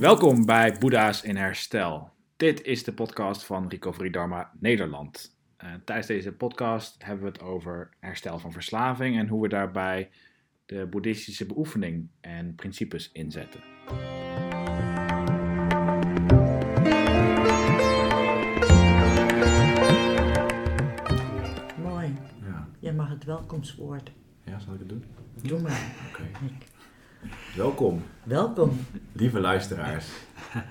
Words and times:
Welkom 0.00 0.44
bij 0.46 0.76
Boeddha's 0.78 1.22
in 1.22 1.36
Herstel. 1.36 2.10
Dit 2.36 2.62
is 2.62 2.84
de 2.84 2.92
podcast 2.92 3.44
van 3.44 3.68
Recovery 3.68 4.10
Dharma 4.10 4.50
Nederland. 4.60 5.36
Uh, 5.64 5.70
tijdens 5.84 6.06
deze 6.06 6.32
podcast 6.32 7.04
hebben 7.04 7.24
we 7.24 7.30
het 7.30 7.40
over 7.42 7.90
herstel 7.98 8.38
van 8.38 8.52
verslaving 8.52 9.18
en 9.18 9.28
hoe 9.28 9.42
we 9.42 9.48
daarbij 9.48 10.10
de 10.66 10.86
boeddhistische 10.90 11.46
beoefening 11.46 12.08
en 12.20 12.54
principes 12.54 13.10
inzetten. 13.12 13.60
Mooi. 21.82 22.14
Ja, 22.42 22.68
Jij 22.78 22.92
mag 22.92 23.08
het 23.08 23.24
welkomstwoord. 23.24 24.10
ja 24.44 24.58
zal 24.58 24.72
ik 24.74 24.78
het 24.78 24.88
doen? 24.88 25.04
Doe 25.42 25.60
maar. 25.60 25.92
Oké. 26.10 26.22
Welkom, 27.56 28.02
Welkom. 28.22 28.86
lieve 29.12 29.40
luisteraars. 29.40 30.06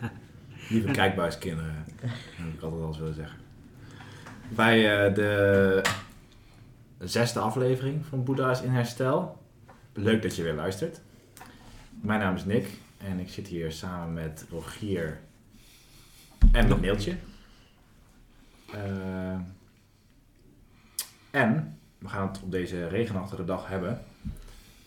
lieve 0.69 0.91
kijkbuiskinderen. 0.91 1.85
Dat 2.01 2.09
heb 2.09 2.53
ik 2.53 2.61
altijd 2.61 2.81
al 2.81 2.87
eens 2.87 2.97
willen 2.97 3.13
zeggen. 3.13 3.39
Bij 4.49 5.07
eh, 5.07 5.15
de 5.15 5.81
zesde 6.97 7.39
aflevering 7.39 8.05
van 8.05 8.23
Boeddha's 8.23 8.61
in 8.61 8.69
Herstel. 8.69 9.37
Leuk 9.93 10.21
dat 10.21 10.35
je 10.35 10.43
weer 10.43 10.53
luistert. 10.53 11.01
Mijn 11.89 12.19
naam 12.19 12.35
is 12.35 12.45
Nick 12.45 12.67
en 12.97 13.19
ik 13.19 13.29
zit 13.29 13.47
hier 13.47 13.71
samen 13.71 14.13
met 14.13 14.45
Rogier 14.49 15.19
en 16.51 16.67
met 16.67 16.81
Neeltje. 16.81 17.15
Eh, 18.73 19.39
en 21.31 21.79
we 21.97 22.07
gaan 22.07 22.27
het 22.27 22.41
op 22.41 22.51
deze 22.51 22.87
regenachtige 22.87 23.45
dag 23.45 23.67
hebben 23.67 24.01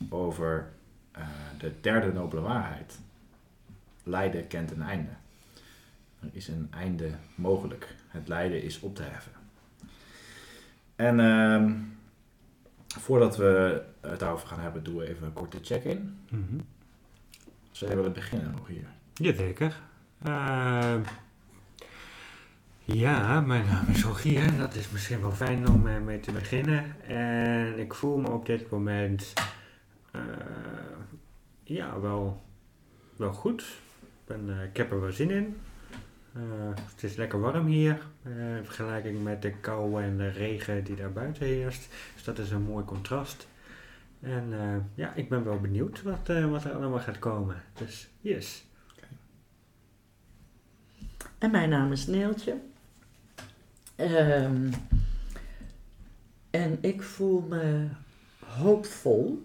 over 0.09 0.72
eh, 1.13 1.27
de 1.59 1.73
derde 1.81 2.13
nobele 2.13 2.41
waarheid. 2.41 2.99
Lijden 4.03 4.47
kent 4.47 4.71
een 4.71 4.83
einde. 4.83 5.11
Er 6.21 6.29
is 6.33 6.49
een 6.49 6.69
einde 6.71 7.11
mogelijk. 7.35 7.95
Het 8.09 8.29
lijden 8.29 8.63
is 8.63 8.81
op 8.81 8.95
te 8.95 9.03
heffen. 9.03 9.33
En 10.97 11.21
ehm, 11.21 11.73
voordat 12.87 13.37
we 13.37 13.83
het 14.01 14.19
daarover 14.21 14.49
gaan 14.49 14.61
hebben, 14.61 14.85
doen 14.85 14.97
we 14.97 15.09
even 15.09 15.27
een 15.27 15.33
korte 15.33 15.59
check-in. 15.63 16.19
Mhm. 16.29 16.61
Zullen 17.71 17.95
we 17.95 18.01
willen 18.01 18.17
beginnen 18.17 18.51
nog 18.51 18.67
hier? 18.67 18.87
Jazeker. 19.15 19.81
Eh, 20.23 20.95
ja, 22.85 23.41
mijn 23.41 23.67
naam 23.67 23.87
is 23.89 24.05
Rogier. 24.05 24.57
Dat 24.57 24.75
is 24.75 24.91
misschien 24.91 25.21
wel 25.21 25.33
fijn 25.33 25.69
om 25.69 25.87
eh, 25.87 26.01
mee 26.01 26.21
te 26.21 26.33
beginnen. 26.33 27.01
En 27.07 27.79
ik 27.79 27.95
voel 27.95 28.19
me 28.19 28.31
op 28.31 28.47
dit 28.47 28.71
moment 28.71 29.33
eh, 30.11 30.21
ja, 31.73 32.01
wel, 32.01 32.43
wel 33.17 33.33
goed. 33.33 33.63
Ik, 34.01 34.09
ben, 34.25 34.59
eh, 34.59 34.65
ik 34.65 34.77
heb 34.77 34.91
er 34.91 35.01
wel 35.01 35.13
zin 35.13 35.31
in. 35.31 35.57
Eh, 36.33 36.43
het 36.75 37.03
is 37.03 37.17
lekker 37.17 37.41
warm 37.41 37.67
hier 37.67 38.07
eh, 38.23 38.57
in 38.57 38.65
vergelijking 38.65 39.23
met 39.23 39.43
de 39.43 39.51
kou 39.51 40.03
en 40.03 40.17
de 40.17 40.29
regen 40.29 40.85
die 40.85 40.97
daar 40.97 41.13
buiten 41.13 41.47
heerst. 41.47 41.89
Dus 42.15 42.25
dat 42.25 42.39
is 42.39 42.51
een 42.51 42.63
mooi 42.63 42.85
contrast. 42.85 43.49
En 44.21 44.53
ja, 44.95 45.15
ik 45.15 45.29
ben 45.29 45.45
wel 45.45 45.61
benieuwd 45.61 46.03
wat, 46.03 46.27
wat 46.27 46.65
er 46.65 46.73
allemaal 46.73 47.01
gaat 47.01 47.19
komen. 47.19 47.63
Dus 47.75 48.11
yes. 48.21 48.65
En 51.39 51.51
mijn 51.51 51.69
naam 51.69 51.93
is 51.93 52.07
Neeltje. 52.07 52.61
Ehm, 53.97 54.73
en 56.51 56.79
ik 56.81 57.03
voel 57.03 57.41
me 57.41 57.89
hoopvol. 58.47 59.45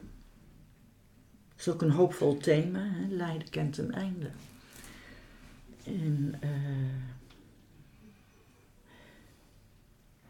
Is 1.58 1.70
ook 1.70 1.82
een 1.82 1.92
hoopvol 1.92 2.38
thema. 2.38 2.80
Hè? 2.80 3.16
Lijden 3.16 3.50
kent 3.50 3.78
een 3.78 3.94
einde. 3.94 4.30
En 5.84 6.36
eh, 6.40 6.50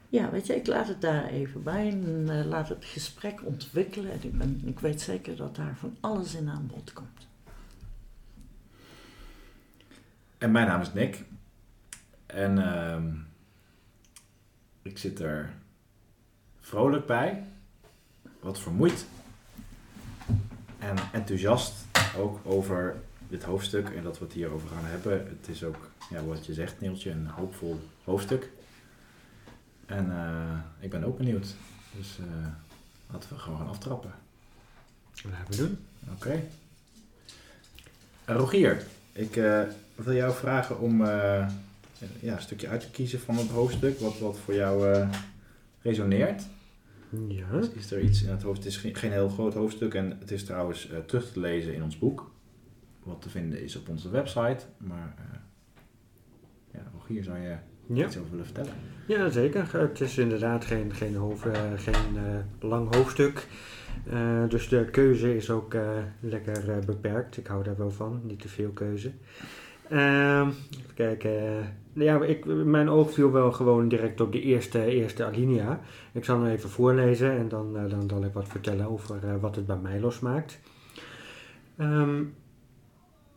ja, 0.10 0.32
weet 0.32 0.48
je, 0.48 0.56
ik 0.56 0.68
laat 0.68 0.88
het 0.88 1.02
daar 1.02 1.26
even 1.26 1.64
bij 1.64 1.90
en 1.90 2.26
eh, 2.30 2.46
laat 2.46 2.70
het 2.70 2.86
gesprek 2.86 3.46
ontwikkelen. 3.46 4.12
En 4.40 4.62
ik 4.66 4.80
weet 4.80 5.02
zeker 5.02 5.36
dat 5.36 5.56
daar 5.56 5.76
van 5.76 5.98
alles 6.00 6.36
in 6.36 6.50
aan 6.50 6.72
bod 6.74 6.94
komt. 6.94 7.28
En 10.38 10.52
mijn 10.52 10.68
naam 10.68 10.82
is 10.82 10.94
Nick. 10.94 11.24
En 12.26 12.58
ehm, 12.58 13.14
ik 14.82 14.98
zit 14.98 15.20
er 15.20 15.54
vrolijk 16.60 17.06
bij, 17.06 17.44
wat 18.40 18.60
vermoeid 18.60 19.06
en 20.80 20.96
enthousiast 21.14 21.74
ook 22.18 22.40
over 22.44 22.96
dit 23.30 23.44
hoofdstuk 23.44 23.90
en 23.90 24.04
dat 24.04 24.20
we 24.20 24.26
het 24.26 24.34
hierover 24.34 24.70
gaan 24.70 24.86
hebben. 24.86 25.12
Het 25.12 25.48
is 25.48 25.64
ook, 25.64 25.90
ja, 26.10 26.24
wat 26.24 26.46
je 26.46 26.54
zegt 26.54 26.82
Neeltje, 26.82 27.12
een 27.12 27.28
hoopvol 27.28 27.80
hoofdstuk. 28.04 28.50
En 29.86 30.12
eh, 30.12 30.84
ik 30.84 30.90
ben 30.90 31.04
ook 31.04 31.18
benieuwd. 31.18 31.56
Dus 31.92 32.18
eh, 32.20 32.48
laten 33.12 33.30
we 33.30 33.36
gewoon 33.36 33.58
gaan 33.58 33.70
aftrappen. 33.70 34.12
Laten 35.32 35.50
we 35.50 35.56
doen. 35.56 35.78
Oké. 36.14 36.44
Eh, 38.26 38.36
Rogier, 38.36 38.84
ik 39.12 39.34
wil 39.96 40.14
jou 40.14 40.34
vragen 40.34 40.80
om 40.80 41.06
ja, 41.06 42.36
een 42.36 42.42
stukje 42.42 42.68
uit 42.68 42.82
te 42.82 42.90
kiezen 42.90 43.20
van 43.20 43.38
het 43.38 43.50
hoofdstuk, 43.50 44.00
wat, 44.00 44.20
wat 44.20 44.38
voor 44.46 44.54
jou 44.54 45.06
resoneert. 45.82 46.44
Ja. 47.28 47.52
Is, 47.60 47.70
is 47.70 47.92
er 47.92 48.00
iets 48.02 48.24
in 48.24 48.30
het 48.30 48.42
hoofdstuk? 48.42 48.66
Het 48.66 48.76
is 48.76 48.78
geen, 48.82 48.96
geen 48.96 49.12
heel 49.12 49.30
groot 49.30 49.54
hoofdstuk 49.54 49.94
en 49.94 50.18
het 50.20 50.32
is 50.32 50.44
trouwens 50.44 50.90
eh, 50.90 51.00
terug 51.00 51.32
te 51.32 51.40
lezen 51.40 51.74
in 51.74 51.84
ons 51.84 51.98
boek. 52.00 52.32
Wat 53.04 53.22
te 53.22 53.30
vinden 53.30 53.62
is 53.62 53.76
op 53.76 53.90
onze 53.90 54.10
website. 54.10 54.58
Maar 54.78 55.14
eh, 55.18 55.40
ja, 56.74 56.80
Rogier, 56.94 57.24
zou 57.24 57.38
je 57.38 57.56
Ja. 57.94 58.06
iets 58.06 58.18
over 58.18 58.30
willen 58.32 58.46
vertellen? 58.46 58.74
ja, 59.08 59.30
zeker. 59.30 59.80
Het 59.82 60.02
is 60.02 60.18
inderdaad 60.18 60.66
geen, 60.66 60.94
geen, 60.94 61.16
hoofd, 61.16 61.46
eh, 61.46 61.62
geen 61.76 62.18
lang 62.60 62.96
hoofdstuk. 62.96 63.48
Dus 64.50 64.68
de 64.70 64.86
keuze 64.86 65.36
is 65.36 65.50
ook 65.50 65.76
lekker 66.20 66.80
beperkt. 66.86 67.38
Ik 67.38 67.48
hou 67.48 67.64
daar 67.64 67.78
wel 67.78 67.92
van, 67.92 68.22
niet 68.24 68.42
te 68.42 68.48
veel 68.48 68.70
keuze. 68.70 69.12
Ehm, 69.90 70.48
even 70.48 70.94
kijken. 70.96 71.32
ja, 71.94 72.24
ik, 72.24 72.46
mijn 72.46 72.90
oog 72.90 73.12
viel 73.14 73.32
wel 73.32 73.52
gewoon 73.52 73.88
direct 73.88 74.22
op 74.22 74.32
de 74.32 74.42
eerste, 74.42 74.86
eerste 74.86 75.26
alinea. 75.26 75.80
Ik 76.12 76.26
zal 76.26 76.42
hem 76.42 76.52
even 76.52 76.70
voorlezen 76.70 77.38
en 77.38 77.48
dan, 77.50 77.78
eh, 77.78 77.90
dan 77.90 78.10
zal 78.10 78.24
ik 78.24 78.34
wat 78.34 78.48
vertellen 78.48 78.90
over 78.90 79.24
eh, 79.24 79.36
wat 79.40 79.56
het 79.56 79.66
bij 79.66 79.78
mij 79.78 80.00
losmaakt. 80.00 80.60
Ehm, 81.78 82.24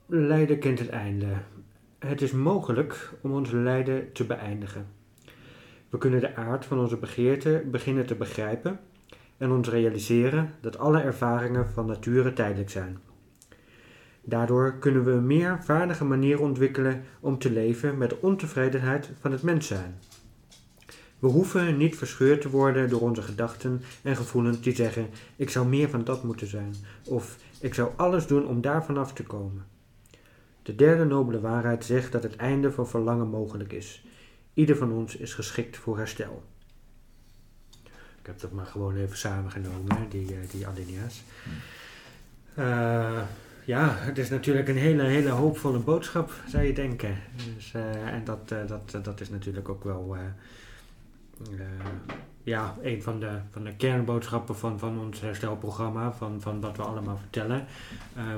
lijden 0.06 0.58
kent 0.58 0.78
het 0.78 0.88
einde. 0.88 1.26
Het 1.98 2.22
is 2.22 2.32
mogelijk 2.32 3.12
om 3.20 3.32
ons 3.32 3.50
lijden 3.50 4.12
te 4.12 4.24
beëindigen. 4.24 4.86
We 5.88 5.98
kunnen 5.98 6.20
de 6.20 6.36
aard 6.36 6.64
van 6.64 6.78
onze 6.78 6.96
begeerte 6.96 7.64
beginnen 7.70 8.06
te 8.06 8.14
begrijpen 8.14 8.80
en 9.36 9.50
ons 9.50 9.68
realiseren 9.68 10.54
dat 10.60 10.78
alle 10.78 11.00
ervaringen 11.00 11.68
van 11.68 11.86
nature 11.86 12.32
tijdelijk 12.32 12.70
zijn. 12.70 12.98
Daardoor 14.22 14.78
kunnen 14.78 15.04
we 15.04 15.10
een 15.10 15.26
meer 15.26 15.64
vaardige 15.64 16.04
manier 16.04 16.40
ontwikkelen 16.40 17.02
om 17.20 17.38
te 17.38 17.50
leven 17.50 17.98
met 17.98 18.10
de 18.10 18.20
ontevredenheid 18.20 19.10
van 19.20 19.32
het 19.32 19.42
mens 19.42 19.66
zijn. 19.66 19.98
We 21.18 21.26
hoeven 21.26 21.76
niet 21.76 21.96
verscheurd 21.96 22.40
te 22.40 22.50
worden 22.50 22.88
door 22.88 23.00
onze 23.00 23.22
gedachten 23.22 23.82
en 24.02 24.16
gevoelens 24.16 24.60
die 24.60 24.74
zeggen: 24.74 25.08
ik 25.36 25.50
zou 25.50 25.66
meer 25.66 25.88
van 25.88 26.04
dat 26.04 26.24
moeten 26.24 26.46
zijn, 26.46 26.74
of 27.04 27.36
ik 27.60 27.74
zou 27.74 27.90
alles 27.96 28.26
doen 28.26 28.46
om 28.46 28.60
daarvan 28.60 28.96
af 28.96 29.12
te 29.12 29.22
komen. 29.22 29.64
De 30.62 30.74
derde 30.74 31.04
nobele 31.04 31.40
waarheid 31.40 31.84
zegt 31.84 32.12
dat 32.12 32.22
het 32.22 32.36
einde 32.36 32.72
van 32.72 32.88
verlangen 32.88 33.28
mogelijk 33.28 33.72
is. 33.72 34.04
Ieder 34.54 34.76
van 34.76 34.92
ons 34.92 35.16
is 35.16 35.34
geschikt 35.34 35.76
voor 35.76 35.98
herstel. 35.98 36.42
Ik 38.20 38.26
heb 38.26 38.40
dat 38.40 38.52
maar 38.52 38.66
gewoon 38.66 38.96
even 38.96 39.16
samengenomen, 39.16 40.08
die, 40.08 40.26
eh, 40.26 40.50
die 40.50 40.66
alinea's. 40.66 41.22
Eh, 42.54 43.22
ja, 43.70 43.94
het 43.96 44.18
is 44.18 44.30
natuurlijk 44.30 44.68
een 44.68 44.76
hele, 44.76 45.02
hele 45.02 45.28
hoopvolle 45.28 45.78
boodschap, 45.78 46.32
zou 46.46 46.64
je 46.64 46.72
denken. 46.72 47.16
Dus, 47.54 47.72
eh, 47.74 48.06
en 48.06 48.24
dat, 48.24 48.52
eh, 48.52 48.58
dat, 48.66 49.04
dat 49.04 49.20
is 49.20 49.30
natuurlijk 49.30 49.68
ook 49.68 49.84
wel 49.84 50.16
eh, 50.16 51.64
ja, 52.42 52.76
een 52.82 53.02
van 53.02 53.20
de, 53.20 53.38
van 53.50 53.64
de 53.64 53.76
kernboodschappen 53.76 54.56
van, 54.56 54.78
van 54.78 54.98
ons 54.98 55.20
herstelprogramma, 55.20 56.12
van, 56.12 56.40
van 56.40 56.60
wat 56.60 56.76
we 56.76 56.82
allemaal 56.82 57.16
vertellen. 57.16 57.66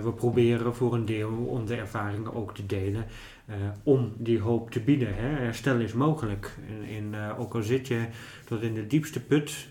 We 0.03 0.13
proberen 0.13 0.75
voor 0.75 0.95
een 0.95 1.05
deel 1.05 1.31
onze 1.31 1.77
ervaringen 1.77 2.35
ook 2.35 2.55
te 2.55 2.67
delen 2.67 3.07
om 3.83 4.13
die 4.17 4.41
hoop 4.41 4.71
te 4.71 4.81
bieden. 4.81 5.15
Hè. 5.15 5.29
Herstel 5.29 5.81
is 5.81 5.93
mogelijk. 5.93 6.59
In, 6.87 7.15
ook 7.39 7.55
al 7.55 7.63
zit 7.63 7.89
je 7.89 8.07
tot 8.45 8.63
in 8.63 8.75
de 8.75 8.87
diepste 8.87 9.21
put, 9.21 9.69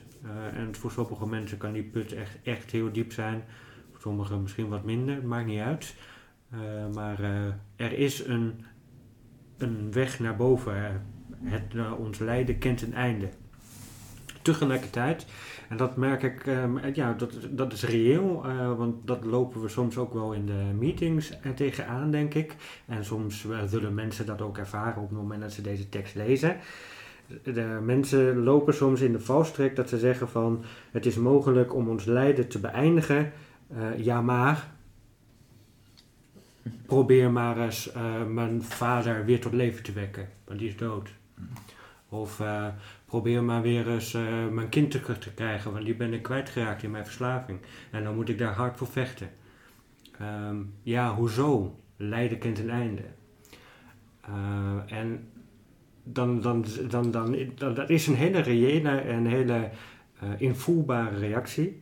en 0.54 0.76
voor 0.76 0.92
sommige 0.92 1.28
mensen 1.28 1.58
kan 1.58 1.74
die 1.74 1.84
put 1.84 2.14
echt, 2.14 2.38
echt 2.44 2.72
heel 2.72 2.92
diep 2.92 3.12
zijn, 3.12 3.44
sommigen 4.02 4.42
misschien 4.42 4.70
wat 4.70 4.84
minder, 4.84 5.16
het 5.16 5.24
maakt 5.24 5.46
niet 5.46 5.60
uit. 5.60 5.96
Eh, 6.52 6.60
maar 6.94 7.24
eh, 7.24 7.86
er 7.86 7.94
is 7.94 8.26
een, 8.26 8.66
een 9.58 9.92
weg 9.92 10.20
naar 10.20 10.36
boven. 10.36 11.06
Het, 11.44 11.76
eh, 11.76 12.00
ons 12.00 12.20
lijden 12.20 12.58
kent 12.58 12.82
een 12.82 12.94
einde. 12.94 13.30
tegelijkertijd. 14.42 15.26
En 15.70 15.78
dat 15.78 15.96
merk 15.96 16.24
ik, 16.24 16.48
ehm, 16.48 16.94
ja, 16.94 17.14
dat, 17.14 17.34
dat 17.50 17.74
is 17.74 17.84
reëel, 17.84 18.42
want 18.78 19.08
dat 19.08 19.24
lopen 19.26 19.62
we 19.62 19.68
soms 19.68 19.98
ook 19.98 20.14
wel 20.14 20.34
in 20.34 20.46
de 20.46 20.72
meetings 20.80 21.38
tegenaan, 21.56 22.12
denk 22.12 22.34
ik. 22.34 22.56
En 22.86 23.06
soms 23.06 23.48
zullen 23.66 23.94
mensen 23.94 24.26
dat 24.26 24.42
ook 24.42 24.58
ervaren 24.58 25.02
op 25.02 25.10
het 25.10 25.18
moment 25.18 25.42
dat 25.42 25.52
ze 25.52 25.62
deze 25.62 25.90
tekst 25.90 26.16
lezen. 26.16 26.58
De 27.44 27.80
mensen 27.84 28.44
lopen 28.44 28.74
soms 28.74 29.02
in 29.02 29.12
de 29.12 29.20
valstrik 29.20 29.76
dat 29.76 29.90
ze 29.90 29.98
zeggen 29.98 30.30
van 30.30 30.64
het 30.92 31.06
is 31.06 31.16
mogelijk 31.16 31.74
om 31.76 31.90
ons 31.90 32.06
lijden 32.06 32.48
te 32.48 32.60
beëindigen. 32.60 33.32
Eh, 33.76 34.04
ja, 34.04 34.22
maar 34.22 34.72
probeer 36.86 37.32
maar 37.32 37.58
eens 37.58 37.92
eh, 37.92 38.26
mijn 38.26 38.64
vader 38.64 39.26
weer 39.26 39.42
tot 39.42 39.54
leven 39.54 39.84
te 39.84 39.92
wekken, 39.92 40.30
want 40.46 40.60
die 40.60 40.68
is 40.68 40.78
dood. 40.78 41.10
Of 42.10 42.40
eh, 42.40 42.68
probeer 43.06 43.44
maar 43.44 43.62
weer 43.62 43.90
eens 43.90 44.12
mijn 44.52 44.70
kind 44.70 44.92
terug 44.92 45.20
te 45.20 45.34
krijgen, 45.34 45.72
want 45.72 45.86
die 45.86 45.96
ben 45.96 46.14
ik 46.14 46.22
kwijtgeraakt 46.22 46.84
in 46.84 46.92
mijn 46.92 47.06
verslaving. 47.06 47.60
En 47.92 48.04
dan 48.04 48.16
moet 48.16 48.30
ik 48.30 48.38
daar 48.38 48.54
hard 48.54 48.78
voor 48.78 48.88
vechten. 48.88 49.30
Ehm, 50.20 50.58
ja, 50.84 51.16
hoezo? 51.16 51.80
Lijden 51.98 52.38
kent 52.38 52.60
een 52.60 52.70
einde. 52.70 53.04
En 54.88 55.30
dan, 56.04 56.42
dan, 56.42 56.66
dan, 56.90 57.12
dan, 57.12 57.38
dat 57.56 57.90
is 57.90 58.08
een 58.08 58.16
hele 58.16 58.40
reële 58.40 58.90
en 58.90 59.26
hele 59.26 59.70
invoelbare 60.38 61.18
reactie. 61.18 61.82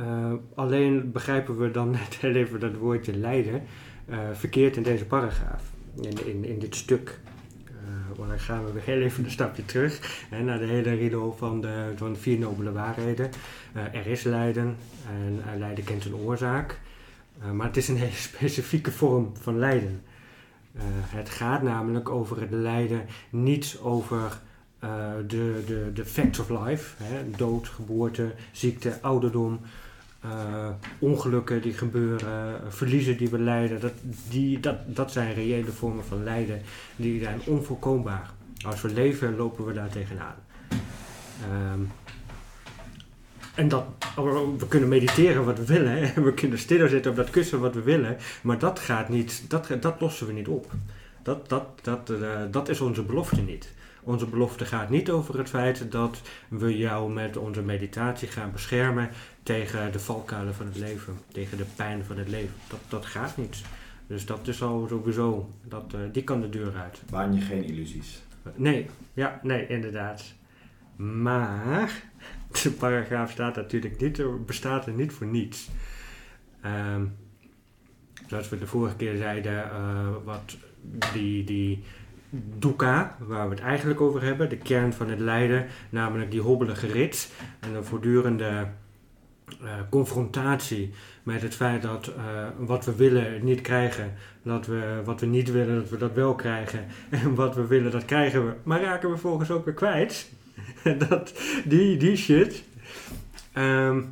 Eh, 0.00 0.32
alleen 0.54 1.12
begrijpen 1.12 1.58
we 1.58 1.70
dan 1.70 1.90
net 2.00 2.18
even 2.22 2.60
dat 2.60 2.76
woordje 2.76 3.16
lijden 3.16 3.62
eh, 4.06 4.18
verkeerd 4.32 4.76
in 4.76 4.82
deze 4.82 5.04
paragraaf, 5.04 5.62
in, 6.00 6.26
in, 6.26 6.44
in 6.44 6.58
dit 6.58 6.74
stuk. 6.74 7.20
Eh, 7.66 8.18
maar 8.18 8.28
dan 8.28 8.38
gaan 8.38 8.64
we 8.64 8.72
weer 8.72 8.82
heel 8.82 9.00
even 9.00 9.24
een 9.24 9.30
stapje 9.30 9.64
terug 9.64 10.24
hè, 10.30 10.42
naar 10.42 10.58
de 10.58 10.66
hele 10.66 10.94
riedel 10.94 11.34
van 11.38 11.60
de, 11.60 11.92
van 11.96 12.12
de 12.12 12.18
vier 12.18 12.38
nobele 12.38 12.72
waarheden. 12.72 13.30
Eh, 13.72 13.94
er 13.94 14.06
is 14.06 14.22
lijden 14.22 14.76
en 15.08 15.42
eh, 15.52 15.58
lijden 15.58 15.84
kent 15.84 16.04
een 16.04 16.14
oorzaak. 16.14 16.80
Eh, 17.42 17.50
maar 17.50 17.66
het 17.66 17.76
is 17.76 17.88
een 17.88 17.96
hele 17.96 18.12
specifieke 18.32 18.92
vorm 18.92 19.32
van 19.40 19.58
lijden. 19.58 20.02
Eh, 20.72 20.82
het 20.88 21.30
gaat 21.30 21.62
namelijk 21.62 22.08
over 22.08 22.40
het 22.40 22.50
lijden 22.50 23.06
niet 23.30 23.78
over 23.82 24.40
eh, 24.78 25.10
de, 25.26 25.62
de, 25.66 25.90
de 25.94 26.04
facts 26.04 26.38
of 26.38 26.48
life, 26.48 27.02
hè, 27.02 27.30
dood, 27.30 27.68
geboorte, 27.68 28.32
ziekte, 28.52 28.98
ouderdom, 29.00 29.60
eh, 30.20 30.68
ongelukken 30.98 31.62
die 31.62 31.72
gebeuren, 31.72 32.64
eh, 32.64 32.70
verliezen 32.70 33.16
die 33.16 33.28
we 33.28 33.38
lijden. 33.38 33.80
Dat, 33.80 33.92
die, 34.28 34.60
dat, 34.60 34.76
dat 34.86 35.12
zijn 35.12 35.34
reële 35.34 35.72
vormen 35.72 36.04
van 36.04 36.24
lijden, 36.24 36.62
die 36.96 37.22
zijn 37.22 37.40
onvoorkombaar. 37.46 38.30
Als 38.66 38.80
we 38.80 38.92
leven, 38.92 39.36
lopen 39.36 39.66
we 39.66 39.72
daar 39.72 39.88
tegenaan. 39.88 40.34
Ehm, 41.50 41.80
en 43.54 43.68
dat, 43.68 43.84
we 44.58 44.68
kunnen 44.68 44.88
mediteren 44.88 45.44
wat 45.44 45.58
we 45.58 45.64
willen, 45.64 45.92
hè. 45.92 46.22
we 46.22 46.34
kunnen 46.34 46.58
stilzitten 46.58 47.10
op 47.10 47.16
dat 47.16 47.30
kussen 47.30 47.60
wat 47.60 47.74
we 47.74 47.82
willen, 47.82 48.16
maar 48.42 48.58
dat 48.58 48.78
gaat 48.78 49.08
niet, 49.08 49.44
dat, 49.48 49.68
dat 49.80 50.00
lossen 50.00 50.26
we 50.26 50.32
niet 50.32 50.48
op. 50.48 50.72
Dat, 51.22 51.48
dat, 51.48 51.64
dat, 51.82 52.10
eh, 52.10 52.40
dat 52.50 52.68
is 52.68 52.80
onze 52.80 53.02
belofte 53.02 53.40
niet. 53.40 53.68
Onze 54.10 54.26
belofte 54.26 54.64
gaat 54.64 54.90
niet 54.90 55.10
over 55.10 55.38
het 55.38 55.48
feit 55.48 55.92
dat 55.92 56.20
we 56.48 56.76
jou 56.76 57.12
met 57.12 57.36
onze 57.36 57.62
meditatie 57.62 58.28
gaan 58.28 58.52
beschermen 58.52 59.10
tegen 59.42 59.92
de 59.92 59.98
valkuilen 59.98 60.54
van 60.54 60.66
het 60.66 60.76
leven, 60.76 61.18
tegen 61.32 61.56
de 61.56 61.64
pijn 61.76 62.04
van 62.04 62.18
het 62.18 62.28
leven. 62.28 62.54
Dat, 62.68 62.80
dat 62.88 63.06
gaat 63.06 63.36
niet. 63.36 63.62
Dus 64.06 64.26
dat 64.26 64.48
is 64.48 64.62
al 64.62 64.86
sowieso, 64.88 65.50
dat, 65.64 65.94
eh, 65.94 66.00
die 66.12 66.24
kan 66.24 66.40
de 66.40 66.48
deur 66.48 66.76
uit. 66.76 67.02
Baan 67.10 67.34
je 67.34 67.40
geen 67.40 67.64
illusies. 67.64 68.22
Nee, 68.54 68.86
ja, 69.14 69.40
nee, 69.42 69.66
inderdaad. 69.66 70.34
Maar 70.96 72.02
de 72.62 72.70
paragraaf 72.70 73.30
staat 73.30 73.56
natuurlijk 73.56 74.00
niet, 74.00 74.18
er 74.18 74.44
bestaat 74.44 74.86
er 74.86 74.92
niet 74.92 75.12
voor 75.12 75.26
niets. 75.26 75.68
Ehm, 76.60 77.04
zoals 78.26 78.48
we 78.48 78.58
de 78.58 78.66
vorige 78.66 78.96
keer 78.96 79.16
zeiden, 79.16 79.64
eh, 79.64 80.08
wat 80.24 80.56
die, 81.12 81.44
die 81.44 81.82
dukkha, 82.30 83.16
waar 83.18 83.48
we 83.48 83.54
het 83.54 83.64
eigenlijk 83.64 84.00
over 84.00 84.22
hebben, 84.22 84.48
de 84.48 84.56
kern 84.56 84.92
van 84.92 85.10
het 85.10 85.18
lijden, 85.18 85.66
namelijk 85.90 86.30
die 86.30 86.40
hobbelige 86.40 86.86
rit 86.86 87.32
en 87.60 87.74
een 87.74 87.84
voortdurende 87.84 88.66
eh, 89.62 89.72
confrontatie 89.90 90.92
met 91.22 91.42
het 91.42 91.54
feit 91.54 91.82
dat 91.82 92.06
eh, 92.06 92.46
wat 92.58 92.84
we 92.84 92.94
willen 92.94 93.44
niet 93.44 93.60
krijgen, 93.60 94.12
dat 94.42 94.66
we 94.66 95.00
wat 95.04 95.20
we 95.20 95.26
niet 95.26 95.50
willen, 95.50 95.74
dat 95.74 95.88
we 95.88 95.96
dat 95.96 96.12
wel 96.12 96.34
krijgen, 96.34 96.86
en 97.10 97.34
wat 97.34 97.54
we 97.54 97.66
willen, 97.66 97.90
dat 97.90 98.04
krijgen 98.04 98.46
we, 98.46 98.52
maar 98.62 98.82
raken 98.82 99.10
we 99.10 99.16
volgens 99.16 99.50
ook 99.50 99.64
weer 99.64 99.74
kwijt. 99.74 100.32
dat, 101.08 101.34
die, 101.64 101.96
die 101.96 102.16
shit. 102.16 102.64
Ehm, 103.52 104.02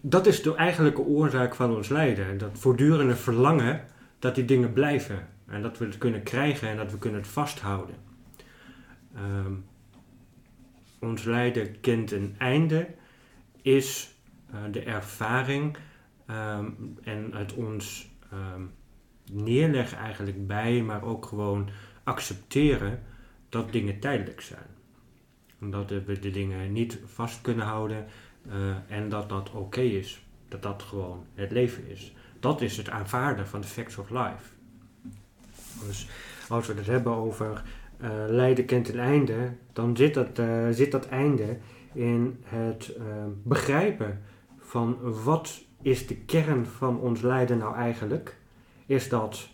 dat 0.00 0.26
is 0.26 0.42
de 0.42 0.54
eigenlijke 0.54 1.02
oorzaak 1.02 1.54
van 1.54 1.76
ons 1.76 1.88
lijden. 1.88 2.38
Dat 2.38 2.50
voortdurende 2.52 3.16
verlangen 3.16 3.84
dat 4.18 4.34
die 4.34 4.44
dingen 4.44 4.72
blijven. 4.72 5.28
En 5.46 5.62
dat 5.62 5.78
we 5.78 5.84
het 5.84 5.98
kunnen 5.98 6.22
krijgen 6.22 6.68
en 6.68 6.76
dat 6.76 6.90
we 6.90 6.98
kunnen 6.98 7.20
het 7.20 7.28
vasthouden. 7.28 7.96
Ehm, 9.14 9.52
ons 10.98 11.24
lijden 11.24 11.80
kent 11.80 12.10
een 12.12 12.34
einde, 12.38 12.94
is 13.62 14.14
eh, 14.50 14.58
de 14.70 14.82
ervaring 14.82 15.76
ehm, 16.26 16.70
en 17.02 17.34
het 17.34 17.54
ons 17.54 18.10
ehm, 18.30 18.62
neerleggen 19.32 19.98
eigenlijk 19.98 20.46
bij, 20.46 20.82
maar 20.82 21.02
ook 21.02 21.26
gewoon 21.26 21.68
accepteren 22.04 23.02
dat 23.48 23.72
dingen 23.72 24.00
tijdelijk 24.00 24.40
zijn. 24.40 24.66
Omdat 25.60 25.90
we 25.90 26.18
de 26.18 26.30
dingen 26.30 26.72
niet 26.72 26.98
vast 27.04 27.40
kunnen 27.40 27.66
houden 27.66 28.06
eh, 28.48 28.76
en 28.88 29.08
dat 29.08 29.28
dat 29.28 29.50
oké 29.50 29.80
is. 29.80 30.24
Dat 30.48 30.62
dat 30.62 30.82
gewoon 30.82 31.26
het 31.34 31.50
leven 31.50 31.88
is. 31.88 32.14
Dat 32.40 32.60
is 32.60 32.76
het 32.76 32.88
aanvaarden 32.88 33.46
van 33.46 33.60
de 33.60 33.66
facts 33.66 33.96
of 33.96 34.10
life. 34.10 34.55
Dus 35.86 36.08
als 36.48 36.66
we 36.66 36.74
het 36.74 36.86
hebben 36.86 37.12
over 37.12 37.62
eh, 37.96 38.10
lijden 38.28 38.64
kent 38.64 38.88
een 38.88 38.98
einde, 38.98 39.52
dan 39.72 39.96
zit 39.96 40.14
dat, 40.14 40.38
eh, 40.38 40.68
zit 40.70 40.92
dat 40.92 41.08
einde 41.08 41.58
in 41.92 42.38
het 42.44 42.94
eh, 42.96 43.04
begrijpen 43.42 44.22
van 44.58 44.96
wat 45.24 45.64
is 45.82 46.06
de 46.06 46.16
kern 46.16 46.66
van 46.66 47.00
ons 47.00 47.20
lijden 47.20 47.58
nou 47.58 47.74
eigenlijk? 47.74 48.36
Is 48.86 49.08
dat 49.08 49.48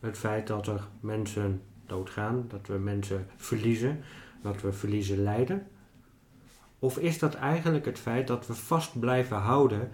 het 0.00 0.18
feit 0.18 0.46
dat 0.46 0.66
er 0.66 0.88
mensen 1.00 1.62
doodgaan, 1.86 2.44
dat 2.48 2.66
we 2.66 2.78
mensen 2.78 3.26
verliezen, 3.36 4.00
dat 4.42 4.62
we 4.62 4.72
verliezen 4.72 5.22
lijden? 5.22 5.66
Of 6.78 6.98
is 6.98 7.18
dat 7.18 7.34
eigenlijk 7.34 7.84
het 7.84 7.98
feit 7.98 8.26
dat 8.26 8.46
we 8.46 8.54
vast 8.54 9.00
blijven 9.00 9.36
houden 9.36 9.90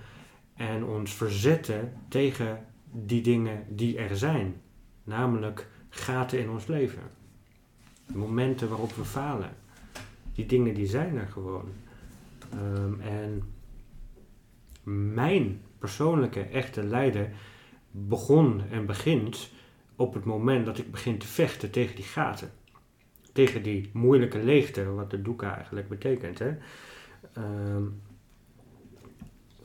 en 0.55 0.85
ons 0.85 1.15
verzetten 1.15 1.93
tegen 2.09 2.67
die 2.91 3.23
dingen 3.23 3.65
die 3.69 3.99
er 3.99 4.17
zijn? 4.17 4.61
Namelijk 5.05 5.69
gaten 5.95 6.39
in 6.39 6.51
ons 6.51 6.67
leven. 6.67 7.03
De 8.07 8.19
momenten 8.19 8.69
waarop 8.69 8.93
we 8.93 9.05
falen. 9.05 9.51
Die 10.35 10.47
dingen 10.47 10.75
die 10.75 10.87
zijn 10.87 11.17
er 11.17 11.27
gewoon. 11.27 11.69
Ehm, 12.53 13.01
en 13.01 13.43
mijn 14.83 15.61
persoonlijke 15.79 16.41
echte 16.41 16.83
lijden 16.83 17.33
begon 17.91 18.63
en 18.71 18.87
begint 18.87 19.51
op 19.97 20.15
het 20.15 20.25
moment 20.25 20.67
dat 20.67 20.79
ik 20.79 20.91
begin 20.91 21.19
te 21.19 21.27
vechten 21.27 21.71
tegen 21.71 21.97
die 21.97 22.05
gaten. 22.05 22.51
Tegen 23.33 23.63
die 23.63 23.91
moeilijke 23.93 24.39
leegte, 24.39 24.85
wat 24.85 25.11
de 25.11 25.23
dukkha 25.23 25.57
eigenlijk 25.57 25.89
betekent. 25.89 26.39
Hè? 26.39 26.57
Ehm, 27.33 27.85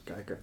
kijken. 0.03 0.39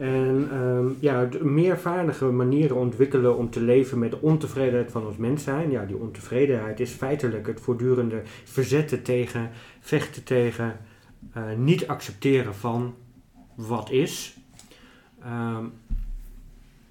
En 0.00 0.48
ehm, 0.50 0.86
ja, 1.00 1.28
meervaardige 1.42 2.24
manieren 2.24 2.76
ontwikkelen 2.76 3.36
om 3.36 3.50
te 3.50 3.60
leven 3.60 3.98
met 3.98 4.10
de 4.10 4.20
ontevredenheid 4.20 4.90
van 4.90 5.06
ons 5.06 5.16
mens 5.16 5.42
zijn. 5.42 5.70
Ja, 5.70 5.84
die 5.84 5.96
ontevredenheid 5.96 6.80
is 6.80 6.90
feitelijk 6.90 7.46
het 7.46 7.60
voortdurende 7.60 8.22
verzetten 8.44 9.02
tegen, 9.02 9.50
vechten 9.80 10.24
tegen, 10.24 10.76
eh, 11.32 11.42
niet 11.56 11.86
accepteren 11.86 12.54
van 12.54 12.94
wat 13.54 13.90
is. 13.90 14.36
Ehm, 15.22 15.64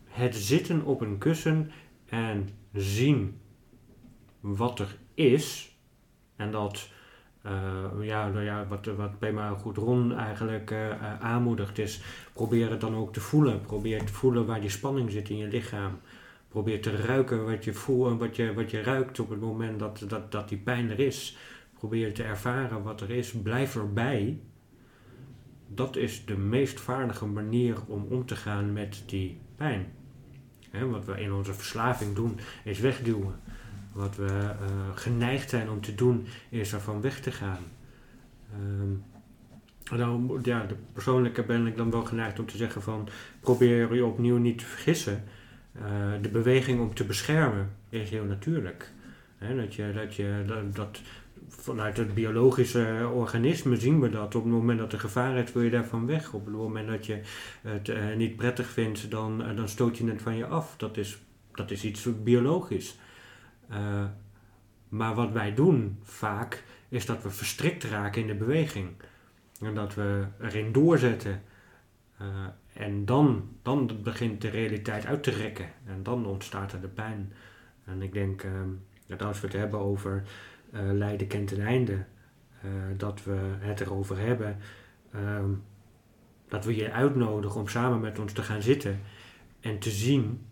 het 0.07 0.35
zitten 0.35 0.85
op 0.85 1.01
een 1.01 1.17
kussen 1.17 1.71
en 2.09 2.49
zien 2.73 3.39
wat 4.39 4.79
er 4.79 4.97
is. 5.13 5.75
En 6.35 6.51
dat, 6.51 6.89
eh, 7.41 7.85
ja, 8.01 8.27
nou 8.27 8.43
ja, 8.43 8.67
wat, 8.67 8.85
wat 8.85 9.19
bij 9.19 9.33
mij 9.33 9.49
goed 9.49 9.77
Ron 9.77 10.15
eigenlijk 10.15 10.71
eh, 10.71 11.19
aanmoedigt 11.19 11.77
is, 11.77 12.01
probeer 12.39 12.69
het 12.69 12.81
dan 12.81 12.95
ook 12.95 13.13
te 13.13 13.19
voelen. 13.19 13.61
Probeer 13.61 14.05
te 14.05 14.13
voelen 14.13 14.45
waar 14.45 14.61
die 14.61 14.69
spanning 14.69 15.11
zit 15.11 15.29
in 15.29 15.37
je 15.37 15.47
lichaam. 15.47 15.99
Probeer 16.47 16.81
te 16.81 16.95
ruiken 16.95 17.45
wat 17.45 17.63
je 17.63 17.73
voelt 17.73 18.19
wat 18.19 18.35
je, 18.35 18.53
wat 18.53 18.71
je 18.71 18.81
ruikt 18.81 19.19
op 19.19 19.29
het 19.29 19.39
moment 19.39 19.79
dat, 19.79 20.03
dat, 20.07 20.31
dat 20.31 20.49
die 20.49 20.57
pijn 20.57 20.89
er 20.89 20.99
is. 20.99 21.37
Probeer 21.73 22.13
te 22.13 22.23
ervaren 22.23 22.83
wat 22.83 23.01
er 23.01 23.09
is. 23.09 23.31
Blijf 23.31 23.75
erbij. 23.75 24.39
Dat 25.67 25.95
is 25.95 26.25
de 26.25 26.37
meest 26.37 26.79
vaardige 26.79 27.25
manier 27.25 27.77
om 27.87 28.05
om 28.09 28.25
te 28.25 28.35
gaan 28.35 28.73
met 28.73 29.03
die 29.05 29.37
pijn. 29.55 29.85
Wat 30.89 31.05
we 31.05 31.21
in 31.21 31.33
onze 31.33 31.53
verslaving 31.53 32.15
doen, 32.15 32.39
is 32.63 32.79
wegduwen. 32.79 33.35
Wat 33.91 34.15
we 34.15 34.27
eh, 34.27 34.55
geneigd 34.95 35.49
zijn 35.49 35.69
om 35.69 35.81
te 35.81 35.95
doen, 35.95 36.25
is 36.49 36.73
ervan 36.73 37.01
weg 37.01 37.21
te 37.21 37.31
gaan. 37.31 37.63
Ehm, 38.53 38.93
dan, 39.97 40.39
ja, 40.43 40.65
de 40.65 40.75
persoonlijke 40.93 41.43
ben 41.43 41.67
ik 41.67 41.77
dan 41.77 41.91
wel 41.91 42.05
geneigd 42.05 42.39
om 42.39 42.45
te 42.45 42.57
zeggen 42.57 42.81
van 42.81 43.09
probeer 43.39 43.93
je 43.93 44.05
opnieuw 44.05 44.37
niet 44.37 44.57
te 44.57 44.65
vergissen. 44.65 45.23
Eh, 45.71 45.81
de 46.21 46.29
beweging 46.29 46.79
om 46.79 46.93
te 46.93 47.03
beschermen 47.03 47.75
is 47.89 48.09
heel 48.09 48.23
natuurlijk. 48.23 48.91
Dat, 49.55 49.75
je, 49.75 49.91
dat, 49.93 50.15
je, 50.15 50.43
dat, 50.73 51.01
vanuit 51.47 51.97
het 51.97 52.13
biologische 52.13 53.09
organisme 53.13 53.75
zien 53.77 53.99
we 53.99 54.09
dat. 54.09 54.35
Op 54.35 54.43
het 54.43 54.51
moment 54.51 54.79
dat 54.79 54.93
er 54.93 54.99
gevaar 54.99 55.37
is, 55.37 55.53
wil 55.53 55.63
je 55.63 55.69
daarvan 55.69 56.05
weg. 56.05 56.33
Op 56.33 56.45
het 56.45 56.55
moment 56.55 56.87
dat 56.87 57.05
je 57.05 57.21
het 57.61 57.89
eh, 57.89 58.15
niet 58.15 58.35
prettig 58.35 58.67
vindt, 58.67 59.11
dan, 59.11 59.43
eh, 59.43 59.55
dan 59.55 59.69
stoot 59.69 59.97
je 59.97 60.07
het 60.07 60.21
van 60.21 60.35
je 60.35 60.45
af. 60.45 60.75
Dat 60.77 60.97
is, 60.97 61.19
dat 61.53 61.71
is 61.71 61.83
iets 61.83 62.07
biologisch. 62.23 62.97
Maar 64.89 65.15
wat 65.15 65.31
wij 65.31 65.53
doen 65.53 65.97
vaak, 66.03 66.63
is 66.89 67.05
dat 67.05 67.23
we 67.23 67.29
verstrikt 67.29 67.83
raken 67.83 68.21
in 68.21 68.27
de 68.27 68.35
beweging. 68.35 68.87
En 69.59 69.73
dat 69.73 69.95
we 69.95 70.25
erin 70.41 70.71
doorzetten. 70.71 71.41
Uh, 72.21 72.27
en 72.73 73.05
dan, 73.05 73.49
dan 73.61 73.99
begint 74.03 74.41
de 74.41 74.49
realiteit 74.49 75.05
uit 75.05 75.23
te 75.23 75.31
rekken. 75.31 75.69
En 75.85 76.03
dan 76.03 76.25
ontstaat 76.25 76.73
er 76.73 76.81
de 76.81 76.87
pijn. 76.87 77.33
En 77.85 78.01
ik 78.01 78.13
denk 78.13 78.43
uh, 78.43 78.51
dat 79.07 79.21
als 79.21 79.39
we 79.39 79.47
het 79.47 79.55
hebben 79.55 79.79
over 79.79 80.23
uh, 80.73 80.79
lijden 80.91 81.27
kent 81.27 81.51
een 81.51 81.61
einde, 81.61 81.93
uh, 81.93 82.71
dat 82.97 83.23
we 83.23 83.55
het 83.59 83.79
erover 83.79 84.17
hebben, 84.17 84.57
um, 85.15 85.63
dat 86.47 86.65
we 86.65 86.75
je 86.75 86.91
uitnodigen 86.91 87.59
om 87.59 87.67
samen 87.67 87.99
met 87.99 88.19
ons 88.19 88.33
te 88.33 88.43
gaan 88.43 88.61
zitten 88.61 88.99
en 89.59 89.79
te 89.79 89.89
zien 89.89 90.45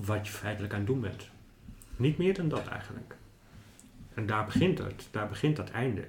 wat 0.00 0.26
je 0.26 0.32
feitelijk 0.32 0.72
aan 0.72 0.78
het 0.78 0.88
doen 0.88 1.00
bent. 1.00 1.30
Niet 1.96 2.18
meer 2.18 2.34
dan 2.34 2.48
dat 2.48 2.66
eigenlijk. 2.66 3.16
En 4.14 4.26
daar 4.26 4.44
begint 4.44 4.78
het, 4.78 5.08
daar 5.10 5.28
begint 5.28 5.56
dat 5.56 5.70
einde. 5.70 6.04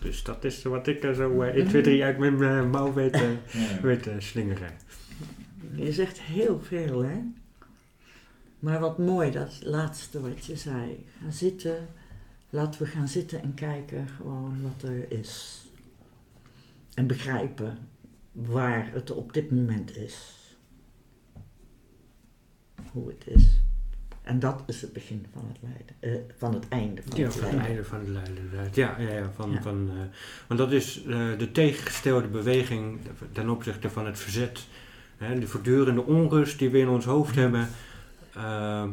Dus 0.00 0.22
dat 0.22 0.44
is 0.44 0.62
wat 0.62 0.86
ik 0.86 1.02
er 1.02 1.14
zo 1.14 1.42
uh, 1.42 1.48
1, 1.48 1.68
2, 1.68 1.82
3 1.82 2.04
uit 2.04 2.18
mijn 2.18 2.38
uh, 2.38 2.70
mouw 2.70 2.92
weet, 2.92 3.16
uh, 3.16 3.30
ja. 3.30 3.80
weet 3.82 4.08
slingeren. 4.18 4.70
Je 5.74 5.92
zegt 5.92 6.20
heel 6.20 6.60
veel, 6.60 7.02
hè? 7.02 7.20
Maar 8.58 8.80
wat 8.80 8.98
mooi, 8.98 9.30
dat 9.30 9.58
laatste 9.62 10.20
wat 10.20 10.44
je 10.44 10.56
zei. 10.56 11.06
Gaan 11.20 11.32
zitten, 11.32 11.88
laten 12.50 12.82
we 12.82 12.86
gaan 12.86 13.08
zitten 13.08 13.42
en 13.42 13.54
kijken 13.54 14.08
gewoon 14.08 14.62
wat 14.62 14.90
er 14.90 15.12
is. 15.12 15.64
En 16.94 17.06
begrijpen 17.06 17.78
waar 18.32 18.92
het 18.92 19.10
op 19.10 19.32
dit 19.32 19.50
moment 19.50 19.96
is. 19.96 20.34
Hoe 22.92 23.08
het 23.08 23.26
is. 23.26 23.60
En 24.26 24.38
dat 24.38 24.62
is 24.66 24.80
het 24.80 24.92
begin 24.92 25.26
van 25.32 25.42
het 25.48 25.58
lijden, 25.62 26.20
uh, 26.26 26.32
van 26.38 26.54
het 26.54 26.68
einde 26.68 27.02
van 27.02 27.18
ja, 27.18 27.24
het 27.24 27.32
van 27.32 27.42
lijden. 27.42 27.60
het 27.60 27.68
einde 27.68 27.84
van 27.84 27.98
het 27.98 28.08
lijden, 28.08 28.36
inderdaad. 28.36 28.74
Ja, 28.74 28.96
ja, 28.98 29.10
ja, 29.10 29.30
van, 29.34 29.50
Ja. 29.50 29.62
Van, 29.62 29.90
uh, 29.92 30.00
want 30.46 30.60
dat 30.60 30.72
is 30.72 31.04
uh, 31.06 31.38
de 31.38 31.52
tegengestelde 31.52 32.28
beweging 32.28 32.98
ten 33.32 33.48
opzichte 33.48 33.90
van 33.90 34.06
het 34.06 34.18
verzet. 34.18 34.66
Hè, 35.16 35.38
de 35.38 35.46
voortdurende 35.46 36.02
onrust 36.04 36.58
die 36.58 36.70
we 36.70 36.78
in 36.78 36.88
ons 36.88 37.04
hoofd 37.04 37.34
hebben, 37.34 37.68
uh, 38.36 38.84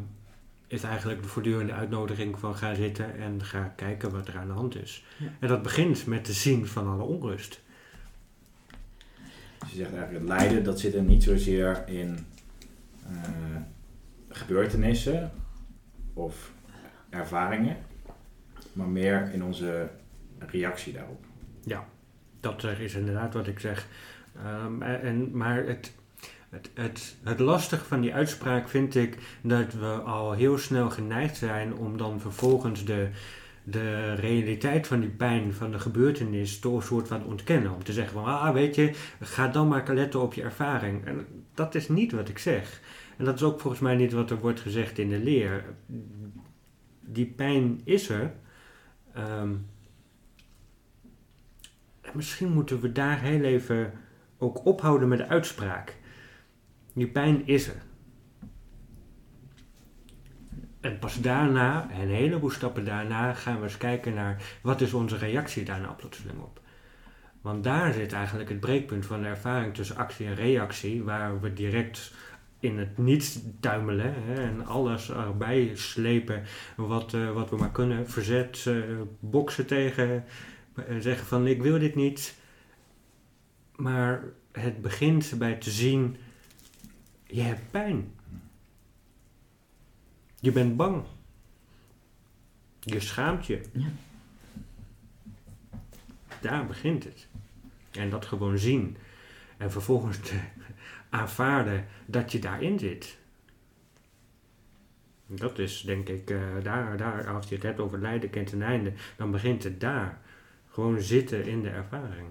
is 0.67 0.83
eigenlijk 0.83 1.21
de 1.21 1.27
voortdurende 1.27 1.73
uitnodiging 1.73 2.39
van 2.39 2.55
ga 2.55 2.73
zitten 2.73 3.17
en 3.17 3.43
ga 3.43 3.73
kijken 3.75 4.11
wat 4.11 4.27
er 4.27 4.37
aan 4.37 4.47
de 4.47 4.53
hand 4.53 4.75
is. 4.75 5.03
Ja. 5.17 5.27
En 5.39 5.47
dat 5.47 5.61
begint 5.61 6.05
met 6.05 6.25
de 6.25 6.33
zien 6.33 6.67
van 6.67 6.87
alle 6.87 7.03
onrust. 7.03 7.61
Dus 9.59 9.71
je 9.71 9.77
zegt 9.77 9.93
eigenlijk 9.93 10.19
het 10.19 10.39
lijden, 10.39 10.63
dat 10.63 10.79
zit 10.79 10.93
er 10.93 11.01
niet 11.01 11.23
zozeer 11.23 11.83
in 11.87 12.25
uh, 13.11 13.17
gebeurtenissen 14.37 15.31
of 16.13 16.51
ervaringen, 17.09 17.77
maar 18.73 18.87
meer 18.87 19.29
in 19.33 19.43
onze 19.43 19.89
reactie 20.39 20.93
daarop. 20.93 21.25
Ja, 21.63 21.85
dat 22.39 22.63
is 22.63 22.95
inderdaad 22.95 23.33
wat 23.33 23.47
ik 23.47 23.59
zeg. 23.59 23.87
Um, 24.65 24.81
en, 24.81 25.37
maar 25.37 25.65
het, 25.65 25.93
het, 26.49 26.69
het, 26.73 27.15
het 27.23 27.39
lastige 27.39 27.85
van 27.85 28.01
die 28.01 28.13
uitspraak 28.13 28.69
vind 28.69 28.95
ik 28.95 29.17
dat 29.41 29.73
we 29.73 29.87
al 29.87 30.31
heel 30.31 30.57
snel 30.57 30.89
geneigd 30.89 31.37
zijn 31.37 31.75
om 31.75 31.97
dan 31.97 32.19
vervolgens 32.19 32.85
de, 32.85 33.09
de 33.63 34.13
realiteit 34.13 34.87
van 34.87 34.99
die 34.99 35.09
pijn, 35.09 35.53
van 35.53 35.71
de 35.71 35.79
gebeurtenis, 35.79 36.59
toch 36.59 36.75
een 36.75 36.81
soort 36.81 37.07
van 37.07 37.25
ontkennen. 37.25 37.73
Om 37.73 37.83
te 37.83 37.93
zeggen 37.93 38.13
van, 38.13 38.25
ah 38.25 38.53
weet 38.53 38.75
je, 38.75 38.91
ga 39.19 39.47
dan 39.47 39.67
maar 39.67 39.93
letten 39.93 40.21
op 40.21 40.33
je 40.33 40.41
ervaring. 40.41 41.05
En 41.05 41.27
dat 41.53 41.75
is 41.75 41.89
niet 41.89 42.11
wat 42.11 42.29
ik 42.29 42.37
zeg. 42.37 42.81
En 43.17 43.25
dat 43.25 43.35
is 43.35 43.43
ook 43.43 43.59
volgens 43.59 43.81
mij 43.81 43.95
niet 43.95 44.11
wat 44.11 44.31
er 44.31 44.39
wordt 44.39 44.59
gezegd 44.59 44.97
in 44.97 45.09
de 45.09 45.19
leer. 45.19 45.63
Die 46.99 47.25
pijn 47.25 47.81
is 47.83 48.09
er. 48.09 48.33
Um, 49.17 49.65
misschien 52.13 52.51
moeten 52.51 52.79
we 52.79 52.91
daar 52.91 53.21
heel 53.21 53.43
even 53.43 53.93
ook 54.37 54.65
ophouden 54.65 55.07
met 55.07 55.17
de 55.17 55.27
uitspraak. 55.27 55.95
Die 56.93 57.07
pijn 57.07 57.47
is 57.47 57.67
er. 57.67 57.81
En 60.81 60.99
pas 60.99 61.21
daarna, 61.21 61.89
een 61.99 62.09
heleboel 62.09 62.49
stappen 62.49 62.85
daarna, 62.85 63.33
gaan 63.33 63.57
we 63.57 63.63
eens 63.63 63.77
kijken 63.77 64.13
naar 64.13 64.57
wat 64.61 64.81
is 64.81 64.93
onze 64.93 65.17
reactie 65.17 65.63
daar 65.63 65.81
nou 65.81 65.95
plotseling 65.95 66.39
op. 66.39 66.61
Want 67.41 67.63
daar 67.63 67.93
zit 67.93 68.13
eigenlijk 68.13 68.49
het 68.49 68.59
breekpunt 68.59 69.05
van 69.05 69.21
de 69.21 69.27
ervaring 69.27 69.73
tussen 69.73 69.95
actie 69.95 70.25
en 70.25 70.35
reactie, 70.35 71.03
waar 71.03 71.41
we 71.41 71.53
direct 71.53 72.13
in 72.63 72.77
het 72.77 72.97
niets 72.97 73.39
tuimelen 73.59 74.13
hè, 74.23 74.33
en 74.33 74.65
alles 74.65 75.09
erbij 75.09 75.71
slepen 75.75 76.43
wat, 76.75 77.13
uh, 77.13 77.31
wat 77.31 77.49
we 77.49 77.55
maar 77.55 77.71
kunnen. 77.71 78.09
Verzet, 78.09 78.65
uh, 78.67 79.01
boksen 79.19 79.65
tegen, 79.65 80.23
uh, 80.75 80.97
zeggen 80.99 81.27
van 81.27 81.47
ik 81.47 81.61
wil 81.61 81.79
dit 81.79 81.95
niet. 81.95 82.35
Maar 83.75 84.23
het 84.51 84.81
begint 84.81 85.33
bij 85.37 85.55
te 85.55 85.71
zien, 85.71 86.17
je 87.23 87.41
hebt 87.41 87.71
pijn. 87.71 88.13
Je 90.39 90.51
bent 90.51 90.75
bang. 90.75 91.03
Je 92.79 92.99
schaamt 92.99 93.45
je. 93.45 93.61
Ja. 93.73 93.87
Daar 96.41 96.65
begint 96.65 97.03
het. 97.03 97.27
En 97.91 98.09
dat 98.09 98.25
gewoon 98.25 98.57
zien. 98.57 98.97
En 99.57 99.71
vervolgens 99.71 100.17
te 100.19 100.39
aanvaarden 101.13 101.85
dat 102.05 102.31
je 102.31 102.39
daarin 102.39 102.79
zit. 102.79 103.17
Dat 105.27 105.59
is 105.59 105.81
denk 105.81 106.09
ik, 106.09 106.29
uh, 106.29 106.39
daar, 106.63 106.97
daar, 106.97 107.27
als 107.27 107.49
je 107.49 107.55
het 107.55 107.63
hebt 107.63 107.79
over 107.79 107.99
lijden 107.99 108.29
kent 108.29 108.51
een 108.51 108.61
einde, 108.61 108.93
dan 109.17 109.31
begint 109.31 109.63
het 109.63 109.79
daar. 109.79 110.21
Gewoon 110.69 111.01
zitten 111.01 111.45
in 111.45 111.61
de 111.61 111.69
ervaring. 111.69 112.27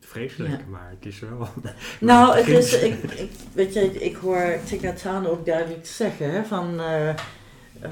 Vreselijk, 0.00 0.60
ja. 0.60 0.66
maar 0.68 0.90
het 0.90 1.06
is 1.06 1.18
wel. 1.18 1.48
Nou, 2.00 2.36
het 2.36 2.48
is, 2.48 2.82
ik, 2.82 3.02
ik, 3.02 3.30
weet 3.52 3.74
je, 3.74 3.80
ik 3.80 4.16
hoor 4.16 4.58
Tigatan 4.64 5.26
ook 5.26 5.46
duidelijk 5.46 5.86
zeggen 5.86 6.32
hè, 6.32 6.44
van. 6.44 6.80
Uh, 6.80 7.08
uh, 7.08 7.90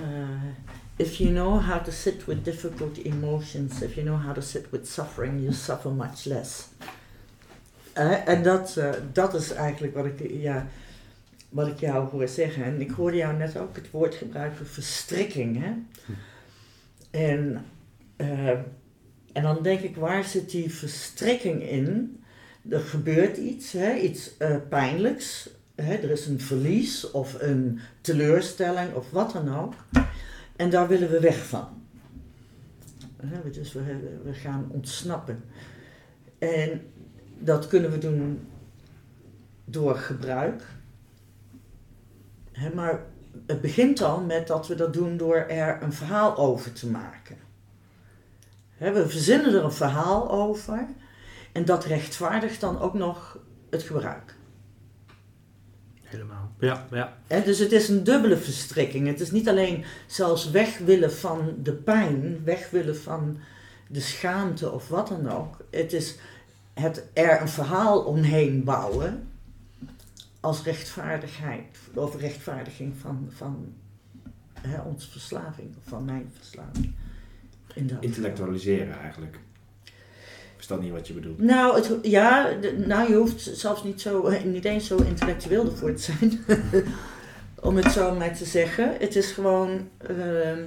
if 0.96 1.16
you 1.16 1.30
know 1.30 1.60
how 1.60 1.84
to 1.84 1.90
sit 1.90 2.24
with 2.24 2.44
difficult 2.44 2.98
emotions, 3.04 3.82
if 3.82 3.94
you 3.94 4.06
know 4.06 4.22
how 4.22 4.34
to 4.34 4.40
sit 4.40 4.70
with 4.70 4.88
suffering, 4.88 5.40
you 5.40 5.52
suffer 5.52 5.90
much 5.90 6.24
less. 6.24 6.68
En 7.94 8.42
dat, 8.42 8.74
uh, 8.78 8.90
dat 9.12 9.34
is 9.34 9.52
eigenlijk 9.52 9.94
wat 9.94 10.04
ik, 10.04 10.30
ja, 10.30 10.66
wat 11.48 11.66
ik 11.66 11.78
jou 11.80 12.08
hoor 12.08 12.28
zeggen. 12.28 12.64
En 12.64 12.80
ik 12.80 12.90
hoorde 12.90 13.16
jou 13.16 13.36
net 13.36 13.56
ook 13.56 13.76
het 13.76 13.90
woord 13.90 14.14
gebruiken 14.14 14.66
verstrikking. 14.66 15.62
Hè? 15.64 15.72
En, 17.10 17.64
uh, 18.16 18.48
en 19.32 19.42
dan 19.42 19.62
denk 19.62 19.80
ik, 19.80 19.96
waar 19.96 20.24
zit 20.24 20.50
die 20.50 20.74
verstrikking 20.74 21.62
in? 21.62 22.18
Er 22.68 22.80
gebeurt 22.80 23.36
iets, 23.36 23.72
hè? 23.72 23.94
iets 23.94 24.30
pijnlijks. 24.68 25.50
Hè? 25.74 25.94
Er 25.94 26.10
is 26.10 26.26
een 26.26 26.40
verlies 26.40 27.10
of 27.10 27.36
een 27.40 27.80
teleurstelling 28.00 28.94
of 28.94 29.10
wat 29.10 29.32
dan 29.32 29.56
ook. 29.56 29.74
En 30.56 30.70
daar 30.70 30.88
willen 30.88 31.10
we 31.10 31.20
weg 31.20 31.46
van. 31.46 31.68
Dus 33.52 33.72
we, 33.72 34.20
we 34.24 34.32
gaan 34.32 34.66
ontsnappen. 34.70 35.44
En 36.38 36.80
dat 37.44 37.66
kunnen 37.66 37.90
we 37.90 37.98
doen 37.98 38.48
door 39.64 39.96
gebruik. 39.96 40.62
He, 42.52 42.74
maar 42.74 43.02
het 43.46 43.60
begint 43.60 44.02
al 44.02 44.20
met 44.20 44.46
dat 44.46 44.66
we 44.66 44.74
dat 44.74 44.92
doen 44.92 45.16
door 45.16 45.36
er 45.36 45.82
een 45.82 45.92
verhaal 45.92 46.36
over 46.36 46.72
te 46.72 46.90
maken. 46.90 47.36
We 48.78 49.08
verzinnen 49.08 49.54
er 49.54 49.64
een 49.64 49.72
verhaal 49.72 50.30
over 50.30 50.86
en 51.52 51.64
dat 51.64 51.84
rechtvaardigt 51.84 52.60
dan 52.60 52.80
ook 52.80 52.94
nog 52.94 53.38
het 53.70 53.82
gebruik. 53.82 54.34
Helemaal. 56.02 56.52
Ja, 56.58 56.86
ja. 56.90 57.16
Dus 57.44 57.58
het 57.58 57.72
is 57.72 57.88
een 57.88 58.04
dubbele 58.04 58.36
verstrikking. 58.36 59.06
Het 59.06 59.20
is 59.20 59.30
niet 59.30 59.48
alleen 59.48 59.84
zelfs 60.06 60.50
weg 60.50 60.78
willen 60.78 61.12
van 61.12 61.54
de 61.62 61.72
pijn, 61.72 62.44
weg 62.44 62.70
willen 62.70 62.96
van 62.96 63.38
de 63.88 64.00
schaamte 64.00 64.70
of 64.70 64.88
wat 64.88 65.08
dan 65.08 65.30
ook. 65.30 65.56
Het 65.70 65.92
is 65.92 66.16
het 66.74 67.04
er 67.12 67.40
een 67.40 67.48
verhaal 67.48 68.00
omheen 68.00 68.64
bouwen 68.64 69.28
als 70.40 70.62
rechtvaardigheid 70.62 71.78
of 71.94 72.20
rechtvaardiging 72.20 72.94
van, 73.00 73.28
van 73.34 73.74
hè, 74.60 74.80
onze 74.80 75.10
verslaving, 75.10 75.76
of 75.76 75.88
van 75.88 76.04
mijn 76.04 76.32
verslaving. 76.36 76.92
Intellectualiseren 78.00 78.98
eigenlijk. 79.00 79.38
Is 80.58 80.66
dat 80.66 80.80
niet 80.80 80.92
wat 80.92 81.06
je 81.06 81.14
bedoelt? 81.14 81.38
Nou, 81.38 81.74
het, 81.76 81.98
ja, 82.02 82.50
nou, 82.86 83.10
je 83.10 83.16
hoeft 83.16 83.40
zelfs 83.40 83.84
niet, 83.84 84.00
zo, 84.00 84.26
eh, 84.26 84.44
niet 84.44 84.64
eens 84.64 84.86
zo 84.86 84.96
intellectueel 84.96 85.64
ervoor 85.64 85.94
te 85.94 86.02
zijn. 86.02 86.44
Om 87.60 87.76
het 87.76 87.92
zo 87.92 88.14
maar 88.14 88.36
te 88.36 88.44
zeggen. 88.44 88.96
Het 88.98 89.16
is 89.16 89.32
gewoon. 89.32 89.88
ehm, 89.98 90.64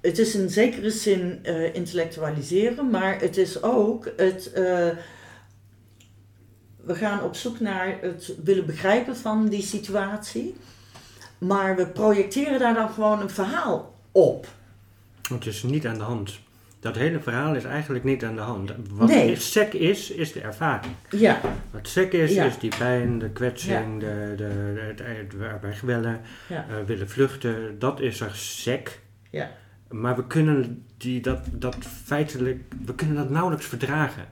het 0.00 0.18
is 0.18 0.34
in 0.34 0.48
zekere 0.50 0.90
zin 0.90 1.38
eh, 1.42 1.74
intellectualiseren, 1.74 2.90
maar 2.90 3.20
het 3.20 3.36
is 3.36 3.62
ook 3.62 4.12
het. 4.16 4.52
eh, 4.52 4.88
we 6.84 6.94
gaan 6.94 7.22
op 7.22 7.34
zoek 7.36 7.60
naar 7.60 7.98
het 8.00 8.34
willen 8.44 8.66
begrijpen 8.66 9.16
van 9.16 9.48
die 9.48 9.62
situatie. 9.62 10.56
Maar 11.38 11.76
we 11.76 11.86
projecteren 11.86 12.58
daar 12.58 12.74
dan 12.74 12.90
gewoon 12.90 13.20
een 13.20 13.30
verhaal 13.30 13.94
op. 14.12 14.46
Het 15.30 15.46
is 15.46 15.62
niet 15.62 15.86
aan 15.86 15.98
de 15.98 16.04
hand. 16.04 16.38
Dat 16.80 16.94
hele 16.96 17.20
verhaal 17.20 17.54
is 17.54 17.64
eigenlijk 17.64 18.04
niet 18.04 18.24
aan 18.24 18.34
de 18.34 18.40
hand. 18.40 18.72
Wat 18.90 19.08
Nee. 19.08 19.36
sec 19.36 19.72
is, 19.72 20.10
is 20.10 20.32
de 20.32 20.40
ervaring. 20.40 20.92
Ja, 21.10 21.40
Wat 21.70 21.88
sec 21.88 22.12
is, 22.12 22.32
Ja. 22.34 22.44
is 22.44 22.58
die 22.58 22.72
pijn, 22.78 23.18
de 23.18 23.30
kwetsing, 23.30 24.00
de, 24.00 24.34
de, 24.36 24.80
het, 24.86 25.00
het 25.02 25.60
wegwillen, 25.60 26.20
ja, 26.48 26.66
eh, 26.68 26.74
willen 26.86 27.08
vluchten. 27.08 27.78
Dat 27.78 28.00
is 28.00 28.20
er 28.20 28.30
sec. 28.34 29.00
ja. 29.30 29.50
Maar 29.90 30.16
we 30.16 30.26
kunnen 30.26 30.84
die, 30.96 31.20
dat, 31.20 31.40
dat 31.52 31.76
feitelijk, 32.04 32.62
we 32.84 32.94
kunnen 32.94 33.16
dat 33.16 33.30
nauwelijks 33.30 33.66
verdragen. 33.66 34.26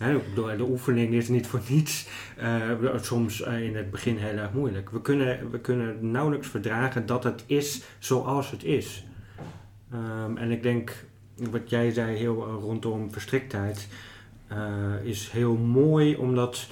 Ik 0.00 0.28
bedoel, 0.28 0.56
de 0.56 0.68
oefening 0.68 1.14
is 1.14 1.28
niet 1.28 1.46
voor 1.46 1.60
niets 1.68 2.08
eh, 2.36 2.70
soms 3.00 3.42
eh, 3.42 3.62
in 3.62 3.76
het 3.76 3.90
begin 3.90 4.16
heel 4.16 4.36
erg 4.36 4.52
moeilijk. 4.52 4.90
We 4.90 5.00
kunnen, 5.00 5.50
we 5.50 5.60
kunnen 5.60 6.10
nauwelijks 6.10 6.48
verdragen 6.48 7.06
dat 7.06 7.24
het 7.24 7.44
is 7.46 7.82
zoals 7.98 8.50
het 8.50 8.64
is. 8.64 9.06
Ehm, 9.92 10.36
en 10.36 10.50
ik 10.50 10.62
denk, 10.62 11.04
wat 11.50 11.70
jij 11.70 11.90
zei 11.92 12.16
heel 12.16 12.46
eh, 12.46 12.52
rondom 12.52 13.12
verstriktheid, 13.12 13.88
is 15.02 15.30
heel 15.30 15.56
mooi 15.56 16.16
omdat 16.16 16.68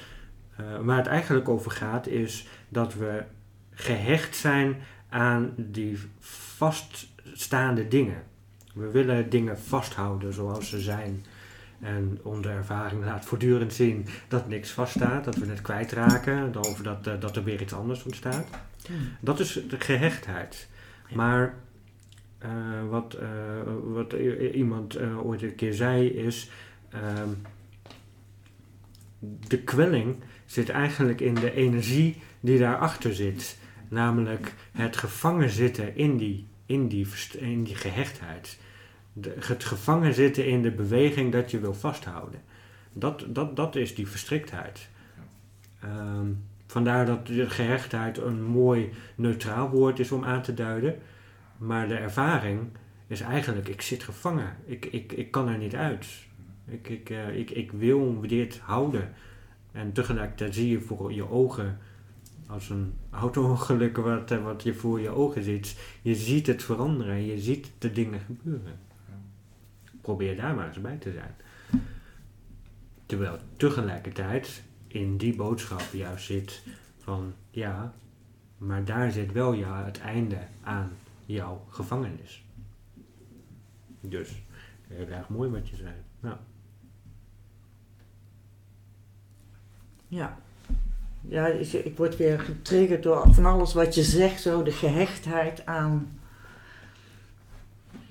waar 0.82 0.96
het 0.96 1.06
eigenlijk 1.06 1.48
over 1.48 1.70
gaat 1.70 2.06
is 2.06 2.46
dat 2.68 2.94
we 2.94 3.22
gehecht 3.70 4.36
zijn 4.36 4.76
aan 5.08 5.52
die 5.56 5.98
vaststaande 7.34 7.88
dingen. 7.88 8.22
We 8.74 8.90
willen 8.90 9.30
dingen 9.30 9.58
vasthouden 9.58 10.32
zoals 10.32 10.68
ze 10.68 10.80
zijn. 10.80 11.24
En 11.80 12.18
onze 12.22 12.48
ervaring 12.48 13.04
laat 13.04 13.24
voortdurend 13.24 13.72
zien 13.72 14.06
dat 14.28 14.48
niks 14.48 14.70
vaststaat, 14.70 15.24
dat 15.24 15.36
we 15.36 15.46
het 15.46 15.60
kwijtraken, 15.60 16.56
of 16.56 16.82
dat, 16.82 17.06
eh, 17.06 17.20
dat 17.20 17.36
er 17.36 17.44
weer 17.44 17.60
iets 17.60 17.72
anders 17.72 18.02
ontstaat. 18.02 18.46
Dat 19.20 19.40
is 19.40 19.60
de 19.68 19.80
gehechtheid. 19.80 20.68
Maar 21.14 21.54
eh, 22.38 22.50
wat, 22.88 23.14
eh, 23.14 23.28
wat 23.84 24.12
iemand 24.52 24.98
ooit 25.00 25.42
een 25.42 25.54
keer 25.54 25.74
zei 25.74 26.06
is, 26.08 26.50
ehm, 26.90 27.28
de 29.48 29.58
kwelling 29.62 30.16
zit 30.46 30.68
eigenlijk 30.68 31.20
in 31.20 31.34
de 31.34 31.52
energie 31.52 32.22
die 32.40 32.58
daarachter 32.58 33.14
zit. 33.14 33.58
Namelijk 33.88 34.54
het 34.72 34.96
gevangen 34.96 35.50
zitten 35.50 35.96
in 35.96 36.16
die, 36.16 36.46
in 36.66 36.88
die, 36.88 37.09
verst- 37.09 37.35
in 37.35 37.64
die 37.64 37.75
gehechtheid. 37.75 38.59
De, 39.12 39.35
het 39.40 39.64
gevangen 39.64 40.14
zitten 40.14 40.47
in 40.47 40.62
de 40.62 40.71
beweging 40.71 41.33
dat 41.33 41.50
je 41.50 41.61
wil 41.61 41.75
vasthouden. 41.75 42.40
Dat, 42.92 43.26
dat, 43.28 43.56
dat 43.56 43.76
is 43.76 43.94
die 43.94 44.09
verstriktheid. 44.09 44.88
Ehm, 45.80 46.26
vandaar 46.66 47.06
dat 47.06 47.26
de 47.26 47.50
gehechtheid 47.50 48.18
een 48.18 48.42
mooi 48.44 48.90
neutraal 49.14 49.71
woord 49.71 49.99
is 49.99 50.12
om 50.12 50.25
aan 50.25 50.43
te 50.43 50.54
duiden. 50.54 50.99
Maar 51.56 51.88
de 51.88 51.97
ervaring 51.97 52.60
is 53.06 53.21
eigenlijk, 53.21 53.69
ik 53.69 53.82
zit 53.82 54.02
gevangen. 54.02 54.56
Ik, 54.65 54.86
ik, 54.86 55.12
ik 55.12 55.30
kan 55.30 55.49
er 55.49 55.58
niet 55.58 55.75
uit. 55.75 56.06
Ik, 56.67 56.88
ik, 56.88 57.10
eh, 57.10 57.36
ik, 57.38 57.50
ik 57.50 57.73
wil 57.73 58.21
dit 58.21 58.58
houden. 58.58 59.15
En 59.73 59.93
tegelijkertijd 59.93 60.54
zie 60.54 60.69
je 60.69 60.80
voor 60.80 61.12
je 61.12 61.30
ogen, 61.30 61.78
als 62.54 62.69
een 62.69 62.95
auto-ongeluk 63.10 63.97
wat, 63.97 64.30
eh, 64.30 64.43
wat 64.43 64.62
je 64.62 64.75
voor 64.75 65.00
je 65.00 65.08
ogen 65.08 65.43
ziet, 65.43 65.76
je 66.02 66.14
ziet 66.14 66.47
het 66.47 66.62
veranderen, 66.62 67.25
je 67.25 67.38
ziet 67.38 67.71
de 67.78 67.93
dingen 67.93 68.21
gebeuren. 68.21 68.78
Probeer 70.00 70.36
daar 70.36 70.54
maar 70.54 70.69
eens 70.69 70.80
bij 70.80 70.97
te 70.97 71.12
zijn. 71.12 71.34
Terwijl 73.06 73.38
tegelijkertijd 73.56 74.62
in 74.86 75.17
die 75.17 75.36
boodschap 75.36 75.82
juist 75.93 76.25
zit 76.25 76.62
van 76.99 77.34
ja, 77.50 77.95
maar 78.58 78.84
daar 78.84 79.12
zit 79.12 79.32
wel 79.32 79.52
ja, 79.52 79.84
het 79.84 80.00
einde 80.00 80.38
aan 80.62 80.90
jouw 81.26 81.64
gevangenis. 81.69 82.45
Dus, 84.00 84.43
heel 84.88 85.06
erg 85.06 85.28
mooi 85.28 85.50
wat 85.50 85.69
je 85.69 85.76
zei. 85.76 85.95
Nou, 86.21 86.36
Ja. 90.08 90.38
Ja, 91.28 91.47
ik, 91.47 91.73
ik 91.73 91.97
word 91.97 92.17
weer 92.17 92.41
getriggerd 92.41 93.02
door 93.02 93.34
van 93.34 93.47
alles 93.47 93.75
wat 93.75 93.95
je 93.95 94.02
zegt, 94.02 94.41
zo 94.43 94.63
de 94.63 94.71
gehechtheid 94.73 95.67
aan. 95.67 96.19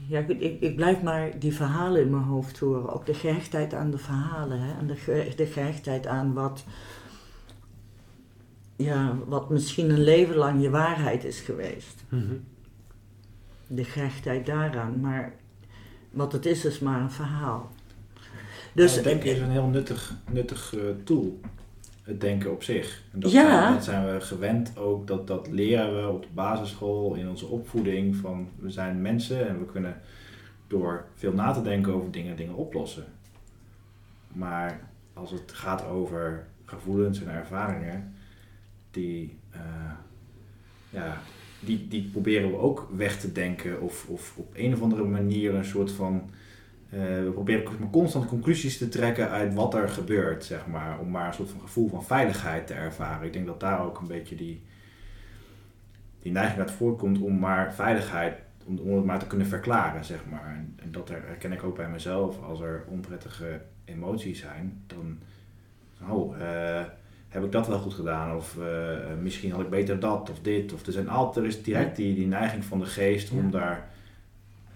Ja, 0.07 0.19
ik, 0.19 0.29
ik, 0.39 0.61
ik 0.61 0.75
blijf 0.75 1.01
maar 1.01 1.39
die 1.39 1.53
verhalen 1.53 2.01
in 2.01 2.09
mijn 2.09 2.23
hoofd 2.23 2.59
horen. 2.59 2.93
Ook 2.93 3.05
de 3.05 3.13
gehechtheid 3.13 3.73
aan 3.73 3.91
de 3.91 3.97
verhalen. 3.97 4.59
Hè? 4.59 4.77
En 4.79 4.87
de, 4.87 4.95
ge- 4.95 5.33
de 5.35 5.45
gehechtheid 5.45 6.07
aan 6.07 6.33
wat, 6.33 6.63
ja, 8.75 9.15
wat 9.25 9.49
misschien 9.49 9.89
een 9.89 10.03
leven 10.03 10.35
lang 10.35 10.61
je 10.61 10.69
waarheid 10.69 11.23
is 11.23 11.39
geweest. 11.39 12.03
mhm. 12.09 12.33
De 13.67 13.83
gehechtheid 13.83 14.45
daaraan. 14.45 14.99
Maar 14.99 15.33
wat 16.11 16.31
het 16.31 16.45
is, 16.45 16.65
is 16.65 16.79
maar 16.79 17.01
een 17.01 17.11
verhaal. 17.11 17.71
Dus 18.73 18.95
het 18.95 19.03
denken 19.03 19.31
is 19.31 19.39
een 19.39 19.49
heel 19.51 19.67
nuttig, 19.67 20.13
nuttig 20.31 20.75
eh, 20.75 20.81
tool. 21.03 21.39
Het 22.03 22.21
denken 22.21 22.51
op 22.51 22.63
zich. 22.63 23.03
En 23.13 23.19
dat, 23.19 23.31
Ja. 23.31 23.59
zijn, 23.61 23.73
dat 23.73 23.83
zijn 23.83 24.13
we 24.13 24.21
gewend 24.21 24.77
ook. 24.77 25.07
Dat, 25.07 25.27
dat 25.27 25.47
leren 25.51 25.95
we 26.01 26.09
op 26.09 26.21
de 26.21 26.27
basisschool, 26.33 27.13
in 27.15 27.29
onze 27.29 27.45
opvoeding. 27.45 28.15
Van 28.15 28.49
we 28.59 28.69
zijn 28.69 29.01
mensen 29.01 29.47
en 29.47 29.59
we 29.59 29.65
kunnen 29.65 30.01
door 30.67 31.05
veel 31.15 31.33
na 31.33 31.51
te 31.51 31.61
denken 31.61 31.93
over 31.93 32.11
dingen, 32.11 32.35
dingen 32.35 32.55
oplossen. 32.55 33.05
Maar 34.27 34.79
als 35.13 35.31
het 35.31 35.51
gaat 35.51 35.85
over 35.85 36.45
gevoelens 36.65 37.21
en 37.23 37.29
ervaringen, 37.33 38.13
die, 38.91 39.37
eh, 39.49 39.61
ja, 40.89 41.17
die, 41.59 41.87
die 41.87 42.03
proberen 42.11 42.49
we 42.51 42.57
ook 42.57 42.89
weg 42.95 43.19
te 43.19 43.31
denken. 43.31 43.81
Of, 43.81 44.05
of 44.09 44.33
op 44.37 44.51
een 44.55 44.73
of 44.73 44.81
andere 44.81 45.03
manier 45.03 45.55
een 45.55 45.65
soort 45.65 45.91
van 45.91 46.29
we 46.99 47.31
proberen 47.33 47.89
constant 47.91 48.25
conclusies 48.25 48.77
te 48.77 48.89
trekken 48.89 49.29
uit 49.29 49.53
wat 49.53 49.73
er 49.73 49.89
gebeurt, 49.89 50.45
zeg 50.45 50.67
maar. 50.67 50.99
Om 50.99 51.11
maar 51.11 51.27
een 51.27 51.33
soort 51.33 51.49
van 51.49 51.61
gevoel 51.61 51.89
van 51.89 52.03
veiligheid 52.03 52.67
te 52.67 52.73
ervaren. 52.73 53.25
Ik 53.25 53.33
denk 53.33 53.45
dat 53.45 53.59
daar 53.59 53.85
ook 53.85 53.99
een 53.99 54.07
beetje 54.07 54.35
die, 54.35 54.61
die 56.21 56.31
neiging 56.31 56.59
uit 56.59 56.71
voortkomt 56.71 57.19
om 57.19 57.39
maar 57.39 57.73
veiligheid, 57.73 58.37
om, 58.65 58.77
om 58.77 58.95
het 58.95 59.05
maar 59.05 59.19
te 59.19 59.27
kunnen 59.27 59.47
verklaren, 59.47 60.05
zeg 60.05 60.19
maar. 60.31 60.45
En, 60.47 60.79
en 60.83 60.91
dat 60.91 61.09
er- 61.09 61.23
herken 61.25 61.51
ik 61.51 61.63
ook 61.63 61.75
bij 61.75 61.89
mezelf. 61.89 62.41
Als 62.43 62.59
er 62.61 62.83
onprettige 62.87 63.61
emoties 63.85 64.39
zijn, 64.39 64.83
dan... 64.87 65.17
Oh, 66.09 66.41
eh, 66.41 66.83
heb 67.29 67.43
ik 67.43 67.51
dat 67.51 67.67
wel 67.67 67.79
goed 67.79 67.93
gedaan? 67.93 68.35
Of 68.35 68.57
eh, 68.57 68.97
misschien 69.21 69.51
had 69.51 69.61
ik 69.61 69.69
beter 69.69 69.99
dat 69.99 70.29
of 70.29 70.39
dit. 70.39 70.73
Of 70.73 70.85
er, 70.85 70.91
zijn 70.91 71.09
altijd, 71.09 71.45
er 71.45 71.51
is 71.51 71.63
direct 71.63 71.95
die, 71.95 72.15
die 72.15 72.27
neiging 72.27 72.65
van 72.65 72.79
de 72.79 72.85
geest 72.85 73.31
om 73.31 73.51
daar 73.51 73.89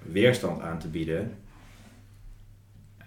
weerstand 0.01 0.62
aan 0.62 0.80
te 0.80 0.88
bieden. 0.88 1.32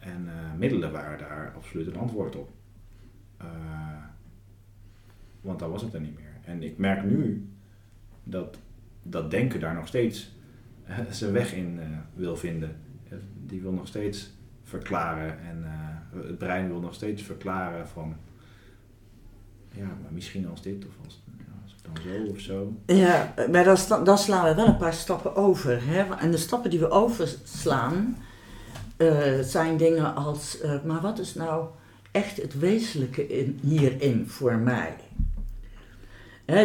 En 0.00 0.28
eh, 0.28 0.58
middelen 0.58 0.92
waren 0.92 1.18
daar 1.18 1.52
absoluut 1.56 1.86
een 1.86 1.96
antwoord 1.96 2.36
op. 2.36 2.50
Eh, 3.36 3.46
want 5.40 5.58
dan 5.58 5.70
was 5.70 5.82
het 5.82 5.94
er 5.94 6.00
niet 6.00 6.18
meer. 6.18 6.36
En 6.44 6.62
ik 6.62 6.78
merk 6.78 7.04
nu 7.04 7.48
dat 8.24 8.58
dat 9.02 9.30
denken 9.30 9.60
daar 9.60 9.74
nog 9.74 9.86
steeds 9.86 10.36
eh, 10.84 10.98
zijn 11.10 11.32
weg 11.32 11.54
in 11.54 11.80
wil 12.14 12.36
vinden. 12.36 12.76
Die 13.46 13.60
wil 13.60 13.72
nog 13.72 13.86
steeds 13.86 14.30
verklaren 14.62 15.40
en 15.40 15.64
het 16.14 16.38
brein 16.38 16.68
wil 16.68 16.80
nog 16.80 16.94
steeds 16.94 17.22
verklaren 17.22 17.88
van 17.88 18.16
ja, 19.72 19.86
maar 20.02 20.12
misschien 20.12 20.48
als 20.48 20.62
dit 20.62 20.86
of 20.86 20.92
als, 21.04 21.22
als 21.62 21.72
het 21.72 21.84
dan 21.84 22.02
zo 22.02 22.30
of 22.30 22.40
zo. 22.40 22.74
Ja, 22.86 23.34
maar 23.50 23.64
dan, 23.64 24.04
dan 24.04 24.18
slaan 24.18 24.44
we 24.44 24.54
wel 24.54 24.66
een 24.66 24.76
paar 24.76 24.94
stappen 24.94 25.36
over. 25.36 25.86
Hè? 25.86 26.14
En 26.14 26.30
de 26.30 26.36
stappen 26.36 26.70
die 26.70 26.78
we 26.78 26.90
overslaan 26.90 28.16
zijn 29.40 29.76
dingen 29.76 30.14
als, 30.14 30.60
eh, 30.60 30.82
maar 30.84 31.00
wat 31.00 31.18
is 31.18 31.34
nou 31.34 31.66
echt 32.10 32.36
het 32.36 32.58
wezenlijke 32.58 33.26
in, 33.26 33.58
hierin 33.62 34.28
voor 34.28 34.54
mij? 34.54 34.94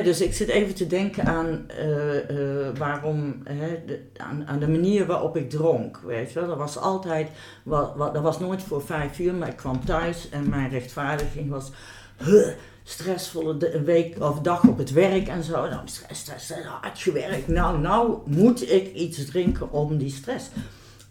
Dus 0.03 0.21
ik 0.21 0.33
zit 0.33 0.47
even 0.47 0.75
te 0.75 0.87
denken 0.87 1.25
aan 1.25 1.69
eh, 1.69 2.17
eh, 2.29 2.77
waarom, 2.77 3.43
de, 3.85 3.99
aan, 4.17 4.47
aan 4.47 4.59
de 4.59 4.67
manier 4.67 5.05
waarop 5.05 5.37
ik 5.37 5.49
dronk. 5.49 5.99
Weet 6.05 6.31
je 6.31 6.39
wel, 6.39 6.47
dat 6.49 6.57
was 6.57 6.77
altijd, 6.77 7.29
wat, 7.63 7.97
dat 7.97 8.23
was 8.23 8.39
nooit 8.39 8.63
voor 8.63 8.81
vijf 8.81 9.19
uur, 9.19 9.33
maar 9.33 9.47
ik 9.47 9.55
kwam 9.55 9.85
thuis 9.85 10.29
en 10.29 10.49
mijn 10.49 10.69
rechtvaardiging 10.69 11.49
was, 11.49 11.71
"Huh, 12.17 12.47
stressvolle 12.83 13.81
week 13.83 14.21
of 14.21 14.39
dag 14.39 14.67
op 14.67 14.77
het 14.77 14.91
werk 14.91 15.27
en 15.27 15.43
zo. 15.43 15.67
Nou, 15.67 15.81
stress, 15.85 16.19
stress, 16.21 16.43
stress, 16.43 16.67
hard 16.67 16.99
gewerkt. 16.99 17.47
Nou, 17.47 17.79
nou 17.79 18.17
moet 18.25 18.71
ik 18.71 18.93
iets 18.93 19.25
drinken 19.25 19.71
om 19.71 19.97
die 19.97 20.09
stress, 20.09 20.49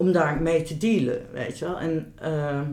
om 0.05 0.13
daar 0.13 0.43
mee 0.43 0.63
te 0.63 0.77
dealen, 0.77 1.27
weet 1.33 1.59
je 1.59 1.65
wel. 1.65 1.79
En, 1.79 2.13
ehm, 2.19 2.67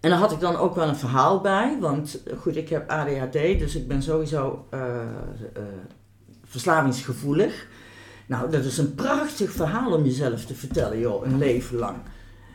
en 0.00 0.10
daar 0.10 0.18
had 0.18 0.32
ik 0.32 0.40
dan 0.40 0.56
ook 0.56 0.74
wel 0.74 0.88
een 0.88 0.96
verhaal 0.96 1.40
bij, 1.40 1.76
want 1.80 2.22
eh, 2.22 2.38
goed, 2.38 2.56
ik 2.56 2.68
heb 2.68 2.90
ADHD, 2.90 3.32
dus 3.32 3.74
ik 3.74 3.88
ben 3.88 4.02
sowieso 4.02 4.66
eh, 4.70 5.00
eh, 5.00 5.62
verslavingsgevoelig. 6.44 7.66
Nou, 8.26 8.50
dat 8.50 8.64
is 8.64 8.78
een 8.78 8.94
prachtig 8.94 9.52
verhaal 9.52 9.92
om 9.92 10.04
jezelf 10.04 10.44
te 10.44 10.54
vertellen, 10.54 10.98
joh, 10.98 11.26
een 11.26 11.38
leven 11.38 11.76
lang. 11.76 11.96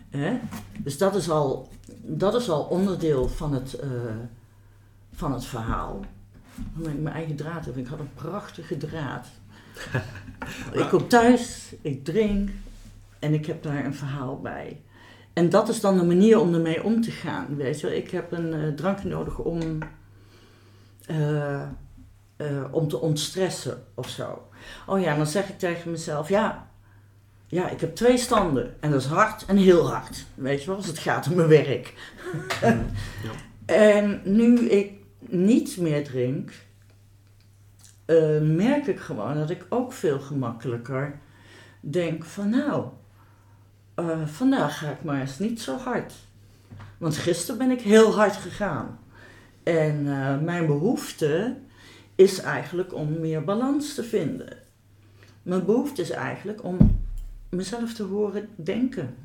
Hè? 0.10 0.39
Dus 0.77 0.97
dat 0.97 1.15
is, 1.15 1.29
al, 1.29 1.69
dat 2.01 2.36
is 2.36 2.49
al 2.49 2.63
onderdeel 2.63 3.27
van 3.27 3.53
het, 3.53 3.73
eh, 3.73 3.89
van 5.13 5.34
het 5.34 5.45
verhaal. 5.45 6.05
Ik 6.77 7.01
mijn 7.01 7.15
eigen 7.15 7.36
draad 7.36 7.65
heb. 7.65 7.77
Ik 7.77 7.88
had 7.88 7.99
een 7.99 8.13
prachtige 8.13 8.77
draad. 8.77 9.27
ik 10.81 10.88
kom 10.89 11.08
thuis, 11.08 11.73
ik 11.81 12.05
drink 12.05 12.49
en 13.19 13.34
ik 13.34 13.45
heb 13.45 13.63
daar 13.63 13.86
een 13.86 13.95
verhaal 13.95 14.41
bij. 14.41 14.82
En 15.36 15.49
dat 15.49 15.69
is 15.69 15.82
dan 15.82 15.97
de 15.97 16.04
manier 16.04 16.39
om 16.39 16.54
ermee 16.54 16.84
om 16.84 17.01
te 17.01 17.12
gaan. 17.12 17.56
Weet 17.56 17.80
je, 17.80 17.95
ik 17.95 18.12
heb 18.12 18.32
een 18.32 18.54
eh, 18.54 18.67
drank 18.67 19.04
nodig 19.04 19.38
om, 19.39 19.80
eh, 21.06 21.62
eh, 22.38 22.63
om 22.71 22.88
te 22.88 22.99
ontstressen 22.99 23.84
of 23.93 24.10
zo. 24.10 24.47
Oh 24.86 25.01
ja, 25.01 25.15
dan 25.15 25.28
zeg 25.28 25.49
ik 25.49 25.60
tegen 25.60 25.91
mezelf: 25.91 26.30
ja, 26.30 26.67
ja, 27.47 27.69
ik 27.69 27.80
heb 27.82 27.95
twee 27.95 28.17
standen. 28.17 28.75
En 28.80 28.91
dat 28.91 29.01
is 29.01 29.08
hard 29.08 29.45
en 29.45 29.58
heel 29.58 29.89
hard. 29.89 30.25
Weet 30.36 30.62
je 30.62 30.67
wel, 30.67 30.75
als 30.75 30.88
het 30.88 30.99
gaat 30.99 31.28
om 31.28 31.36
mijn 31.36 31.47
werk. 31.47 31.93
En 33.65 34.21
nu 34.23 34.69
ik 34.69 34.93
niet 35.19 35.78
meer 35.78 36.04
drink, 36.04 36.51
merk 38.41 38.88
ik 38.88 38.99
gewoon 38.99 39.36
dat 39.36 39.49
ik 39.49 39.65
ook 39.69 39.93
veel 39.93 40.19
gemakkelijker 40.19 41.19
denk 41.80 42.25
van 42.25 42.49
nou, 42.49 42.88
eh, 43.95 44.27
vandaag 44.27 44.77
ga 44.77 44.89
ik 44.89 45.03
maar 45.03 45.21
eens 45.21 45.39
niet 45.39 45.62
zo 45.62 45.77
hard. 45.77 46.13
Want 46.97 47.17
gisteren 47.17 47.58
ben 47.58 47.71
ik 47.71 47.81
heel 47.81 48.15
hard 48.15 48.36
gegaan. 48.36 48.99
En 49.63 50.08
eh, 50.08 50.39
mijn 50.39 50.65
behoefte 50.65 51.55
is 52.15 52.39
eigenlijk 52.39 52.93
om 52.93 53.19
meer 53.19 53.43
balans 53.43 53.93
te 53.93 54.03
vinden. 54.03 54.58
Mijn 55.43 55.65
behoefte 55.65 56.01
is 56.01 56.10
eigenlijk 56.10 56.63
om 56.63 56.99
mezelf 57.49 57.93
te 57.93 58.03
horen 58.03 58.49
denken. 58.55 59.15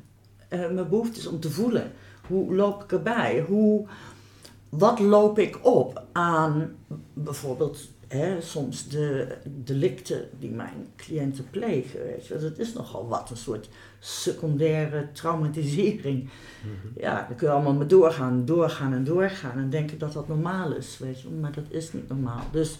Eh, 0.47 0.59
mijn 0.59 0.89
behoefte 0.89 1.19
is 1.19 1.27
om 1.27 1.39
te 1.39 1.49
voelen. 1.49 1.91
Hoe 2.27 2.55
loop 2.55 2.83
ik 2.83 2.91
erbij? 2.91 3.45
Hoe, 3.47 3.87
wat 4.69 4.99
loop 4.99 5.39
ik 5.39 5.65
op 5.65 6.03
aan 6.11 6.75
bijvoorbeeld 7.13 7.89
hè, 8.11 8.41
soms 8.41 8.87
de 8.87 9.27
delicten 9.43 10.29
die 10.39 10.49
mijn 10.49 10.87
cliënten 10.95 11.49
plegen? 11.49 12.03
Weet 12.03 12.27
je? 12.27 12.37
Dat 12.37 12.57
is 12.57 12.73
nogal 12.73 13.07
wat, 13.07 13.29
een 13.29 13.37
soort 13.37 13.69
secundaire 13.99 15.07
traumatisering. 15.11 16.29
Ja, 16.95 17.25
dan 17.27 17.37
kun 17.37 17.47
je 17.47 17.53
allemaal 17.53 17.73
maar 17.73 17.87
doorgaan, 17.87 18.45
doorgaan 18.45 18.93
en 18.93 19.03
doorgaan 19.03 19.57
en 19.57 19.69
denken 19.69 19.97
dat 19.97 20.13
dat 20.13 20.27
normaal 20.27 20.71
is, 20.71 20.97
weet 20.97 21.21
je, 21.21 21.29
maar 21.29 21.51
dat 21.51 21.65
is 21.69 21.93
niet 21.93 22.09
normaal. 22.09 22.43
Dus 22.51 22.77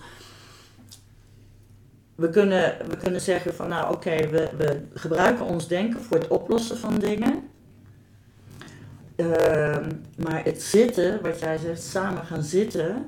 we 2.15 2.29
kunnen, 2.29 2.77
we 2.87 2.97
kunnen 2.97 3.21
zeggen 3.21 3.53
van 3.53 3.69
nou 3.69 3.93
oké, 3.93 4.27
we, 4.29 4.49
we 4.57 4.81
gebruiken 4.93 5.45
ons 5.45 5.67
denken 5.67 6.01
voor 6.01 6.17
het 6.17 6.27
oplossen 6.27 6.77
van 6.77 6.99
dingen. 6.99 7.49
Ehm, 9.15 9.89
maar 10.17 10.43
het 10.43 10.61
zitten, 10.61 11.21
wat 11.21 11.39
jij 11.39 11.57
zegt, 11.57 11.83
samen 11.83 12.25
gaan 12.25 12.43
zitten, 12.43 13.05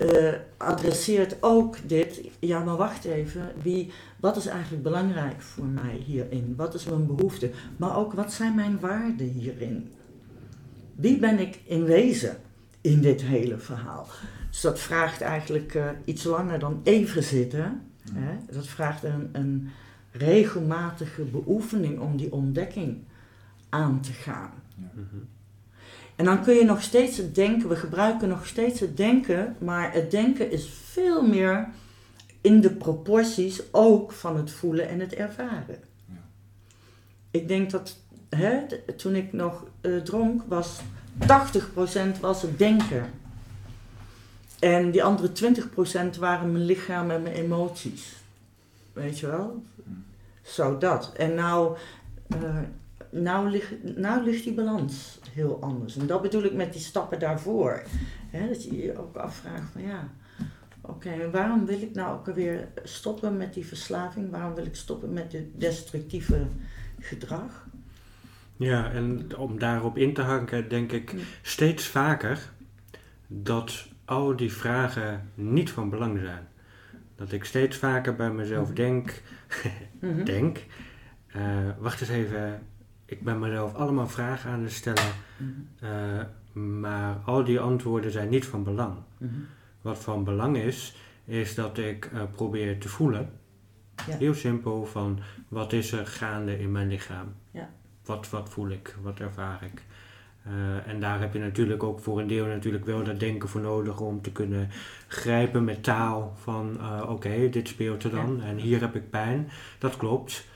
eh, 0.00 0.32
adresseert 0.56 1.36
ook 1.40 1.76
dit. 1.88 2.20
Ja, 2.38 2.64
maar 2.64 2.76
wacht 2.76 3.04
even. 3.04 3.52
Wie, 3.62 3.92
wat 4.20 4.36
is 4.36 4.46
eigenlijk 4.46 4.82
belangrijk 4.82 5.40
voor 5.42 5.64
mij 5.64 6.02
hierin? 6.04 6.54
Wat 6.56 6.74
is 6.74 6.84
mijn 6.84 7.06
behoefte? 7.06 7.50
Maar 7.76 7.96
ook 7.96 8.12
wat 8.12 8.32
zijn 8.32 8.54
mijn 8.54 8.80
waarden 8.80 9.28
hierin? 9.28 9.90
Wie 10.94 11.18
ben 11.18 11.38
ik 11.38 11.60
in 11.64 11.84
wezen 11.84 12.36
in 12.80 13.00
dit 13.00 13.22
hele 13.22 13.58
verhaal? 13.58 14.06
Dus 14.50 14.60
dat 14.60 14.80
vraagt 14.80 15.20
eigenlijk 15.20 15.74
eh, 15.74 15.88
iets 16.04 16.24
langer 16.24 16.58
dan 16.58 16.80
even 16.82 17.22
zitten. 17.22 17.82
Hè? 18.12 18.54
Dat 18.54 18.66
vraagt 18.66 19.04
een, 19.04 19.28
een 19.32 19.68
regelmatige 20.10 21.22
beoefening 21.22 21.98
om 21.98 22.16
die 22.16 22.32
ontdekking 22.32 22.98
aan 23.68 24.00
te 24.00 24.12
gaan. 24.12 24.50
En 26.20 26.26
dan 26.26 26.42
kun 26.42 26.54
je 26.54 26.64
nog 26.64 26.82
steeds 26.82 27.16
het 27.16 27.34
denken, 27.34 27.68
we 27.68 27.76
gebruiken 27.76 28.28
nog 28.28 28.46
steeds 28.46 28.80
het 28.80 28.96
denken, 28.96 29.56
maar 29.58 29.92
het 29.92 30.10
denken 30.10 30.50
is 30.50 30.70
veel 30.84 31.26
meer 31.26 31.68
in 32.40 32.60
de 32.60 32.70
proporties 32.70 33.62
ook 33.70 34.12
van 34.12 34.36
het 34.36 34.50
voelen 34.50 34.88
en 34.88 35.00
het 35.00 35.14
ervaren. 35.14 35.78
Ja. 36.06 36.20
Ik 37.30 37.48
denk 37.48 37.70
dat 37.70 37.96
hè, 38.28 38.60
toen 38.96 39.14
ik 39.14 39.32
nog 39.32 39.64
eh, 39.80 39.96
dronk, 39.96 40.42
was 40.48 40.80
80% 42.16 42.20
was 42.20 42.42
het 42.42 42.58
denken. 42.58 43.10
En 44.58 44.90
die 44.90 45.02
andere 45.02 45.30
20% 46.14 46.18
waren 46.18 46.52
mijn 46.52 46.64
lichaam 46.64 47.10
en 47.10 47.22
mijn 47.22 47.34
emoties. 47.34 48.16
Weet 48.92 49.18
je 49.18 49.26
wel? 49.26 49.62
Zo 50.42 50.78
dat. 50.78 51.12
En 51.16 51.34
nou, 51.34 51.76
eh, 52.28 52.58
nou, 53.10 53.50
ligt, 53.50 53.96
nou 53.96 54.24
ligt 54.24 54.44
die 54.44 54.54
balans 54.54 55.18
heel 55.32 55.60
anders. 55.60 55.96
En 55.96 56.06
dat 56.06 56.22
bedoel 56.22 56.42
ik 56.44 56.52
met 56.54 56.72
die 56.72 56.82
stappen 56.82 57.18
daarvoor. 57.18 57.82
Dat 58.48 58.64
je 58.64 58.76
je 58.76 58.98
ook 58.98 59.16
afvraagt 59.16 59.72
van 59.72 59.82
ja, 59.82 60.08
oké, 60.80 61.30
waarom 61.30 61.66
wil 61.66 61.82
ik 61.82 61.94
nou 61.94 62.18
ook 62.18 62.28
alweer 62.28 62.68
stoppen 62.82 63.36
met 63.36 63.54
die 63.54 63.66
verslaving? 63.66 64.30
Waarom 64.30 64.54
wil 64.54 64.66
ik 64.66 64.74
stoppen 64.76 65.12
met 65.12 65.30
dit 65.30 65.44
destructieve 65.54 66.46
gedrag? 66.98 67.66
Ja, 68.56 68.90
en 68.90 69.36
om 69.36 69.58
daarop 69.58 69.96
in 69.98 70.14
te 70.14 70.22
hanken, 70.22 70.68
denk 70.68 70.92
ik 70.92 71.14
steeds 71.42 71.86
vaker 71.86 72.38
dat 73.26 73.86
al 74.04 74.36
die 74.36 74.52
vragen 74.52 75.30
niet 75.34 75.70
van 75.70 75.90
belang 75.90 76.18
zijn. 76.18 76.48
Dat 77.16 77.32
ik 77.32 77.44
steeds 77.44 77.76
vaker 77.76 78.14
bij 78.16 78.30
mezelf 78.30 78.66
Mhm. 78.66 78.74
denk, 78.76 79.22
Mhm. 80.00 80.24
denk, 80.34 80.58
eh, 81.26 81.42
wacht 81.78 82.00
eens 82.00 82.10
even, 82.10 82.62
ik 83.10 83.22
ben 83.22 83.38
mezelf 83.38 83.74
allemaal 83.74 84.08
vragen 84.08 84.50
aan 84.50 84.62
het 84.62 84.72
stellen, 84.72 85.12
Mhm. 85.36 85.50
eh, 85.80 86.24
maar 86.62 87.16
al 87.24 87.44
die 87.44 87.60
antwoorden 87.60 88.10
zijn 88.10 88.28
niet 88.28 88.46
van 88.46 88.64
belang. 88.64 88.94
Mhm. 89.18 89.32
Wat 89.80 89.98
van 89.98 90.24
belang 90.24 90.56
is, 90.56 90.96
is 91.24 91.54
dat 91.54 91.78
ik 91.78 92.10
eh, 92.12 92.22
probeer 92.32 92.78
te 92.78 92.88
voelen. 92.88 93.30
Ja. 94.06 94.16
Heel 94.16 94.34
simpel 94.34 94.86
van 94.86 95.18
wat 95.48 95.72
is 95.72 95.92
er 95.92 96.06
gaande 96.06 96.58
in 96.58 96.72
mijn 96.72 96.88
lichaam? 96.88 97.34
Ja. 97.50 97.68
Wat, 98.04 98.30
wat 98.30 98.48
voel 98.48 98.68
ik? 98.70 98.96
Wat 99.02 99.20
ervaar 99.20 99.62
ik? 99.72 99.82
Eh, 100.42 100.88
en 100.88 101.00
daar 101.00 101.20
heb 101.20 101.32
je 101.32 101.38
natuurlijk 101.38 101.82
ook 101.82 102.00
voor 102.00 102.20
een 102.20 102.26
deel 102.26 102.46
natuurlijk 102.46 102.84
wel 102.84 103.04
dat 103.04 103.20
denken 103.20 103.48
voor 103.48 103.60
nodig 103.60 104.00
om 104.00 104.22
te 104.22 104.32
kunnen 104.32 104.68
grijpen 105.08 105.64
met 105.64 105.82
taal 105.82 106.34
van 106.36 106.78
oké, 107.08 107.48
dit 107.48 107.68
speelt 107.68 108.04
er 108.04 108.10
dan 108.10 108.40
en 108.42 108.56
hier 108.56 108.80
heb 108.80 108.94
ik 108.94 109.10
pijn. 109.10 109.48
Dat 109.78 109.96
klopt. 109.96 110.46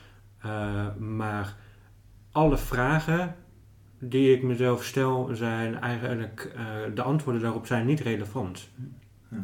Maar 0.97 1.55
alle 2.35 2.57
vragen 2.57 3.35
die 3.99 4.35
ik 4.35 4.43
mezelf 4.43 4.83
stel 4.83 5.29
zijn 5.33 5.79
eigenlijk, 5.79 6.51
eh, 6.55 6.65
de 6.95 7.01
antwoorden 7.01 7.41
daarop 7.41 7.65
zijn 7.65 7.85
niet 7.85 7.99
relevant. 7.99 8.69
Ja. 9.29 9.37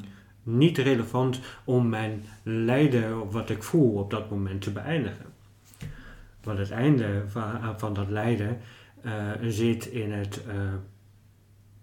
Niet 0.43 0.77
relevant 0.77 1.39
om 1.63 1.89
mijn 1.89 2.25
lijden 2.43 3.21
of 3.21 3.33
wat 3.33 3.49
ik 3.49 3.63
voel 3.63 3.93
op 3.93 4.11
dat 4.11 4.29
moment 4.29 4.61
te 4.61 4.71
beëindigen. 4.71 5.25
Want 6.43 6.57
het 6.57 6.71
einde 6.71 7.23
van, 7.27 7.79
van 7.79 7.93
dat 7.93 8.09
lijden 8.09 8.57
eh, 9.01 9.31
zit 9.41 9.85
in 9.85 10.11
het, 10.11 10.43
eh, 10.47 10.55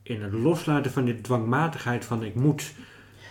in 0.03 0.23
het 0.23 0.33
loslaten 0.33 0.91
van 0.91 1.05
die 1.05 1.21
dwangmatigheid 1.21 2.05
van 2.05 2.25
ik 2.25 2.35
moet. 2.35 2.75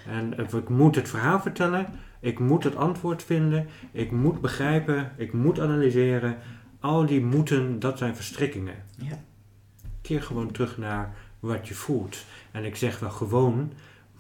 En 0.08 0.34
ik 0.38 0.70
moet 0.70 0.96
het 0.96 1.10
verhaal 1.10 1.40
vertellen, 1.40 1.88
ik 2.20 2.40
moet 2.40 2.64
het 2.64 2.76
antwoord 2.76 3.24
vinden, 3.24 3.68
ik 3.92 4.12
moet 4.12 4.42
begrijpen, 4.42 5.12
ik 5.18 5.34
moet 5.34 5.60
analyseren. 5.60 6.38
Al 6.80 7.06
die 7.06 7.22
moeten, 7.22 7.80
dat 7.80 7.98
zijn 7.98 8.16
verstrikkingen. 8.16 8.84
Ja. 8.98 9.24
Keer 10.02 10.22
gewoon 10.22 10.52
terug 10.52 10.78
naar 10.78 11.16
wat 11.40 11.68
je 11.68 11.74
voelt. 11.74 12.26
En 12.52 12.64
ik 12.66 12.76
zeg 12.76 13.00
wel 13.00 13.10
gewoon, 13.10 13.74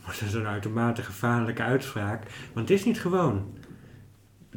maar 0.03 0.17
dat 0.19 0.27
is 0.27 0.33
een 0.33 0.47
uitermate 0.47 1.03
gevaarlijke 1.03 1.61
uitspraak, 1.61 2.23
want 2.53 2.69
het 2.69 2.79
is 2.79 2.85
niet 2.85 2.99
gewoon. 2.99 3.57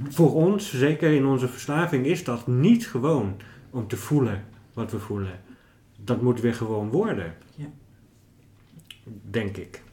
Voor 0.08 0.34
ons, 0.34 0.74
zeker 0.74 1.12
in 1.12 1.26
onze 1.26 1.48
verslaving, 1.48 2.06
is 2.06 2.24
dat 2.24 2.46
niet 2.46 2.86
gewoon 2.86 3.36
om 3.70 3.88
te 3.88 3.96
voelen 3.96 4.44
wat 4.72 4.90
we 4.90 4.98
voelen. 4.98 5.40
Dat 5.96 6.22
moet 6.22 6.40
weer 6.40 6.54
gewoon 6.54 6.90
worden. 6.90 7.34
Ja. 7.54 7.66
Denk 9.30 9.56
ik. 9.56 9.82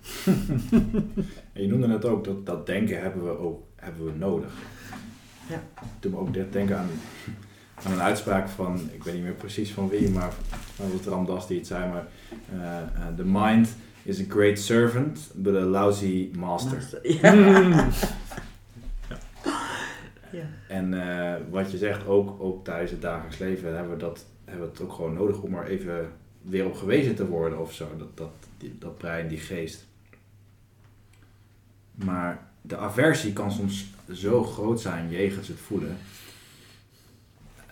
En 1.54 1.64
je 1.64 1.68
noemde 1.68 1.88
net 1.88 2.06
ook, 2.06 2.24
dat, 2.24 2.46
dat 2.46 2.66
denken 2.66 3.02
hebben 3.02 3.24
we 3.24 3.38
ook 3.38 3.68
hebben 3.76 4.06
we 4.06 4.12
nodig. 4.18 4.52
Ja. 5.50 5.64
Toen 6.00 6.12
me 6.12 6.18
ook 6.18 6.36
net 6.36 6.54
denken 6.54 6.80
aan, 6.80 6.90
aan 7.84 7.92
een 7.92 8.02
uitspraak 8.02 8.50
van, 8.50 8.90
ik 8.94 9.04
weet 9.04 9.14
niet 9.14 9.24
meer 9.24 9.34
precies 9.34 9.72
van 9.72 9.90
wie, 9.90 10.10
maar 10.10 10.32
van 10.76 11.00
Ram 11.06 11.26
Das 11.26 11.48
die 11.48 11.58
het 11.58 11.68
zei, 11.68 11.90
maar 11.90 12.08
eh, 12.52 12.82
eh, 12.82 13.16
the 13.16 13.26
mind 13.26 13.76
is 14.04 14.20
a 14.20 14.24
great 14.30 14.60
servant, 14.60 15.32
but 15.34 15.56
a 15.56 15.66
lousy 15.66 16.32
master. 16.38 16.90
Ja. 19.10 19.18
ja. 20.32 20.46
En 20.68 20.94
eh, 20.94 21.42
wat 21.50 21.72
je 21.72 21.78
zegt, 21.78 22.08
ook, 22.08 22.44
ook 22.44 22.66
tijdens 22.66 22.92
het 22.92 23.02
dagelijks 23.02 23.38
leven 23.38 23.76
hebben 23.76 23.94
we, 23.94 23.98
dat, 23.98 24.26
hebben 24.46 24.66
we 24.66 24.72
het 24.72 24.82
ook 24.82 24.94
gewoon 24.94 25.14
nodig 25.14 25.42
om 25.42 25.56
er 25.56 25.66
even 25.66 26.12
weer 26.42 26.66
op 26.66 26.76
gewezen 26.76 27.16
te 27.16 27.28
worden 27.28 27.60
of 27.60 27.74
zo. 27.74 27.88
Dat, 27.98 28.18
dat, 28.18 28.32
die, 28.58 28.76
dat 28.80 28.98
brein, 28.98 29.28
die 29.28 29.38
geest. 29.38 29.86
Maar 31.94 32.48
de 32.62 32.78
aversie 32.78 33.34
kan 33.34 33.52
soms 33.52 33.86
zo 34.12 34.44
groot 34.44 34.82
zijn 34.82 35.10
jegens 35.10 35.48
het 35.48 35.60
voelen. 35.60 35.98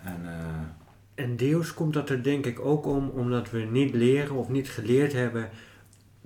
En 0.06 0.20
eh, 0.24 1.24
En 1.24 1.36
deels 1.36 1.74
komt 1.74 1.94
dat 1.94 2.10
er 2.10 2.22
denk 2.22 2.46
ik 2.46 2.60
ook 2.60 2.86
om 2.86 3.08
omdat 3.08 3.50
we 3.50 3.58
niet 3.58 3.94
leren 3.94 4.36
of 4.36 4.48
niet 4.48 4.68
geleerd 4.68 5.12
hebben 5.12 5.48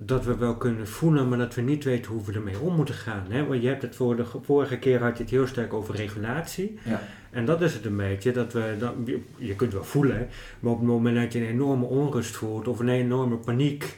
dat 0.05 0.25
we 0.25 0.37
wel 0.37 0.55
kunnen 0.55 0.87
voelen, 0.87 1.29
maar 1.29 1.37
dat 1.37 1.55
we 1.55 1.61
niet 1.61 1.83
weten 1.83 2.11
hoe 2.11 2.23
we 2.25 2.33
ermee 2.33 2.59
om 2.59 2.75
moeten 2.75 2.95
gaan. 2.95 3.25
Hè? 3.29 3.45
Want 3.45 3.61
je 3.61 3.67
hebt 3.67 3.81
het 3.81 3.95
voor 3.95 4.15
de 4.15 4.25
vorige 4.41 4.77
keer 4.77 5.01
had 5.01 5.17
je 5.17 5.23
het 5.23 5.31
heel 5.31 5.47
sterk 5.47 5.73
over 5.73 5.95
regulatie. 5.95 6.79
ja, 6.83 7.01
En 7.29 7.45
dat 7.45 7.61
is 7.61 7.73
het 7.73 7.85
een 7.85 7.97
beetje, 7.97 8.31
dat 8.31 8.53
we, 8.53 8.75
dat, 8.79 8.93
je 9.37 9.55
kunt 9.55 9.73
wel 9.73 9.83
voelen, 9.83 10.27
maar 10.59 10.71
op 10.71 10.79
het 10.79 10.87
moment 10.87 11.15
dat 11.15 11.33
je 11.33 11.39
een 11.39 11.47
enorme 11.47 11.85
onrust 11.85 12.35
voelt 12.35 12.67
of 12.67 12.79
een 12.79 12.89
enorme 12.89 13.35
paniek, 13.35 13.97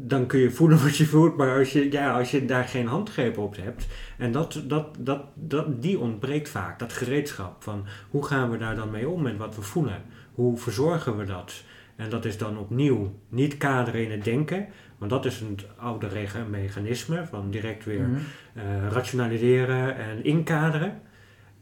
dan 0.00 0.26
kun 0.26 0.38
je 0.40 0.50
voelen 0.50 0.82
wat 0.82 0.96
je 0.96 1.06
voelt, 1.06 1.36
maar 1.36 1.58
als 1.58 1.72
je, 1.72 1.92
ja, 1.92 2.18
als 2.18 2.30
je 2.30 2.44
daar 2.44 2.64
geen 2.64 2.86
handgreep 2.86 3.38
op 3.38 3.56
hebt, 3.56 3.86
en 4.18 4.32
dat, 4.32 4.62
dat, 4.66 4.96
dat, 4.98 5.24
dat, 5.34 5.82
die 5.82 5.98
ontbreekt 5.98 6.48
vaak, 6.48 6.78
dat 6.78 6.92
gereedschap 6.92 7.62
van 7.62 7.84
hoe 8.10 8.26
gaan 8.26 8.50
we 8.50 8.56
daar 8.58 8.76
dan 8.76 8.90
mee 8.90 9.08
om 9.08 9.22
met 9.22 9.36
wat 9.36 9.56
we 9.56 9.62
voelen? 9.62 10.02
Hoe 10.34 10.58
verzorgen 10.58 11.16
we 11.16 11.24
dat? 11.24 11.62
En 11.96 12.10
dat 12.10 12.24
is 12.24 12.38
dan 12.38 12.58
opnieuw 12.58 13.14
niet 13.28 13.56
kaderen 13.56 14.04
in 14.04 14.10
het 14.10 14.24
denken, 14.24 14.66
want 14.98 15.10
dat 15.10 15.24
is 15.24 15.40
een 15.40 15.58
oude 15.76 16.08
mechanisme 16.50 17.26
van 17.26 17.50
direct 17.50 17.84
weer 17.84 18.08
Mhm. 18.08 18.20
eh, 18.54 18.88
rationaliseren 18.88 19.96
en 19.96 20.24
inkaderen. 20.24 21.00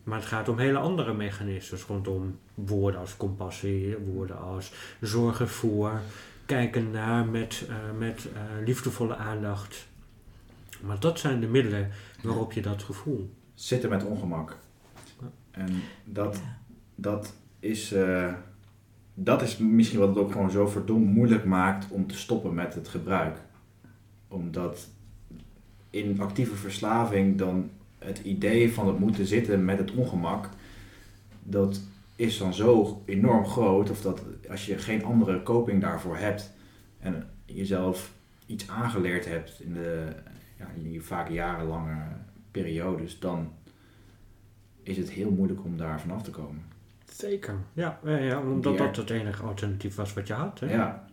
Maar 0.02 0.18
het 0.18 0.26
gaat 0.28 0.48
om 0.48 0.58
hele 0.58 0.78
andere 0.78 1.14
mechanismes 1.14 1.82
rondom 1.82 2.38
woorden 2.54 3.00
als 3.00 3.16
compassie, 3.16 3.96
woorden 3.96 4.38
als 4.40 4.72
zorgen 5.00 5.48
voor, 5.48 6.00
kijken 6.46 6.90
naar 6.90 7.26
met, 7.26 7.66
eh, 7.68 7.98
met 7.98 8.28
eh, 8.34 8.40
liefdevolle 8.64 9.16
aandacht. 9.16 9.86
Maar 10.80 11.00
dat 11.00 11.18
zijn 11.18 11.40
de 11.40 11.46
middelen 11.46 11.90
waarop 12.22 12.52
je 12.52 12.62
dat 12.62 12.82
gevoel. 12.82 13.34
zitten 13.54 13.90
met 13.90 14.04
ongemak. 14.04 14.58
En 15.50 15.82
dat, 16.04 16.40
dat, 16.94 17.34
is, 17.60 17.92
eh, 17.92 18.32
dat 19.14 19.42
is 19.42 19.56
misschien 19.56 19.98
wat 19.98 20.08
het 20.08 20.18
ook 20.18 20.32
gewoon 20.32 20.50
zo 20.50 20.66
verdomd 20.66 21.06
moeilijk 21.06 21.44
maakt 21.44 21.90
om 21.90 22.06
te 22.06 22.16
stoppen 22.16 22.54
met 22.54 22.74
het 22.74 22.88
gebruik. 22.88 23.38
Omdat 24.28 24.88
in 25.90 26.20
actieve 26.20 26.54
verslaving 26.54 27.38
dan 27.38 27.70
het 27.98 28.18
idee 28.18 28.72
van 28.72 28.86
het 28.86 28.98
moeten 28.98 29.26
zitten 29.26 29.64
met 29.64 29.78
het 29.78 29.90
ongemak, 29.90 30.48
dat 31.42 31.80
is 32.16 32.38
dan 32.38 32.54
zo 32.54 33.02
enorm 33.06 33.46
groot. 33.46 33.90
Of 33.90 34.00
dat 34.02 34.22
als 34.50 34.66
je 34.66 34.78
geen 34.78 35.04
andere 35.04 35.42
coping 35.42 35.80
daarvoor 35.80 36.16
hebt 36.16 36.52
en 36.98 37.28
jezelf 37.44 38.12
iets 38.46 38.68
aangeleerd 38.68 39.24
hebt 39.24 39.60
in 39.60 39.72
de 39.72 40.08
ja, 40.58 40.66
in 40.76 40.82
die 40.82 41.02
vaak 41.02 41.28
jarenlange 41.28 42.02
periodes, 42.50 43.18
dan 43.18 43.52
is 44.82 44.96
het 44.96 45.10
heel 45.10 45.30
moeilijk 45.30 45.64
om 45.64 45.76
daar 45.76 46.00
vanaf 46.00 46.22
te 46.22 46.30
komen. 46.30 46.62
Zeker. 47.12 47.54
Ja, 47.72 47.98
ja, 48.04 48.16
ja 48.16 48.40
omdat 48.40 48.62
Die 48.62 48.72
er- 48.72 48.86
dat 48.86 48.96
het 48.96 49.10
enige 49.10 49.42
alternatief 49.42 49.94
was 49.94 50.12
wat 50.14 50.26
je 50.26 50.32
had. 50.32 50.60
Hè? 50.60 50.72
Ja. 50.74 51.05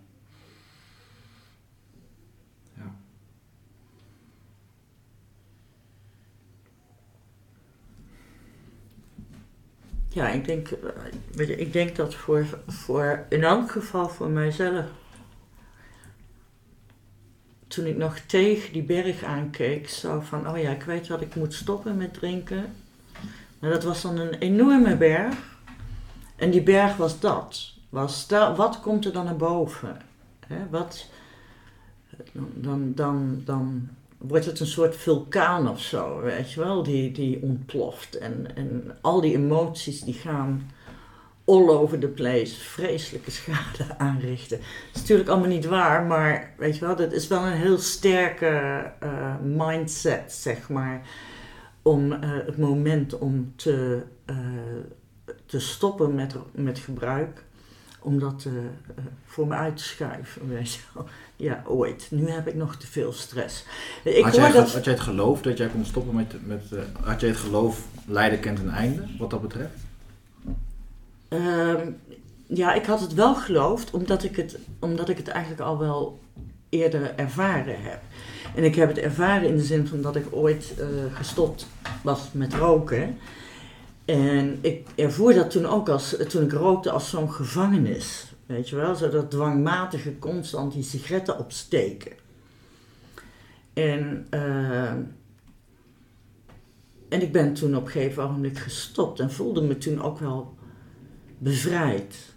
Ja, 10.13 10.29
ik 10.29 10.45
denk, 10.45 10.67
eh, 10.67 10.89
weet 11.31 11.47
je, 11.47 11.55
ik 11.55 11.73
denk 11.73 11.95
dat 11.95 12.15
voor, 12.15 12.45
voor, 12.67 13.25
in 13.29 13.43
elk 13.43 13.71
geval 13.71 14.09
voor 14.09 14.29
mijzelf, 14.29 14.85
toen 17.67 17.85
ik 17.85 17.97
nog 17.97 18.17
tegen 18.19 18.73
die 18.73 18.83
berg 18.83 19.23
aankeek, 19.23 19.89
zo 19.89 20.19
van, 20.19 20.49
oh 20.49 20.57
ja, 20.57 20.71
ik 20.71 20.83
weet 20.83 21.07
dat 21.07 21.21
ik 21.21 21.35
moet 21.35 21.53
stoppen 21.53 21.97
met 21.97 22.13
drinken. 22.13 22.75
Maar 23.59 23.69
dat 23.69 23.83
was 23.83 24.01
dan 24.01 24.17
een 24.17 24.33
enorme 24.33 24.97
berg. 24.97 25.35
En 26.35 26.51
die 26.51 26.63
berg 26.63 26.95
was 26.95 27.19
dat. 27.19 27.73
Was 27.89 28.27
wat 28.55 28.79
komt 28.81 29.05
er 29.05 29.13
dan 29.13 29.25
naar 29.25 29.35
boven? 29.35 29.97
Hè, 30.47 30.69
wat, 30.69 31.09
dan, 32.53 32.91
dan, 32.95 33.41
dan 33.45 33.89
wordt 34.27 34.45
het 34.45 34.59
een 34.59 34.67
soort 34.67 34.95
vulkaan 34.95 35.69
of 35.69 35.81
zo, 35.81 36.21
weet 36.21 36.51
je 36.51 36.59
wel, 36.59 36.83
die, 36.83 37.11
die 37.11 37.41
ontploft. 37.41 38.17
En, 38.17 38.55
en 38.55 38.97
al 39.01 39.21
die 39.21 39.35
emoties 39.35 40.01
die 40.01 40.13
gaan 40.13 40.71
all 41.45 41.69
over 41.69 41.99
the 41.99 42.07
place, 42.07 42.55
vreselijke 42.55 43.31
schade 43.31 43.97
aanrichten. 43.97 44.57
Dat 44.57 44.67
is 44.93 44.99
natuurlijk 44.99 45.29
allemaal 45.29 45.49
niet 45.49 45.65
waar, 45.65 46.03
maar 46.03 46.53
weet 46.57 46.77
je 46.77 46.85
wel, 46.85 46.95
dat 46.95 47.11
is 47.11 47.27
wel 47.27 47.45
een 47.45 47.57
heel 47.57 47.77
sterke 47.77 48.91
eh, 48.99 49.35
mindset, 49.41 50.31
zeg 50.31 50.69
maar, 50.69 51.01
om 51.81 52.11
eh, 52.11 52.19
het 52.45 52.57
moment 52.57 53.17
om 53.17 53.53
te, 53.55 54.03
eh, 54.25 54.35
te 55.45 55.59
stoppen 55.59 56.15
met, 56.15 56.35
met 56.51 56.79
gebruik. 56.79 57.43
Om 58.03 58.19
dat 58.19 58.43
eh, 58.45 58.57
eh, 58.57 59.03
voor 59.25 59.47
me 59.47 59.53
uit 59.53 59.77
te 59.77 59.83
schuiven, 59.83 60.47
weet 60.47 60.73
je 60.73 60.79
wel. 60.93 61.05
Ja, 61.35 61.63
ooit. 61.67 62.07
Nu 62.11 62.29
heb 62.29 62.47
ik 62.47 62.55
nog 62.55 62.75
te 62.75 62.87
veel 62.87 63.13
stress. 63.13 63.65
Ik 64.03 64.23
had, 64.23 64.35
jij, 64.35 64.51
dat... 64.51 64.73
had 64.73 64.83
jij 64.83 64.93
het 64.93 65.01
geloof 65.01 65.41
dat 65.41 65.57
jij 65.57 65.67
kon 65.67 65.85
stoppen 65.85 66.15
met, 66.15 66.47
met 66.47 66.63
eh, 66.71 66.79
had 67.01 67.19
jij 67.19 67.29
het 67.29 67.39
geloof 67.39 67.85
lijden 68.05 68.39
kent 68.39 68.59
een 68.59 68.69
einde, 68.69 69.03
wat 69.19 69.29
dat 69.29 69.41
betreft? 69.41 69.73
Ehm, 71.27 71.91
ja, 72.47 72.73
ik 72.73 72.85
had 72.85 72.99
het 72.99 73.13
wel 73.13 73.35
geloofd, 73.35 73.91
omdat 73.91 74.23
ik 74.23 74.35
het, 74.35 74.59
omdat 74.79 75.09
ik 75.09 75.17
het 75.17 75.27
eigenlijk 75.27 75.61
al 75.61 75.77
wel 75.77 76.19
eerder 76.69 77.13
ervaren 77.15 77.81
heb. 77.81 78.01
En 78.55 78.63
ik 78.63 78.75
heb 78.75 78.87
het 78.87 78.97
ervaren 78.97 79.47
in 79.47 79.57
de 79.57 79.63
zin 79.63 79.87
van 79.87 80.01
dat 80.01 80.15
ik 80.15 80.25
ooit 80.31 80.73
gestopt 81.13 81.67
was 82.01 82.29
met 82.31 82.53
roken. 82.53 83.17
En 84.05 84.57
ik 84.61 84.87
ervoer 84.95 85.33
dat 85.33 85.51
toen 85.51 85.65
ook 85.65 85.89
als, 85.89 86.15
toen 86.27 86.43
ik 86.43 86.51
rookte 86.51 86.91
als 86.91 87.09
zo'n 87.09 87.31
gevangenis. 87.31 88.33
Weet 88.45 88.69
je 88.69 88.75
wel, 88.75 88.95
zo 88.95 89.09
dat 89.09 89.31
dwangmatige 89.31 90.19
constant 90.19 90.73
die 90.73 90.83
sigaretten 90.83 91.39
opsteken. 91.39 92.11
En, 93.73 94.27
eh, 94.29 94.91
en 97.09 97.21
ik 97.21 97.31
ben 97.31 97.53
toen 97.53 97.75
op 97.75 97.85
een 97.85 97.91
gegeven 97.91 98.31
moment 98.31 98.57
gestopt 98.57 99.19
en 99.19 99.31
voelde 99.31 99.61
me 99.61 99.77
toen 99.77 100.01
ook 100.01 100.19
wel 100.19 100.57
bevrijd. 101.37 102.33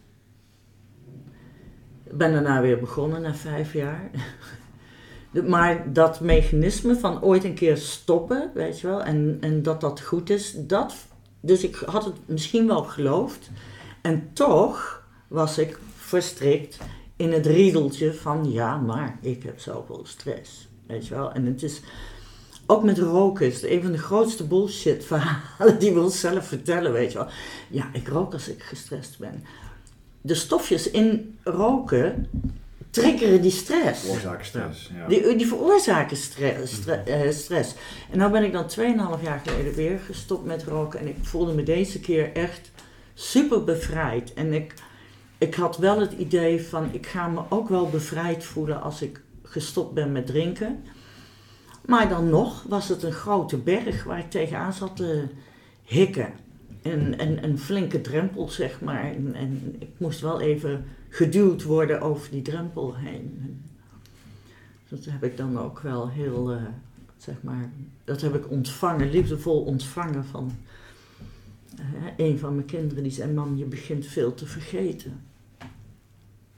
Ik 2.04 2.16
ben 2.16 2.32
daarna 2.32 2.60
weer 2.60 2.78
begonnen 2.78 3.22
na 3.22 3.34
vijf 3.34 3.72
jaar. 3.72 4.10
Maar 5.46 5.92
dat 5.92 6.20
mechanisme 6.20 6.96
van 6.96 7.22
ooit 7.22 7.44
een 7.44 7.54
keer 7.54 7.76
stoppen, 7.76 8.50
weet 8.54 8.80
je 8.80 8.86
wel, 8.86 9.02
en, 9.02 9.36
en 9.40 9.62
dat 9.62 9.80
dat 9.80 10.00
goed 10.00 10.30
is, 10.30 10.54
dat. 10.56 10.94
Dus 11.40 11.64
ik 11.64 11.74
had 11.76 12.04
het 12.04 12.14
misschien 12.26 12.66
wel 12.66 12.82
geloofd. 12.82 13.50
En 14.02 14.30
toch 14.32 15.02
was 15.28 15.58
ik 15.58 15.78
verstrikt 15.96 16.78
in 17.16 17.32
het 17.32 17.46
riedeltje 17.46 18.14
van 18.14 18.52
ja, 18.52 18.76
maar 18.76 19.18
ik 19.20 19.42
heb 19.42 19.60
zoveel 19.60 20.02
stress. 20.04 20.68
Weet 20.86 21.06
je 21.06 21.14
wel, 21.14 21.32
en 21.32 21.46
het 21.46 21.62
is. 21.62 21.80
Ook 22.66 22.84
met 22.84 22.98
roken 22.98 23.46
is 23.46 23.62
een 23.62 23.82
van 23.82 23.92
de 23.92 23.98
grootste 23.98 24.46
bullshit 24.46 25.04
verhalen 25.04 25.78
die 25.78 25.92
we 25.92 26.00
onszelf 26.00 26.46
vertellen, 26.46 26.92
weet 26.92 27.12
je 27.12 27.18
wel. 27.18 27.28
Ja, 27.70 27.90
ik 27.92 28.08
rook 28.08 28.32
als 28.32 28.48
ik 28.48 28.62
gestrest 28.62 29.18
ben. 29.18 29.44
De 30.20 30.34
stofjes 30.34 30.90
in 30.90 31.38
roken 31.42 32.28
triggeren 33.02 33.42
die 33.42 33.50
stress. 33.50 34.08
Oorzakenstress. 34.08 34.90
Ja. 34.94 35.06
Die, 35.08 35.36
die 35.36 35.46
veroorzaken 35.46 36.16
stre- 36.16 36.60
stre- 36.66 37.02
eh, 37.04 37.30
stress. 37.30 37.74
En 38.10 38.18
nou 38.18 38.32
ben 38.32 38.44
ik 38.44 38.52
dan 38.52 38.66
2,5 39.18 39.22
jaar 39.22 39.40
geleden 39.44 39.74
weer 39.74 39.98
gestopt 39.98 40.44
met 40.44 40.64
roken. 40.64 41.00
En 41.00 41.08
ik 41.08 41.16
voelde 41.22 41.52
me 41.52 41.62
deze 41.62 42.00
keer 42.00 42.32
echt 42.32 42.70
super 43.14 43.64
bevrijd. 43.64 44.34
En 44.34 44.52
ik, 44.52 44.74
ik 45.38 45.54
had 45.54 45.76
wel 45.78 46.00
het 46.00 46.12
idee 46.12 46.62
van, 46.62 46.88
ik 46.92 47.06
ga 47.06 47.28
me 47.28 47.40
ook 47.48 47.68
wel 47.68 47.88
bevrijd 47.90 48.44
voelen 48.44 48.82
als 48.82 49.02
ik 49.02 49.20
gestopt 49.42 49.94
ben 49.94 50.12
met 50.12 50.26
drinken. 50.26 50.82
Maar 51.86 52.08
dan 52.08 52.28
nog 52.30 52.64
was 52.68 52.88
het 52.88 53.02
een 53.02 53.12
grote 53.12 53.56
berg 53.56 54.04
waar 54.04 54.18
ik 54.18 54.30
tegenaan 54.30 54.72
zat 54.72 54.96
te 54.96 55.24
hikken. 55.84 56.32
En, 56.82 57.18
en 57.18 57.44
een 57.44 57.58
flinke 57.58 58.00
drempel, 58.00 58.48
zeg 58.48 58.80
maar. 58.80 59.04
En, 59.04 59.34
en 59.34 59.76
ik 59.78 59.88
moest 59.96 60.20
wel 60.20 60.40
even 60.40 60.84
geduwd 61.08 61.62
worden 61.62 62.00
over 62.00 62.30
die 62.30 62.42
drempel 62.42 62.96
heen. 62.96 63.60
Dat 64.88 65.04
heb 65.04 65.24
ik 65.24 65.36
dan 65.36 65.58
ook 65.58 65.80
wel 65.80 66.08
heel, 66.08 66.52
eh, 66.52 66.62
zeg 67.16 67.42
maar, 67.42 67.70
dat 68.04 68.20
heb 68.20 68.34
ik 68.34 68.50
ontvangen, 68.50 69.10
liefdevol 69.10 69.62
ontvangen 69.62 70.24
van 70.24 70.52
eh, 71.78 71.84
een 72.16 72.38
van 72.38 72.54
mijn 72.54 72.66
kinderen. 72.66 73.02
Die 73.02 73.12
zei, 73.12 73.32
mam, 73.32 73.56
je 73.56 73.64
begint 73.64 74.06
veel 74.06 74.34
te 74.34 74.46
vergeten. 74.46 75.24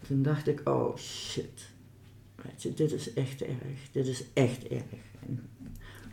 Toen 0.07 0.23
dacht 0.23 0.49
ik, 0.49 0.61
oh 0.65 0.97
shit. 0.97 1.71
weet 2.35 2.63
je, 2.63 2.75
dit 2.75 2.93
is 2.93 3.13
echt 3.13 3.43
erg, 3.43 3.91
dit 3.93 4.07
is 4.07 4.25
echt 4.33 4.67
erg. 4.67 4.83
En 5.27 5.49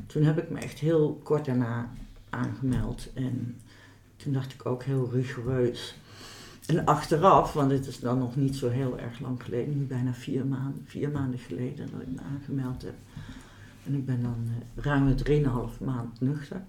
toen 0.05 0.23
heb 0.23 0.37
ik 0.37 0.49
me 0.49 0.59
echt 0.59 0.79
heel 0.79 1.19
kort 1.23 1.45
daarna 1.45 1.93
aangemeld 2.29 3.09
en 3.13 3.61
toen 4.15 4.33
dacht 4.33 4.53
ik 4.53 4.65
ook 4.65 4.83
heel 4.83 5.09
rigoureus. 5.11 5.95
En 6.67 6.85
achteraf, 6.85 7.53
want 7.53 7.69
dit 7.69 7.87
is 7.87 7.99
dan 7.99 8.17
nog 8.17 8.35
niet 8.35 8.55
zo 8.55 8.69
heel 8.69 8.99
erg 8.99 9.19
lang 9.19 9.43
geleden, 9.43 9.77
nu 9.77 9.85
bijna 9.85 10.13
vier 10.13 10.45
maanden, 10.45 10.83
vier 10.85 11.09
maanden 11.09 11.39
geleden 11.39 11.89
dat 11.91 12.01
ik 12.01 12.07
me 12.07 12.21
aangemeld 12.33 12.81
heb. 12.81 12.93
En 13.85 13.93
ik 13.93 14.05
ben 14.05 14.21
dan 14.21 14.37
uh, 14.45 14.83
ruim 14.83 15.15
3,5 15.79 15.83
maand 15.83 16.21
nuchter. 16.21 16.61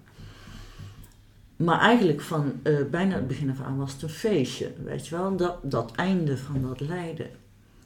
Maar 1.55 1.79
eigenlijk 1.79 2.21
van 2.21 2.53
uh, 2.63 2.89
bijna 2.91 3.15
het 3.15 3.27
begin 3.27 3.49
af 3.49 3.61
aan 3.61 3.77
was 3.77 3.93
het 3.93 4.01
een 4.01 4.09
feestje, 4.09 4.73
weet 4.83 5.07
je 5.07 5.15
wel, 5.15 5.35
dat, 5.35 5.57
dat 5.63 5.91
einde 5.95 6.37
van 6.37 6.61
dat 6.61 6.79
lijden. 6.79 7.29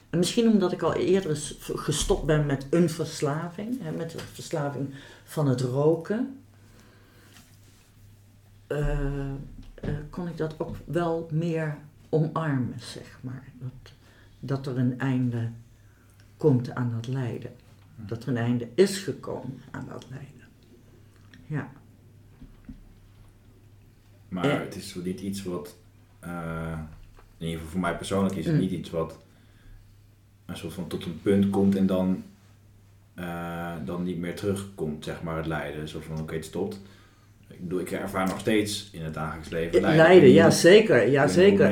En 0.10 0.18
misschien 0.18 0.48
omdat 0.48 0.72
ik 0.72 0.82
al 0.82 0.94
eerder 0.94 1.54
gestopt 1.76 2.26
ben 2.26 2.46
met 2.46 2.68
een 2.70 2.90
verslaving, 2.90 3.82
hè, 3.82 3.92
met 3.92 4.12
de 4.12 4.18
verslaving 4.18 4.94
van 5.24 5.48
het 5.48 5.62
roken, 5.62 6.42
uh, 8.68 9.00
kon 10.10 10.28
ik 10.28 10.38
dat 10.38 10.56
ook 10.58 10.76
wel 10.86 11.28
meer 11.32 11.78
omarmen, 12.12 12.80
zeg 12.80 13.20
maar. 13.22 13.48
Dat, 13.60 13.94
dat 14.40 14.68
er 14.68 14.78
een 14.78 15.00
einde 15.00 15.50
komt 16.38 16.72
aan 16.76 16.92
dat 16.92 17.08
lijden. 17.08 17.52
Dat 17.96 18.24
er 18.24 18.30
een 18.30 18.38
einde 18.38 18.68
is 18.76 18.98
gekomen 19.00 19.62
aan 19.72 19.86
dat 19.90 20.06
lijden. 20.10 20.48
Ja. 21.48 21.72
Maar 24.30 24.44
Eh. 24.46 24.60
het 24.60 24.76
is 24.76 24.96
niet 24.96 25.20
iets 25.22 25.44
wat, 25.44 25.76
eh, 26.20 26.80
in 27.38 27.46
ieder 27.46 27.56
geval 27.58 27.72
voor 27.72 27.80
mij 27.80 27.96
persoonlijk 27.98 28.36
is 28.36 28.46
het 28.46 28.54
Mm. 28.54 28.60
niet 28.62 28.72
iets 28.72 28.90
wat 28.90 29.20
een 30.46 30.58
soort 30.58 30.74
van 30.74 30.88
tot 30.88 31.06
een 31.06 31.22
punt 31.22 31.50
komt 31.50 31.76
en 31.76 31.86
dan, 31.86 32.24
eh, 33.14 33.76
dan 33.86 34.04
niet 34.04 34.18
meer 34.18 34.36
terugkomt, 34.36 35.04
zeg 35.04 35.24
maar, 35.24 35.38
het 35.38 35.46
lijden. 35.46 35.82
Een 35.82 35.88
soort 35.88 36.06
van, 36.06 36.20
oké, 36.20 36.34
het 36.36 36.46
stopt. 36.46 36.82
Ik 37.62 37.68
bedoel, 37.68 37.80
ik 37.86 37.92
ervaar 37.92 38.28
nog 38.28 38.40
steeds 38.40 38.90
in 38.92 39.04
het 39.04 39.14
dagelijks 39.14 39.50
leven 39.50 39.82
lijden. 39.82 39.98
Lijden, 40.06 40.30
Ik 40.30 40.36
ja 40.36 40.50
zeker, 40.50 41.10
ja 41.10 41.28
zeker. 41.28 41.70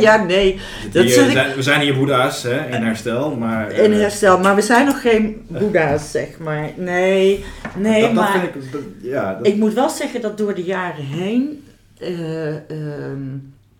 ja, 0.00 0.24
nee, 0.24 0.60
Dat 0.92 1.04
hier- 1.04 1.14
we, 1.16 1.24
ik- 1.26 1.30
zijn, 1.32 1.54
we 1.56 1.62
zijn 1.62 1.80
hier 1.80 1.94
boeddha's 1.96 2.42
hè, 2.42 2.66
in 2.76 2.82
herstel, 2.82 3.36
maar... 3.36 3.72
in 3.72 3.92
eh, 3.92 3.98
herstel. 3.98 4.38
Maar 4.38 4.54
we 4.54 4.60
zijn 4.62 4.86
nog 4.86 5.00
geen 5.00 5.44
boeddha's, 5.46 6.10
zeg 6.10 6.38
maar. 6.38 6.70
Nee, 6.76 7.44
nee, 7.76 8.00
dat, 8.00 8.14
dat 8.14 8.24
maar... 8.24 8.40
vind 8.40 8.64
ik... 8.64 8.72
dat- 8.72 8.80
ja, 9.02 9.34
dat, 9.34 9.46
Ik 9.46 9.56
moet 9.56 9.74
wel 9.74 9.88
zeggen 9.90 10.20
dat 10.20 10.38
door 10.38 10.54
de 10.54 10.64
jaren 10.64 11.04
heen, 11.04 11.64
eh, 11.98 12.54
ehm, 12.56 13.20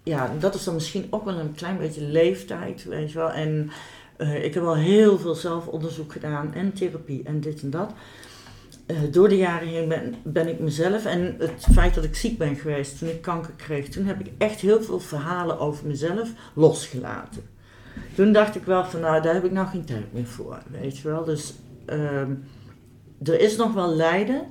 ja, 0.02 0.30
dat 0.38 0.54
is 0.54 0.64
dan 0.64 0.74
misschien 0.74 1.06
ook 1.10 1.24
wel 1.24 1.38
een 1.38 1.54
klein 1.54 1.78
beetje 1.78 2.02
leeftijd, 2.02 2.84
weet 2.88 3.12
je 3.12 3.18
wel. 3.18 3.30
En 3.32 3.70
eh, 4.16 4.44
ik 4.44 4.54
heb 4.54 4.62
al 4.64 4.76
heel 4.76 5.18
veel 5.18 5.34
zelfonderzoek 5.34 6.12
gedaan 6.12 6.50
en 6.54 6.72
therapie 6.72 7.22
en 7.24 7.40
dit 7.40 7.62
en 7.62 7.70
dat. 7.70 7.90
Eh, 8.90 8.96
door 9.10 9.28
de 9.28 9.36
jaren 9.36 9.68
heen 9.68 9.88
ben, 9.88 10.14
ben 10.22 10.48
ik 10.48 10.58
mezelf 10.58 11.04
en 11.04 11.34
het 11.38 11.66
feit 11.72 11.94
dat 11.94 12.04
ik 12.04 12.16
ziek 12.16 12.38
ben 12.38 12.56
geweest 12.56 12.98
toen 12.98 13.08
ik 13.08 13.22
kanker 13.22 13.52
kreeg, 13.56 13.88
toen 13.88 14.04
heb 14.04 14.20
ik 14.20 14.30
echt 14.38 14.60
heel 14.60 14.82
veel 14.82 15.00
verhalen 15.00 15.58
over 15.58 15.86
mezelf 15.86 16.32
losgelaten. 16.54 17.42
Toen 18.14 18.32
dacht 18.32 18.56
ik 18.56 18.64
wel 18.64 18.84
van 18.84 19.00
nou, 19.00 19.22
daar 19.22 19.34
heb 19.34 19.44
ik 19.44 19.52
nou 19.52 19.68
geen 19.68 19.84
tijd 19.84 20.12
meer 20.12 20.26
voor, 20.26 20.62
weet 20.70 20.98
je 20.98 21.08
wel. 21.08 21.24
Dus 21.24 21.54
ehm, 21.84 22.34
er 23.22 23.40
is 23.40 23.56
nog 23.56 23.72
wel 23.72 23.94
lijden, 23.94 24.46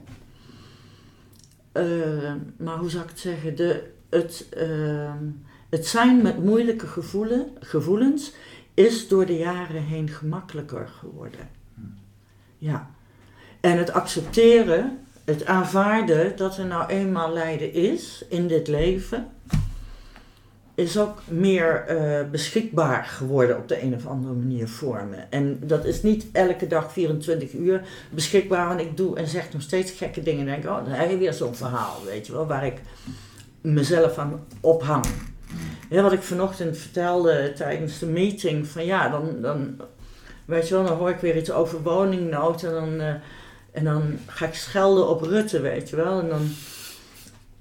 eh, 1.72 2.34
maar 2.58 2.78
hoe 2.78 2.90
zou 2.90 3.04
ik 3.04 3.10
het 3.10 3.20
zeggen? 3.20 3.56
De, 3.56 3.92
het, 4.10 4.48
ehm, 4.50 5.24
het 5.70 5.88
zijn 5.88 6.22
met 6.22 6.44
moeilijke 6.44 6.88
gevoelen, 6.88 7.48
gevoelens 7.60 8.34
is 8.74 9.08
door 9.08 9.26
de 9.26 9.38
jaren 9.38 9.84
heen 9.84 10.10
gemakkelijker 10.10 10.88
geworden. 10.88 11.50
Ja. 12.58 12.98
En 13.60 13.78
het 13.78 13.92
accepteren, 13.92 15.00
het 15.26 15.46
aanvaarden 15.46 16.36
dat 16.36 16.58
er 16.58 16.66
nou 16.66 16.90
eenmaal 16.90 17.34
lijden 17.34 17.74
is 17.74 18.26
in 18.30 18.48
dit 18.48 18.68
leven, 18.68 19.28
is 20.80 20.98
ook 20.98 21.22
meer 21.28 21.86
eh, 21.86 22.30
beschikbaar 22.30 23.04
geworden 23.04 23.58
op 23.58 23.68
de 23.68 23.84
een 23.84 23.96
of 23.96 24.08
andere 24.08 24.34
manier 24.34 24.68
voor 24.68 25.06
me. 25.10 25.18
En 25.30 25.60
dat 25.64 25.86
is 25.86 26.04
niet 26.04 26.26
elke 26.32 26.68
dag 26.68 26.92
24 26.92 27.54
uur 27.54 27.82
beschikbaar, 28.10 28.68
want 28.68 28.80
ik 28.80 28.98
doe 28.98 29.18
en 29.18 29.28
zeg 29.28 29.54
nog 29.54 29.62
steeds 29.62 29.92
gekke 29.92 30.24
dingen. 30.24 30.40
En 30.40 30.62
denk, 30.62 30.66
oh, 30.66 30.86
dan 30.86 30.94
heb 30.94 31.10
je 31.10 31.18
weer 31.18 31.34
zo'n 31.34 31.56
verhaal, 31.56 31.96
weet 32.06 32.28
je 32.28 32.32
wel, 32.32 32.48
waar 32.48 32.66
ik 32.66 32.82
mezelf 33.62 34.18
aan 34.18 34.46
ophang. 34.62 35.06
Ja, 35.90 36.02
wat 36.02 36.14
ik 36.14 36.22
vanochtend 36.22 36.78
vertelde 36.78 37.54
tijdens 37.56 38.00
de 38.00 38.06
meeting, 38.06 38.68
van 38.68 38.86
ja, 38.86 39.10
dan, 39.10 39.42
dan, 39.42 39.82
weet 40.46 40.68
je 40.68 40.74
wel, 40.74 40.86
dan 40.86 40.98
hoor 40.98 41.10
ik 41.10 41.20
weer 41.20 41.38
iets 41.38 41.52
over 41.52 41.82
woningnood 41.82 42.64
en 42.64 42.72
dan, 42.72 43.00
eh, 43.00 43.14
en 43.72 43.84
dan 43.84 44.20
ga 44.26 44.46
ik 44.46 44.54
schelden 44.54 45.10
op 45.10 45.22
Rutte, 45.22 45.62
weet 45.62 45.90
je 45.90 45.96
wel. 45.96 46.20
En 46.20 46.30
dan, 46.30 46.50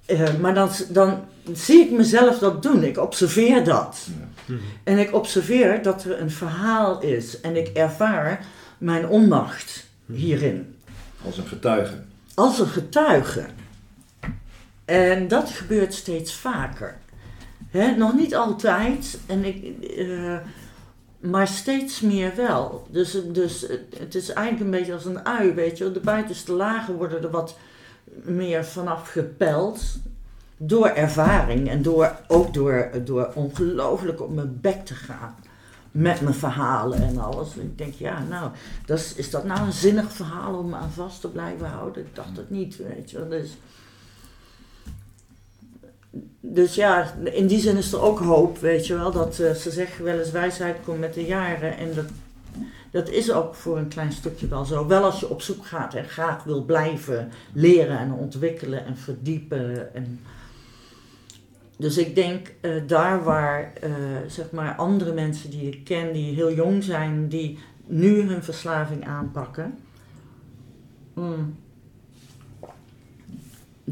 eh, 0.07 0.35
maar 0.41 0.55
dan, 0.55 0.71
dan 0.89 1.25
zie 1.53 1.85
ik 1.85 1.91
mezelf 1.91 2.39
dat 2.39 2.63
doen, 2.63 2.85
ik 2.85 2.99
observeer 2.99 3.65
dat. 3.65 4.09
ja. 4.47 4.55
En 4.85 4.99
ik 4.99 5.15
observeer 5.15 5.83
dat 5.83 6.05
er 6.05 6.21
een 6.21 6.31
verhaal 6.31 7.01
is 7.01 7.41
en 7.41 7.57
ik 7.57 7.69
ervaar 7.69 8.47
mijn 8.79 9.09
onmacht 9.09 9.87
hierin. 10.07 10.77
Als 11.25 11.39
een 11.39 11.47
getuige. 11.47 12.03
Als 12.35 12.59
een 12.59 12.67
getuige. 12.67 13.45
En 14.85 15.29
dat 15.29 15.51
gebeurt 15.51 15.95
steeds 15.95 16.35
vaker. 16.35 16.97
Hè, 17.71 17.97
nog 17.97 18.15
niet 18.15 18.35
altijd, 18.35 19.19
en 19.27 19.45
ik, 19.45 19.85
eh, 19.97 20.37
maar 21.19 21.49
steeds 21.49 22.01
meer 22.01 22.37
wel. 22.37 22.87
Dus, 22.91 23.19
dus 23.27 23.67
het, 23.99 24.15
is 24.15 24.33
eigenlijk 24.33 24.65
een 24.65 24.79
beetje 24.79 24.93
als 24.93 25.05
een 25.05 25.27
ui, 25.27 25.53
weet 25.53 25.79
je. 25.79 25.93
De 25.93 26.01
buitenste 26.01 26.53
lagen 26.53 26.95
worden 26.95 27.23
er 27.23 27.31
wat 27.31 27.57
meer 28.23 28.65
vanaf 28.65 29.09
gepeld. 29.09 29.83
Door 30.57 30.87
ervaring 30.87 31.69
en 31.69 31.83
door, 31.83 32.17
ook 32.27 32.55
door, 32.55 32.91
door 33.05 33.31
ongelooflijk 33.35 34.21
op 34.21 34.35
mijn 34.35 34.59
bek 34.61 34.85
te 34.85 34.95
gaan. 34.95 35.35
Met 35.91 36.21
mijn 36.21 36.35
verhalen 36.35 37.03
en 37.03 37.19
alles. 37.19 37.57
Ik 37.57 37.79
denk, 37.79 37.95
ja, 37.95 38.23
nou, 38.29 38.51
dat 38.87 39.15
is, 39.17 39.31
dat 39.31 39.45
nou 39.45 39.61
een 39.61 39.73
zinnig 39.73 40.13
verhaal 40.13 40.55
om 40.55 40.75
aan 40.75 40.91
vast 40.91 41.21
te 41.21 41.29
blijven 41.29 41.67
houden? 41.67 42.03
Ik 42.03 42.15
dacht 42.15 42.37
het 42.37 42.51
niet, 42.51 42.77
weet 42.77 43.11
je. 43.11 43.29
Dus, 43.29 43.57
dus 46.41 46.75
ja, 46.75 47.15
in 47.25 47.47
die 47.47 47.61
zin 47.61 47.77
is 47.77 47.93
er 47.93 48.01
ook 48.01 48.19
hoop, 48.19 48.59
weet 48.59 48.87
je 48.87 48.95
wel. 48.95 49.11
Dat 49.13 49.39
eh, 49.39 49.51
ze 49.53 49.71
zeggen 49.71 50.05
wel 50.05 50.19
eens 50.19 50.31
wijsheid 50.31 50.77
komt 50.85 51.01
met 51.01 51.15
de 51.15 51.25
jaren. 51.25 51.77
En 51.77 51.95
dat, 51.95 52.07
dat 52.91 53.09
is 53.09 53.33
ook 53.33 53.55
voor 53.55 53.79
een 53.79 53.89
klein 53.89 54.13
stukje 54.13 54.49
wel 54.49 54.65
zo. 54.65 54.87
Wel 54.87 55.05
als 55.05 55.21
je 55.21 55.29
op 55.29 55.43
zoek 55.43 55.67
gaat 55.67 55.95
en 55.95 56.05
graag 56.05 56.45
wil 56.45 56.65
blijven 56.65 57.31
leren 57.53 57.99
en 57.99 58.13
ontwikkelen 58.13 58.85
en 58.85 58.97
verdiepen. 58.97 59.95
En 59.95 60.21
dus 61.77 61.99
ik 61.99 62.15
denk 62.15 62.53
eh, 62.61 62.73
daar 62.87 63.25
waar 63.25 63.73
eh, 63.81 63.91
zeg 64.27 64.51
maar 64.51 64.75
andere 64.75 65.13
mensen 65.13 65.51
die 65.51 65.71
ik 65.71 65.85
ken, 65.85 66.13
die 66.13 66.35
heel 66.35 66.53
jong 66.53 66.85
zijn, 66.85 67.29
die 67.29 67.59
nu 67.87 68.21
hun 68.21 68.43
verslaving 68.43 69.07
aanpakken, 69.07 69.79
mm, 71.15 71.57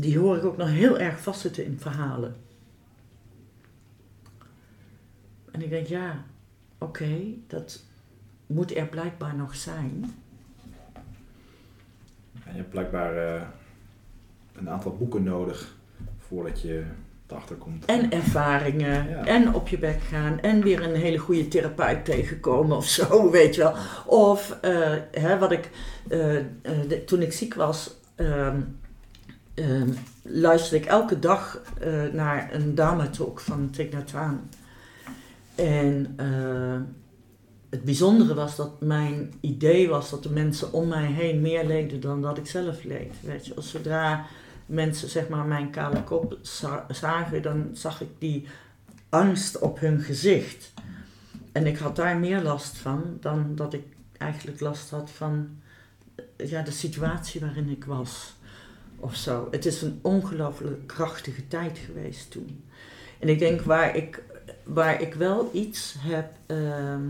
die 0.01 0.19
hoor 0.19 0.37
ik 0.37 0.45
ook 0.45 0.57
nog 0.57 0.69
heel 0.69 0.99
erg 0.99 1.21
vastzitten 1.21 1.65
in 1.65 1.79
verhalen. 1.81 2.37
En 5.51 5.63
ik 5.63 5.71
denk, 5.71 5.87
ja, 5.87 6.25
oké, 6.79 7.19
dat 7.47 7.83
moet 8.47 8.77
er 8.77 8.87
blijkbaar 8.87 9.37
nog 9.37 9.55
zijn. 9.55 10.15
En 12.45 12.53
je 12.53 12.57
hebt 12.59 12.71
blijkbaar 12.71 13.17
eh, 13.35 13.43
een 14.53 14.71
aantal 14.71 14.97
boeken 14.97 15.23
nodig 15.23 15.75
voordat 16.19 16.61
je 16.61 16.85
erachter 17.27 17.57
komt. 17.57 17.85
En 17.85 18.11
ervaringen, 18.11 19.09
Ja. 19.09 19.25
en 19.25 19.55
op 19.55 19.69
je 19.69 19.79
bek 19.79 20.01
gaan, 20.01 20.41
en 20.41 20.63
weer 20.63 20.83
een 20.83 20.95
hele 20.95 21.19
goede 21.19 21.49
therapeut 21.49 22.05
tegenkomen 22.05 22.77
of 22.77 22.87
zo, 22.87 23.31
weet 23.31 23.55
je 23.55 23.61
wel. 23.61 23.75
Of, 24.07 24.59
eh, 24.61 24.95
hè, 25.11 25.39
wat 25.39 25.53
ik, 25.53 25.71
eh, 26.09 26.19
de- 26.89 27.03
toen 27.07 27.23
ik 27.23 27.33
ziek 27.33 27.55
was, 27.55 27.95
ehm, 28.15 28.61
ehm, 29.57 29.91
luisterde 30.23 30.85
ik 30.85 30.91
elke 30.91 31.19
dag 31.19 31.63
eh, 31.81 32.05
naar 32.13 32.55
een 32.55 32.75
Dharma-talk 32.75 33.41
van 33.41 33.71
Thich 33.71 33.91
Nhat 33.91 34.11
Hanh. 34.11 34.39
En 35.55 36.13
eh, 36.17 36.81
het 37.71 37.85
bijzondere 37.85 38.35
was 38.35 38.57
dat 38.57 38.81
mijn 38.81 39.33
idee 39.41 39.89
was 39.89 40.11
dat 40.11 40.23
de 40.23 40.31
mensen 40.31 40.73
om 40.73 40.89
mij 40.89 41.07
heen 41.07 41.41
meer 41.41 41.67
leden 41.67 42.01
dan 42.01 42.23
dat 42.23 42.39
ik 42.39 42.47
zelf 42.47 42.85
leed. 42.85 43.15
Weet 43.21 43.47
je, 43.47 43.55
als 43.55 43.71
zodra 43.71 44.25
mensen 44.67 45.09
zeg 45.09 45.29
maar 45.29 45.45
mijn 45.45 45.71
kale 45.71 46.03
kop 46.03 46.39
za- 46.43 46.87
zagen, 46.91 47.43
dan 47.43 47.71
zag 47.73 48.01
ik 48.01 48.09
die 48.19 48.47
angst 49.09 49.59
op 49.59 49.81
hun 49.81 50.01
gezicht. 50.01 50.73
En 51.53 51.67
ik 51.67 51.79
had 51.79 51.97
daar 51.97 52.17
meer 52.17 52.43
last 52.43 52.77
van 52.77 53.03
dan 53.21 53.55
dat 53.55 53.73
ik 53.73 53.85
eigenlijk 54.19 54.61
last 54.61 54.91
had 54.91 55.11
van 55.11 55.49
eh, 56.37 56.51
ja, 56.51 56.63
de 56.63 56.71
situatie 56.71 57.41
waarin 57.41 57.69
ik 57.69 57.85
was. 57.85 58.35
Of 58.97 59.15
zo. 59.17 59.49
Het 59.51 59.67
is 59.67 59.83
een 59.83 59.99
ongelooflijk 60.03 60.87
krachtige 60.87 61.49
tijd 61.49 61.79
geweest 61.79 62.31
toen. 62.31 62.65
En 63.19 63.29
ik 63.29 63.39
denk 63.39 63.61
waar 63.61 63.97
ik, 63.97 64.23
waar 64.65 65.01
ik 65.01 65.15
wel 65.15 65.51
iets 65.53 65.95
heb, 65.99 66.33
ehm, 66.47 67.03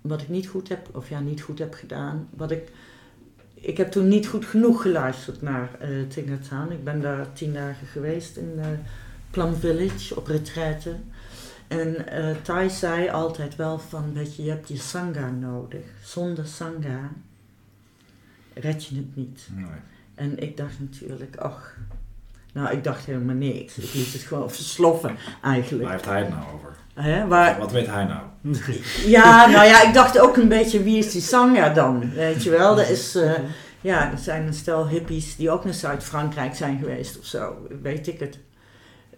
wat 0.00 0.22
ik 0.22 0.28
niet 0.28 0.48
goed 0.48 0.68
heb, 0.68 0.96
of 0.96 1.08
ja, 1.08 1.20
niet 1.20 1.42
goed 1.42 1.58
heb 1.58 1.74
gedaan. 1.74 2.28
Wat 2.36 2.50
ik, 2.50 2.70
ik 3.54 3.76
heb 3.76 3.90
toen 3.90 4.08
niet 4.08 4.26
goed 4.26 4.44
genoeg 4.44 4.82
geluisterd 4.82 5.42
naar 5.42 5.70
uh, 5.82 6.08
Tingatan. 6.08 6.72
Ik 6.72 6.84
ben 6.84 7.00
daar 7.00 7.32
tien 7.32 7.52
dagen 7.52 7.86
geweest 7.86 8.36
in 8.36 8.52
uh, 8.56 8.66
Plum 9.30 9.54
Village 9.54 10.16
op 10.16 10.26
retraite. 10.26 10.96
En 11.68 11.96
uh, 12.12 12.36
Thai 12.42 12.70
zei 12.70 13.08
altijd 13.08 13.56
wel 13.56 13.78
van, 13.78 14.12
weet 14.12 14.36
je, 14.36 14.42
je 14.42 14.50
hebt 14.50 14.68
je 14.68 14.76
sangha 14.76 15.30
nodig. 15.30 15.84
Zonder 16.02 16.46
sangha 16.46 17.10
red 18.54 18.84
je 18.84 18.96
het 18.96 19.16
niet. 19.16 19.48
En 20.22 20.38
ik 20.38 20.56
dacht 20.56 20.80
natuurlijk, 20.80 21.36
ach, 21.36 21.76
nou 22.52 22.70
ik 22.70 22.84
dacht 22.84 23.04
helemaal 23.04 23.34
niks. 23.34 23.78
Ik 23.78 23.94
liet 23.94 24.12
het 24.12 24.22
gewoon 24.22 24.50
versloffen 24.50 25.16
eigenlijk. 25.42 25.82
Waar 25.82 25.92
heeft 25.92 26.04
hij 26.04 26.18
het 26.18 26.28
nou 26.28 26.42
over? 26.54 26.74
Hè, 26.94 27.26
waar, 27.26 27.58
Wat 27.58 27.72
weet 27.72 27.86
hij 27.86 28.04
nou? 28.04 28.22
ja, 29.16 29.46
nou 29.46 29.66
ja, 29.66 29.82
ik 29.82 29.94
dacht 29.94 30.18
ook 30.18 30.36
een 30.36 30.48
beetje, 30.48 30.82
wie 30.82 30.98
is 30.98 31.12
die 31.12 31.20
Sangha 31.20 31.68
dan? 31.68 32.12
Weet 32.14 32.42
je 32.42 32.50
wel, 32.50 32.80
er 32.80 32.90
is, 32.90 33.16
uh, 33.16 33.32
ja, 33.80 34.10
er 34.12 34.18
zijn 34.18 34.46
een 34.46 34.54
stel 34.54 34.88
hippies 34.88 35.36
die 35.36 35.50
ook 35.50 35.64
naar 35.64 35.74
Zuid-Frankrijk 35.74 36.54
zijn 36.54 36.78
geweest 36.78 37.18
of 37.18 37.24
zo, 37.24 37.66
weet 37.82 38.06
ik 38.06 38.20
het. 38.20 38.38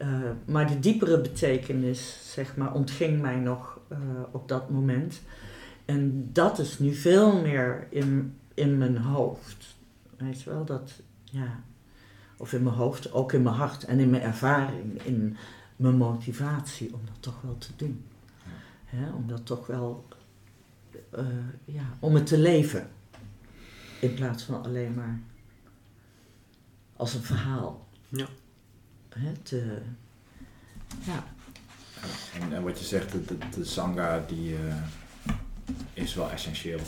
Uh, 0.02 0.08
maar 0.44 0.66
de 0.66 0.80
diepere 0.80 1.20
betekenis, 1.20 2.18
zeg 2.32 2.56
maar, 2.56 2.72
ontging 2.72 3.20
mij 3.20 3.36
nog 3.36 3.78
uh, 3.92 3.98
op 4.32 4.48
dat 4.48 4.70
moment. 4.70 5.20
En 5.84 6.30
dat 6.32 6.58
is 6.58 6.78
nu 6.78 6.94
veel 6.94 7.40
meer 7.40 7.86
in, 7.90 8.38
in 8.54 8.78
mijn 8.78 8.96
hoofd. 8.96 9.73
Weet 10.18 10.42
je 10.42 10.50
wel, 10.50 10.64
dat, 10.64 10.92
ja, 11.24 11.62
of 12.36 12.52
in 12.52 12.62
mijn 12.62 12.74
hoofd, 12.74 13.12
ook 13.12 13.32
in 13.32 13.42
mijn 13.42 13.54
hart 13.54 13.84
en 13.84 13.98
in 13.98 14.10
mijn 14.10 14.22
ervaring, 14.22 15.02
in 15.02 15.36
mijn 15.76 15.96
motivatie 15.96 16.94
om 16.94 17.00
dat 17.04 17.16
toch 17.20 17.40
wel 17.40 17.58
te 17.58 17.70
doen. 17.76 18.04
Hè, 18.84 19.12
om 19.12 19.26
dat 19.26 19.46
toch 19.46 19.66
wel, 19.66 20.08
uh, 21.18 21.26
ja, 21.64 21.84
om 21.98 22.14
het 22.14 22.26
te 22.26 22.38
leven. 22.38 22.90
In 24.00 24.14
plaats 24.14 24.42
van 24.42 24.64
alleen 24.64 24.94
maar 24.94 25.20
als 26.96 27.14
een 27.14 27.22
verhaal. 27.22 27.88
Ja. 28.08 28.26
Hè, 29.08 29.32
te, 29.32 29.82
ja. 31.04 31.24
En, 32.40 32.52
en, 32.52 32.62
wat 32.62 32.78
je 32.78 32.84
zegt, 32.84 33.12
de, 33.12 33.24
de, 33.24 33.38
de 33.54 33.64
Sangha 33.64 34.24
die 34.28 34.52
uh, 34.52 34.74
is 35.92 36.14
wel 36.14 36.30
essentieel. 36.30 36.80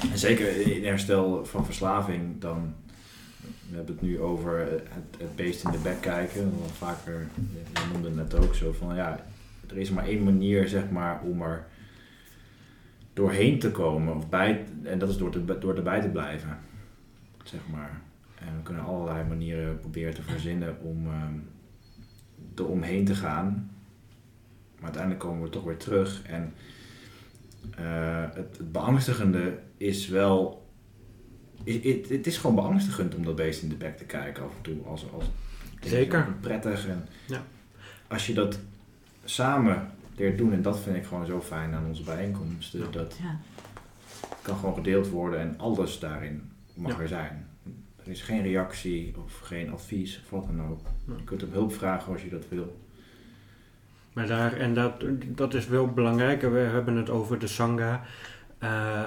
En 0.00 0.18
zeker 0.18 0.76
in 0.76 0.84
herstel 0.84 1.44
van 1.44 1.64
verslaving, 1.64 2.40
dan 2.40 2.74
we 3.68 3.76
hebben 3.76 3.94
het 3.94 4.02
nu 4.02 4.20
over 4.20 4.58
het, 4.58 5.16
het 5.18 5.36
beest 5.36 5.64
in 5.64 5.70
de 5.70 5.78
bek 5.78 6.00
kijken. 6.00 6.58
Wel 6.58 6.68
vaker, 6.68 7.26
je 7.54 7.92
noemde 7.92 8.08
het 8.08 8.16
net 8.16 8.34
ook 8.34 8.54
zo 8.54 8.72
van 8.72 8.94
ja, 8.94 9.24
er 9.68 9.78
is 9.78 9.90
maar 9.90 10.04
één 10.04 10.24
manier 10.24 10.68
zeg 10.68 10.90
maar 10.90 11.20
om 11.22 11.42
er 11.42 11.66
doorheen 13.12 13.58
te 13.58 13.70
komen. 13.70 14.16
Of 14.16 14.28
bij, 14.28 14.64
en 14.82 14.98
dat 14.98 15.08
is 15.08 15.16
door, 15.16 15.60
door 15.60 15.76
erbij 15.76 16.00
te 16.00 16.08
blijven. 16.08 16.58
Zeg 17.42 17.60
maar. 17.72 18.00
En 18.38 18.56
we 18.56 18.62
kunnen 18.62 18.84
allerlei 18.84 19.28
manieren 19.28 19.80
proberen 19.80 20.14
te 20.14 20.22
verzinnen 20.22 20.76
om 20.82 21.06
um, 21.06 21.48
er 22.56 22.66
omheen 22.66 23.04
te 23.04 23.14
gaan. 23.14 23.70
Maar 24.74 24.84
uiteindelijk 24.84 25.22
komen 25.22 25.42
we 25.42 25.48
toch 25.48 25.64
weer 25.64 25.76
terug. 25.76 26.22
En 26.22 26.52
uh, 27.80 28.24
het, 28.34 28.56
het 28.58 28.72
beangstigende 28.72 29.58
is 29.76 30.08
wel 30.08 30.68
het, 31.64 32.08
het 32.08 32.26
is 32.26 32.36
gewoon 32.38 32.56
beangstigend 32.56 33.14
om 33.14 33.24
dat 33.24 33.36
beest 33.36 33.62
in 33.62 33.68
de 33.68 33.74
bek 33.74 33.96
te 33.96 34.04
kijken 34.04 34.42
af 34.44 34.50
en 34.56 34.62
toe. 34.62 34.76
Als, 34.86 35.12
als, 35.12 35.24
Zeker. 35.80 36.34
Prettig. 36.40 36.86
En 36.88 37.06
ja. 37.26 37.42
Als 38.08 38.26
je 38.26 38.34
dat 38.34 38.58
samen 39.24 39.88
leert 40.16 40.38
doen, 40.38 40.52
en 40.52 40.62
dat 40.62 40.80
vind 40.80 40.96
ik 40.96 41.04
gewoon 41.04 41.26
zo 41.26 41.40
fijn 41.40 41.74
aan 41.74 41.86
onze 41.86 42.02
bijeenkomsten, 42.02 42.80
Ja. 42.80 42.86
dat 42.90 43.16
Ja. 43.22 43.38
kan 44.42 44.56
gewoon 44.56 44.74
gedeeld 44.74 45.08
worden 45.08 45.40
en 45.40 45.58
alles 45.58 45.98
daarin 45.98 46.50
mag 46.74 46.92
Ja. 46.96 47.00
er 47.00 47.08
zijn. 47.08 47.46
Er 48.04 48.10
is 48.10 48.22
geen 48.22 48.42
reactie 48.42 49.14
of 49.24 49.38
geen 49.38 49.72
advies 49.72 50.20
of 50.24 50.30
wat 50.30 50.46
dan 50.46 50.66
ook. 50.68 50.80
Ja. 51.06 51.12
Je 51.16 51.24
kunt 51.24 51.42
op 51.42 51.52
hulp 51.52 51.72
vragen 51.74 52.12
als 52.12 52.22
je 52.22 52.28
dat 52.30 52.44
wil. 52.48 52.80
Maar 54.12 54.26
daar, 54.26 54.52
en 54.52 54.74
dat, 54.74 54.92
dat 55.26 55.54
is 55.54 55.66
wel 55.66 55.86
belangrijk. 55.88 56.42
We 56.42 56.58
hebben 56.58 56.96
het 56.96 57.10
over 57.10 57.38
de 57.38 57.46
Sangha. 57.46 58.02
eh, 58.58 59.04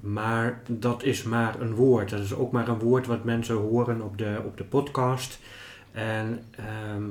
maar 0.00 0.60
dat 0.68 1.02
is 1.02 1.22
maar 1.22 1.60
een 1.60 1.74
woord. 1.74 2.10
Dat 2.10 2.20
is 2.20 2.34
ook 2.34 2.52
maar 2.52 2.68
een 2.68 2.78
woord 2.78 3.06
wat 3.06 3.24
mensen 3.24 3.54
horen 3.54 4.02
op 4.02 4.18
de, 4.18 4.40
op 4.44 4.56
de 4.56 4.64
podcast. 4.64 5.38
En 5.92 6.42
ehm, 6.56 7.02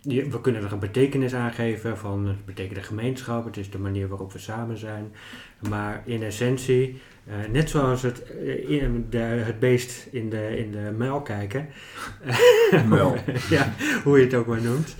je- 0.00 0.28
we 0.30 0.40
kunnen 0.40 0.62
er 0.64 0.72
een 0.72 0.78
betekenis 0.78 1.34
aan 1.34 1.52
geven 1.52 1.98
van 1.98 2.26
het 2.26 2.44
betekent 2.46 2.74
de 2.74 2.82
gemeenschap. 2.84 3.44
Het 3.44 3.56
is 3.56 3.70
de 3.70 3.78
manier 3.78 4.08
waarop 4.08 4.32
we 4.32 4.38
samen 4.38 4.78
zijn. 4.78 5.12
Maar 5.68 6.02
in 6.04 6.22
essentie, 6.22 7.00
eh, 7.26 7.34
net 7.52 7.70
zoals 7.70 8.02
het, 8.02 8.22
eh, 8.22 8.88
de, 9.10 9.18
het 9.18 9.58
beest 9.58 10.06
in 10.10 10.30
de, 10.30 10.58
in 10.58 10.70
de 10.72 10.94
muil 10.96 11.20
kijken. 11.22 11.66
Muil. 12.88 13.16
ja, 13.50 13.72
hoe 14.04 14.18
je 14.18 14.24
het 14.24 14.34
ook 14.34 14.46
maar 14.46 14.62
noemt. 14.62 14.96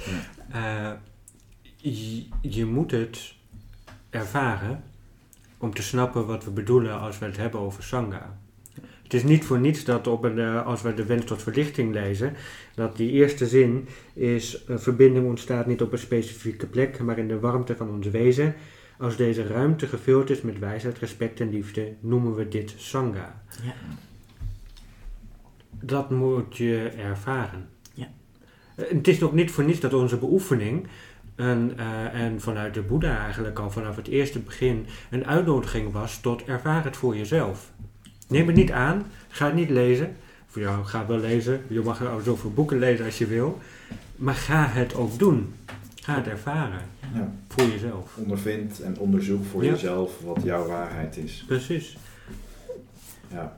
Je, 1.82 2.24
je 2.40 2.66
moet 2.66 2.90
het 2.90 3.34
ervaren 4.10 4.82
om 5.58 5.74
te 5.74 5.82
snappen 5.82 6.26
wat 6.26 6.44
we 6.44 6.50
bedoelen 6.50 7.00
als 7.00 7.18
we 7.18 7.24
het 7.24 7.36
hebben 7.36 7.60
over 7.60 7.82
Sangha. 7.82 8.38
Het 9.02 9.14
is 9.14 9.22
niet 9.24 9.44
voor 9.44 9.60
niets 9.60 9.84
dat 9.84 10.06
op 10.06 10.24
een, 10.24 10.38
eh, 10.38 10.66
als 10.66 10.82
we 10.82 10.94
de 10.94 11.04
wens 11.04 11.24
tot 11.24 11.42
verlichting 11.42 11.92
lezen, 11.92 12.34
dat 12.74 12.96
die 12.96 13.10
eerste 13.10 13.46
zin 13.46 13.88
is: 14.12 14.62
een 14.66 14.80
verbinding 14.80 15.26
ontstaat 15.26 15.66
niet 15.66 15.82
op 15.82 15.92
een 15.92 15.98
specifieke 15.98 16.66
plek, 16.66 17.00
maar 17.00 17.18
in 17.18 17.28
de 17.28 17.38
warmte 17.38 17.76
van 17.76 17.90
ons 17.90 18.06
wezen. 18.06 18.54
Als 18.98 19.16
deze 19.16 19.46
ruimte 19.46 19.86
gevuld 19.86 20.30
is 20.30 20.40
met 20.40 20.58
wijsheid, 20.58 20.98
respect 20.98 21.40
en 21.40 21.50
liefde, 21.50 21.92
noemen 22.00 22.34
we 22.34 22.48
dit 22.48 22.74
Sangha. 22.76 23.42
Ja. 23.62 23.74
Dat 25.70 26.10
moet 26.10 26.56
je 26.56 26.92
ervaren. 26.96 27.68
Ja. 27.94 28.08
Eh, 28.76 28.84
Het 28.88 29.08
is 29.08 29.22
ook 29.22 29.32
niet 29.32 29.50
voor 29.50 29.64
niets 29.64 29.80
dat 29.80 29.94
onze 29.94 30.18
beoefening 30.18 30.86
een, 31.40 31.78
eh, 31.78 32.20
en 32.20 32.40
vanuit 32.40 32.74
de 32.74 32.80
Boeddha 32.82 33.18
eigenlijk 33.24 33.58
al 33.58 33.70
vanaf 33.70 33.96
het 33.96 34.08
eerste 34.08 34.38
begin 34.38 34.86
een 35.10 35.26
uitnodiging 35.26 35.92
was 35.92 36.20
tot 36.20 36.44
ervaar 36.44 36.84
het 36.84 36.96
voor 36.96 37.16
jezelf. 37.16 37.70
Neem 38.28 38.46
het 38.46 38.56
niet 38.56 38.70
aan, 38.72 39.06
ga 39.28 39.46
het 39.46 39.54
niet 39.54 39.70
lezen. 39.70 40.16
Voor 40.46 40.62
jou 40.62 40.84
ga 40.84 40.98
het 40.98 41.08
wel 41.08 41.18
lezen, 41.18 41.62
je 41.68 41.80
mag 41.80 42.00
er 42.00 42.22
zoveel 42.22 42.50
boeken 42.52 42.78
lezen 42.78 43.04
als 43.04 43.18
je 43.18 43.26
wil. 43.26 43.58
Maar 44.16 44.34
ga 44.34 44.66
het 44.66 44.94
ook 44.94 45.18
doen. 45.18 45.54
Ga 46.02 46.14
het 46.14 46.26
ervaren 46.26 46.80
Ja. 47.14 47.32
voor 47.48 47.64
jezelf. 47.66 48.16
Ondervind 48.16 48.80
en 48.80 48.98
onderzoek 48.98 49.44
voor 49.50 49.64
Ja. 49.64 49.70
jezelf 49.70 50.20
wat 50.24 50.38
jouw 50.42 50.66
waarheid 50.66 51.16
is. 51.16 51.44
Precies. 51.46 51.96
Ja. 53.32 53.56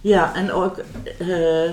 Ja, 0.00 0.34
en 0.34 0.52
ook, 0.52 0.78
eh, 1.18 1.64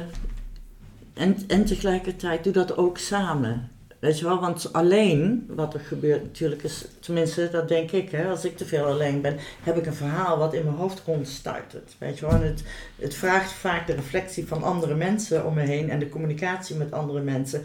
en, 1.14 1.38
en 1.48 1.66
tegelijkertijd 1.66 2.44
doe 2.44 2.54
dat 2.54 2.78
ook 2.78 2.98
samen. 2.98 3.70
Weet 4.00 4.20
je 4.20 4.26
wel, 4.26 4.40
want 4.40 4.74
alleen, 4.74 5.46
wat 5.50 5.74
er 5.74 5.80
gebeurt 5.80 6.24
natuurlijk 6.24 6.64
is, 6.64 6.86
tenminste 7.00 7.50
dat 7.50 7.68
denk 7.68 7.92
ik, 7.92 8.12
hè, 8.12 8.30
als 8.30 8.46
ik 8.46 8.58
te 8.58 8.66
veel 8.66 8.86
alleen 8.86 9.22
ben, 9.22 9.38
heb 9.64 9.78
ik 9.78 9.86
een 9.86 9.94
verhaal 9.94 10.38
wat 10.38 10.54
in 10.54 10.64
mijn 10.64 10.76
hoofd 10.76 11.02
rondstuitert. 11.06 11.96
Weet 11.98 12.20
je 12.20 12.28
wel, 12.28 12.42
het, 12.42 12.64
het 12.96 13.16
vraagt 13.16 13.52
vaak 13.52 13.88
de 13.88 13.94
reflectie 13.94 14.48
van 14.48 14.64
andere 14.64 14.96
mensen 14.96 15.46
om 15.46 15.54
me 15.54 15.62
heen 15.62 15.90
en 15.90 16.00
de 16.00 16.10
communicatie 16.10 16.76
met 16.76 16.92
andere 16.92 17.22
mensen, 17.22 17.64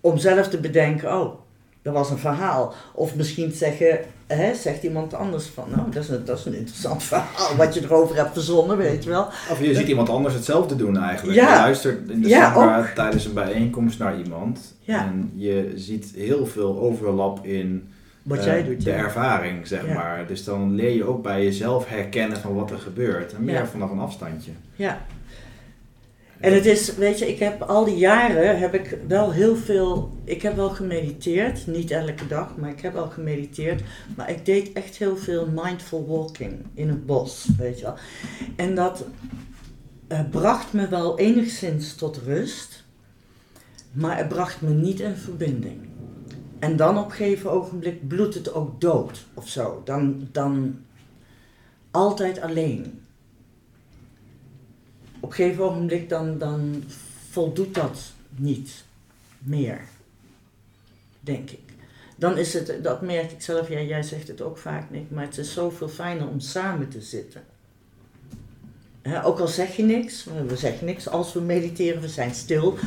om 0.00 0.18
zelf 0.18 0.48
te 0.48 0.60
bedenken, 0.60 1.20
oh, 1.20 1.40
dat 1.88 1.96
was 1.96 2.10
een 2.10 2.18
verhaal. 2.18 2.74
Of 2.94 3.14
misschien 3.14 3.52
zeggen, 3.52 3.98
hè, 4.26 4.54
zegt 4.54 4.82
iemand 4.82 5.14
anders 5.14 5.46
van, 5.46 5.64
nou, 5.70 5.90
dat 5.90 6.02
is, 6.02 6.08
een, 6.08 6.24
dat 6.24 6.38
is 6.38 6.44
een 6.44 6.54
interessant 6.54 7.02
verhaal 7.02 7.56
wat 7.56 7.74
je 7.74 7.82
erover 7.82 8.16
hebt 8.16 8.32
verzonnen, 8.32 8.76
weet 8.76 9.04
je 9.04 9.10
wel. 9.10 9.26
Of 9.26 9.60
je 9.60 9.74
ziet 9.74 9.88
iemand 9.88 10.08
anders 10.08 10.34
hetzelfde 10.34 10.76
doen 10.76 10.96
eigenlijk. 10.98 11.38
Ja. 11.38 11.54
Je 11.54 11.60
luistert 11.60 12.10
in 12.10 12.22
de 12.22 12.28
Ja, 12.28 12.84
tijdens 12.94 13.24
een 13.24 13.34
bijeenkomst 13.34 13.98
naar 13.98 14.18
iemand. 14.18 14.74
Ja. 14.80 15.04
En 15.04 15.32
je 15.34 15.72
ziet 15.74 16.12
heel 16.16 16.46
veel 16.46 16.78
overlap 16.78 17.46
in 17.46 17.88
Wat 18.22 18.38
eh, 18.38 18.44
jij 18.44 18.64
doet, 18.64 18.84
de 18.84 18.90
ja. 18.90 18.96
ervaring, 18.96 19.66
zeg 19.66 19.86
maar. 19.94 20.26
Dus 20.26 20.44
dan 20.44 20.74
leer 20.74 20.94
je 20.94 21.04
ook 21.04 21.22
bij 21.22 21.44
jezelf 21.44 21.88
herkennen 21.88 22.38
van 22.38 22.54
wat 22.54 22.70
er 22.70 22.78
gebeurt. 22.78 23.34
En 23.34 23.44
meer 23.44 23.66
vanaf 23.66 23.90
een 23.90 23.98
afstandje. 23.98 24.50
Ja. 24.76 25.00
En 26.40 26.54
het 26.54 26.66
is, 26.66 26.94
weet 26.94 27.18
je, 27.18 27.28
ik 27.28 27.38
heb 27.38 27.62
al 27.62 27.84
die 27.84 27.96
jaren 27.96 28.58
heb 28.58 28.74
ik 28.74 28.98
wel 29.08 29.32
heel 29.32 29.56
veel, 29.56 30.16
ik 30.24 30.42
heb 30.42 30.56
wel 30.56 30.70
gemediteerd, 30.70 31.66
niet 31.66 31.90
elke 31.90 32.26
dag, 32.26 32.56
maar 32.56 32.70
ik 32.70 32.80
heb 32.80 32.92
wel 32.92 33.08
gemediteerd. 33.08 33.82
Maar 34.16 34.30
ik 34.30 34.44
deed 34.44 34.72
echt 34.72 34.96
heel 34.96 35.16
veel 35.16 35.48
mindful 35.54 36.06
walking 36.06 36.66
in 36.74 36.88
het 36.88 37.06
bos, 37.06 37.48
weet 37.58 37.78
je 37.78 37.84
wel. 37.84 37.96
En 38.56 38.74
dat 38.74 39.04
eh, 40.08 40.20
bracht 40.30 40.72
me 40.72 40.88
wel 40.88 41.18
enigszins 41.18 41.94
tot 41.94 42.16
rust, 42.16 42.84
maar 43.92 44.16
het 44.16 44.28
bracht 44.28 44.60
me 44.60 44.70
niet 44.70 45.00
in 45.00 45.16
verbinding. 45.16 45.88
En 46.58 46.76
dan 46.76 46.98
op 46.98 47.04
een 47.04 47.10
gegeven 47.10 47.50
ogenblik 47.50 48.08
bloedt 48.08 48.34
het 48.34 48.54
ook 48.54 48.80
dood 48.80 49.26
of 49.34 49.48
zo. 49.48 49.82
Dan, 49.84 50.28
dan 50.32 50.78
altijd 51.90 52.40
alleen 52.40 53.00
op 55.20 55.28
een 55.28 55.34
gegeven 55.34 55.64
ogenblik 55.64 56.08
dan, 56.08 56.38
dan 56.38 56.84
voldoet 57.30 57.74
dat 57.74 57.98
niet 58.30 58.84
meer, 59.38 59.80
denk 61.20 61.50
ik. 61.50 61.60
dan 62.16 62.38
is 62.38 62.54
het, 62.54 62.74
dat 62.82 63.02
merk 63.02 63.30
ik 63.30 63.42
zelf, 63.42 63.68
ja, 63.68 63.80
jij 63.80 64.02
zegt 64.02 64.28
het 64.28 64.40
ook 64.40 64.58
vaak 64.58 64.90
niet, 64.90 65.10
maar 65.10 65.24
het 65.24 65.38
is 65.38 65.52
zoveel 65.52 65.88
fijner 65.88 66.28
om 66.28 66.40
samen 66.40 66.88
te 66.88 67.00
zitten. 67.00 67.42
Ook 69.24 69.38
al 69.40 69.48
zeg 69.48 69.76
je 69.76 69.82
niks, 69.82 70.26
we 70.46 70.56
zeggen 70.56 70.86
niks 70.86 71.08
als 71.08 71.32
we 71.32 71.40
mediteren, 71.40 72.00
we 72.00 72.08
zijn 72.08 72.34
stil. 72.34 72.78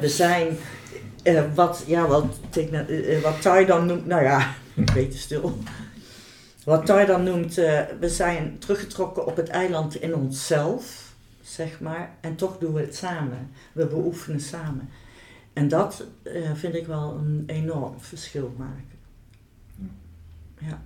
We 0.00 0.08
zijn, 0.08 0.56
eh, 1.22 1.42
wat, 1.54 1.84
ja, 1.86 2.06
wat, 2.06 2.24
Thich- 2.50 2.70
eh, 2.70 3.20
wat 3.22 3.42
Tai 3.42 3.66
dan 3.66 3.86
noemt, 3.86 4.06
nou 4.06 4.22
ja, 4.22 4.54
beter 4.94 5.18
stil. 5.18 5.58
Wat 6.64 6.86
Tai 6.86 7.06
dan 7.06 7.22
noemt, 7.22 7.58
eh, 7.58 7.80
we 8.00 8.08
zijn 8.08 8.56
teruggetrokken 8.58 9.26
op 9.26 9.36
het 9.36 9.48
eiland 9.48 9.94
in 10.00 10.14
onszelf, 10.14 11.03
zeg 11.44 11.80
maar, 11.80 12.16
en 12.20 12.36
toch 12.36 12.58
doen 12.58 12.72
we 12.72 12.80
het 12.80 12.96
samen. 12.96 13.50
We 13.72 13.86
beoefenen 13.86 14.40
samen. 14.40 14.88
En 15.52 15.68
dat 15.68 16.06
eh, 16.22 16.54
vind 16.54 16.74
ik 16.74 16.86
wel 16.86 17.14
een 17.14 17.44
enorm 17.46 18.00
verschil 18.00 18.54
maken. 18.58 18.98
Ja. 20.58 20.82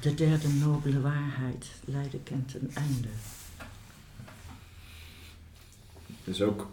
De 0.00 0.14
derde 0.14 0.48
nobele 0.48 1.00
waarheid, 1.00 1.66
lijden 1.84 2.22
kent 2.22 2.54
een 2.54 2.70
einde. 2.74 3.08
Het 6.06 6.34
is 6.34 6.42
ook, 6.42 6.70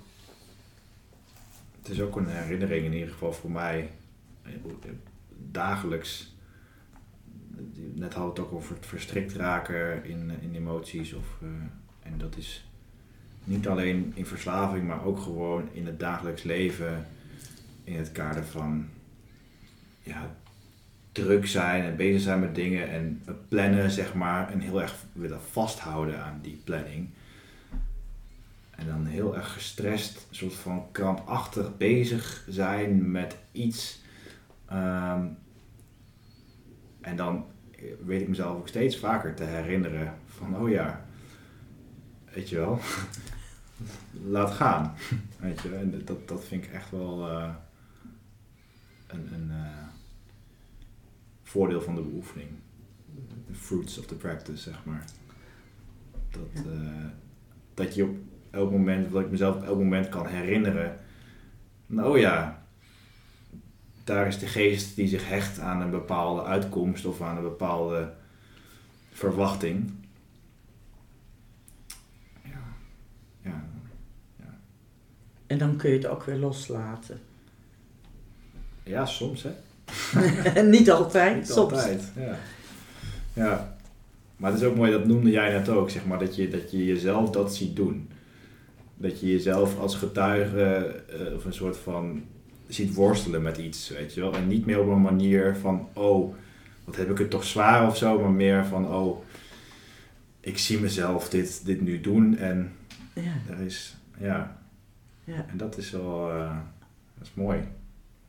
het 1.82 1.90
is 1.90 2.02
ook 2.02 2.16
een 2.16 2.28
herinnering 2.28 2.86
in 2.86 2.94
ieder 2.94 3.10
geval 3.10 3.34
voor 3.34 3.52
mij, 3.52 3.92
dagelijks. 5.52 6.35
Net 7.94 8.14
hadden 8.14 8.34
we 8.34 8.42
het 8.42 8.50
ook 8.50 8.58
over 8.58 8.76
het 8.76 8.86
verstrikt 8.86 9.34
raken 9.34 10.06
in, 10.06 10.32
in 10.42 10.56
emoties. 10.56 11.14
Of, 11.14 11.26
eh, 11.42 11.48
en 12.12 12.18
dat 12.18 12.38
is 12.38 12.68
niet 13.44 13.68
alleen 13.68 14.12
in 14.16 14.26
verslaving, 14.26 14.88
maar 14.88 15.06
ook 15.06 15.20
gewoon 15.20 15.70
in 15.72 15.86
het 15.86 16.00
dagelijks 16.00 16.44
leven. 16.44 17.06
In 17.84 17.98
het 17.98 18.12
kader 18.12 18.46
van 18.46 18.88
ja, 20.04 20.36
druk 21.12 21.48
zijn 21.48 21.84
en 21.84 21.96
bezig 21.96 22.22
zijn 22.22 22.40
met 22.40 22.56
dingen 22.56 22.90
en 22.90 23.24
plannen, 23.48 23.92
zeg 23.92 24.14
maar. 24.14 24.52
En 24.52 24.60
heel 24.60 24.82
erg 24.82 24.96
willen 25.12 25.42
vasthouden 25.42 26.24
aan 26.24 26.40
die 26.42 26.62
planning. 26.64 27.10
En 28.72 28.88
dan 28.88 29.06
heel 29.06 29.36
erg 29.36 29.54
gestrest, 29.54 30.28
soort 30.30 30.54
van 30.54 30.86
krampachtig 30.92 31.78
bezig 31.78 32.46
zijn 32.50 33.12
met 33.12 33.38
iets. 33.52 34.02
Ehm, 34.66 35.26
en 37.06 37.16
dan 37.16 37.46
weet 38.06 38.22
ik 38.22 38.28
mezelf 38.28 38.58
ook 38.58 38.68
steeds 38.68 38.98
vaker 38.98 39.34
te 39.34 39.44
herinneren 39.44 40.14
van, 40.26 40.58
oh 40.58 40.70
ja, 40.70 41.06
weet 42.34 42.50
je 42.50 42.56
wel, 42.56 42.80
laat 44.36 44.52
gaan. 44.52 44.94
Weet 45.40 45.62
je, 45.62 45.76
en 45.76 46.02
dat, 46.06 46.28
dat 46.28 46.44
vind 46.44 46.64
ik 46.64 46.72
echt 46.72 46.92
wel 46.92 47.30
eh, 47.30 47.54
een, 49.08 49.34
een 49.34 49.52
eh, 49.52 49.88
voordeel 51.44 51.82
van 51.82 51.96
de 51.96 52.02
beoefening. 52.02 52.50
The 53.48 53.54
fruits 53.54 53.98
of 53.98 54.06
the 54.06 54.16
practice, 54.16 54.62
zeg 54.62 54.86
maar. 54.86 55.06
Dat, 56.30 56.66
eh, 56.66 57.06
dat 57.74 57.96
je 57.96 58.04
op 58.04 58.16
elk 58.50 58.72
moment, 58.72 59.12
dat 59.12 59.22
ik 59.22 59.32
mezelf 59.32 59.56
op 59.56 59.64
elk 59.64 59.78
moment 59.78 60.10
kan 60.10 60.28
herinneren. 60.28 61.00
Nou 61.86 62.20
ja, 62.20 62.65
daar 64.06 64.28
is 64.28 64.40
de 64.40 64.48
geest 64.48 64.96
die 64.96 65.08
zich 65.08 65.28
hecht 65.30 65.60
aan 65.60 65.82
een 65.82 65.90
bepaalde 65.90 66.44
uitkomst 66.44 67.06
of 67.06 67.22
aan 67.22 67.38
een 67.38 67.44
bepaalde 67.44 68.14
verwachting. 69.12 69.92
Ja, 72.44 72.62
ja, 73.42 73.64
En 75.48 75.58
dan 75.58 75.76
kun 75.76 75.90
je 75.90 75.96
het 75.96 76.06
ook 76.08 76.24
weer 76.24 76.38
loslaten. 76.38 77.20
ja 78.84 79.06
soms 79.06 79.44
hè. 79.44 79.52
Niet 80.64 80.92
altijd, 80.92 81.36
Niet 81.36 81.48
soms. 81.48 81.74
altijd, 81.74 82.12
ja. 82.16 82.38
ja. 83.34 83.78
Maar 84.38 84.52
het 84.52 84.62
is 84.62 84.68
ook 84.68 84.76
mooi, 84.76 84.92
dat 84.92 85.06
noemde 85.06 85.30
jij 85.30 85.52
net 85.52 85.70
ook, 85.70 85.90
zeg 85.90 86.06
maar, 86.06 86.20
dat 86.20 86.36
je, 86.36 86.50
dat 86.50 86.72
je 86.72 86.86
jezelf 86.86 87.30
dat 87.30 87.56
ziet 87.56 87.76
doen. 87.76 88.10
Dat 88.98 89.20
je 89.20 89.28
jezelf 89.28 89.80
als 89.80 89.96
getuige 89.96 90.64
eh, 91.10 91.36
of 91.36 91.46
een 91.46 91.54
soort 91.54 91.78
van 91.78 92.24
ziet 92.68 92.94
worstelen 92.94 93.42
met 93.42 93.58
iets, 93.58 93.90
weet 93.90 94.14
je 94.14 94.22
wel. 94.22 94.34
En 94.36 94.48
niet 94.48 94.66
meer 94.66 94.80
op 94.82 94.88
een 94.88 95.02
manier 95.02 95.56
van, 95.56 95.88
oh, 95.94 96.34
wat 96.84 96.96
heb 96.96 97.10
ik 97.10 97.18
het 97.18 97.30
toch 97.30 97.44
zwaar 97.44 97.88
of 97.88 97.98
zo, 97.98 98.20
maar 98.20 98.32
meer 98.32 98.66
van, 98.66 98.88
oh, 98.88 99.24
ik 100.40 100.58
zie 100.58 100.80
mezelf 100.80 101.30
dit, 101.30 101.66
dit 101.66 101.82
nu 101.82 102.02
doen 102.02 102.38
en 102.38 102.72
Ja, 103.14 103.34
er 103.50 103.60
is, 103.60 103.96
ja. 104.20 104.58
ja. 105.24 105.46
En 105.50 105.58
dat 105.58 105.78
is 105.78 105.92
wel, 105.92 106.32
eh, 106.32 106.58
dat 107.18 107.28
is 107.28 107.34
mooi. 107.34 107.58
Het 107.58 107.68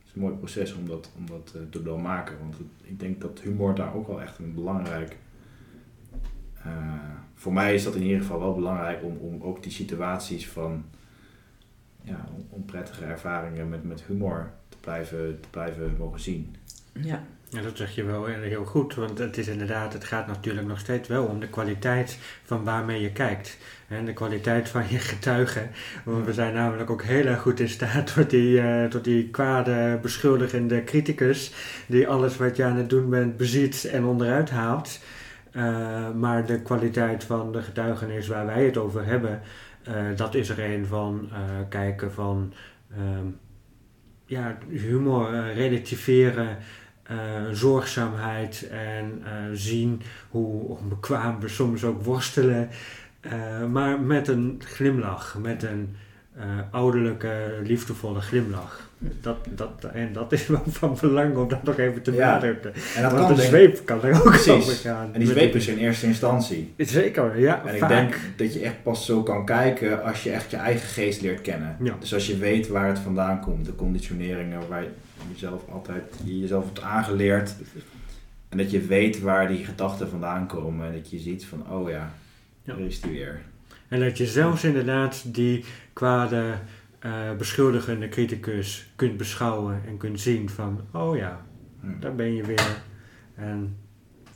is 0.07 0.11
een 0.13 0.21
mooi 0.21 0.33
proces 0.35 0.73
om 0.73 0.87
dat, 0.87 1.11
om 1.17 1.25
dat 1.25 1.51
eh, 1.55 1.61
te 1.69 1.83
doormaken. 1.83 2.35
Want 2.39 2.57
het- 2.57 2.67
ik 2.89 2.99
denk 2.99 3.21
dat 3.21 3.39
humor 3.43 3.75
daar 3.75 3.93
ook 3.95 4.07
wel 4.07 4.21
echt 4.21 4.37
een 4.37 4.53
belangrijk... 4.53 5.17
eh, 6.63 6.93
voor 7.35 7.53
mij 7.53 7.73
is 7.73 7.83
dat 7.83 7.95
in 7.95 8.03
ieder 8.03 8.21
geval 8.21 8.39
wel 8.39 8.55
belangrijk 8.55 9.03
om, 9.03 9.17
om 9.17 9.41
ook 9.41 9.63
die 9.63 9.71
situaties 9.71 10.47
van 10.49 10.83
ja, 12.07 12.25
on- 12.35 12.47
onprettige 12.49 13.05
ervaringen 13.05 13.69
met, 13.69 13.83
met 13.83 14.03
humor 14.07 14.49
te 14.69 14.77
blijven, 14.81 15.39
te 15.39 15.47
blijven 15.49 15.95
mogen 15.97 16.19
zien. 16.19 16.55
ja. 16.93 17.23
Ja, 17.49 17.61
dat 17.61 17.77
zeg 17.77 17.95
je 17.95 18.03
wel 18.03 18.25
heel 18.25 18.65
goed, 18.65 18.95
want 18.95 19.17
het 19.17 19.37
is 19.37 19.47
inderdaad, 19.47 19.93
het 19.93 20.03
gaat 20.03 20.27
natuurlijk 20.27 20.67
nog 20.67 20.79
steeds 20.79 21.07
wel 21.07 21.25
om 21.25 21.39
de 21.39 21.47
kwaliteit 21.47 22.17
van 22.43 22.63
waarmee 22.63 23.01
je 23.01 23.11
kijkt. 23.11 23.57
En 23.87 24.05
de 24.05 24.13
kwaliteit 24.13 24.69
van 24.69 24.83
je 24.89 24.99
getuigen. 24.99 25.69
Want 26.05 26.25
we 26.25 26.33
zijn 26.33 26.53
namelijk 26.53 26.89
ook 26.89 27.03
heel 27.03 27.25
erg 27.25 27.41
goed 27.41 27.59
in 27.59 27.69
staat 27.69 28.13
tot 28.13 28.29
die, 28.29 28.61
eh, 28.61 28.85
tot 28.85 29.03
die 29.03 29.29
kwade, 29.29 29.99
beschuldigende 30.01 30.83
criticus, 30.83 31.53
die 31.85 32.07
alles 32.07 32.37
wat 32.37 32.55
je 32.55 32.63
aan 32.63 32.77
het 32.77 32.89
doen 32.89 33.09
bent 33.09 33.37
beziet 33.37 33.85
en 33.85 34.03
onderuit 34.05 34.49
haalt. 34.49 34.99
Eh, 35.51 36.11
maar 36.11 36.45
de 36.45 36.61
kwaliteit 36.61 37.23
van 37.23 37.51
de 37.51 37.61
getuigenis 37.61 38.27
waar 38.27 38.45
wij 38.45 38.65
het 38.65 38.77
over 38.77 39.05
hebben, 39.05 39.41
eh, 39.87 40.05
dat 40.15 40.35
is 40.35 40.49
er 40.49 40.73
een 40.73 40.85
van 40.85 41.29
eh, 41.31 41.39
kijken 41.69 42.11
van 42.11 42.53
ehm, 42.91 43.25
ja, 44.25 44.57
humor, 44.69 45.33
eh, 45.33 45.55
relativeren, 45.55 46.57
zorgzaamheid 47.51 48.67
en 48.69 49.23
zien 49.53 50.01
hoe 50.29 50.77
onbekwaam 50.77 51.39
we 51.39 51.47
soms 51.47 51.83
ook 51.83 52.03
worstelen. 52.03 52.69
maar 53.71 53.99
met 53.99 54.27
een 54.27 54.61
glimlach, 54.65 55.37
met 55.41 55.63
een 55.63 55.95
ouderlijke, 56.71 57.59
liefdevolle 57.63 58.21
glimlach. 58.21 58.86
Dat, 59.21 59.37
dat, 59.55 59.85
en 59.93 60.13
dat 60.13 60.31
is 60.31 60.47
wel 60.47 60.63
van 60.67 60.97
belang 61.01 61.35
om 61.37 61.47
dat 61.47 61.63
nog 61.63 61.77
even 61.77 62.01
te 62.01 62.11
Ja. 62.11 62.17
benadrukken. 62.17 62.73
En 62.95 63.01
dat 63.01 63.11
Want 63.11 63.25
kan 63.27 63.35
de 63.35 63.41
zweep 63.41 63.85
kan 63.85 64.03
er 64.03 64.15
ook 64.15 64.23
Precies. 64.23 64.49
over 64.51 64.73
gaan. 64.73 65.13
En 65.13 65.19
die 65.19 65.29
zweep 65.29 65.55
is 65.55 65.67
in 65.67 65.77
eerste 65.77 66.05
instantie. 66.05 66.73
Zeker, 66.77 67.39
ja, 67.39 67.61
En 67.65 67.75
ik 67.75 67.87
denk 67.87 68.15
dat 68.37 68.53
je 68.53 68.59
echt 68.59 68.83
pas 68.83 69.05
zo 69.05 69.23
kan 69.23 69.45
kijken 69.45 70.03
als 70.03 70.23
je 70.23 70.31
echt 70.31 70.51
je 70.51 70.57
eigen 70.57 70.87
geest 70.87 71.21
leert 71.21 71.41
kennen. 71.41 71.75
Ja. 71.83 71.95
Dus 71.99 72.13
als 72.13 72.27
je 72.27 72.37
weet 72.37 72.67
waar 72.67 72.87
het 72.87 72.99
vandaan 72.99 73.39
komt, 73.41 73.65
de 73.65 73.75
conditioneringen 73.75 74.67
waar 74.67 74.81
je 74.83 74.89
jezelf 75.33 75.61
altijd 75.71 76.03
je 76.23 76.39
jezelf 76.39 76.65
hebt 76.65 76.81
aangeleerd. 76.81 77.55
En 78.49 78.57
dat 78.57 78.71
je 78.71 78.79
weet 78.81 79.19
waar 79.21 79.47
die 79.47 79.65
gedachten 79.65 80.09
vandaan 80.09 80.47
komen. 80.47 80.87
En 80.87 80.93
dat 80.93 81.09
je 81.09 81.19
ziet 81.19 81.45
van, 81.45 81.63
oh 81.71 81.89
ja, 81.89 82.13
Ja. 82.63 82.75
is 82.75 83.01
die 83.01 83.11
weer. 83.11 83.41
En 83.87 83.99
dat 83.99 84.17
je 84.17 84.25
zelfs 84.25 84.63
inderdaad 84.63 85.23
die 85.25 85.65
kwade, 85.93 86.53
eh, 87.07 87.35
beschuldigende 87.37 88.09
criticus 88.09 88.91
kunt 88.95 89.17
beschouwen 89.17 89.81
en 89.87 89.97
kunt 89.97 90.19
zien 90.19 90.49
van, 90.49 90.81
oh 90.93 91.15
ja, 91.17 91.45
Hm. 91.81 91.99
daar 91.99 92.15
ben 92.15 92.33
je 92.33 92.43
weer. 92.43 92.81
En 93.35 93.75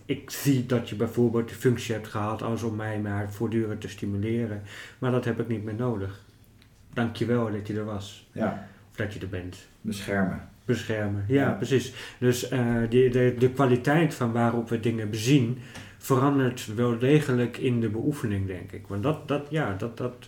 ik 0.05 0.29
zie 0.29 0.65
dat 0.65 0.89
je 0.89 0.95
bijvoorbeeld 0.95 1.49
de 1.49 1.55
functie 1.55 1.93
hebt 1.93 2.07
gehad 2.07 2.41
als 2.41 2.63
om 2.63 2.75
mij 2.75 2.99
maar 2.99 3.31
voortdurend 3.31 3.81
te 3.81 3.87
stimuleren. 3.89 4.61
Maar 4.99 5.11
dat 5.11 5.25
heb 5.25 5.39
ik 5.39 5.47
niet 5.47 5.63
meer 5.63 5.75
nodig. 5.75 6.25
Dank 6.93 7.15
je 7.15 7.25
wel 7.25 7.51
dat 7.51 7.67
je 7.67 7.77
er 7.77 7.85
was. 7.85 8.29
Ja, 8.31 8.67
Of 8.89 8.95
dat 8.95 9.13
je 9.13 9.19
er 9.19 9.29
bent. 9.29 9.57
beschermen. 9.81 10.49
Beschermen. 10.65 11.25
Ja, 11.27 11.41
Ja. 11.43 11.51
precies. 11.51 11.93
Dus 12.19 12.49
eh, 12.49 12.75
die, 12.89 13.09
de, 13.09 13.35
de 13.37 13.49
kwaliteit 13.49 14.13
van 14.13 14.31
waarop 14.31 14.69
we 14.69 14.79
dingen 14.79 15.09
bezien 15.09 15.57
verandert 15.97 16.75
wel 16.75 16.97
degelijk 16.97 17.57
in 17.57 17.79
de 17.81 17.89
beoefening, 17.89 18.47
denk 18.47 18.71
ik. 18.71 18.87
Want 18.87 19.03
dat, 19.03 19.27
dat 19.27 19.47
ja, 19.49 19.73
dat, 19.77 19.97
dat 19.97 20.27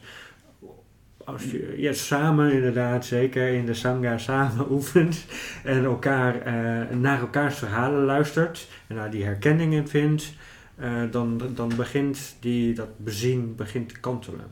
als 1.26 1.52
je 1.52 1.74
ja, 1.78 1.94
samen 1.94 2.54
inderdaad, 2.54 3.06
zeker 3.06 3.48
in 3.48 3.66
de 3.66 3.74
sangha 3.74 4.18
samen 4.18 4.72
oefent 4.76 5.26
en 5.64 5.84
elkaar, 5.84 6.42
eh, 6.42 6.98
naar 6.98 7.20
elkaars 7.20 7.58
verhalen 7.58 8.04
luistert 8.04 8.68
en 8.88 8.96
naar 8.96 9.12
die 9.12 9.24
herkenningen 9.24 9.88
vindt, 9.88 10.34
eh, 10.76 11.02
dan, 11.12 11.42
dan 11.56 11.72
begint 11.78 12.36
die, 12.40 12.74
dat 12.74 12.98
bezien 12.98 13.56
begint 13.56 13.90
te 13.90 14.00
kantelen. 14.00 14.46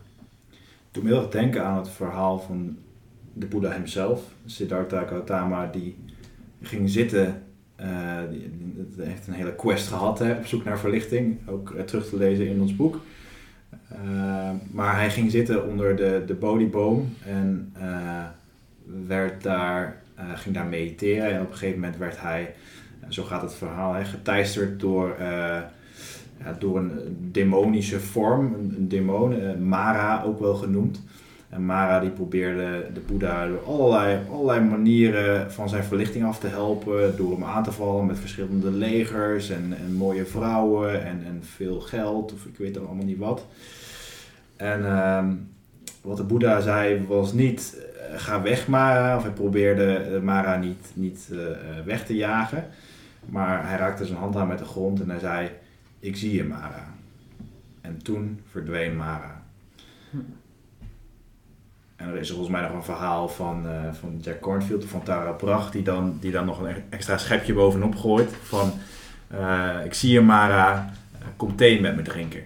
Toen 0.91 1.05
heel 1.05 1.21
erg 1.21 1.29
denken 1.29 1.65
aan 1.65 1.77
het 1.77 1.89
verhaal 1.89 2.39
van 2.39 2.77
de 3.33 3.45
Boeddha 3.45 3.71
hemzelf, 3.71 4.21
Siddhartha 4.45 5.05
Gautama, 5.05 5.67
die 5.67 5.97
ging 6.61 6.89
zitten. 6.89 7.43
eh, 7.75 8.19
die, 8.29 8.51
heeft 8.97 9.27
een 9.27 9.33
hele 9.33 9.55
quest 9.55 9.87
gehad 9.87 10.19
hè, 10.19 10.33
op 10.33 10.45
zoek 10.45 10.63
naar 10.63 10.79
verlichting, 10.79 11.37
ook 11.47 11.73
terug 11.85 12.09
te 12.09 12.17
lezen 12.17 12.47
in 12.47 12.61
ons 12.61 12.75
boek. 12.75 12.99
Eh, 13.95 14.49
maar 14.71 14.95
hij 14.95 15.09
ging 15.09 15.31
zitten 15.31 15.67
onder 15.67 15.95
de, 15.95 16.23
de 16.25 16.33
Bodhiboom 16.33 17.15
en 17.25 17.71
eh, 17.73 18.23
werd 19.07 19.43
daar, 19.43 20.01
eh, 20.15 20.25
ging 20.35 20.55
daar 20.55 20.65
mediteren. 20.65 21.31
En 21.31 21.41
op 21.41 21.51
een 21.51 21.57
gegeven 21.57 21.79
moment 21.79 21.97
werd 21.97 22.21
hij, 22.21 22.53
zo 23.09 23.23
gaat 23.23 23.41
het 23.41 23.53
verhaal, 23.53 23.93
hè, 23.93 24.03
geteisterd 24.03 24.79
door, 24.79 25.15
ja, 26.39 26.55
door 26.59 26.77
een 26.77 26.91
demonische 27.31 27.99
vorm, 27.99 28.53
een, 28.53 28.73
een 28.77 28.87
demon, 28.87 29.67
Mara 29.67 30.23
ook 30.23 30.39
wel 30.39 30.55
genoemd. 30.55 31.01
En 31.49 31.65
Mara 31.65 31.99
die 31.99 32.09
probeerde 32.09 32.85
de 32.93 32.99
Boeddha 32.99 33.47
door 33.47 33.63
allerlei, 33.65 34.19
allerlei 34.31 34.61
manieren 34.61 35.51
van 35.51 35.69
zijn 35.69 35.83
verlichting 35.83 36.25
af 36.25 36.39
te 36.39 36.47
helpen. 36.47 37.17
Door 37.17 37.31
hem 37.31 37.43
aan 37.43 37.63
te 37.63 37.71
vallen 37.71 38.05
met 38.05 38.19
verschillende 38.19 38.71
legers 38.71 39.49
en, 39.49 39.73
en 39.85 39.93
mooie 39.93 40.25
vrouwen 40.25 41.05
en, 41.05 41.23
en 41.25 41.39
veel 41.41 41.79
geld 41.79 42.33
of 42.33 42.45
ik 42.45 42.57
weet 42.57 42.73
dan 42.73 42.87
allemaal 42.87 43.05
niet 43.05 43.17
wat. 43.17 43.45
En 44.61 44.85
ehm, 44.85 45.33
wat 46.01 46.17
de 46.17 46.23
Boeddha 46.23 46.59
zei 46.59 47.05
was 47.07 47.33
niet 47.33 47.77
eh, 48.11 48.19
ga 48.19 48.41
weg 48.41 48.67
Mara 48.67 49.17
of 49.17 49.23
hij 49.23 49.31
probeerde 49.31 49.93
eh, 49.93 50.19
Mara 50.19 50.55
niet, 50.55 50.91
niet 50.93 51.29
eh, 51.31 51.37
weg 51.85 52.05
te 52.05 52.15
jagen. 52.15 52.65
Maar 53.25 53.67
hij 53.67 53.77
raakte 53.77 54.05
zijn 54.05 54.17
hand 54.17 54.35
aan 54.35 54.47
met 54.47 54.57
de 54.57 54.65
grond 54.65 55.01
en 55.01 55.09
hij 55.09 55.19
zei 55.19 55.49
ik 55.99 56.15
zie 56.15 56.35
je 56.35 56.43
Mara. 56.43 56.93
En 57.81 58.03
toen 58.03 58.41
verdween 58.49 58.95
Mara. 58.95 59.41
En 61.95 62.07
er 62.07 62.17
is 62.17 62.29
volgens 62.29 62.49
mij 62.49 62.61
nog 62.61 62.73
een 62.73 62.83
verhaal 62.83 63.29
van, 63.29 63.65
van 63.91 64.19
Jack 64.21 64.39
Cornfield 64.39 64.83
of 64.83 64.89
van 64.89 65.03
Tara 65.03 65.31
Brach, 65.31 65.71
die 65.71 65.83
dan, 65.83 66.17
die 66.19 66.31
dan 66.31 66.45
nog 66.45 66.59
een 66.59 66.83
extra 66.89 67.17
schepje 67.17 67.53
bovenop 67.53 67.95
gooit. 67.95 68.29
Van, 68.41 68.71
ik 69.83 69.93
zie 69.93 70.11
je 70.11 70.21
Mara, 70.21 70.93
kom 71.35 71.55
thee 71.55 71.81
met 71.81 71.95
me 71.95 72.01
drinken. 72.01 72.43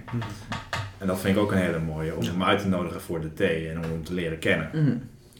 En 0.97 1.07
dat 1.07 1.19
vind 1.19 1.35
ik 1.35 1.41
ook 1.41 1.51
een 1.51 1.57
hele 1.57 1.79
mooie, 1.79 2.15
om 2.15 2.23
hem 2.23 2.43
uit 2.43 2.59
te 2.59 2.67
nodigen 2.67 3.01
voor 3.01 3.21
de 3.21 3.33
thee 3.33 3.69
en 3.69 3.77
om 3.77 3.83
hem 3.83 4.03
te 4.03 4.13
leren 4.13 4.39
kennen. 4.39 4.69
Mhm. 4.73 4.97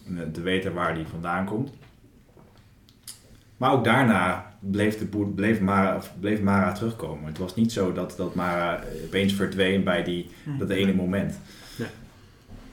En 0.08 0.26
eh, 0.26 0.32
te 0.32 0.42
weten 0.42 0.74
waar 0.74 0.96
die 0.96 1.06
vandaan 1.06 1.46
komt. 1.46 1.72
Maar 3.58 3.72
ook 3.72 3.84
daarna 3.84 4.54
bleef, 4.60 4.98
de 4.98 5.06
boer, 5.06 5.28
bleef, 5.28 5.60
Mara, 5.60 6.00
bleef 6.20 6.42
Mara 6.42 6.72
terugkomen. 6.72 7.26
Het 7.26 7.38
was 7.38 7.56
niet 7.56 7.72
zo 7.72 7.94
dat, 7.94 8.14
dat 8.18 8.36
Mara 8.36 8.84
opeens 9.06 9.34
verdween 9.34 9.84
bij 9.84 10.04
die, 10.04 10.30
Nee. 10.44 10.58
dat 10.58 10.70
ene 10.70 10.94
moment. 10.94 11.40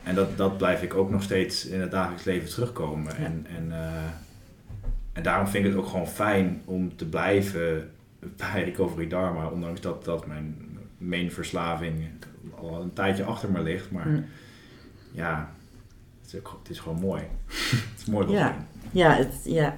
En 0.03 0.15
dat, 0.15 0.37
dat 0.37 0.57
blijf 0.57 0.83
ik 0.83 0.95
ook 0.95 1.11
nog 1.11 1.23
steeds 1.23 1.67
in 1.67 1.81
het 1.81 1.91
dagelijks 1.91 2.25
leven 2.25 2.49
terugkomen. 2.49 3.13
Ja. 3.19 3.25
En, 3.25 3.47
en, 3.57 3.73
eh, 3.73 4.05
en 5.13 5.23
daarom 5.23 5.47
vind 5.47 5.65
ik 5.65 5.71
het 5.71 5.81
ook 5.81 5.89
gewoon 5.89 6.09
fijn 6.09 6.63
om 6.65 6.97
te 6.97 7.09
blijven 7.09 7.91
bij 8.37 8.65
Recovery 8.65 9.09
Dharma. 9.09 9.47
Ondanks 9.47 9.81
dat, 9.81 10.05
dat 10.05 10.27
mijn 10.27 10.57
main 10.99 11.33
verslaving 11.33 12.09
al 12.55 12.83
een 12.83 12.93
tijdje 12.93 13.25
achter 13.25 13.51
me 13.51 13.63
ligt. 13.63 13.91
Maar 13.91 14.09
Mhm. 14.09 14.23
ja, 15.13 15.53
het 16.23 16.33
is, 16.33 16.39
ook, 16.39 16.59
het 16.63 16.71
is 16.71 16.79
gewoon 16.79 17.01
mooi. 17.01 17.23
het 17.93 18.01
is 18.01 18.05
mooi 18.07 18.29
Ja. 18.31 18.67
Ja, 18.91 19.15
het, 19.15 19.35
ja. 19.45 19.75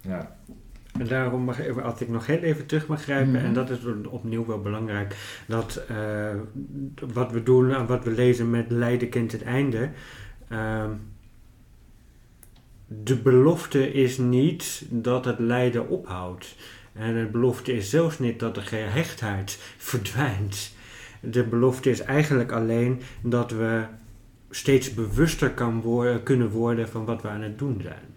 Ja. 0.00 0.36
En 0.98 1.06
daarom, 1.06 1.42
mag, 1.42 1.58
even- 1.60 1.82
als 1.84 2.00
ik 2.00 2.08
nog 2.08 2.26
heel 2.26 2.38
even 2.38 2.66
terug 2.66 2.86
mag 2.86 3.02
grijpen, 3.02 3.32
Mhm. 3.32 3.44
en 3.44 3.52
dat 3.54 3.70
is 3.70 3.78
opnieuw 4.08 4.46
wel 4.46 4.60
belangrijk, 4.60 5.16
dat 5.46 5.76
eh, 5.88 6.34
wat 7.12 7.30
we 7.32 7.42
doen 7.42 7.74
en 7.74 7.86
wat 7.86 8.04
we 8.04 8.10
lezen 8.10 8.50
met 8.50 8.70
lijden 8.70 9.08
kent 9.08 9.32
het 9.32 9.42
einde, 9.42 9.90
ehm, 10.48 10.90
de 12.86 13.16
belofte 13.16 13.92
is 13.92 14.18
niet 14.18 14.82
dat 14.90 15.24
het 15.24 15.38
lijden 15.38 15.88
ophoudt. 15.88 16.56
En 16.92 17.14
de 17.14 17.26
belofte 17.32 17.72
is 17.72 17.90
zelfs 17.90 18.18
niet 18.18 18.40
dat 18.40 18.54
de 18.54 18.60
gehechtheid 18.60 19.58
verdwijnt. 19.78 20.71
De 21.22 21.44
belofte 21.44 21.90
is 21.90 22.00
eigenlijk 22.00 22.52
alleen 22.52 23.00
dat 23.22 23.50
we 23.50 23.84
steeds 24.50 24.94
bewuster 24.94 25.50
kan 25.50 25.80
worden, 25.80 26.22
kunnen 26.22 26.50
worden 26.50 26.88
van 26.88 27.04
wat 27.04 27.22
we 27.22 27.28
aan 27.28 27.42
het 27.42 27.58
doen 27.58 27.80
zijn. 27.82 28.14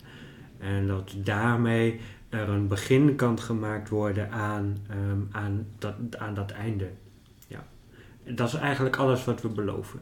En 0.60 0.88
dat 0.88 1.16
daarmee 1.18 2.00
er 2.30 2.50
een 2.50 2.68
begin 2.68 3.16
kan 3.16 3.40
gemaakt 3.40 3.90
worden 3.90 4.32
aan, 4.32 4.78
ehm, 4.90 5.20
aan, 5.32 5.68
dat, 5.80 5.96
aan 6.18 6.34
dat 6.34 6.52
einde. 6.52 6.90
Ja. 7.48 7.66
Dat 8.24 8.48
is 8.48 8.54
eigenlijk 8.54 8.96
alles 8.96 9.26
wat 9.26 9.42
we 9.42 9.50
beloven. 9.50 10.02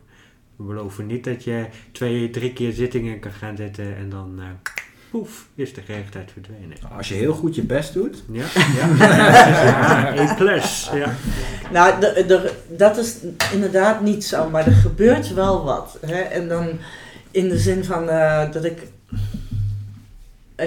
We 0.56 0.64
beloven 0.64 1.06
niet 1.06 1.24
dat 1.24 1.44
je 1.44 1.68
twee, 1.92 2.30
drie 2.30 2.54
keer 2.54 2.72
zittingen 2.72 3.20
kan 3.20 3.32
gaan 3.32 3.58
zetten 3.58 3.96
en 3.96 4.10
dan 4.10 4.40
eh, 4.40 4.46
poef, 5.14 5.48
is 5.56 5.74
de 5.74 5.82
gerechtheid 5.82 6.32
verdwenen. 6.32 6.78
Als 6.98 7.08
je 7.08 7.14
heel 7.14 7.34
goed 7.34 7.56
je 7.56 7.64
best 7.64 7.94
doet. 7.94 8.24
Ja, 8.32 8.46
Ja. 8.78 8.88
ja 8.98 10.14
E 10.16 10.36
plus. 10.36 10.90
Ja. 10.94 11.14
Nou, 11.72 12.00
de, 12.00 12.24
de, 12.28 12.54
dat 12.68 12.98
is 12.98 13.16
inderdaad 13.54 14.02
niet 14.02 14.26
zo, 14.26 14.50
maar 14.50 14.66
er 14.66 14.72
gebeurt 14.74 15.34
wel 15.34 15.64
wat. 15.64 15.98
Hè? 16.06 16.22
En 16.22 16.48
dan 16.48 16.70
in 17.32 17.50
de 17.50 17.58
zin 17.58 17.84
van 17.84 18.10
eh, 18.10 18.52
dat 18.52 18.64
ik. 18.64 18.82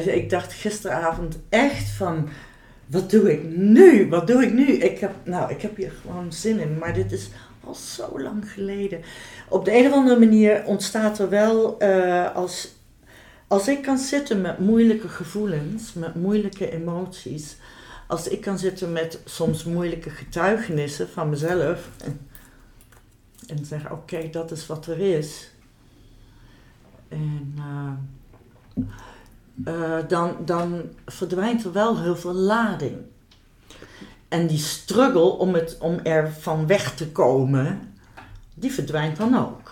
Ik 0.04 0.30
dacht 0.30 0.52
gisteravond 0.52 1.38
echt 1.48 1.88
van. 1.88 2.28
Wat 2.86 3.10
doe 3.10 3.32
ik 3.32 3.56
nu? 3.56 4.08
Wat 4.08 4.26
doe 4.26 4.42
ik 4.42 4.52
nu? 4.52 4.66
Ik 4.72 4.98
heb, 4.98 5.12
nou, 5.24 5.50
ik 5.50 5.62
heb 5.62 5.76
hier 5.76 5.92
gewoon 6.02 6.32
zin 6.32 6.60
in, 6.60 6.78
maar 6.78 6.94
dit 6.94 7.12
is 7.12 7.30
al 7.64 7.74
zo 7.74 8.20
lang 8.20 8.52
geleden. 8.52 9.00
Op 9.48 9.64
de 9.64 9.76
een 9.78 9.86
of 9.86 9.92
andere 9.92 10.18
manier 10.18 10.62
ontstaat 10.64 11.18
er 11.18 11.28
wel 11.28 11.78
eh, 11.78 12.34
als. 12.34 12.74
Als 13.48 13.68
ik 13.68 13.82
kan 13.82 13.98
zitten 13.98 14.40
met 14.40 14.58
moeilijke 14.58 15.08
gevoelens, 15.08 15.92
met 15.92 16.14
moeilijke 16.14 16.70
emoties, 16.70 17.56
als 18.06 18.28
ik 18.28 18.40
kan 18.40 18.58
zitten 18.58 18.92
met 18.92 19.20
soms 19.24 19.64
moeilijke 19.64 20.10
getuigenissen 20.10 21.08
van 21.08 21.28
mezelf 21.28 21.90
en, 22.04 22.28
en 23.56 23.64
zeggen: 23.64 23.92
Oké, 23.92 24.30
dat 24.30 24.50
is 24.50 24.66
wat 24.66 24.86
er 24.86 24.98
is. 24.98 25.50
En 27.08 27.54
eh, 27.56 27.92
eh, 29.64 30.08
dan, 30.08 30.36
dan 30.44 30.82
verdwijnt 31.06 31.64
er 31.64 31.72
wel 31.72 32.00
heel 32.00 32.16
veel 32.16 32.34
lading. 32.34 32.96
En 34.28 34.46
die 34.46 34.58
struggle 34.58 35.30
om, 35.30 35.54
het, 35.54 35.76
om 35.80 36.00
er 36.02 36.32
van 36.32 36.66
weg 36.66 36.94
te 36.94 37.08
komen, 37.08 37.94
die 38.54 38.72
verdwijnt 38.72 39.16
dan 39.16 39.36
ook. 39.36 39.65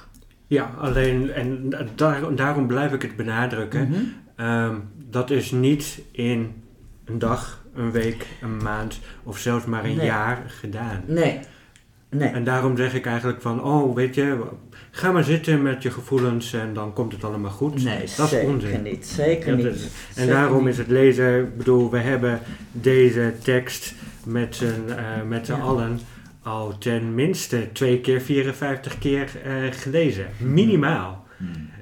Ja, 0.55 0.71
alleen, 0.79 1.31
en 1.33 1.71
daar, 1.95 2.35
daarom 2.35 2.67
blijf 2.67 2.93
ik 2.93 3.03
het 3.03 3.17
benadrukken. 3.17 3.89
Mhm. 3.89 3.99
Ehm, 4.37 4.75
dat 5.11 5.31
is 5.31 5.51
niet 5.51 6.01
in 6.13 6.63
een 7.05 7.19
dag, 7.19 7.63
een 7.75 7.91
week, 7.91 8.27
een 8.43 8.57
maand 8.57 9.01
of 9.23 9.39
zelfs 9.39 9.65
maar 9.65 9.85
een 9.85 9.97
Nee. 9.97 10.07
jaar 10.07 10.43
gedaan. 10.47 11.01
Nee, 11.07 11.41
nee. 12.11 12.29
En 12.29 12.45
daarom 12.45 12.77
zeg 12.77 12.95
ik 12.95 13.07
eigenlijk 13.07 13.41
van, 13.43 13.63
oh 13.63 13.95
weet 13.95 14.15
je, 14.15 14.39
ga 14.91 15.13
maar 15.13 15.25
zitten 15.25 15.63
met 15.63 15.83
je 15.83 15.91
gevoelens 15.91 16.53
en 16.53 16.75
dan 16.75 16.93
komt 16.93 17.13
het 17.13 17.25
allemaal 17.25 17.51
goed. 17.51 17.85
Nee, 17.85 17.99
dat 17.99 18.05
is 18.05 18.29
zeker 18.29 18.49
onzin. 18.49 18.83
niet. 18.83 19.07
Zeker 19.07 19.57
niet. 19.57 19.65
is- 19.65 19.83
En 19.85 19.91
Zeker 20.15 20.33
daarom 20.33 20.65
niet. 20.65 20.73
is 20.73 20.79
het 20.79 20.89
lezen, 20.89 21.39
ik 21.41 21.57
bedoel, 21.57 21.91
we 21.91 21.99
hebben 21.99 22.41
deze 22.73 23.33
tekst 23.43 23.95
met 24.27 24.57
z'n 24.57 24.65
eh, 24.89 25.05
met 25.29 25.47
Ja. 25.47 25.55
allen 25.59 25.99
al 26.45 26.79
ten 26.79 27.15
minste 27.15 27.69
twee 27.73 28.01
keer 28.01 28.21
54 28.21 28.99
keer 28.99 29.41
eh, 29.45 29.73
gelezen. 29.73 30.27
Minimaal. 30.39 31.27
Hmm. 31.37 31.73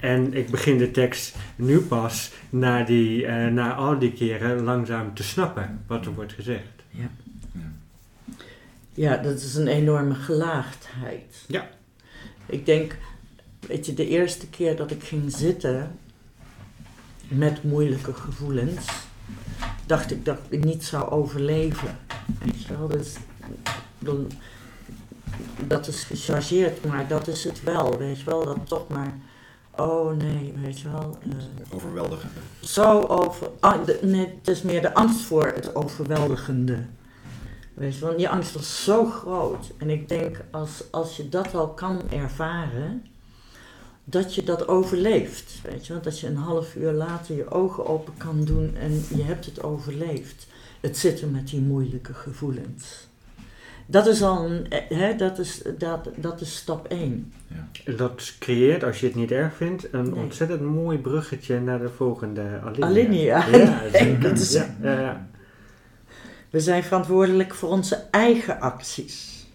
En 0.00 0.34
ik 0.34 0.50
begin 0.50 0.78
de 0.78 0.90
tekst 0.90 1.36
nu 1.56 1.78
pas 1.78 2.32
na, 2.50 2.82
die, 2.82 3.26
eh, 3.26 3.52
na 3.52 3.74
al 3.74 3.98
die 3.98 4.12
keren 4.12 4.62
langzaam 4.62 5.14
te 5.14 5.22
snappen 5.22 5.84
wat 5.86 6.06
er 6.06 6.14
wordt 6.14 6.32
gezegd. 6.32 6.78
Ja, 8.98 9.16
dat 9.16 9.40
is 9.40 9.54
een 9.54 9.68
enorme 9.68 10.14
gelaagdheid. 10.14 11.44
Ja. 11.46 11.68
Ik 12.46 12.66
denk, 12.66 12.96
weet 13.60 13.86
je, 13.86 13.94
de 13.94 14.08
eerste 14.08 14.48
keer 14.48 14.76
dat 14.76 14.90
ik 14.90 15.02
ging 15.02 15.32
zitten 15.32 15.98
met 17.28 17.62
moeilijke 17.62 18.14
gevoelens, 18.14 18.86
dacht 19.86 20.10
ik 20.10 20.24
dat 20.24 20.38
ik 20.48 20.64
niet 20.64 20.84
zou 20.84 21.10
overleven. 21.10 21.98
Weet 22.44 22.62
je 22.62 22.76
wel, 22.76 22.88
dus, 22.88 23.16
bedoel, 23.98 24.26
dat 25.66 25.86
is 25.86 26.04
gechargeerd, 26.04 26.84
maar 26.84 27.08
dat 27.08 27.26
is 27.28 27.44
het 27.44 27.62
wel, 27.62 27.98
weet 27.98 28.18
je 28.18 28.24
wel, 28.24 28.44
dat 28.44 28.58
toch 28.64 28.88
maar, 28.88 29.14
oh 29.76 30.16
nee, 30.16 30.54
weet 30.62 30.80
je 30.80 30.90
wel. 30.90 31.18
eh, 31.22 31.74
Overweldigend. 31.74 32.32
zo 32.60 33.00
over. 33.00 33.50
ah, 33.60 33.84
de- 33.86 33.98
nee, 34.02 34.26
het 34.38 34.48
is 34.48 34.62
meer 34.62 34.80
de 34.82 34.94
angst 34.94 35.20
voor 35.20 35.46
het 35.46 35.74
overweldigende. 35.74 36.78
Weet 37.74 37.94
je, 37.94 38.04
want 38.04 38.16
die 38.18 38.28
angst 38.28 38.52
was 38.54 38.84
zo 38.84 39.04
groot. 39.06 39.72
En 39.76 39.90
ik 39.90 40.08
denk, 40.08 40.44
als, 40.50 40.82
als 40.90 41.16
je 41.16 41.28
dat 41.28 41.54
al 41.54 41.68
kan 41.68 42.00
ervaren, 42.10 43.06
dat 44.04 44.34
je 44.34 44.42
dat 44.44 44.68
overleeft. 44.68 45.60
Weet 45.62 45.86
je, 45.86 45.92
wel? 45.92 46.02
dat 46.02 46.20
je 46.20 46.26
een 46.26 46.36
half 46.36 46.74
uur 46.74 46.92
later 46.92 47.36
je 47.36 47.50
ogen 47.50 47.86
open 47.86 48.16
kan 48.16 48.44
doen 48.44 48.76
en 48.76 49.04
je 49.16 49.22
hebt 49.22 49.44
het 49.46 49.62
overleefd. 49.62 50.46
Het 50.80 50.96
zitten 50.98 51.30
met 51.30 51.48
die 51.48 51.60
moeilijke 51.60 52.14
gevoelens. 52.14 53.07
Dat 53.90 54.06
is 54.06 54.22
al 54.22 54.44
een, 54.44 54.70
eh, 54.70 54.98
hè, 54.98 55.16
dat, 55.16 55.38
is, 55.38 55.62
dat, 55.78 56.08
dat 56.16 56.40
is 56.40 56.56
stap 56.56 56.86
1. 56.88 57.32
Dat 57.96 58.34
creëert, 58.38 58.84
als 58.84 59.00
je 59.00 59.06
het 59.06 59.14
niet 59.14 59.30
erg 59.30 59.54
vindt, 59.54 59.92
een 59.92 60.02
Nee. 60.10 60.14
ontzettend 60.14 60.60
mooi 60.60 60.98
bruggetje 60.98 61.60
naar 61.60 61.78
de 61.78 61.88
volgende 61.88 62.60
alinea. 62.64 62.86
Alinea. 62.86 63.46
Ja, 63.58 63.80
Nee, 64.02 64.18
dat 64.18 64.38
is- 64.38 64.52
ja, 64.52 64.76
ja, 64.82 65.00
ja. 65.00 65.26
We 66.50 66.60
zijn 66.60 66.82
verantwoordelijk 66.84 67.54
voor 67.54 67.68
onze 67.68 68.02
eigen 68.10 68.60
acties. 68.60 69.46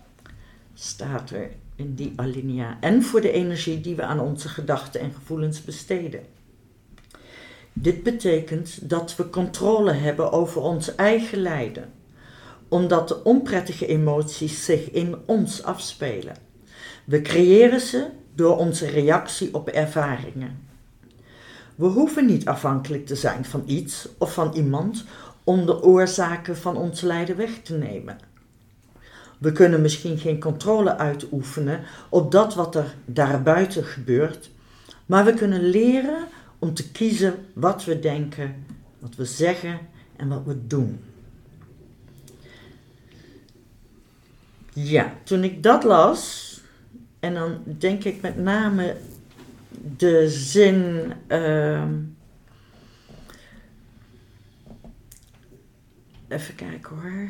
staat 0.73 1.29
er 1.29 1.49
in 1.75 1.93
die 1.95 2.13
alinea. 2.15 2.77
En 2.79 3.03
voor 3.03 3.21
de 3.21 3.31
energie 3.31 3.81
die 3.81 3.95
we 3.95 4.01
aan 4.03 4.19
onze 4.19 4.49
gedachten 4.49 5.01
en 5.01 5.11
gevoelens 5.13 5.63
besteden. 5.63 6.21
Dit 7.73 8.03
betekent 8.03 8.89
dat 8.89 9.15
we 9.15 9.29
controle 9.29 9.91
hebben 9.91 10.31
over 10.31 10.61
ons 10.61 10.95
eigen 10.95 11.37
lijden, 11.37 11.89
omdat 12.73 13.07
de 13.07 13.23
onprettige 13.23 13.85
emoties 13.85 14.65
zich 14.65 14.91
in 14.91 15.15
ons 15.25 15.63
afspelen. 15.63 16.35
We 17.05 17.21
creëren 17.21 17.79
ze 17.79 18.05
door 18.35 18.57
onze 18.57 18.85
reactie 18.85 19.53
op 19.53 19.67
ervaringen. 19.67 20.67
We 21.75 21.85
hoeven 21.85 22.25
niet 22.25 22.45
afhankelijk 22.47 23.05
te 23.05 23.15
zijn 23.15 23.45
van 23.45 23.63
iets 23.65 24.07
of 24.17 24.33
van 24.33 24.53
iemand 24.53 25.03
om 25.43 25.65
de 25.65 25.83
oorzaken 25.83 26.57
van 26.57 26.77
ons 26.77 27.01
lijden 27.01 27.37
weg 27.37 27.61
te 27.63 27.73
nemen. 27.73 28.17
We 29.39 29.51
kunnen 29.51 29.81
misschien 29.81 30.17
geen 30.17 30.39
controle 30.39 30.97
uitoefenen 30.97 31.79
op 32.09 32.31
dat 32.31 32.55
wat 32.55 32.75
er 32.75 32.95
daarbuiten 33.05 33.83
gebeurt, 33.83 34.49
maar 35.05 35.25
we 35.25 35.33
kunnen 35.33 35.69
leren 35.69 36.27
om 36.59 36.73
te 36.73 36.91
kiezen 36.91 37.35
wat 37.53 37.85
we 37.85 37.99
denken, 37.99 38.65
wat 38.99 39.15
we 39.15 39.25
zeggen 39.25 39.79
en 40.15 40.27
wat 40.27 40.41
we 40.45 40.67
doen. 40.67 40.99
Ja, 44.73 45.13
toen 45.23 45.43
ik 45.43 45.63
dat 45.63 45.83
las, 45.83 46.59
en 47.19 47.33
dan 47.33 47.63
denk 47.65 48.03
ik 48.03 48.21
met 48.21 48.37
name 48.37 48.97
de 49.97 50.29
zin. 50.29 51.11
Uh, 51.27 51.83
even 56.27 56.55
kijken 56.55 56.95
hoor. 56.95 57.29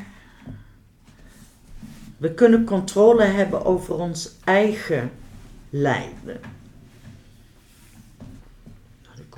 We 2.16 2.34
kunnen 2.34 2.64
controle 2.64 3.24
hebben 3.24 3.64
over 3.64 3.94
ons 3.94 4.30
eigen 4.44 5.10
lijden. 5.70 6.40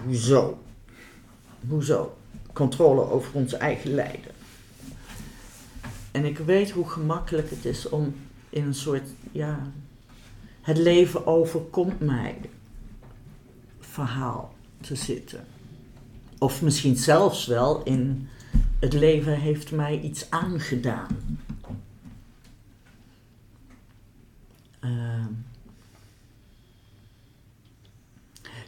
Hoezo? 0.07 0.63
Hoezo? 1.69 2.17
Controle 2.53 3.11
over 3.11 3.35
ons 3.35 3.53
eigen 3.53 3.95
lijden. 3.95 4.36
En 6.17 6.25
ik 6.25 6.39
weet 6.39 6.71
hoe 6.71 6.89
gemakkelijk 6.89 7.51
het 7.51 7.65
is 7.65 7.89
om 7.89 8.15
in 8.51 8.67
een 8.67 8.75
soort, 8.75 9.09
ja, 9.33 9.73
het 10.61 10.79
leven 10.79 11.27
overkomt 11.27 12.01
mij 12.01 12.41
verhaal 13.81 14.55
te 14.81 14.95
zitten. 14.95 15.47
Of 16.39 16.63
misschien 16.63 16.97
zelfs 16.97 17.47
wel 17.47 17.83
in 17.83 18.29
het 18.81 18.93
leven 18.93 19.41
heeft 19.41 19.73
mij 19.73 20.01
iets 20.01 20.31
aangedaan. 20.31 21.41
Uh, 24.85 25.27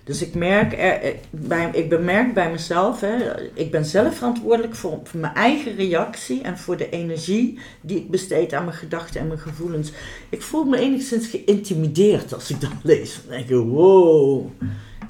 dus 0.09 0.23
ik, 0.23 0.35
merk 0.35 0.73
er, 0.73 1.15
bij, 1.31 1.71
ik 1.73 1.89
bemerk 1.89 2.35
bij 2.35 2.51
mezelf, 2.51 3.01
hè, 3.01 3.41
ik 3.55 3.71
ben 3.71 3.85
zelf 3.85 4.17
verantwoordelijk 4.17 4.75
voor, 4.75 5.01
voor, 5.05 5.21
mijn 5.21 5.35
eigen 5.35 5.77
reactie 5.77 6.43
en 6.43 6.59
voor 6.59 6.77
de 6.77 6.91
energie 6.91 7.59
die 7.81 7.97
ik 7.97 8.11
besteed 8.11 8.53
aan 8.53 8.65
mijn 8.65 8.77
gedachten 8.77 9.21
en 9.21 9.27
mijn 9.27 9.39
gevoelens. 9.39 9.93
Ik 10.29 10.43
voel 10.43 10.65
me 10.65 10.79
enigszins 10.79 11.27
geïntimideerd 11.27 12.35
als 12.35 12.51
ik 12.51 12.61
dat 12.61 12.71
lees. 12.83 13.21
Dan 13.23 13.31
denk 13.31 13.49
ik, 13.49 13.57
wow, 13.57 14.47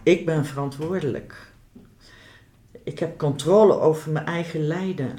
ik 0.03 0.27
ben 0.27 0.47
verantwoordelijk. 0.47 1.53
Ik 2.85 2.99
heb 2.99 3.19
controle 3.19 3.81
over 3.81 4.11
mijn 4.11 4.27
eigen 4.27 4.67
lijden. 4.67 5.19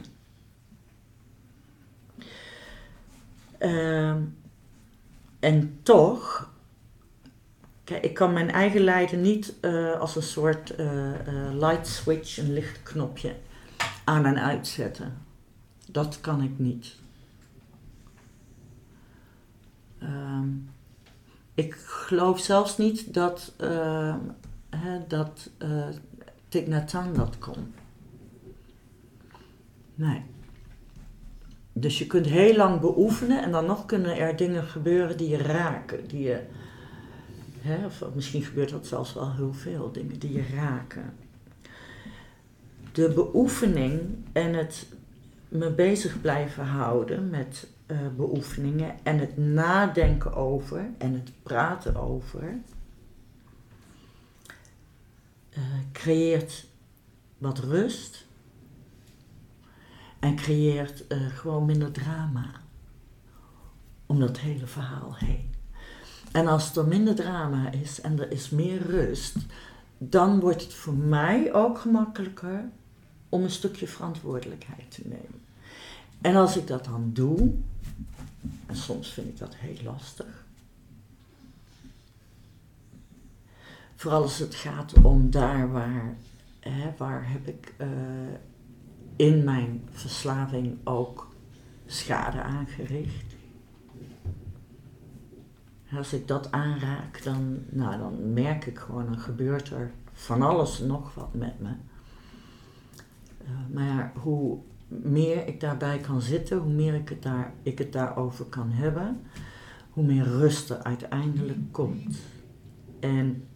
Uh, 3.60 4.16
en 5.40 5.80
toch, 5.84 6.49
ik 7.96 8.14
kan 8.14 8.34
mijn 8.34 8.52
eigen 8.52 8.82
lijden 8.82 9.22
niet 9.22 9.54
uh, 9.62 10.00
als 10.00 10.16
een 10.16 10.22
soort 10.22 10.80
uh, 10.80 10.86
uh, 11.06 11.14
light 11.54 11.88
switch, 11.88 12.38
een 12.38 12.54
lichtknopje, 12.54 13.36
aan 14.04 14.26
en 14.26 14.42
uitzetten. 14.42 15.18
Dat 15.92 16.22
kan 16.22 16.44
ik 16.44 16.60
niet. 16.60 16.96
Ehm, 20.00 20.48
ik 21.54 21.74
geloof 21.76 22.40
zelfs 22.40 22.78
niet 22.78 23.14
dat 23.14 23.54
hè, 24.70 25.08
dat 25.08 25.50
uh, 25.60 25.88
Thich 26.50 26.86
dat 27.14 27.38
kon. 27.40 27.74
Nee. 29.96 30.24
Dus 31.74 32.00
je 32.00 32.08
kunt 32.08 32.26
heel 32.26 32.56
lang 32.56 32.80
beoefenen 32.80 33.44
en 33.44 33.52
dan 33.52 33.66
nog 33.66 33.86
kunnen 33.86 34.18
er 34.18 34.36
dingen 34.36 34.64
gebeuren 34.64 35.18
die 35.18 35.30
je 35.30 35.38
raken. 35.38 36.08
Die 36.08 36.22
je, 36.22 36.42
hè, 37.62 37.86
of 37.86 38.04
misschien 38.16 38.44
gebeurt 38.44 38.70
dat 38.70 38.88
zelfs 38.88 39.14
wel 39.14 39.34
heel 39.34 39.54
veel 39.54 39.92
dingen 39.92 40.20
die 40.20 40.34
je 40.34 40.48
raken. 40.56 41.14
De 42.92 43.10
beoefening 43.10 44.02
en 44.32 44.54
het 44.54 44.88
me 45.50 45.72
bezig 45.72 46.22
blijven 46.22 46.66
houden 46.66 47.30
met 47.30 47.68
uh, 47.88 47.98
beoefeningen 48.16 48.96
en 49.04 49.20
het 49.20 49.38
nadenken 49.38 50.34
over 50.34 50.90
en 50.98 51.14
het 51.14 51.32
praten 51.44 51.96
over 51.96 52.60
uh, 55.58 55.64
creëert 55.92 56.68
wat 57.38 57.60
rust 57.60 58.26
en 60.20 60.36
creëert 60.36 61.04
uh, 61.10 61.28
gewoon 61.28 61.66
minder 61.66 61.92
drama 61.92 62.52
om 64.06 64.20
dat 64.20 64.40
hele 64.40 64.68
verhaal 64.68 65.16
heen. 65.16 65.49
En 66.32 66.48
als 66.48 66.76
er 66.76 66.88
minder 66.88 67.16
drama 67.16 67.72
is 67.72 68.02
en 68.02 68.20
er 68.20 68.32
is 68.32 68.50
meer 68.50 68.82
rust, 68.82 69.36
dan 69.98 70.40
wordt 70.40 70.62
het 70.62 70.74
voor 70.74 70.94
mij 70.94 71.54
ook 71.54 71.80
gemakkelijker 71.80 72.70
om 73.30 73.44
een 73.44 73.52
stukje 73.52 73.88
verantwoordelijkheid 73.88 74.92
te 74.92 75.02
nemen. 75.04 75.42
En 76.22 76.36
als 76.36 76.58
ik 76.58 76.68
dat 76.68 76.86
dan 76.86 77.10
doe, 77.14 77.54
en 78.66 78.76
soms 78.76 79.14
vind 79.14 79.28
ik 79.28 79.38
dat 79.38 79.56
heel 79.56 79.84
lastig, 79.84 80.48
Vooral 84.00 84.22
als 84.22 84.40
het 84.40 84.56
gaat 84.56 84.94
om 85.02 85.32
daar 85.32 85.72
waar, 85.72 86.16
hè, 86.60 86.94
waar 86.98 87.32
heb 87.32 87.48
ik 87.48 87.74
uh, 87.78 87.88
in 89.16 89.44
mijn 89.44 89.88
verslaving 89.92 90.78
ook 90.84 91.36
schade 91.86 92.42
aangericht. 92.42 93.29
Als 95.98 96.14
ik 96.14 96.28
dat 96.28 96.52
aanraak, 96.52 97.24
dan, 97.24 97.58
nou, 97.70 97.98
dan 97.98 98.34
merk 98.34 98.66
ik 98.66 98.78
gewoon, 98.80 99.06
dan 99.06 99.20
gebeurt 99.20 99.70
er 99.70 99.92
van 100.14 100.42
alles 100.42 100.80
nog 100.80 101.14
wat 101.14 101.34
met 101.34 101.60
me. 101.60 101.70
Uh, 103.44 103.50
maar 103.74 104.12
hoe 104.16 104.60
meer 104.88 105.48
ik 105.48 105.60
daarbij 105.60 105.98
kan 105.98 106.22
zitten, 106.22 106.58
hoe 106.58 106.72
meer 106.72 106.94
ik 106.94 107.10
het, 107.10 107.24
daar, 107.24 107.54
ik 107.64 107.78
het 107.78 107.94
daarover 107.94 108.46
kan 108.46 108.72
hebben, 108.72 109.22
hoe 109.90 110.04
meer 110.04 110.24
rust 110.24 110.70
er 110.70 110.84
uiteindelijk 110.84 111.72
komt. 111.72 112.18
En 113.00 113.48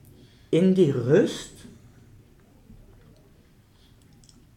in 0.50 0.74
die 0.74 0.92
rust 0.92 1.66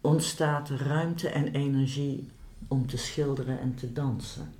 ontstaat 0.00 0.70
ruimte 0.70 1.28
en 1.28 1.46
energie 1.46 2.28
om 2.68 2.86
te 2.86 2.96
schilderen 2.96 3.60
en 3.60 3.74
te 3.74 3.92
dansen. 3.92 4.52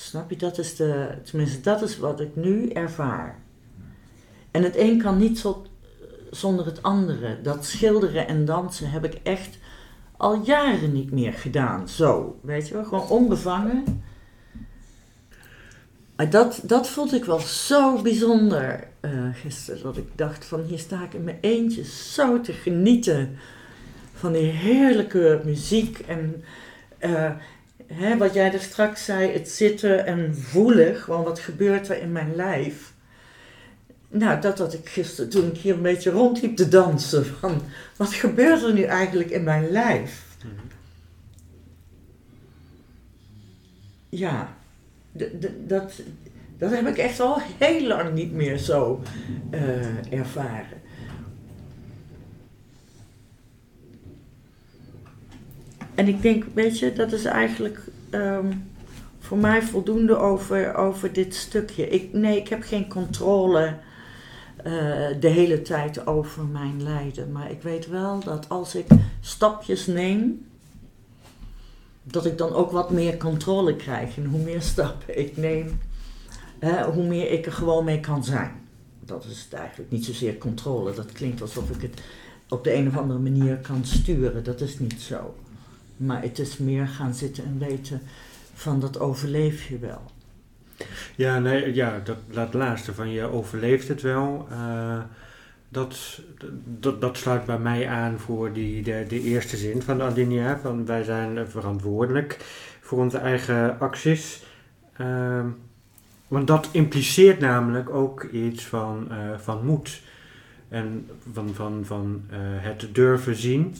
Snap 0.00 0.30
je? 0.30 0.36
Dat 0.36 0.58
is 0.58 0.76
de, 0.76 1.08
tenminste, 1.22 1.60
dat 1.60 1.82
is 1.82 1.98
wat 1.98 2.20
ik 2.20 2.36
nu 2.36 2.68
ervaar. 2.68 3.38
En 4.50 4.62
het 4.62 4.76
een 4.76 5.02
kan 5.02 5.18
niet 5.18 5.38
zo, 5.38 5.66
zonder 6.30 6.66
het 6.66 6.82
andere. 6.82 7.40
Dat 7.42 7.64
schilderen 7.64 8.28
en 8.28 8.44
dansen 8.44 8.90
heb 8.90 9.04
ik 9.04 9.14
echt 9.22 9.58
al 10.16 10.42
jaren 10.44 10.92
niet 10.92 11.10
meer 11.10 11.32
gedaan. 11.32 11.88
Zo, 11.88 12.38
weet 12.42 12.68
je 12.68 12.74
wel, 12.74 12.84
gewoon 12.84 13.08
onbevangen. 13.08 14.02
Dat, 16.30 16.60
dat 16.62 16.88
vond 16.88 17.12
ik 17.12 17.24
wel 17.24 17.40
zo 17.40 18.02
bijzonder 18.02 18.88
uh, 19.00 19.10
gisteren. 19.32 19.82
Dat 19.82 19.96
ik 19.96 20.08
dacht 20.14 20.44
van 20.44 20.62
hier 20.62 20.78
sta 20.78 21.02
ik 21.02 21.14
in 21.14 21.24
mijn 21.24 21.38
eentje 21.40 21.84
zo 21.84 22.40
te 22.40 22.52
genieten 22.52 23.36
van 24.14 24.32
die 24.32 24.50
heerlijke 24.50 25.40
muziek. 25.44 25.98
En 25.98 26.44
uh, 27.00 27.30
hè, 27.92 28.16
wat 28.16 28.34
jij 28.34 28.52
er 28.52 28.60
straks 28.60 29.04
zei, 29.04 29.32
het 29.32 29.48
zitten 29.48 30.06
en 30.06 30.36
voelen. 30.36 30.96
Gewoon 30.96 31.24
wat 31.24 31.38
gebeurt 31.38 31.88
er 31.88 32.02
in 32.02 32.12
mijn 32.12 32.34
lijf. 32.34 32.92
Nou, 34.08 34.40
dat 34.40 34.58
had 34.58 34.74
ik 34.74 34.88
gisteren 34.88 35.30
toen 35.30 35.46
ik 35.46 35.56
hier 35.56 35.74
een 35.74 35.82
beetje 35.82 36.10
rondliep 36.10 36.56
te 36.56 36.68
dansen. 36.68 37.26
Van 37.26 37.62
wat 37.96 38.12
gebeurt 38.12 38.62
er 38.62 38.72
nu 38.72 38.82
eigenlijk 38.82 39.30
in 39.30 39.44
mijn 39.44 39.70
lijf? 39.70 40.24
Ja 44.08 44.58
dat, 45.12 45.92
dat 46.58 46.70
heb 46.70 46.86
ik 46.86 46.98
echt 46.98 47.20
al 47.20 47.38
heel 47.58 47.86
lang 47.86 48.14
niet 48.14 48.32
meer 48.32 48.58
zo 48.58 49.02
uh, 49.50 50.12
ervaren. 50.12 50.80
En 56.00 56.08
ik 56.08 56.22
denk, 56.22 56.44
weet 56.54 56.78
je, 56.78 56.92
dat 56.92 57.12
is 57.12 57.24
eigenlijk 57.24 57.80
um, 58.10 58.70
voor 59.18 59.38
mij 59.38 59.62
voldoende 59.62 60.16
over, 60.16 60.74
over 60.74 61.12
dit 61.12 61.34
stukje. 61.34 61.88
Ik, 61.88 62.12
nee, 62.12 62.38
ik 62.38 62.48
heb 62.48 62.62
geen 62.62 62.88
controle 62.88 63.76
eh, 64.56 64.72
de 65.20 65.28
hele 65.28 65.62
tijd 65.62 66.06
over 66.06 66.44
mijn 66.44 66.82
lijden. 66.82 67.32
Maar 67.32 67.50
ik 67.50 67.62
weet 67.62 67.88
wel 67.88 68.18
dat 68.18 68.48
als 68.48 68.74
ik 68.74 68.86
stapjes 69.20 69.86
neem, 69.86 70.46
dat 72.02 72.26
ik 72.26 72.38
dan 72.38 72.52
ook 72.52 72.70
wat 72.70 72.90
meer 72.90 73.16
controle 73.16 73.76
krijg. 73.76 74.16
En 74.16 74.24
hoe 74.24 74.40
meer 74.40 74.62
stappen 74.62 75.18
ik 75.18 75.36
neem, 75.36 75.80
hoe 76.92 77.06
meer 77.06 77.30
ik 77.30 77.46
er 77.46 77.52
gewoon 77.52 77.84
mee 77.84 78.00
kan 78.00 78.24
zijn. 78.24 78.52
Dat 79.04 79.24
is 79.24 79.48
eigenlijk 79.50 79.90
niet 79.90 80.04
zozeer 80.04 80.38
controle. 80.38 80.94
Dat 80.94 81.12
klinkt 81.12 81.42
alsof 81.42 81.70
ik 81.70 81.82
het 81.82 82.00
op 82.48 82.64
de 82.64 82.74
een 82.74 82.88
of 82.88 82.96
andere 82.96 83.18
manier 83.18 83.56
kan 83.56 83.84
sturen. 83.84 84.44
Dat 84.44 84.60
is 84.60 84.78
niet 84.78 85.00
zo. 85.00 85.34
Maar 86.00 86.22
het 86.22 86.38
is 86.38 86.58
meer 86.58 86.86
gaan 86.86 87.14
zitten 87.14 87.44
en 87.44 87.58
weten 87.58 88.00
van 88.54 88.80
dat 88.80 89.00
overleef 89.00 89.68
je 89.68 89.78
wel. 89.78 90.10
Ja, 91.16 91.38
nee, 91.38 91.74
ja 91.74 92.00
dat, 92.04 92.16
dat 92.30 92.54
laatste 92.54 92.94
van 92.94 93.10
je 93.10 93.22
overleeft 93.22 93.88
het 93.88 94.02
wel. 94.02 94.46
eh, 94.50 95.00
dat, 95.68 96.20
dat, 96.64 97.00
dat 97.00 97.16
sluit 97.16 97.44
bij 97.44 97.58
mij 97.58 97.88
aan 97.88 98.18
voor 98.18 98.52
die, 98.52 98.82
de, 98.82 99.04
de 99.08 99.20
eerste 99.20 99.56
zin 99.56 99.82
van 99.82 99.98
de 99.98 100.04
alinea. 100.04 100.58
Van 100.58 100.86
wij 100.86 101.02
zijn 101.02 101.48
verantwoordelijk 101.48 102.36
voor 102.80 102.98
onze 102.98 103.18
eigen 103.18 103.78
acties. 103.78 104.42
Ehm, 104.96 105.46
want 106.28 106.46
dat 106.46 106.68
impliceert 106.72 107.38
namelijk 107.40 107.90
ook 107.90 108.22
iets 108.22 108.64
van, 108.64 109.10
eh, 109.10 109.38
van 109.38 109.64
moed. 109.64 110.00
En 110.68 111.08
van, 111.32 111.54
van, 111.54 111.80
van 111.84 112.22
eh, 112.30 112.38
het 112.40 112.88
durven 112.92 113.36
zien. 113.36 113.74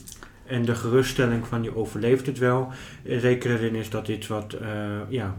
En 0.51 0.65
de 0.65 0.75
geruststelling 0.75 1.47
van 1.47 1.63
je 1.63 1.75
overleeft 1.75 2.25
het 2.25 2.37
wel. 2.37 2.67
Eh, 3.03 3.19
Zeker 3.19 3.51
erin 3.51 3.75
is 3.75 3.89
dat 3.89 4.07
iets 4.07 4.27
wat, 4.27 4.53
eh, 4.53 4.67
ja, 5.09 5.37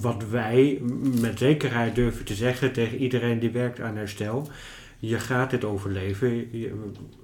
wat 0.00 0.24
wij 0.30 0.80
met 1.20 1.38
zekerheid 1.38 1.94
durven 1.94 2.24
te 2.24 2.34
zeggen 2.34 2.72
tegen 2.72 2.98
iedereen 2.98 3.38
die 3.38 3.50
werkt 3.50 3.80
aan 3.80 3.96
herstel. 3.96 4.48
Je 4.98 5.18
gaat 5.18 5.52
het 5.52 5.64
overleven, 5.64 6.28
je, 6.58 6.74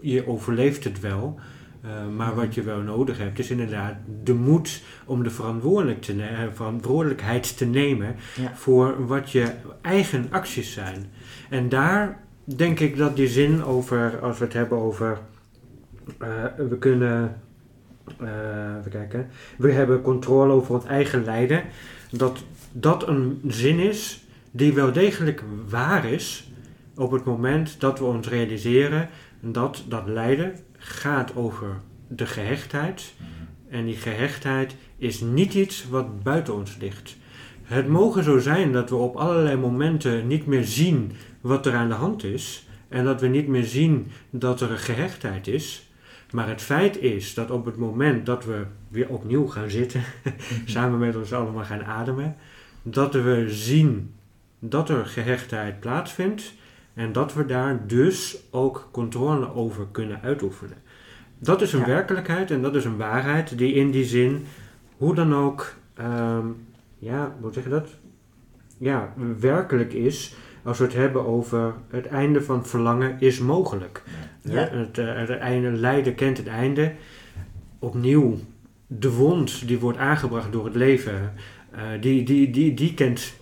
je 0.00 0.26
overleeft 0.28 0.84
het 0.84 1.00
wel. 1.00 1.40
Eh, 1.82 1.90
maar 2.16 2.34
wat 2.34 2.54
je 2.54 2.62
wel 2.62 2.80
nodig 2.80 3.18
hebt 3.18 3.38
is 3.38 3.50
inderdaad 3.50 3.94
de 4.24 4.34
moed 4.34 4.82
om 5.04 5.22
de 5.22 5.30
verantwoordelijk 5.30 6.00
te 6.02 6.14
ne- 6.14 6.48
verantwoordelijkheid 6.54 7.56
te 7.56 7.64
nemen 7.66 8.16
Ja. 8.40 8.52
voor 8.54 9.06
wat 9.06 9.30
je 9.30 9.46
eigen 9.82 10.26
acties 10.30 10.72
zijn. 10.72 11.06
En 11.50 11.68
daar 11.68 12.20
denk 12.44 12.80
ik 12.80 12.96
dat 12.96 13.16
die 13.16 13.28
zin 13.28 13.64
over, 13.64 14.18
als 14.20 14.38
we 14.38 14.44
het 14.44 14.52
hebben 14.54 14.78
over, 14.78 15.18
eh, 16.18 16.44
we 16.68 16.78
kunnen, 16.78 17.40
eh, 18.18 18.76
even 18.78 18.90
kijken, 18.90 19.28
we 19.58 19.72
hebben 19.72 20.02
controle 20.02 20.52
over 20.52 20.74
ons 20.74 20.84
eigen 20.84 21.24
lijden, 21.24 21.62
dat 22.10 22.44
dat 22.72 23.08
een 23.08 23.40
zin 23.46 23.78
is 23.78 24.24
die 24.50 24.72
wel 24.72 24.92
degelijk 24.92 25.42
waar 25.68 26.04
is 26.04 26.50
op 26.94 27.10
het 27.10 27.24
moment 27.24 27.80
dat 27.80 27.98
we 27.98 28.04
ons 28.04 28.28
realiseren 28.28 29.08
dat 29.40 29.84
dat 29.88 30.06
lijden 30.06 30.54
gaat 30.76 31.36
over 31.36 31.80
de 32.08 32.26
gehechtheid. 32.26 33.14
En 33.68 33.84
die 33.84 33.96
gehechtheid 33.96 34.74
is 34.98 35.20
niet 35.20 35.54
iets 35.54 35.88
wat 35.88 36.22
buiten 36.22 36.54
ons 36.54 36.76
ligt. 36.80 37.16
Het 37.62 37.88
mogen 37.88 38.24
zo 38.24 38.38
zijn 38.38 38.72
dat 38.72 38.90
we 38.90 38.96
op 38.96 39.16
allerlei 39.16 39.56
momenten 39.56 40.26
niet 40.26 40.46
meer 40.46 40.64
zien 40.64 41.12
wat 41.40 41.66
er 41.66 41.74
aan 41.74 41.88
de 41.88 41.94
hand 41.94 42.24
is. 42.24 42.68
En 42.88 43.04
dat 43.04 43.20
we 43.20 43.26
niet 43.26 43.48
meer 43.48 43.64
zien 43.64 44.10
dat 44.30 44.60
er 44.60 44.70
een 44.70 44.78
gehechtheid 44.78 45.46
is. 45.46 45.85
Maar 46.36 46.48
het 46.48 46.62
feit 46.62 47.00
is 47.00 47.34
dat 47.34 47.50
op 47.50 47.64
het 47.64 47.76
moment 47.76 48.26
dat 48.26 48.44
we 48.44 48.64
weer 48.88 49.08
opnieuw 49.08 49.46
gaan 49.46 49.70
zitten, 49.70 50.02
samen 50.64 50.98
met 50.98 51.16
ons 51.16 51.32
allemaal 51.32 51.64
gaan 51.64 51.84
ademen, 51.84 52.36
dat 52.82 53.14
we 53.14 53.44
zien 53.48 54.14
dat 54.58 54.88
er 54.88 55.06
gehechtheid 55.06 55.80
plaatsvindt 55.80 56.54
en 56.94 57.12
dat 57.12 57.34
we 57.34 57.46
daar 57.46 57.86
dus 57.86 58.38
ook 58.50 58.88
controle 58.90 59.54
over 59.54 59.86
kunnen 59.90 60.22
uitoefenen. 60.22 60.76
Dat 61.38 61.62
is 61.62 61.72
een 61.72 61.80
Ja. 61.80 61.86
werkelijkheid 61.86 62.50
en 62.50 62.62
dat 62.62 62.74
is 62.74 62.84
een 62.84 62.96
waarheid 62.96 63.58
die 63.58 63.72
in 63.72 63.90
die 63.90 64.04
zin, 64.04 64.46
hoe 64.96 65.14
dan 65.14 65.34
ook, 65.34 65.74
ehm, 65.94 66.46
ja, 66.98 67.34
hoe 67.40 67.52
zeg 67.52 67.64
je 67.64 67.70
dat? 67.70 67.88
Ja, 68.78 69.12
werkelijk 69.38 69.92
is 69.92 70.34
als 70.66 70.78
we 70.78 70.84
het 70.84 70.94
hebben 70.94 71.26
over 71.26 71.74
het 71.90 72.06
einde 72.06 72.42
van 72.42 72.66
verlangen 72.66 73.16
is 73.20 73.38
mogelijk. 73.38 74.02
Ja. 74.40 74.68
Het, 74.70 74.98
eh, 74.98 75.14
het 75.16 75.30
einde, 75.30 75.70
lijden 75.70 76.14
kent 76.14 76.36
het 76.36 76.46
einde. 76.46 76.92
Opnieuw, 77.78 78.38
de 78.86 79.10
wond 79.10 79.68
die 79.68 79.78
wordt 79.78 79.98
aangebracht 79.98 80.52
door 80.52 80.64
het 80.64 80.74
leven, 80.74 81.32
eh, 81.70 81.82
die, 82.00 82.22
die, 82.22 82.50
die, 82.50 82.74
die 82.74 82.94
kent 82.94 83.34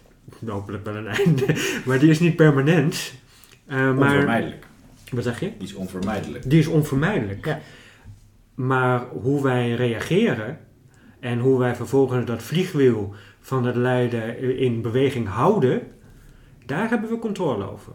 hopelijk 0.46 0.84
wel 0.84 0.96
een 0.96 1.06
einde, 1.24 1.46
maar 1.84 1.98
die 1.98 2.10
is 2.10 2.20
niet 2.20 2.36
permanent. 2.36 3.14
Eh, 3.66 3.76
maar, 3.76 4.12
Onvermijdelijk. 4.12 4.66
wat 5.10 5.24
zeg 5.24 5.40
je? 5.40 5.50
Iets 5.58 5.74
onvermijdelijk. 5.74 6.50
Die 6.50 6.58
is 6.58 6.66
onvermijdelijk. 6.66 7.44
Ja. 7.46 7.60
Maar 8.54 9.06
hoe 9.06 9.42
wij 9.42 9.74
reageren 9.74 10.58
en 11.20 11.38
hoe 11.38 11.58
wij 11.58 11.74
vervolgens 11.74 12.26
dat 12.26 12.42
vliegwiel 12.42 13.14
van 13.40 13.66
het 13.66 13.76
lijden 13.76 14.58
in 14.58 14.82
beweging 14.82 15.28
houden, 15.28 15.82
daar 16.66 16.88
hebben 16.88 17.10
we 17.10 17.18
controle 17.18 17.70
over. 17.70 17.92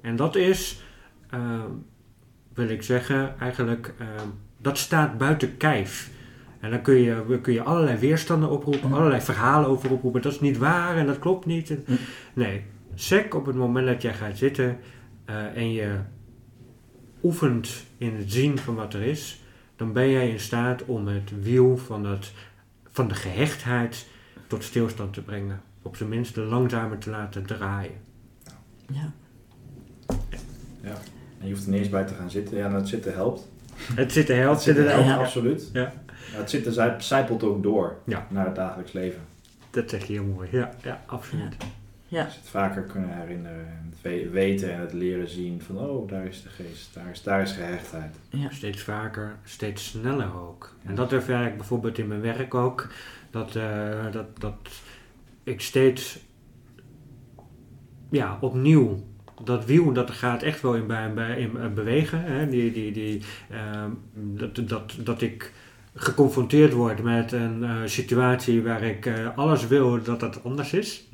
En 0.00 0.16
dat 0.16 0.36
is, 0.36 0.82
eh, 1.30 1.64
wil 2.54 2.68
ik 2.68 2.82
zeggen, 2.82 3.38
eigenlijk, 3.38 3.94
eh, 3.98 4.06
dat 4.58 4.78
staat 4.78 5.18
buiten 5.18 5.56
kijf. 5.56 6.10
En 6.60 6.70
dan 6.70 6.82
kun 6.82 6.94
je, 6.94 7.38
kun 7.42 7.52
je 7.52 7.62
allerlei 7.62 7.98
weerstanden 7.98 8.50
oproepen, 8.50 8.88
Ja. 8.88 8.94
allerlei 8.96 9.20
verhalen 9.20 9.68
over 9.68 9.90
oproepen. 9.92 10.22
Dat 10.22 10.32
is 10.32 10.40
niet 10.40 10.58
waar 10.58 10.96
en 10.96 11.06
dat 11.06 11.18
klopt 11.18 11.46
niet. 11.46 11.70
En- 11.70 11.84
Ja. 11.86 11.94
Nee, 12.34 12.64
sec 12.94 13.34
op 13.34 13.46
het 13.46 13.56
moment 13.56 13.86
dat 13.86 14.02
jij 14.02 14.14
gaat 14.14 14.36
zitten 14.36 14.78
eh, 15.24 15.56
en 15.56 15.72
je 15.72 15.98
oefent 17.22 17.84
in 17.98 18.14
het 18.14 18.32
zien 18.32 18.58
van 18.58 18.74
wat 18.74 18.94
er 18.94 19.02
is, 19.02 19.42
dan 19.76 19.92
ben 19.92 20.10
jij 20.10 20.30
in 20.30 20.40
staat 20.40 20.84
om 20.84 21.06
het 21.06 21.32
wiel 21.42 21.76
van, 21.76 22.04
het, 22.06 22.32
van 22.90 23.08
de 23.08 23.14
gehechtheid 23.14 24.06
tot 24.46 24.64
stilstand 24.64 25.12
te 25.12 25.22
brengen. 25.22 25.60
Op 25.82 25.96
zijn 25.96 26.08
minst 26.08 26.36
langzamer 26.36 26.98
te 26.98 27.10
laten 27.10 27.46
draaien. 27.46 28.04
Ja. 28.92 29.12
Ja. 30.82 30.94
En 31.40 31.46
je 31.46 31.50
hoeft 31.52 31.64
er 31.64 31.70
niet 31.70 31.78
eens 31.80 31.88
bij 31.88 32.04
te 32.04 32.14
gaan 32.14 32.30
zitten. 32.30 32.56
Ja, 32.56 32.68
dat 32.68 32.88
zitten 32.88 33.12
helpt. 33.14 33.48
Het 33.94 34.12
zit 34.12 34.28
er 34.28 34.36
helpt 34.36 34.62
zitten 34.62 34.88
helpt, 34.90 35.06
Ja. 35.06 35.16
absoluut. 35.16 35.70
Ja. 35.72 35.92
Ja, 36.32 36.38
het 36.38 36.50
zitten 36.50 36.72
zij- 36.72 37.00
zijpelt 37.00 37.42
ook 37.42 37.62
door 37.62 37.96
Ja. 38.04 38.26
naar 38.30 38.46
het 38.46 38.54
dagelijks 38.54 38.92
leven. 38.92 39.20
Dat 39.70 39.90
zeg 39.90 40.04
je 40.06 40.12
heel 40.12 40.24
mooi. 40.24 40.48
Ja, 40.52 40.70
ja 40.82 41.02
absoluut. 41.06 41.56
Ja. 42.08 42.24
Als 42.24 42.32
je 42.34 42.40
het 42.40 42.48
vaker 42.48 42.82
kunnen 42.82 43.18
herinneren 43.20 43.66
en 43.66 43.86
het 43.90 44.02
we- 44.02 44.28
weten 44.30 44.72
en 44.72 44.80
het 44.80 44.92
leren 44.92 45.28
zien 45.28 45.62
van 45.62 45.78
oh, 45.78 46.08
daar 46.08 46.24
is 46.26 46.42
de 46.42 46.48
geest, 46.48 46.94
daar 46.94 47.10
is, 47.10 47.22
daar 47.22 47.42
is 47.42 47.52
gehechtheid. 47.52 48.14
Ja. 48.28 48.50
Steeds 48.50 48.82
vaker, 48.82 49.36
steeds 49.44 49.86
sneller 49.88 50.40
ook. 50.40 50.74
En 50.84 50.94
dat 50.94 51.12
ervaar 51.12 51.46
ik 51.46 51.56
bijvoorbeeld 51.56 51.98
in 51.98 52.06
mijn 52.08 52.20
werk 52.20 52.54
ook. 52.54 52.88
Dat, 53.30 53.56
eh, 53.56 54.12
dat, 54.12 54.40
dat 54.40 54.54
ik 55.44 55.60
steeds 55.60 56.18
ja, 58.16 58.38
opnieuw 58.40 59.04
dat 59.44 59.64
wiel 59.64 59.92
dat 59.92 60.10
gaat 60.10 60.42
echt 60.42 60.60
wel 60.60 60.74
in, 60.74 60.90
in 61.18 61.56
eh, 61.56 61.68
bewegen. 61.74 62.22
Hè? 62.22 62.48
Die, 62.48 62.72
die, 62.72 62.92
die, 62.92 63.22
ehm, 63.50 63.90
dat, 64.14 64.68
dat, 64.68 64.96
dat 64.98 65.22
ik 65.22 65.52
geconfronteerd 65.94 66.72
word 66.72 67.02
met 67.02 67.32
een 67.32 67.64
eh, 67.64 67.76
situatie 67.84 68.62
waar 68.62 68.82
ik 68.82 69.06
eh, 69.06 69.36
alles 69.36 69.66
wil 69.66 70.02
dat 70.02 70.20
dat 70.20 70.44
anders 70.44 70.72
is. 70.72 71.08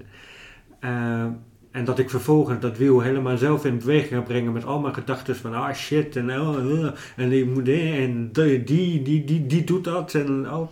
Eh, 0.81 1.27
en 1.73 1.85
dat 1.85 1.99
ik 1.99 2.11
vervolgens 2.11 2.61
dat 2.61 2.77
wiel 2.77 3.01
helemaal 3.01 3.37
zelf 3.37 3.65
in 3.65 3.79
beweging 3.79 4.11
ga 4.11 4.21
brengen 4.21 4.53
met 4.53 4.65
al 4.65 4.81
mijn 4.81 4.95
gedachten 4.95 5.37
van 5.37 5.55
ah 5.55 5.75
shit 5.75 6.17
en 6.17 6.41
oh, 6.41 6.85
eh, 6.85 6.91
en 7.17 7.29
die 7.29 7.45
en 7.93 8.33
die, 8.33 8.65
die, 8.65 9.03
die, 9.03 9.25
die, 9.25 9.47
die 9.47 9.65
doet 9.65 9.85
dat 9.85 10.15
en 10.15 10.53
oh. 10.53 10.69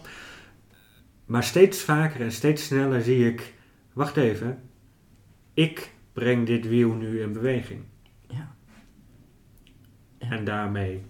Maar 1.27 1.45
steeds 1.45 1.81
vaker 1.81 2.21
en 2.21 2.33
steeds 2.33 2.65
sneller 2.65 3.03
zie 3.03 3.27
ik, 3.27 3.55
wacht 3.93 4.17
even, 4.17 4.59
ik 5.55 5.91
breng 6.13 6.47
dit 6.47 6.69
wiel 6.69 6.93
nu 6.93 7.21
in 7.23 7.33
beweging. 7.33 7.81
Ja. 8.29 8.55
Ja. 10.19 10.31
En 10.31 10.45
daarmee 10.45 11.03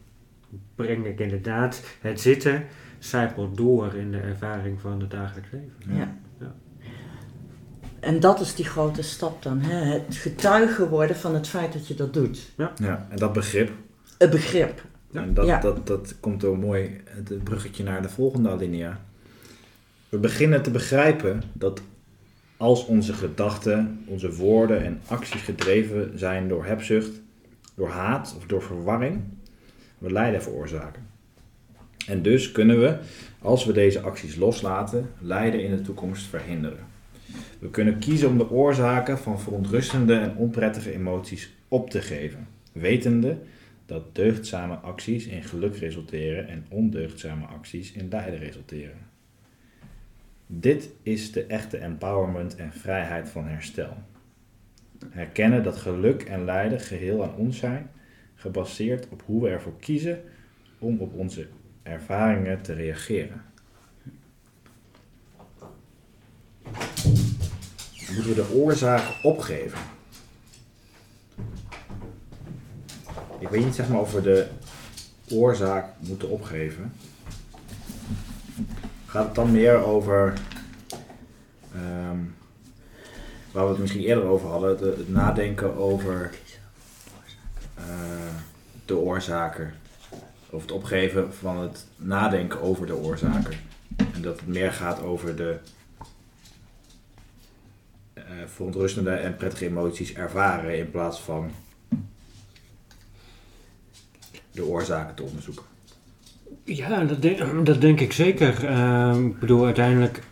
breng 0.74 1.06
ik 1.06 1.20
inderdaad 1.20 1.82
het 2.00 2.20
zitten, 2.20 2.64
zijpelt 2.98 3.56
door 3.56 3.94
in 3.94 4.10
de 4.10 4.18
ervaring 4.20 4.80
van 4.80 5.00
het 5.00 5.10
dagelijks 5.10 5.50
leven. 5.50 5.96
Ja. 5.96 6.16
Ja. 6.40 6.54
En 8.00 8.20
dat 8.20 8.40
is 8.40 8.54
die 8.54 8.64
grote 8.64 9.02
stap 9.02 9.42
dan. 9.42 9.60
Hè? 9.60 9.84
Het 9.92 10.16
getuige 10.16 10.88
worden 10.88 11.16
van 11.16 11.34
het 11.34 11.48
feit 11.48 11.72
dat 11.72 11.88
je 11.88 11.94
dat 11.94 12.14
doet. 12.14 12.50
Ja, 12.56 12.72
en 13.10 13.16
dat 13.16 13.32
begrip, 13.32 13.70
Het 14.18 14.30
begrip. 14.30 14.82
Ja. 15.10 15.22
en 15.22 15.34
dat, 15.34 15.46
Ja. 15.46 15.60
dat, 15.60 15.86
dat 15.86 16.14
komt 16.20 16.44
ook 16.44 16.56
mooi, 16.56 17.00
het 17.04 17.44
bruggetje 17.44 17.82
naar 17.84 18.02
de 18.02 18.08
volgende 18.08 18.48
alinea. 18.50 19.00
We 20.08 20.18
beginnen 20.18 20.62
te 20.62 20.70
begrijpen 20.70 21.42
dat 21.52 21.80
als 22.60 22.86
onze 22.86 23.12
gedachten, 23.12 24.04
onze 24.06 24.32
woorden 24.32 24.84
en 24.84 25.00
acties 25.06 25.42
gedreven 25.42 26.18
zijn 26.18 26.48
door 26.48 26.64
hebzucht, 26.64 27.20
door 27.74 27.88
haat 27.88 28.34
of 28.36 28.46
door 28.46 28.62
verwarring, 28.62 29.20
we 29.98 30.12
lijden 30.12 30.42
veroorzaken. 30.42 31.06
En 32.06 32.22
dus 32.22 32.52
kunnen 32.52 32.80
we, 32.80 32.98
als 33.38 33.64
we 33.64 33.72
deze 33.72 34.00
acties 34.00 34.36
loslaten, 34.36 35.10
lijden 35.18 35.64
in 35.64 35.70
de 35.70 35.80
toekomst 35.80 36.26
verhinderen. 36.26 36.86
We 37.58 37.70
kunnen 37.70 37.98
kiezen 37.98 38.28
om 38.28 38.38
de 38.38 38.50
oorzaken 38.50 39.18
van 39.18 39.40
verontrustende 39.40 40.14
en 40.14 40.36
onprettige 40.36 40.92
emoties 40.92 41.54
op 41.68 41.90
te 41.90 42.02
geven, 42.02 42.46
wetende 42.72 43.38
dat 43.86 44.14
deugdzame 44.14 44.74
acties 44.74 45.26
in 45.26 45.42
geluk 45.42 45.76
resulteren 45.76 46.48
en 46.48 46.66
ondeugdzame 46.68 47.46
acties 47.46 47.92
in 47.92 48.08
lijden 48.10 48.38
resulteren. 48.38 49.09
Dit 50.52 50.90
is 51.02 51.32
de 51.32 51.44
echte 51.44 51.78
empowerment 51.78 52.56
en 52.56 52.72
vrijheid 52.72 53.28
van 53.28 53.46
herstel. 53.46 53.96
Herkennen 55.10 55.62
dat 55.62 55.76
geluk 55.76 56.22
en 56.22 56.44
lijden 56.44 56.80
geheel 56.80 57.22
aan 57.22 57.34
ons 57.34 57.58
zijn, 57.58 57.90
gebaseerd 58.34 59.08
op 59.08 59.22
hoe 59.26 59.42
we 59.42 59.48
ervoor 59.48 59.78
kiezen 59.80 60.22
om 60.78 60.98
op 60.98 61.14
onze 61.14 61.48
ervaringen 61.82 62.62
te 62.62 62.72
reageren. 62.72 63.44
Moeten 68.14 68.28
we 68.28 68.34
de 68.34 68.52
oorzaak 68.54 69.24
opgeven? 69.24 69.78
Ik 73.38 73.48
weet 73.48 73.64
niet 73.64 73.74
zeg 73.74 73.88
maar 73.88 74.00
of 74.00 74.12
we 74.12 74.20
de 74.20 74.48
oorzaak 75.28 75.94
moeten 75.98 76.30
opgeven. 76.30 76.92
Gaat 79.10 79.24
het 79.26 79.34
dan 79.34 79.50
meer 79.50 79.84
over, 79.84 80.34
ehm, 81.74 82.18
waar 83.52 83.64
we 83.64 83.70
het 83.70 83.78
misschien 83.78 84.02
eerder 84.02 84.24
over 84.24 84.48
hadden, 84.48 84.76
de- 84.78 84.94
het 84.98 85.08
nadenken 85.08 85.76
over 85.76 86.30
eh, 87.74 87.84
de 88.84 88.96
oorzaken. 88.96 89.74
Of 90.50 90.62
het 90.62 90.72
opgeven 90.72 91.34
van 91.34 91.58
het 91.58 91.86
nadenken 91.96 92.60
over 92.60 92.86
de 92.86 92.96
oorzaken. 92.96 93.58
En 93.96 94.22
dat 94.22 94.38
het 94.40 94.48
meer 94.48 94.72
gaat 94.72 95.02
over 95.02 95.36
de 95.36 95.58
eh, 98.12 98.22
verontrustende 98.46 99.10
en 99.10 99.36
prettige 99.36 99.66
emoties 99.66 100.12
ervaren 100.14 100.78
in 100.78 100.90
plaats 100.90 101.20
van 101.20 101.50
de 104.52 104.64
oorzaken 104.64 105.14
te 105.14 105.22
onderzoeken. 105.22 105.64
Ja, 106.76 107.04
dat 107.04 107.22
denk, 107.22 107.66
dat 107.66 107.80
denk 107.80 108.00
ik 108.00 108.12
zeker. 108.12 108.64
Ehm, 108.64 109.26
ik 109.26 109.38
bedoel, 109.38 109.64
uiteindelijk 109.64 110.22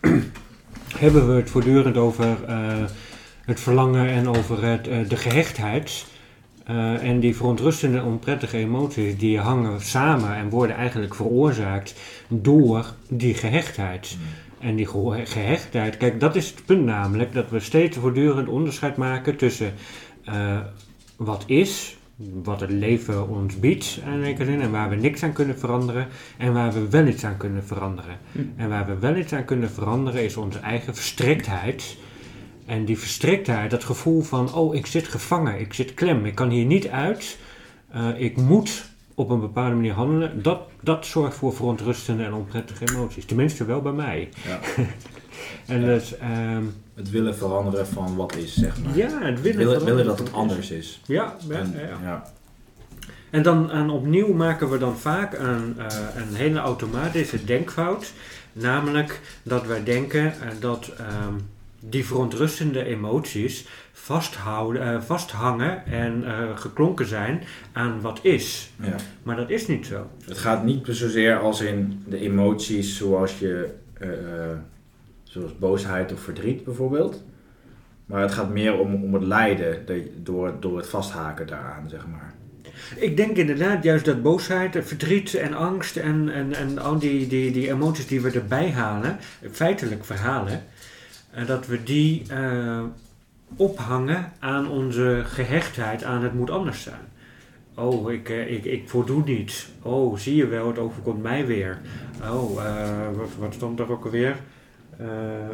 hebben 0.97 1.27
we 1.27 1.33
het 1.33 1.49
voortdurend 1.49 1.97
over 1.97 2.43
eh, 2.47 2.83
het 3.45 3.59
verlangen 3.59 4.09
en 4.09 4.27
over 4.27 4.63
het, 4.63 4.87
eh, 4.87 5.09
de 5.09 5.15
gehechtheid. 5.15 6.05
Eh, 6.63 7.03
en 7.03 7.19
die 7.19 7.35
verontrustende 7.35 7.97
en 7.97 8.03
onprettige 8.03 8.57
emoties, 8.57 9.17
die 9.17 9.39
hangen 9.39 9.81
samen 9.81 10.35
en 10.35 10.49
worden 10.49 10.75
eigenlijk 10.75 11.15
veroorzaakt 11.15 11.95
door 12.27 12.93
die 13.07 13.33
gehechtheid. 13.33 14.17
En 14.59 14.75
die 14.75 14.87
gehechtheid, 15.23 15.97
kijk, 15.97 16.19
dat 16.19 16.35
is 16.35 16.49
het 16.49 16.65
punt 16.65 16.85
namelijk, 16.85 17.33
dat 17.33 17.49
we 17.49 17.59
steeds 17.59 17.97
voortdurend 17.97 18.47
onderscheid 18.47 18.97
maken 18.97 19.35
tussen 19.35 19.73
wat 21.17 21.43
is, 21.47 21.97
wat 22.43 22.59
het 22.59 22.69
leven 22.69 23.29
ons 23.29 23.59
biedt 23.59 23.99
aan 24.05 24.23
zekere 24.23 24.45
zin, 24.45 24.61
en 24.61 24.71
waar 24.71 24.89
we 24.89 24.95
niks 24.95 25.23
aan 25.23 25.33
kunnen 25.33 25.59
veranderen, 25.59 26.07
en 26.37 26.53
waar 26.53 26.73
we 26.73 26.89
wel 26.89 27.07
iets 27.07 27.25
aan 27.25 27.37
kunnen 27.37 27.63
veranderen. 27.63 28.17
Hm. 28.31 28.39
En 28.55 28.69
waar 28.69 28.85
we 28.85 28.97
wel 28.99 29.15
iets 29.15 29.33
aan 29.33 29.45
kunnen 29.45 29.71
veranderen 29.71 30.23
is 30.23 30.37
onze 30.37 30.59
eigen 30.59 30.95
verstriktheid. 30.95 31.97
En 32.65 32.85
die 32.85 32.99
verstriktheid, 32.99 33.71
dat 33.71 33.83
gevoel 33.83 34.21
van, 34.21 34.53
oh, 34.53 34.75
ik 34.75 34.85
zit 34.85 35.07
gevangen, 35.07 35.59
ik 35.59 35.73
zit 35.73 35.93
klem, 35.93 36.25
ik 36.25 36.35
kan 36.35 36.49
hier 36.49 36.65
niet 36.65 36.87
uit, 36.87 37.37
eh, 37.91 38.07
ik 38.17 38.37
moet 38.37 38.89
op 39.13 39.29
een 39.29 39.39
bepaalde 39.39 39.75
manier 39.75 39.93
handelen, 39.93 40.41
dat, 40.41 40.61
dat 40.81 41.05
zorgt 41.05 41.35
voor 41.35 41.53
verontrustende 41.53 42.23
en 42.23 42.33
onprettige 42.33 42.93
emoties. 42.93 43.25
Tenminste 43.25 43.65
wel 43.65 43.81
bij 43.81 43.91
mij. 43.91 44.29
Ja. 44.45 44.59
En 45.67 45.81
dus, 45.81 46.17
ehm, 46.17 46.63
Het 46.95 47.09
willen 47.09 47.35
veranderen 47.35 47.87
van 47.87 48.15
wat 48.15 48.35
is, 48.35 48.53
zeg 48.53 48.81
maar. 48.83 48.97
ja, 48.97 49.21
het 49.21 49.41
willen, 49.41 49.85
willen, 49.85 50.05
dat 50.05 50.19
het 50.19 50.33
anders 50.33 50.71
is. 50.71 51.01
Ja, 51.05 51.35
En, 51.49 51.73
ja. 52.01 52.23
En 53.29 53.43
dan 53.43 53.71
en 53.71 53.89
opnieuw 53.89 54.33
maken 54.33 54.69
we 54.69 54.77
dan 54.77 54.97
vaak 54.97 55.33
een, 55.33 55.75
eh, 55.77 55.97
een 56.15 56.35
hele 56.35 56.59
automatische 56.59 57.45
denkfout. 57.45 58.13
Namelijk 58.53 59.21
dat 59.43 59.65
wij 59.65 59.83
denken 59.83 60.25
eh, 60.25 60.47
dat 60.59 60.91
ehm, 60.97 61.33
die 61.79 62.05
verontrustende 62.05 62.83
emoties 62.83 63.67
vasthouden, 63.91 64.93
eh, 64.93 65.01
vasthangen 65.01 65.85
en 65.85 66.23
geklonken 66.55 67.05
zijn 67.05 67.43
aan 67.71 68.01
wat 68.01 68.19
is. 68.21 68.71
Ja. 68.81 68.95
Maar 69.23 69.35
dat 69.35 69.49
is 69.49 69.67
niet 69.67 69.85
zo. 69.85 70.07
Het 70.25 70.37
gaat 70.37 70.63
niet 70.63 70.87
zozeer 70.87 71.39
als 71.39 71.61
in 71.61 72.03
de 72.07 72.19
emoties 72.19 72.97
zoals 72.97 73.39
je, 73.39 73.69
zoals 75.29 75.57
boosheid 75.57 76.13
of 76.13 76.19
verdriet 76.19 76.63
bijvoorbeeld. 76.63 77.23
Maar 78.05 78.21
het 78.21 78.31
gaat 78.31 78.49
meer 78.49 78.79
om, 78.79 79.03
om 79.03 79.13
het 79.13 79.23
lijden 79.23 79.85
de- 79.85 80.11
door, 80.23 80.53
door 80.59 80.77
het 80.77 80.87
vasthaken 80.87 81.47
daaraan, 81.47 81.89
zeg 81.89 82.07
maar. 82.07 82.33
Ik 82.95 83.17
denk 83.17 83.37
inderdaad 83.37 83.83
juist 83.83 84.05
dat 84.05 84.21
boosheid, 84.21 84.77
verdriet 84.81 85.33
en 85.33 85.53
angst 85.53 85.97
en, 85.97 86.29
en, 86.29 86.53
en 86.53 86.77
al 86.79 86.99
die, 86.99 87.27
die, 87.27 87.51
die 87.51 87.69
emoties 87.71 88.07
die 88.07 88.21
we 88.21 88.31
erbij 88.31 88.71
halen, 88.71 89.17
feitelijk 89.51 90.05
verhalen, 90.05 90.63
eh, 91.31 91.47
dat 91.47 91.67
we 91.67 91.83
die 91.83 92.23
eh, 92.27 92.83
ophangen 93.55 94.31
aan 94.39 94.69
onze 94.69 95.21
gehechtheid 95.25 96.03
aan 96.03 96.23
het 96.23 96.33
moet 96.33 96.49
anders 96.49 96.81
zijn. 96.81 97.07
Oh, 97.75 98.11
ik, 98.11 98.29
eh, 98.29 98.51
ik, 98.53 98.65
ik 98.65 98.89
voldoe 98.89 99.23
niet. 99.23 99.67
Oh, 99.81 100.17
zie 100.17 100.35
je 100.35 100.47
wel, 100.47 100.67
het 100.67 100.77
overkomt 100.77 101.21
mij 101.21 101.45
weer. 101.45 101.77
Oh, 102.23 102.55
wat, 103.15 103.29
wat 103.39 103.53
stond 103.53 103.77
daar 103.77 103.89
ook 103.89 104.05
alweer? 104.05 104.35
Eh, 104.97 105.07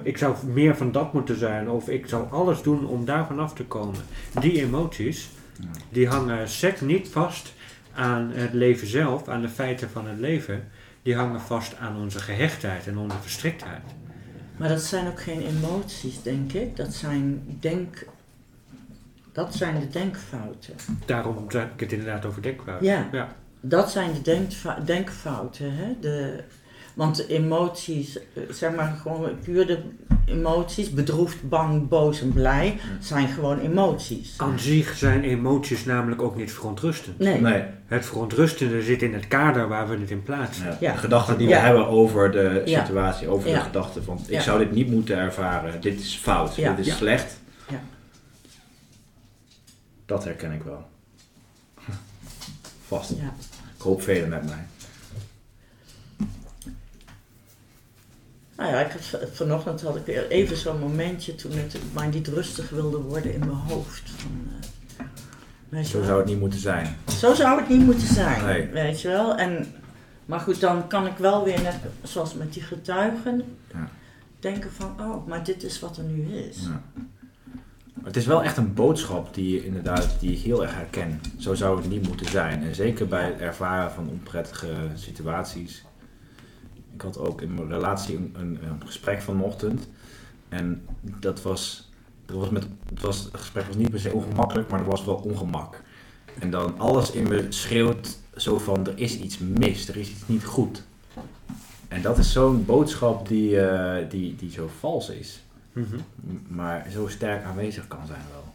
ik 0.04 0.18
zou 0.18 0.36
meer 0.46 0.76
van 0.76 0.92
dat 0.92 1.14
moeten 1.14 1.38
zijn, 1.38 1.70
of 1.70 1.90
ik 1.90 2.08
zou 2.08 2.32
alles 2.32 2.62
doen 2.62 2.88
om 2.88 3.06
daar 3.06 3.26
vanaf 3.28 3.54
te 3.54 3.64
komen. 3.66 4.00
Die 4.40 4.62
emoties, 4.62 5.30
Ja. 5.60 5.68
die 5.90 6.08
hangen 6.08 6.50
sec 6.50 6.82
niet 6.82 7.08
vast 7.08 7.54
aan 7.94 8.32
het 8.34 8.54
leven 8.54 8.88
zelf, 8.88 9.28
aan 9.28 9.42
de 9.42 9.50
feiten 9.50 9.90
van 9.90 10.08
het 10.08 10.20
leven. 10.20 10.68
Die 11.02 11.16
hangen 11.16 11.42
vast 11.42 11.78
aan 11.78 11.98
onze 11.98 12.20
gehechtheid 12.20 12.88
en 12.88 12.98
onze 12.98 13.18
verstriktheid. 13.22 13.82
Maar 14.58 14.70
dat 14.70 14.82
zijn 14.82 15.08
ook 15.08 15.22
geen 15.22 15.42
emoties, 15.42 16.22
denk 16.22 16.54
ik. 16.54 16.76
Dat 16.76 16.94
zijn 16.94 17.58
denk... 17.60 18.06
Dat 19.32 19.56
zijn 19.56 19.80
de 19.80 19.88
denkfouten. 19.90 20.74
Daarom 21.06 21.46
heb 21.48 21.74
ik 21.74 21.80
het 21.80 21.92
inderdaad 21.92 22.26
over 22.26 22.42
denkfouten. 22.42 22.86
Ja. 22.88 23.08
ja. 23.12 23.36
Dat 23.62 23.92
zijn 23.92 24.12
de 24.24 24.48
denkfouten, 24.86 25.76
hè. 25.76 25.96
De, 26.00 26.44
want 26.96 27.16
de 27.16 27.28
emoties, 27.28 28.18
eh, 28.18 28.44
zeg 28.50 28.76
maar 28.76 28.98
gewoon 29.02 29.30
puur 29.44 29.68
de 29.68 29.80
emoties, 30.26 30.90
bedroefd, 30.92 31.50
bang, 31.50 31.88
boos 31.88 32.22
en 32.22 32.34
blij, 32.34 32.80
zijn 33.00 33.28
gewoon 33.28 33.60
emoties. 33.60 34.34
Aan 34.38 34.60
zich 34.60 34.96
zijn 34.98 35.24
emoties 35.24 35.86
namelijk 35.86 36.22
ook 36.22 36.36
niet 36.36 36.52
verontrustend. 36.52 37.20
Nee. 37.20 37.42
Nee, 37.42 37.64
Het 37.86 38.06
verontrustende 38.06 38.82
zit 38.82 39.02
in 39.02 39.14
het 39.14 39.28
kader 39.28 39.68
waar 39.68 39.90
we 39.90 39.98
het 39.98 40.10
in 40.12 40.24
plaatsen. 40.24 40.66
ja. 40.66 40.78
Ja. 40.80 40.92
de 40.92 40.98
gedachten 40.98 41.38
die 41.38 41.48
Ja. 41.48 41.56
we 41.60 41.66
hebben 41.66 41.88
over 41.88 42.32
de 42.32 42.62
Ja. 42.66 42.86
situatie, 42.86 43.28
over 43.28 43.50
Ja. 43.50 43.56
de 43.56 43.62
gedachten 43.62 44.04
van 44.04 44.20
ik 44.28 44.34
Ja. 44.34 44.42
zou 44.42 44.60
dit 44.60 44.72
niet 44.72 44.90
moeten 44.92 45.18
ervaren, 45.18 45.82
dit 45.82 46.00
is 46.00 46.16
fout, 46.16 46.56
Ja. 46.56 46.70
dit 46.70 46.80
is 46.86 46.92
Ja. 46.92 46.98
slecht. 46.98 47.40
Ja. 47.70 47.82
Dat 50.06 50.24
herken 50.24 50.52
ik 50.52 50.62
wel. 50.64 50.86
Vast. 52.88 53.10
Ja. 53.10 53.34
Ik 53.76 53.82
hoop 53.82 54.02
velen 54.02 54.30
met 54.30 54.46
mij. 54.46 54.66
Nou 58.58 58.70
ja, 58.72 58.80
ik 58.80 58.92
had, 58.92 59.30
vanochtend 59.34 59.82
had 59.82 59.96
ik 59.96 60.06
weer 60.06 60.28
even 60.30 60.58
zo'n 60.58 60.80
momentje 60.80 61.36
toen 61.36 61.52
het 61.52 61.78
maar 61.94 62.08
niet 62.08 62.28
rustig 62.28 62.70
wilde 62.70 62.98
worden 62.98 63.34
in 63.34 63.40
mijn 63.40 63.52
hoofd. 63.52 64.10
Van, 64.16 64.48
eh, 65.70 65.84
Zo 65.84 65.98
wel. 65.98 66.06
zou 66.08 66.18
het 66.20 66.28
niet 66.28 66.40
moeten 66.40 66.60
zijn. 66.60 66.96
Zo 67.20 67.34
zou 67.34 67.60
het 67.60 67.70
niet 67.70 67.86
moeten 67.86 68.08
zijn, 68.08 68.46
Nee. 68.46 68.68
weet 68.68 69.02
je 69.02 69.08
wel. 69.08 69.36
En, 69.36 69.74
maar 70.26 70.40
goed, 70.40 70.60
dan 70.60 70.88
kan 70.88 71.06
ik 71.08 71.18
wel 71.18 71.44
weer, 71.44 71.62
net 71.62 71.76
zoals 72.04 72.34
met 72.34 72.54
die 72.54 72.62
getuigen, 72.64 73.44
Ja. 73.74 73.90
denken 74.40 74.72
van, 74.72 74.96
oh, 75.00 75.28
maar 75.28 75.44
dit 75.44 75.64
is 75.64 75.80
wat 75.80 75.98
er 75.98 76.04
nu 76.04 76.36
is. 76.38 76.58
Ja. 76.62 76.82
Maar 77.94 78.06
Het 78.06 78.16
is 78.16 78.26
wel 78.26 78.44
echt 78.44 78.58
een 78.58 78.74
boodschap 78.74 79.34
die, 79.34 79.54
je 79.54 79.66
inderdaad, 79.66 80.08
die 80.20 80.32
ik 80.32 80.40
heel 80.40 80.62
erg 80.64 80.74
herken. 80.76 81.22
Zo 81.38 81.54
zou 81.54 81.78
het 81.78 81.90
niet 81.90 82.08
moeten 82.08 82.26
zijn. 82.30 82.64
En 82.64 82.76
zeker 82.76 83.08
bij 83.08 83.26
het 83.26 83.40
ervaren 83.40 83.92
van 83.92 84.10
onprettige 84.10 84.68
situaties. 84.96 85.84
Ik 86.96 87.02
had 87.02 87.18
ook 87.18 87.42
in 87.42 87.54
mijn 87.54 87.70
relatie 87.70 88.16
een, 88.16 88.34
een, 88.38 88.60
een 88.64 88.82
gesprek 88.86 89.22
vanochtend. 89.22 89.88
En 90.50 90.86
dat 91.20 91.42
was, 91.42 91.92
dat 92.26 92.38
was 92.38 92.50
met, 92.50 92.68
het, 92.90 93.02
was, 93.02 93.24
het 93.24 93.38
gesprek 93.38 93.66
was 93.66 93.76
niet 93.76 93.90
per 93.90 94.00
se 94.00 94.12
ongemakkelijk, 94.12 94.70
maar 94.70 94.80
er 94.80 94.86
was 94.86 95.06
wel 95.06 95.16
ongemak. 95.16 95.82
En 96.40 96.50
dan 96.50 96.80
alles 96.80 97.12
in 97.12 97.28
me 97.28 97.46
schreeuwt 97.50 98.18
zo 98.36 98.58
van, 98.58 98.88
er 98.88 98.98
is 98.98 99.20
iets 99.20 99.38
mis, 99.38 99.88
er 99.88 99.98
is 99.98 100.10
iets 100.10 100.28
niet 100.28 100.46
goed. 100.46 100.84
En 101.88 102.02
dat 102.02 102.18
is 102.18 102.32
zo'n 102.32 102.66
boodschap 102.66 103.28
die, 103.28 103.62
eh, 103.62 104.10
die, 104.10 104.36
die 104.36 104.52
zo 104.52 104.70
vals 104.80 105.10
is. 105.10 105.44
Mhm. 105.74 105.98
Maar 106.48 106.88
zo 106.92 107.08
sterk 107.08 107.44
aanwezig 107.44 107.88
kan 107.88 108.08
zijn 108.08 108.22
wel. 108.32 108.54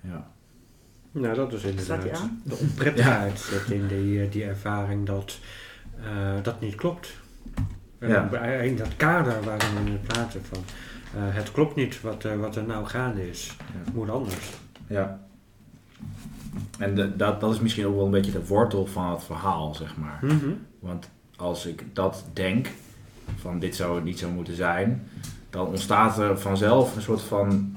Ja. 0.00 0.30
Nou, 1.12 1.34
dat 1.34 1.52
is 1.52 1.62
inderdaad 1.62 2.28
de 2.42 2.56
onprettigheid 2.56 3.50
in 3.68 3.86
die, 3.86 4.22
eh, 4.22 4.30
die 4.32 4.44
ervaring 4.44 5.06
dat 5.06 5.38
dat 6.42 6.60
niet 6.60 6.74
klopt. 6.74 7.08
Ja. 8.00 8.30
In 8.62 8.76
dat 8.76 8.96
kader 8.96 9.42
waarin 9.44 9.84
we 9.84 9.90
het 9.90 10.02
praten 10.02 10.40
van, 10.44 10.58
eh, 11.14 11.34
het 11.34 11.52
klopt 11.52 11.76
niet 11.76 12.00
wat, 12.00 12.24
eh, 12.24 12.36
wat 12.36 12.56
er 12.56 12.64
nou 12.64 12.86
gaande 12.86 13.28
is. 13.30 13.56
Ja. 13.58 13.78
Het 13.84 13.94
moet 13.94 14.10
anders. 14.10 14.50
Ja. 14.86 15.20
En 16.78 16.94
de- 16.94 17.16
dat, 17.16 17.40
dat 17.40 17.52
is 17.54 17.60
misschien 17.60 17.86
ook 17.86 17.94
wel 17.94 18.04
een 18.04 18.10
beetje 18.10 18.32
de 18.32 18.46
wortel 18.46 18.86
van 18.86 19.10
het 19.10 19.24
verhaal, 19.24 19.74
zeg 19.74 19.96
maar. 19.96 20.18
Mhm. 20.22 20.50
Want 20.78 21.08
als 21.36 21.66
ik 21.66 21.84
dat 21.92 22.24
denk, 22.32 22.68
van 23.36 23.58
dit 23.58 23.76
zou 23.76 23.94
het 23.94 24.04
niet 24.04 24.18
zo 24.18 24.30
moeten 24.30 24.56
zijn, 24.56 25.08
dan 25.50 25.66
ontstaat 25.66 26.18
er 26.18 26.38
vanzelf 26.38 26.96
een 26.96 27.02
soort 27.02 27.22
van 27.22 27.74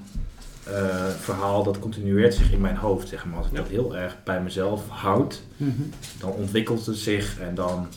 eh, 0.63 1.07
verhaal 1.07 1.63
dat 1.63 1.79
continueert 1.79 2.33
zich 2.33 2.51
in 2.51 2.61
mijn 2.61 2.75
hoofd, 2.77 3.07
zeg 3.07 3.25
maar. 3.25 3.37
Als 3.37 3.45
ik 3.47 3.51
Ja. 3.53 3.57
dat 3.59 3.67
heel 3.67 3.95
erg 3.95 4.17
bij 4.23 4.41
mezelf 4.41 4.89
houd, 4.89 5.41
Mhm. 5.57 5.71
dan 6.19 6.29
ontwikkelt 6.31 6.85
het 6.85 6.97
zich 6.97 7.39
en 7.39 7.55
dan 7.55 7.87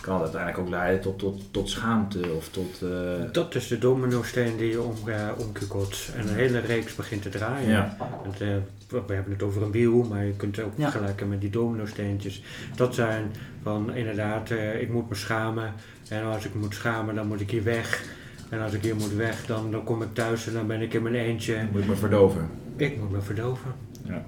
kan 0.00 0.14
het 0.14 0.22
uiteindelijk 0.22 0.58
ook 0.62 0.68
leiden 0.68 1.00
tot, 1.00 1.18
tot, 1.18 1.42
tot 1.50 1.70
schaamte 1.70 2.32
of 2.36 2.48
tot... 2.48 2.82
eh, 2.82 3.32
Dat 3.32 3.54
is 3.54 3.66
de 3.68 3.78
dominosteen 3.78 4.56
die 4.56 4.68
je 4.70 4.82
om, 4.82 4.94
omkukelt. 5.38 6.08
En 6.16 6.28
een 6.28 6.34
hele 6.34 6.58
reeks 6.58 6.94
begint 6.94 7.22
te 7.22 7.28
draaien. 7.28 7.68
ja. 7.70 7.96
Want, 8.24 8.40
eh, 8.40 8.48
we 8.88 9.14
hebben 9.14 9.32
het 9.32 9.42
over 9.42 9.62
een 9.62 9.70
wiel, 9.70 10.02
maar 10.02 10.24
je 10.24 10.32
kunt 10.32 10.56
het 10.56 10.64
ook 10.64 10.72
Ja. 10.76 10.90
vergelijken 10.90 11.28
met 11.28 11.40
die 11.40 11.50
dominosteentjes. 11.50 12.42
Dat 12.76 12.94
zijn 12.94 13.30
van 13.62 13.94
inderdaad, 13.94 14.50
eh, 14.50 14.80
ik 14.80 14.88
moet 14.92 15.08
me 15.08 15.14
schamen. 15.14 15.72
En 16.08 16.24
als 16.24 16.44
ik 16.44 16.54
moet 16.54 16.74
schamen, 16.74 17.14
dan 17.14 17.26
moet 17.26 17.40
ik 17.40 17.50
hier 17.50 17.64
weg. 17.64 18.16
En 18.48 18.60
als 18.60 18.72
ik 18.72 18.82
hier 18.82 18.96
moet 18.96 19.14
weg, 19.14 19.46
dan, 19.46 19.70
dan 19.70 19.84
kom 19.84 20.02
ik 20.02 20.14
thuis 20.14 20.46
en 20.46 20.52
dan 20.52 20.66
ben 20.66 20.80
ik 20.80 20.94
in 20.94 21.02
mijn 21.02 21.14
eentje. 21.14 21.66
moet 21.72 21.80
ik 21.82 21.88
me 21.88 21.96
verdoven. 21.96 22.48
Ik 22.76 22.98
moet 22.98 23.10
me 23.10 23.20
verdoven. 23.20 23.72
Ja. 24.04 24.24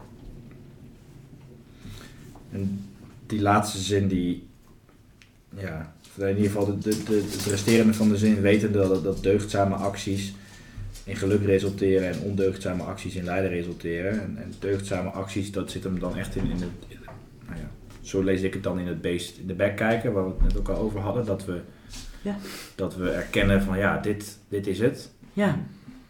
En 2.52 2.88
die 3.26 3.40
laatste 3.40 3.78
zin 3.78 4.08
die, 4.08 4.48
ja, 5.56 5.92
in 6.16 6.28
ieder 6.28 6.44
geval 6.50 6.66
de, 6.66 6.78
de, 6.78 7.02
de, 7.02 7.26
het 7.30 7.44
resterende 7.46 7.94
van 7.94 8.08
de 8.08 8.16
zin 8.16 8.40
wetende 8.40 8.78
dat, 8.78 9.04
dat 9.04 9.22
deugdzame 9.22 9.74
acties 9.74 10.34
in 11.04 11.16
geluk 11.16 11.44
resulteren 11.44 12.08
en 12.08 12.20
ondeugdzame 12.20 12.82
acties 12.82 13.14
in 13.14 13.24
lijden 13.24 13.50
resulteren. 13.50 14.12
En, 14.22 14.36
en 14.36 14.52
deugdzame 14.58 15.08
acties, 15.08 15.52
dat 15.52 15.70
zit 15.70 15.84
hem 15.84 15.98
dan 15.98 16.16
echt 16.16 16.36
in, 16.36 16.44
in 16.44 16.50
het, 16.50 16.62
in- 16.88 16.98
nou 17.48 17.58
ja, 17.60 17.70
zo 18.00 18.22
lees 18.22 18.40
ik 18.42 18.54
het 18.54 18.62
dan 18.62 18.78
in 18.78 18.86
het 18.86 19.00
beest 19.00 19.38
in 19.38 19.46
de 19.46 19.54
bek 19.54 19.76
kijken, 19.76 20.12
waar 20.12 20.24
we 20.24 20.30
het 20.30 20.42
net 20.42 20.58
ook 20.58 20.68
al 20.68 20.76
over 20.76 21.00
hadden, 21.00 21.26
dat 21.26 21.44
we, 21.44 21.60
Ja. 22.22 22.36
dat 22.74 22.96
we 22.96 23.10
erkennen 23.10 23.62
van 23.62 23.78
ja, 23.78 23.98
dit, 23.98 24.38
dit 24.48 24.66
is 24.66 24.78
het 24.78 25.10
Ja, 25.32 25.58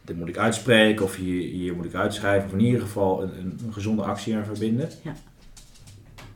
dit 0.05 0.17
moet 0.17 0.29
ik 0.29 0.37
uitspreken 0.39 1.05
of 1.05 1.17
hier, 1.17 1.43
hier 1.51 1.75
moet 1.75 1.85
ik 1.85 1.95
uitschrijven. 1.95 2.47
Of 2.49 2.53
in 2.55 2.61
ieder 2.65 2.81
geval 2.81 3.23
een, 3.23 3.39
een, 3.39 3.59
een 3.67 3.73
gezonde 3.73 4.03
actie 4.03 4.37
aan 4.37 4.45
verbinden. 4.45 4.89
Ja. 5.03 5.15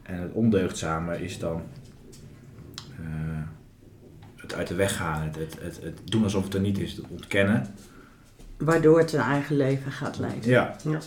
En 0.03 0.21
het 0.21 0.33
ondeugdzame 0.33 1.23
is 1.25 1.39
dan 1.39 1.63
eh, 2.99 3.05
het 4.37 4.55
uit 4.55 4.67
de 4.69 4.75
weg 4.75 4.97
gaan. 4.97 5.23
Het, 5.23 5.37
het, 5.37 5.57
het, 5.61 5.81
het 5.83 6.01
doen 6.05 6.23
alsof 6.25 6.45
het 6.45 6.55
er 6.55 6.61
niet 6.61 6.79
is. 6.79 6.93
Het 6.93 7.07
ontkennen. 7.09 7.67
waardoor 8.59 8.99
het 8.99 9.13
een 9.13 9.21
eigen 9.21 9.57
leven 9.57 9.93
gaat 9.93 10.19
leiden. 10.19 10.51
Ja. 10.51 10.77
Ja. 10.85 10.99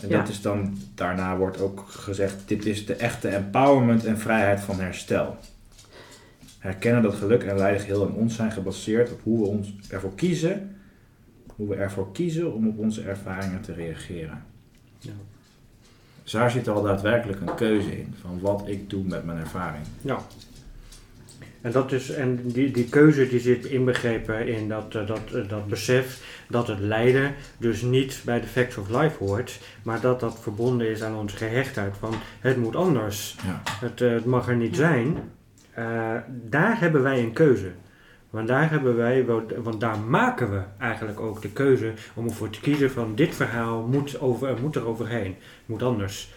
En 0.00 0.08
Ja. 0.08 0.18
dat 0.18 0.28
is 0.28 0.40
dan, 0.40 0.78
daarna 0.94 1.36
wordt 1.36 1.60
ook 1.60 1.84
gezegd, 1.88 2.36
dit 2.46 2.66
is 2.66 2.86
de 2.86 2.94
echte 2.94 3.28
empowerment 3.28 4.04
en 4.04 4.18
vrijheid 4.18 4.60
van 4.60 4.80
herstel. 4.80 5.36
Herkennen 6.58 7.02
dat 7.02 7.14
geluk 7.14 7.42
en 7.42 7.56
lijden 7.58 7.80
geheel 7.80 8.06
in 8.06 8.12
ons 8.14 8.34
zijn 8.34 8.52
gebaseerd 8.52 9.12
op 9.12 9.20
hoe 9.22 9.40
we 9.40 9.46
ons 9.46 9.74
ervoor 9.88 10.14
kiezen, 10.14 10.76
hoe 11.56 11.68
we 11.68 11.74
ervoor 11.74 12.12
kiezen 12.12 12.54
om 12.54 12.68
op 12.68 12.78
onze 12.78 13.02
ervaringen 13.02 13.60
te 13.60 13.72
reageren. 13.72 14.42
Ja. 14.98 15.12
Dus 16.22 16.32
daar 16.32 16.50
zit 16.50 16.68
al 16.68 16.82
daadwerkelijk 16.82 17.40
een 17.40 17.54
keuze 17.54 17.98
in, 17.98 18.14
van 18.20 18.40
wat 18.40 18.62
ik 18.66 18.90
doe 18.90 19.04
met 19.04 19.24
mijn 19.24 19.38
ervaring. 19.38 19.84
Ja. 20.00 20.18
En, 21.64 21.72
dat 21.72 21.92
is, 21.92 22.10
en 22.10 22.40
die, 22.44 22.70
die 22.70 22.88
keuze 22.88 23.28
die 23.28 23.40
zit 23.40 23.64
inbegrepen 23.64 24.48
in 24.48 24.68
dat, 24.68 24.94
eh, 24.94 25.06
dat, 25.06 25.20
eh, 25.34 25.48
dat 25.48 25.66
besef 25.66 26.20
dat 26.48 26.66
het 26.68 26.78
lijden 26.78 27.34
dus 27.58 27.82
niet 27.82 28.22
bij 28.24 28.40
de 28.40 28.46
facts 28.46 28.76
of 28.76 28.88
life 28.88 29.24
hoort, 29.24 29.60
maar 29.82 30.00
dat 30.00 30.20
dat 30.20 30.40
verbonden 30.40 30.90
is 30.90 31.02
aan 31.02 31.16
onze 31.16 31.36
gehechtheid 31.36 31.96
van 31.98 32.14
het 32.40 32.56
moet 32.56 32.76
anders, 32.76 33.36
Ja. 33.46 33.62
het, 33.64 34.00
eh, 34.00 34.10
het 34.10 34.24
mag 34.24 34.48
er 34.48 34.56
niet 34.56 34.76
zijn. 34.76 35.16
Daar 36.28 36.80
hebben 36.80 37.02
wij 37.02 37.18
een 37.22 37.32
keuze. 37.32 37.70
Want 38.30 38.48
daar 38.48 38.70
hebben 38.70 38.96
wij, 38.96 39.24
want 39.62 39.80
daar 39.80 39.98
maken 39.98 40.50
we 40.50 40.62
eigenlijk 40.78 41.20
ook 41.20 41.42
de 41.42 41.50
keuze 41.50 41.92
om 42.14 42.24
ervoor 42.28 42.50
te 42.50 42.60
kiezen 42.60 42.90
van 42.90 43.14
dit 43.14 43.34
verhaal 43.34 43.86
moet, 43.86 44.20
over, 44.20 44.60
moet 44.60 44.76
er 44.76 44.86
overheen, 44.86 45.36
moet 45.66 45.82
anders. 45.82 46.32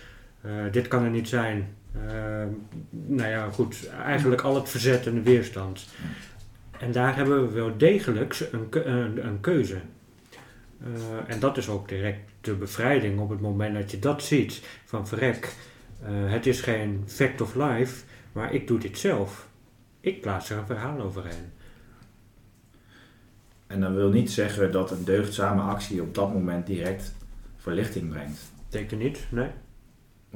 Dit 0.72 0.88
kan 0.88 1.04
er 1.04 1.10
niet 1.10 1.30
zijn. 1.30 1.77
Eh, 1.94 2.44
nou 2.90 3.30
ja, 3.30 3.50
goed, 3.52 3.90
eigenlijk 3.90 4.42
al 4.42 4.56
het 4.56 4.70
verzet 4.70 5.08
en 5.08 5.14
de 5.14 5.22
weerstand. 5.22 5.86
En 6.80 6.92
daar 6.92 7.16
hebben 7.16 7.48
we 7.48 7.54
wel 7.54 7.78
degelijk 7.78 8.50
een, 8.52 8.68
een, 8.92 9.26
een 9.26 9.40
keuze. 9.40 9.82
Eh, 10.82 11.34
en 11.34 11.40
dat 11.40 11.58
is 11.58 11.70
ook 11.70 11.90
direct 11.90 12.32
de 12.42 12.54
bevrijding 12.54 13.20
op 13.20 13.30
het 13.30 13.42
moment 13.42 13.76
dat 13.76 13.92
je 13.92 14.00
dat 14.00 14.24
ziet. 14.24 14.62
Van 14.86 15.08
verrek, 15.08 15.54
eh, 16.02 16.10
het 16.12 16.46
is 16.46 16.62
geen 16.62 17.04
fact 17.08 17.42
of 17.42 17.56
life, 17.56 18.04
maar 18.32 18.54
ik 18.54 18.68
doe 18.68 18.80
dit 18.80 18.98
zelf. 18.98 19.48
Ik 20.00 20.22
plaats 20.22 20.50
er 20.50 20.58
een 20.58 20.66
verhaal 20.66 21.02
overheen. 21.02 21.52
En 23.68 23.82
dat 23.82 23.92
wil 23.92 24.10
niet 24.10 24.32
zeggen 24.32 24.72
dat 24.72 24.92
een 24.92 25.04
deugdzame 25.04 25.62
actie 25.62 26.02
op 26.02 26.16
dat 26.16 26.34
moment 26.34 26.68
direct 26.68 27.16
verlichting 27.58 28.10
brengt. 28.10 28.40
Zeker 28.70 28.98
niet, 28.98 29.28
nee. 29.30 29.50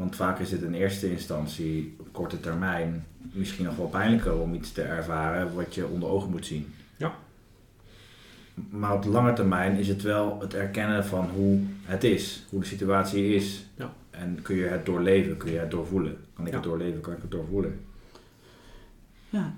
Want 0.02 0.16
vaak 0.16 0.40
is 0.40 0.52
het 0.52 0.62
in 0.62 0.74
eerste 0.74 1.12
instantie 1.12 1.96
op 2.00 2.08
korte 2.12 2.40
termijn 2.40 3.06
misschien 3.34 3.66
nog 3.66 3.76
wel 3.76 3.88
pijnlijker 3.88 4.38
om 4.40 4.54
iets 4.54 4.72
te 4.72 4.82
ervaren 4.82 5.56
wat 5.56 5.76
je 5.76 5.88
onder 5.88 6.10
ogen 6.10 6.30
moet 6.30 6.46
zien. 6.46 6.74
Ja. 6.98 7.14
Maar 8.70 8.94
op 8.94 9.04
de 9.04 9.10
lange 9.10 9.34
termijn 9.34 9.78
is 9.78 9.88
het 9.88 10.02
wel 10.02 10.40
het 10.40 10.54
erkennen 10.54 11.06
van 11.06 11.30
hoe 11.36 11.60
het 11.84 12.04
is, 12.04 12.46
hoe 12.50 12.60
de 12.60 12.66
situatie 12.66 13.36
is. 13.36 13.66
Ja. 13.76 13.94
En 14.10 14.40
kun 14.42 14.56
je 14.56 14.64
het 14.66 14.86
doorleven, 14.86 15.38
kun 15.38 15.52
je 15.52 15.60
het 15.60 15.72
doorvoelen. 15.72 16.18
Kan 16.34 16.46
ik 16.46 16.52
Ja. 16.52 16.58
het 16.58 16.68
doorleven, 16.68 17.02
kan 17.02 17.14
ik 17.14 17.22
het 17.22 17.32
doorvoelen. 17.32 17.80
Ja, 19.30 19.54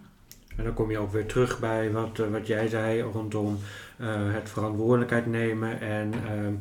En 0.56 0.64
dan 0.64 0.74
kom 0.74 0.91
je 0.91 0.98
ook 0.98 1.12
weer 1.12 1.26
terug 1.26 1.60
bij 1.60 1.91
wat, 1.91 2.20
eh, 2.20 2.28
wat 2.32 2.48
jij 2.48 2.68
zei 2.68 3.02
rondom 3.02 3.58
eh, 3.98 4.08
het 4.34 4.50
verantwoordelijkheid 4.50 5.26
nemen 5.26 5.80
en 5.82 6.14
ehm, 6.14 6.54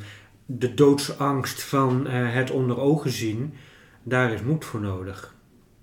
de 0.46 0.74
doodsangst 0.74 1.62
van 1.62 2.06
eh, 2.06 2.34
het 2.34 2.50
onder 2.50 2.80
ogen 2.80 3.10
zien. 3.10 3.54
Daar 4.02 4.32
is 4.32 4.42
moed 4.42 4.64
voor 4.64 4.80
nodig. 4.80 5.34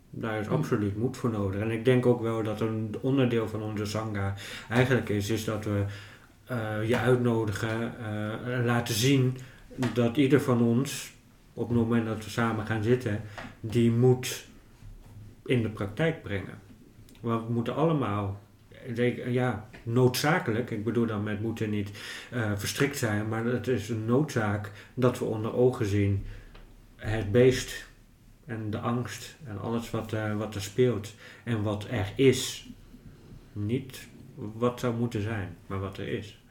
Daar 0.10 0.40
is 0.40 0.48
Hm. 0.48 0.54
absoluut 0.54 0.98
moed 0.98 1.18
voor 1.18 1.30
nodig. 1.30 1.62
En 1.62 1.72
ik 1.72 1.86
denk 1.86 2.06
ook 2.06 2.22
wel 2.22 2.44
dat 2.44 2.62
een 2.62 2.96
onderdeel 3.02 3.48
van 3.48 3.62
onze 3.62 3.86
sangha 3.86 4.34
eigenlijk 4.70 5.10
is, 5.10 5.30
is 5.30 5.44
dat 5.44 5.66
we 5.66 5.84
eh, 6.46 6.88
je 6.88 6.98
uitnodigen 6.98 7.98
eh, 8.00 8.58
en 8.58 8.66
laten 8.66 8.94
zien 8.94 9.38
dat 9.94 10.18
ieder 10.18 10.42
van 10.42 10.62
ons, 10.62 11.14
op 11.54 11.68
het 11.68 11.78
moment 11.78 12.06
dat 12.06 12.24
we 12.24 12.30
samen 12.30 12.66
gaan 12.66 12.84
zitten, 12.84 13.22
die 13.60 13.92
moed 13.92 14.48
in 15.46 15.62
de 15.62 15.70
praktijk 15.70 16.24
brengen. 16.24 16.60
Want 17.20 17.48
we 17.48 17.54
moeten 17.54 17.76
allemaal, 17.76 18.40
ja, 19.26 19.70
noodzakelijk, 19.84 20.72
ik 20.72 20.84
bedoel 20.84 21.06
dan 21.06 21.24
met 21.24 21.42
moeten 21.42 21.70
niet 21.70 21.92
eh, 22.32 22.52
verstrikt 22.56 22.98
zijn, 22.98 23.28
maar 23.28 23.46
het 23.46 23.68
is 23.68 23.90
een 23.90 24.06
noodzaak 24.06 24.72
dat 24.94 25.20
we 25.20 25.26
onder 25.26 25.54
ogen 25.54 25.86
zien 25.86 26.26
het 26.96 27.32
beest 27.32 27.89
en 28.50 28.70
de 28.70 28.80
angst 28.80 29.36
en 29.46 29.60
alles 29.62 29.92
wat, 29.92 30.14
eh, 30.14 30.38
wat 30.38 30.56
er 30.56 30.62
speelt 30.62 31.14
en 31.44 31.64
wat 31.64 31.86
er 31.90 32.14
is. 32.16 32.70
Niet 33.54 34.08
wat 34.36 34.80
zou 34.80 34.96
moeten 34.96 35.22
zijn, 35.22 35.56
maar 35.68 35.80
wat 35.80 35.98
er 35.98 36.08
is. 36.08 36.42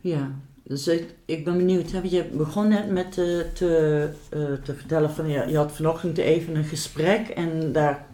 ja. 0.00 0.30
Dus 0.62 0.88
ik, 0.88 1.14
ik 1.24 1.44
ben 1.44 1.56
benieuwd. 1.56 1.90
Hè? 1.90 2.00
Je 2.02 2.24
begon 2.24 2.68
net 2.68 2.90
met 2.90 3.06
eh, 3.18 3.38
te, 3.54 4.08
eh, 4.30 4.52
te 4.52 4.74
vertellen 4.74 5.10
van 5.10 5.28
ja, 5.28 5.44
je 5.44 5.56
had 5.56 5.72
vanochtend 5.72 6.18
even 6.18 6.56
een 6.56 6.64
gesprek 6.64 7.28
en 7.28 7.72
daar 7.72 8.06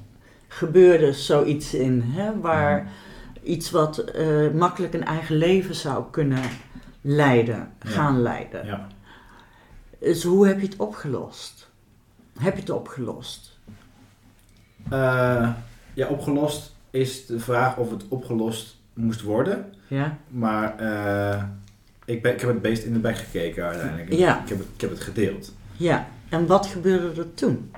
gebeurde 0.48 1.12
zoiets 1.12 1.74
in, 1.74 2.00
hè? 2.04 2.40
waar 2.40 2.92
iets 3.42 3.70
wat 3.70 4.04
makkelijk 4.54 4.94
een 4.94 5.04
eigen 5.04 5.36
leven 5.36 5.74
zou 5.74 6.04
kunnen 6.10 6.42
leiden, 7.00 7.56
Ja. 7.82 7.90
gaan 7.90 8.22
leiden. 8.22 8.66
Ja. 8.66 8.86
Dus 9.98 10.22
hoe 10.22 10.46
heb 10.46 10.60
je 10.60 10.66
het 10.66 10.76
opgelost? 10.76 11.70
Heb 12.38 12.54
je 12.54 12.60
het 12.60 12.70
opgelost? 12.70 13.58
Eh, 14.90 15.50
ja, 15.94 16.08
opgelost 16.08 16.74
is 16.90 17.26
de 17.26 17.40
vraag 17.40 17.76
of 17.76 17.90
het 17.90 18.08
opgelost 18.08 18.76
moest 18.92 19.22
worden. 19.22 19.72
Ja? 19.88 20.18
Maar 20.28 20.78
eh, 20.78 21.42
ik, 22.04 22.22
ben, 22.22 22.32
ik 22.32 22.40
heb 22.40 22.50
het 22.50 22.62
beest 22.62 22.84
in 22.84 22.92
de 22.92 22.98
bek 22.98 23.16
gekeken 23.16 23.64
uiteindelijk. 23.64 24.12
Ja. 24.12 24.42
Ik, 24.42 24.48
heb 24.48 24.58
het, 24.58 24.68
ik 24.74 24.80
heb 24.80 24.90
het 24.90 25.00
gedeeld. 25.00 25.54
Ja. 25.76 26.08
En 26.28 26.46
wat 26.46 26.66
gebeurde 26.66 27.20
er 27.20 27.34
toen? 27.34 27.70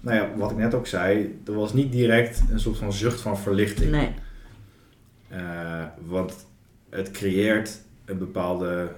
Nou 0.00 0.16
ja, 0.16 0.36
wat 0.36 0.50
ik 0.50 0.56
net 0.56 0.74
ook 0.74 0.86
zei, 0.86 1.40
er 1.46 1.54
was 1.54 1.72
niet 1.72 1.92
direct 1.92 2.42
een 2.50 2.60
soort 2.60 2.78
van 2.78 2.92
zucht 2.92 3.20
van 3.20 3.38
verlichting. 3.38 3.90
Nee. 3.90 4.14
Eh, 5.28 5.84
want 6.06 6.46
het 6.90 7.10
creëert 7.10 7.80
een 8.04 8.18
bepaalde. 8.18 8.92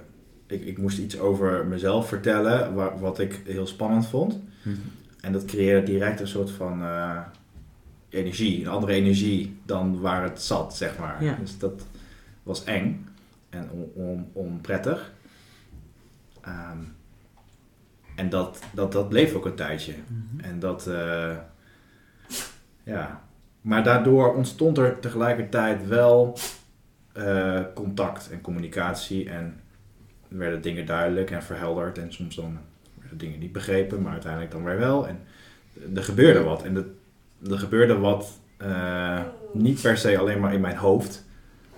Ik, 0.47 0.65
ik 0.65 0.77
moest 0.77 0.97
iets 0.97 1.19
over 1.19 1.65
mezelf 1.65 2.07
vertellen, 2.07 2.73
waar, 2.73 2.99
wat 2.99 3.19
ik 3.19 3.41
heel 3.45 3.67
spannend 3.67 4.07
vond. 4.07 4.39
Mhm. 4.61 4.75
En 5.21 5.31
dat 5.31 5.45
creëerde 5.45 5.85
direct 5.91 6.19
een 6.19 6.27
soort 6.27 6.51
van 6.51 6.81
eh, 6.81 7.19
energie, 8.09 8.61
een 8.61 8.67
andere 8.71 8.93
energie 8.93 9.59
dan 9.65 9.99
waar 9.99 10.23
het 10.23 10.41
zat, 10.41 10.75
zeg 10.75 10.97
maar. 10.97 11.23
Ja. 11.23 11.35
Dus 11.39 11.57
dat 11.57 11.85
was 12.43 12.63
eng 12.63 13.07
en 13.49 13.69
on, 13.71 13.91
on- 13.93 14.29
onprettig. 14.33 15.11
Ehm, 16.41 16.77
en 18.15 18.29
dat, 18.29 18.59
dat, 18.73 18.91
dat 18.91 19.09
bleef 19.09 19.33
ook 19.33 19.45
een 19.45 19.55
tijdje. 19.55 19.93
Mhm. 20.07 20.43
En 20.43 20.59
dat, 20.59 20.87
eh, 20.87 21.35
ja. 22.83 23.21
Maar 23.61 23.83
daardoor 23.83 24.35
ontstond 24.35 24.77
er 24.77 24.99
tegelijkertijd 24.99 25.87
wel 25.87 26.37
eh, 27.13 27.61
contact 27.75 28.29
en 28.31 28.41
communicatie. 28.41 29.29
En 29.29 29.59
werden 30.27 30.61
dingen 30.61 30.85
duidelijk 30.85 31.31
en 31.31 31.43
verhelderd. 31.43 31.97
En 31.97 32.13
soms 32.13 32.35
dan 32.35 32.59
werden 32.99 33.17
dingen 33.17 33.39
niet 33.39 33.51
begrepen, 33.51 34.01
maar 34.01 34.11
uiteindelijk 34.11 34.51
dan 34.51 34.63
weer 34.63 34.77
wel. 34.77 35.07
En 35.07 35.19
er 35.95 36.03
gebeurde 36.03 36.43
wat. 36.43 36.63
En 36.63 36.97
er 37.49 37.59
gebeurde 37.59 37.97
wat 37.97 38.39
eh, 38.57 39.21
niet 39.53 39.81
per 39.81 39.97
se 39.97 40.17
alleen 40.17 40.39
maar 40.39 40.53
in 40.53 40.61
mijn 40.61 40.77
hoofd, 40.77 41.25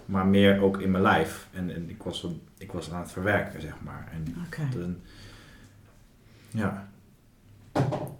maar 0.05 0.25
meer 0.25 0.61
ook 0.61 0.81
in 0.81 0.91
mijn 0.91 1.03
lijf. 1.03 1.47
En, 1.53 1.75
en 1.75 1.89
ik, 1.89 2.03
was, 2.03 2.27
ik 2.57 2.71
was 2.71 2.91
aan 2.91 3.01
het 3.01 3.11
verwerken, 3.11 3.61
zeg 3.61 3.73
maar. 3.83 4.09
En 4.13 4.35
dan, 4.79 4.97
ja, 6.51 6.88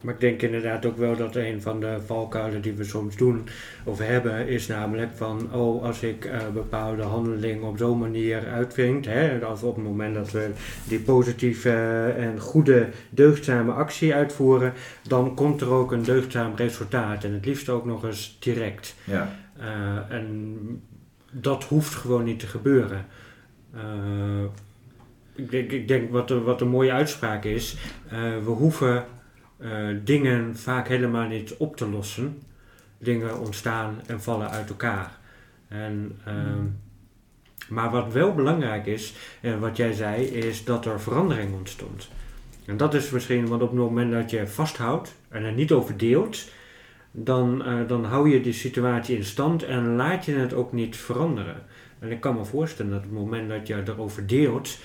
Maar 0.02 0.14
ik 0.14 0.19
denk 0.19 0.41
inderdaad 0.41 0.86
ook 0.86 0.98
wel 0.98 1.15
dat 1.15 1.36
een 1.36 1.61
van 1.61 1.80
de 1.80 1.98
valkuilen 2.06 2.61
die 2.61 2.73
we 2.73 2.84
soms 2.84 3.15
doen 3.15 3.48
of 3.84 3.98
hebben, 3.99 4.48
is 4.48 4.68
namelijk 4.68 5.10
van, 5.15 5.53
oh, 5.53 5.84
als 5.84 6.02
ik 6.03 6.26
eh, 6.26 6.38
bepaalde 6.53 7.02
handelingen 7.02 7.64
op 7.68 7.77
zo'n 7.77 7.98
manier 7.99 8.48
uitvindt, 8.48 9.06
hè, 9.06 9.40
als 9.45 9.64
op 9.64 9.76
het 9.76 9.84
moment 9.86 10.15
dat 10.15 10.31
we 10.31 10.49
die 10.88 10.99
positieve 10.99 11.72
en 12.18 12.40
goede 12.40 12.88
deugdzame 13.10 13.72
actie 13.72 14.14
uitvoeren, 14.14 14.73
dan 15.07 15.36
komt 15.36 15.61
er 15.61 15.69
ook 15.69 15.91
een 15.91 16.03
deugdzaam 16.03 16.53
resultaat 16.56 17.23
en 17.23 17.34
het 17.34 17.45
liefst 17.45 17.69
ook 17.69 17.86
nog 17.86 18.03
eens 18.06 18.38
direct. 18.40 18.95
ja, 19.03 19.38
Eh, 19.60 20.15
en 20.15 20.57
dat 21.31 21.64
hoeft 21.64 21.95
gewoon 21.95 22.23
niet 22.23 22.40
te 22.40 22.48
gebeuren. 22.48 23.06
Eh, 23.73 24.44
ik, 25.36 25.52
denk, 25.52 25.72
ik 25.72 25.88
denk 25.88 26.11
wat, 26.11 26.30
een- 26.31 26.44
wat 26.44 26.61
een 26.61 26.68
mooie 26.68 26.91
uitspraak 26.91 27.44
is, 27.44 27.77
eh, 28.10 28.19
we 28.44 28.49
hoeven 28.49 28.95
eh, 28.95 29.02
dingen 30.03 30.57
vaak 30.57 30.88
helemaal 30.88 31.27
niet 31.27 31.56
op 31.57 31.76
te 31.76 31.90
lossen. 31.90 32.41
Dingen 32.98 33.40
ontstaan 33.40 34.02
en 34.06 34.22
vallen 34.22 34.49
uit 34.49 34.69
elkaar. 34.69 35.18
En, 35.68 36.19
ehm, 36.26 36.65
maar 37.69 37.90
wat 37.90 38.14
wel 38.14 38.34
belangrijk 38.34 38.86
is, 38.86 39.14
en 39.41 39.60
wat 39.60 39.77
jij 39.77 39.94
zei, 39.94 40.23
is 40.23 40.64
dat 40.64 40.86
er 40.86 41.02
verandering 41.02 41.53
ontstond. 41.53 42.10
En 42.65 42.77
dat 42.77 42.94
is 42.94 43.10
misschien, 43.10 43.48
want 43.48 43.61
op 43.61 43.69
het 43.69 43.80
moment 43.80 44.11
dat 44.11 44.30
je 44.30 44.48
vasthoudt 44.48 45.15
en 45.30 45.44
er 45.44 45.52
niet 45.52 45.72
over 45.72 45.98
deelt, 45.98 46.49
dan, 47.11 47.65
eh, 47.65 47.88
dan 47.88 48.06
hou 48.06 48.30
je 48.30 48.41
die 48.41 48.53
situatie 48.53 49.15
in 49.15 49.23
stand 49.23 49.64
en 49.64 49.95
laat 49.95 50.26
je 50.26 50.36
het 50.36 50.53
ook 50.53 50.72
niet 50.72 50.98
veranderen. 50.98 51.64
En 51.99 52.11
ik 52.11 52.19
kan 52.19 52.36
me 52.36 52.45
voorstellen 52.45 52.91
dat 52.91 52.99
op 52.99 53.10
het 53.10 53.19
moment 53.19 53.49
dat 53.49 53.68
je 53.68 53.84
erover 53.86 54.27
deelt, 54.27 54.77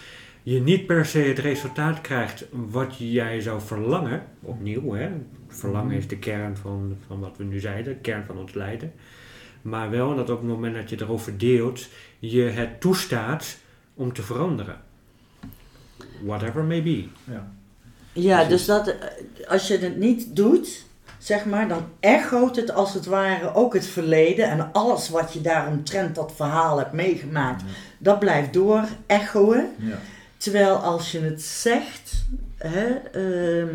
je 0.44 0.60
niet 0.60 0.86
per 0.86 1.06
se 1.06 1.18
het 1.18 1.38
resultaat 1.38 2.00
krijgt 2.00 2.44
wat 2.50 2.94
jij 2.98 3.40
zou 3.40 3.60
verlangen. 3.60 4.22
Opnieuw, 4.40 4.92
hè? 4.92 5.10
Verlangen 5.48 5.96
is 5.96 6.08
de 6.08 6.18
kern 6.18 6.56
van, 6.56 6.96
van 7.06 7.20
wat 7.20 7.36
we 7.36 7.44
nu 7.44 7.60
zeiden, 7.60 7.92
de 7.92 8.00
kern 8.00 8.24
van 8.26 8.38
ons 8.38 8.54
lijden. 8.54 8.92
Maar 9.62 9.90
wel 9.90 10.16
dat 10.16 10.30
op 10.30 10.38
het 10.38 10.48
moment 10.48 10.74
dat 10.74 10.90
je 10.90 11.00
erover 11.00 11.38
deelt, 11.38 11.88
je 12.18 12.42
het 12.42 12.80
toestaat 12.80 13.56
om 13.94 14.12
te 14.12 14.22
veranderen. 14.22 14.80
Whatever 16.22 16.64
may 16.64 16.82
be. 16.82 17.06
ja. 17.24 17.52
Ja, 18.12 18.44
dus 18.44 18.64
dat, 18.64 18.88
eh, 18.88 19.48
als 19.48 19.68
je 19.68 19.78
het 19.78 19.96
niet 19.96 20.36
doet, 20.36 20.84
zeg 21.18 21.44
maar, 21.44 21.68
dan 21.68 21.82
echoot 22.00 22.56
het 22.56 22.70
als 22.70 22.94
het 22.94 23.06
ware 23.06 23.54
ook 23.54 23.74
het 23.74 23.86
verleden. 23.86 24.50
En 24.50 24.72
alles 24.72 25.08
wat 25.08 25.32
je 25.32 25.40
daaromtrent 25.40 26.14
dat 26.14 26.32
verhaal 26.36 26.78
hebt 26.78 26.92
meegemaakt, 26.92 27.62
dat 27.98 28.18
blijft 28.18 28.52
door 28.52 28.84
echoen. 29.06 29.64
ja. 29.78 29.98
Terwijl 30.44 30.74
als 30.76 31.12
je 31.12 31.20
het 31.20 31.42
zegt, 31.42 32.24
hè, 32.58 32.86
ehm, 33.12 33.68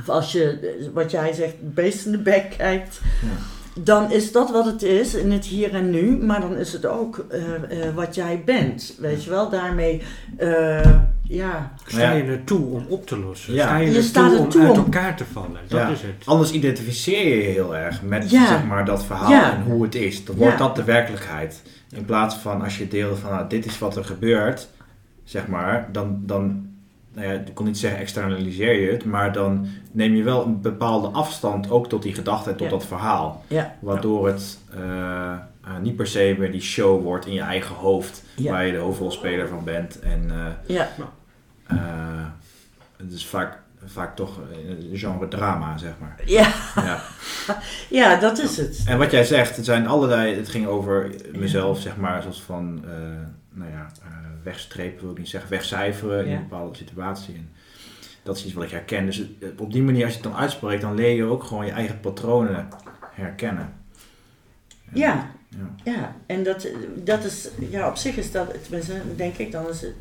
of 0.00 0.08
als 0.08 0.32
je, 0.32 0.58
eh, 0.80 0.86
wat 0.94 1.10
jij 1.10 1.32
zegt, 1.32 1.54
beest 1.60 2.06
in 2.06 2.12
de 2.12 2.18
bek 2.18 2.54
kijkt, 2.56 3.00
Ja. 3.22 3.82
dan 3.82 4.12
is 4.12 4.32
dat 4.32 4.50
wat 4.50 4.64
het 4.64 4.82
is 4.82 5.14
in 5.14 5.30
het 5.32 5.44
hier 5.44 5.74
en 5.74 5.90
nu. 5.90 6.16
Maar 6.16 6.40
dan 6.40 6.56
is 6.56 6.72
het 6.72 6.86
ook 6.86 7.26
eh, 7.30 7.86
eh, 7.86 7.94
wat 7.94 8.14
jij 8.14 8.42
bent, 8.44 8.94
weet 8.98 9.24
je 9.24 9.30
wel. 9.30 9.50
Daarmee, 9.50 10.02
eh, 10.36 10.90
ja, 11.22 11.72
Sta 11.86 12.12
je 12.12 12.22
er 12.22 12.44
toe 12.44 12.66
om 12.66 12.86
op 12.88 13.06
te 13.06 13.18
lossen? 13.18 13.54
Ja. 13.54 13.64
Sta 13.66 13.76
je, 13.76 13.90
Je 13.90 13.96
er 13.96 14.02
staat 14.02 14.28
toe 14.28 14.36
er 14.38 14.44
om 14.44 14.48
toe 14.50 14.62
uit 14.62 14.70
om- 14.70 14.76
elkaar 14.84 15.16
te 15.16 15.24
vallen? 15.32 15.60
Dat 15.68 15.80
Ja. 15.80 15.88
is 15.88 16.02
het. 16.02 16.12
Anders 16.24 16.50
identificeer 16.50 17.28
je 17.28 17.34
je 17.36 17.42
heel 17.50 17.76
erg 17.76 18.02
met 18.02 18.30
Ja. 18.30 18.46
zeg 18.46 18.64
maar, 18.64 18.84
dat 18.84 19.04
verhaal 19.04 19.30
Ja. 19.30 19.52
en 19.52 19.62
hoe 19.62 19.82
het 19.82 19.94
is. 19.94 20.24
Dan 20.24 20.36
wordt 20.36 20.52
Ja. 20.58 20.66
dat 20.66 20.76
de 20.76 20.84
werkelijkheid. 20.84 21.62
In 21.90 22.04
plaats 22.04 22.34
van 22.34 22.62
als 22.62 22.78
je 22.78 22.88
deelt 22.88 23.18
van 23.18 23.30
nou, 23.30 23.48
dit 23.48 23.66
is 23.66 23.78
wat 23.78 23.96
er 23.96 24.04
gebeurt, 24.04 24.68
zeg 25.28 25.46
maar, 25.46 25.88
dan, 25.92 26.22
dan 26.26 26.66
nou 27.12 27.26
ja, 27.26 27.32
ik 27.32 27.54
kon 27.54 27.66
niet 27.66 27.78
zeggen 27.78 28.00
externaliseer 28.00 28.80
je 28.80 28.90
het, 28.92 29.04
maar 29.04 29.32
dan 29.32 29.66
neem 29.92 30.14
je 30.14 30.22
wel 30.22 30.44
een 30.44 30.60
bepaalde 30.60 31.08
afstand 31.08 31.70
ook 31.70 31.88
tot 31.88 32.02
die 32.02 32.14
gedachte 32.14 32.50
en 32.50 32.56
tot 32.56 32.66
Ja. 32.66 32.72
dat 32.72 32.86
verhaal. 32.86 33.44
ja, 33.46 33.74
Waardoor 33.80 34.26
het 34.26 34.58
eh, 34.74 35.30
eh, 35.32 35.38
niet 35.82 35.96
per 35.96 36.06
se 36.06 36.34
meer 36.38 36.52
die 36.52 36.60
show 36.60 37.02
wordt 37.02 37.26
in 37.26 37.32
je 37.32 37.40
eigen 37.40 37.74
hoofd, 37.74 38.22
Ja. 38.36 38.50
waar 38.52 38.66
je 38.66 38.72
de 38.72 38.78
hoofdrolspeler 38.78 39.48
van 39.48 39.64
bent. 39.64 40.00
En 40.00 40.30
eh, 40.30 40.76
ja, 40.76 40.88
het 42.96 43.12
is 43.12 43.26
vaak, 43.26 43.58
vaak 43.84 44.16
toch 44.16 44.38
een 44.66 44.96
genre 44.98 45.28
drama, 45.28 45.78
zeg 45.78 45.92
maar. 46.00 46.16
ja, 46.24 46.52
Ja. 46.74 47.00
ja, 48.00 48.16
dat 48.20 48.38
is 48.38 48.56
het. 48.56 48.82
En 48.86 48.98
wat 48.98 49.10
jij 49.10 49.24
zegt, 49.24 49.56
het 49.56 49.64
zijn 49.64 49.86
allerlei, 49.86 50.34
het 50.36 50.48
ging 50.48 50.66
over 50.66 51.10
mezelf, 51.34 51.80
zeg 51.80 51.96
maar, 51.96 52.22
zoals 52.22 52.42
van, 52.42 52.84
nou 53.52 53.70
ja, 53.70 53.86
wegstrepen 54.48 55.00
wil 55.02 55.10
ik 55.10 55.18
niet 55.18 55.28
zeggen, 55.28 55.50
wegcijferen 55.50 56.26
in 56.26 56.32
een 56.32 56.48
bepaalde 56.48 56.76
situatie. 56.76 57.34
En 57.34 57.50
dat 58.22 58.36
is 58.36 58.44
iets 58.44 58.54
wat 58.54 58.64
ik 58.64 58.70
herken. 58.70 59.06
Dus 59.06 59.20
eh, 59.20 59.48
op 59.58 59.72
die 59.72 59.82
manier, 59.82 60.04
als 60.04 60.14
je 60.14 60.20
het 60.20 60.30
dan 60.30 60.40
uitspreekt, 60.40 60.80
dan 60.82 60.94
leer 60.94 61.14
je 61.16 61.24
ook 61.24 61.44
gewoon 61.44 61.66
je 61.66 61.70
eigen 61.72 62.00
patronen 62.00 62.68
herkennen. 63.12 63.72
En- 64.92 64.98
Ja, 64.98 65.30
ja. 65.48 65.92
ja, 65.92 66.16
en 66.26 66.42
dat, 66.42 66.68
dat 66.96 67.24
is, 67.24 67.48
ja, 67.70 67.88
op 67.88 67.96
zich 67.96 68.16
is 68.16 68.30
dat, 68.30 68.62
tenminste, 68.62 69.00
denk 69.16 69.36
ik, 69.36 69.52
dan 69.52 69.68
is 69.68 69.80
het 69.80 69.94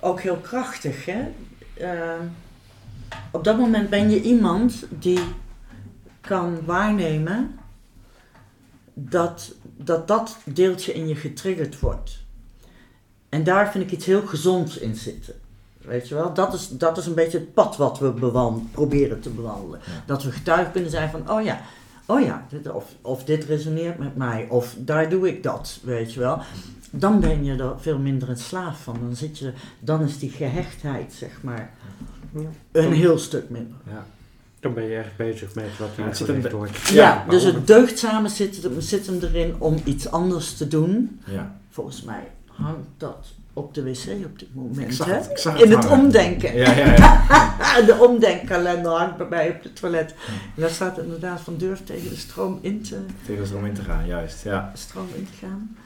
ook 0.00 0.20
heel 0.20 0.36
krachtig, 0.36 1.04
hè. 1.04 1.20
Ehm, 1.74 2.22
op 3.32 3.44
dat 3.44 3.58
moment 3.58 3.90
ben 3.90 4.10
je 4.10 4.22
iemand 4.22 4.86
die 4.90 5.20
kan 6.20 6.64
waarnemen 6.64 7.58
dat 8.94 9.54
dat, 9.76 10.08
dat 10.08 10.38
deeltje 10.44 10.92
in 10.92 11.08
je 11.08 11.14
getriggerd 11.16 11.80
wordt. 11.80 12.24
En 13.28 13.44
daar 13.44 13.70
vind 13.70 13.84
ik 13.84 13.90
iets 13.92 14.06
heel 14.06 14.22
gezonds 14.26 14.78
in 14.78 14.94
zitten. 14.94 15.34
Weet 15.78 16.08
je 16.08 16.14
wel, 16.14 16.34
dat 16.34 16.54
is, 16.54 16.68
dat 16.68 16.98
is 16.98 17.06
een 17.06 17.14
beetje 17.14 17.38
het 17.38 17.54
pad 17.54 17.76
wat 17.76 17.98
we 17.98 18.10
bewan- 18.10 18.68
proberen 18.72 19.20
te 19.20 19.30
bewandelen. 19.30 19.80
Ja. 19.86 19.92
Dat 20.06 20.22
we 20.22 20.30
getuige 20.32 20.70
kunnen 20.70 20.90
zijn 20.90 21.10
van, 21.10 21.30
oh 21.30 21.42
ja, 21.44 21.60
oh 22.06 22.20
ja, 22.20 22.46
dit, 22.50 22.70
of, 22.72 22.84
of 23.02 23.24
dit 23.24 23.44
resoneert 23.44 23.98
met 23.98 24.16
mij, 24.16 24.46
of 24.48 24.74
daar 24.78 25.08
doe 25.10 25.28
ik 25.28 25.42
dat, 25.42 25.78
weet 25.82 26.12
je 26.12 26.20
wel. 26.20 26.40
Dan 26.90 27.20
ben 27.20 27.44
je 27.44 27.56
er 27.56 27.72
veel 27.80 27.98
minder 27.98 28.28
een 28.28 28.36
slaaf 28.36 28.82
van. 28.82 28.96
Dan, 29.02 29.16
zit 29.16 29.38
je, 29.38 29.52
dan 29.80 30.02
is 30.02 30.18
die 30.18 30.30
gehechtheid, 30.30 31.12
zeg 31.12 31.42
maar, 31.42 31.70
een 32.72 32.92
heel 32.92 33.18
stuk 33.18 33.50
minder. 33.50 33.76
Ja. 33.90 34.06
Dan 34.60 34.74
ben 34.74 34.84
je 34.84 34.96
echt 34.96 35.16
bezig 35.16 35.54
met 35.54 35.64
wat 35.78 35.88
Ja, 35.96 36.26
er 36.26 36.42
het 36.42 36.52
wordt. 36.52 36.88
Ja, 36.88 37.24
dus 37.28 37.42
het 37.42 37.66
deugdzame 37.66 38.28
zit, 38.28 38.62
hem- 38.62 38.80
zit 38.80 39.06
hem 39.06 39.18
erin 39.22 39.54
om 39.58 39.76
iets 39.84 40.10
anders 40.10 40.54
te 40.56 40.68
doen. 40.68 41.20
Ja. 41.26 41.56
Volgens 41.70 42.02
mij 42.02 42.28
hangt 42.62 42.88
dat 42.96 43.26
op 43.52 43.74
de 43.74 43.82
wc 43.82 44.24
op 44.24 44.38
dit 44.38 44.54
moment. 44.54 44.98
Hè? 45.04 45.18
In 45.62 45.70
het 45.70 45.84
hangen. 45.84 46.04
omdenken. 46.04 46.56
Ja, 46.56 46.72
ja, 46.72 46.94
ja. 46.94 47.80
De 47.86 48.06
omdenkkalender 48.08 48.92
hangt 48.92 49.16
bij 49.16 49.26
mij 49.28 49.50
op 49.50 49.62
het 49.62 49.76
toilet. 49.76 50.14
En 50.28 50.60
daar 50.60 50.70
staat 50.70 50.98
inderdaad 50.98 51.40
van 51.40 51.56
durf 51.56 51.84
tegen 51.84 52.08
de 52.08 52.16
stroom 52.16 52.58
in 52.60 52.82
te, 52.82 52.98
Tegen 53.26 53.42
de 53.42 53.48
stroom 53.48 53.64
in 53.64 53.74
te 53.74 53.82
gaan, 53.82 54.06
juist. 54.06 54.44
Ja. 54.44 54.72
stroom 54.74 55.08
in 55.14 55.26
te 55.26 55.46
gaan. 55.46 55.76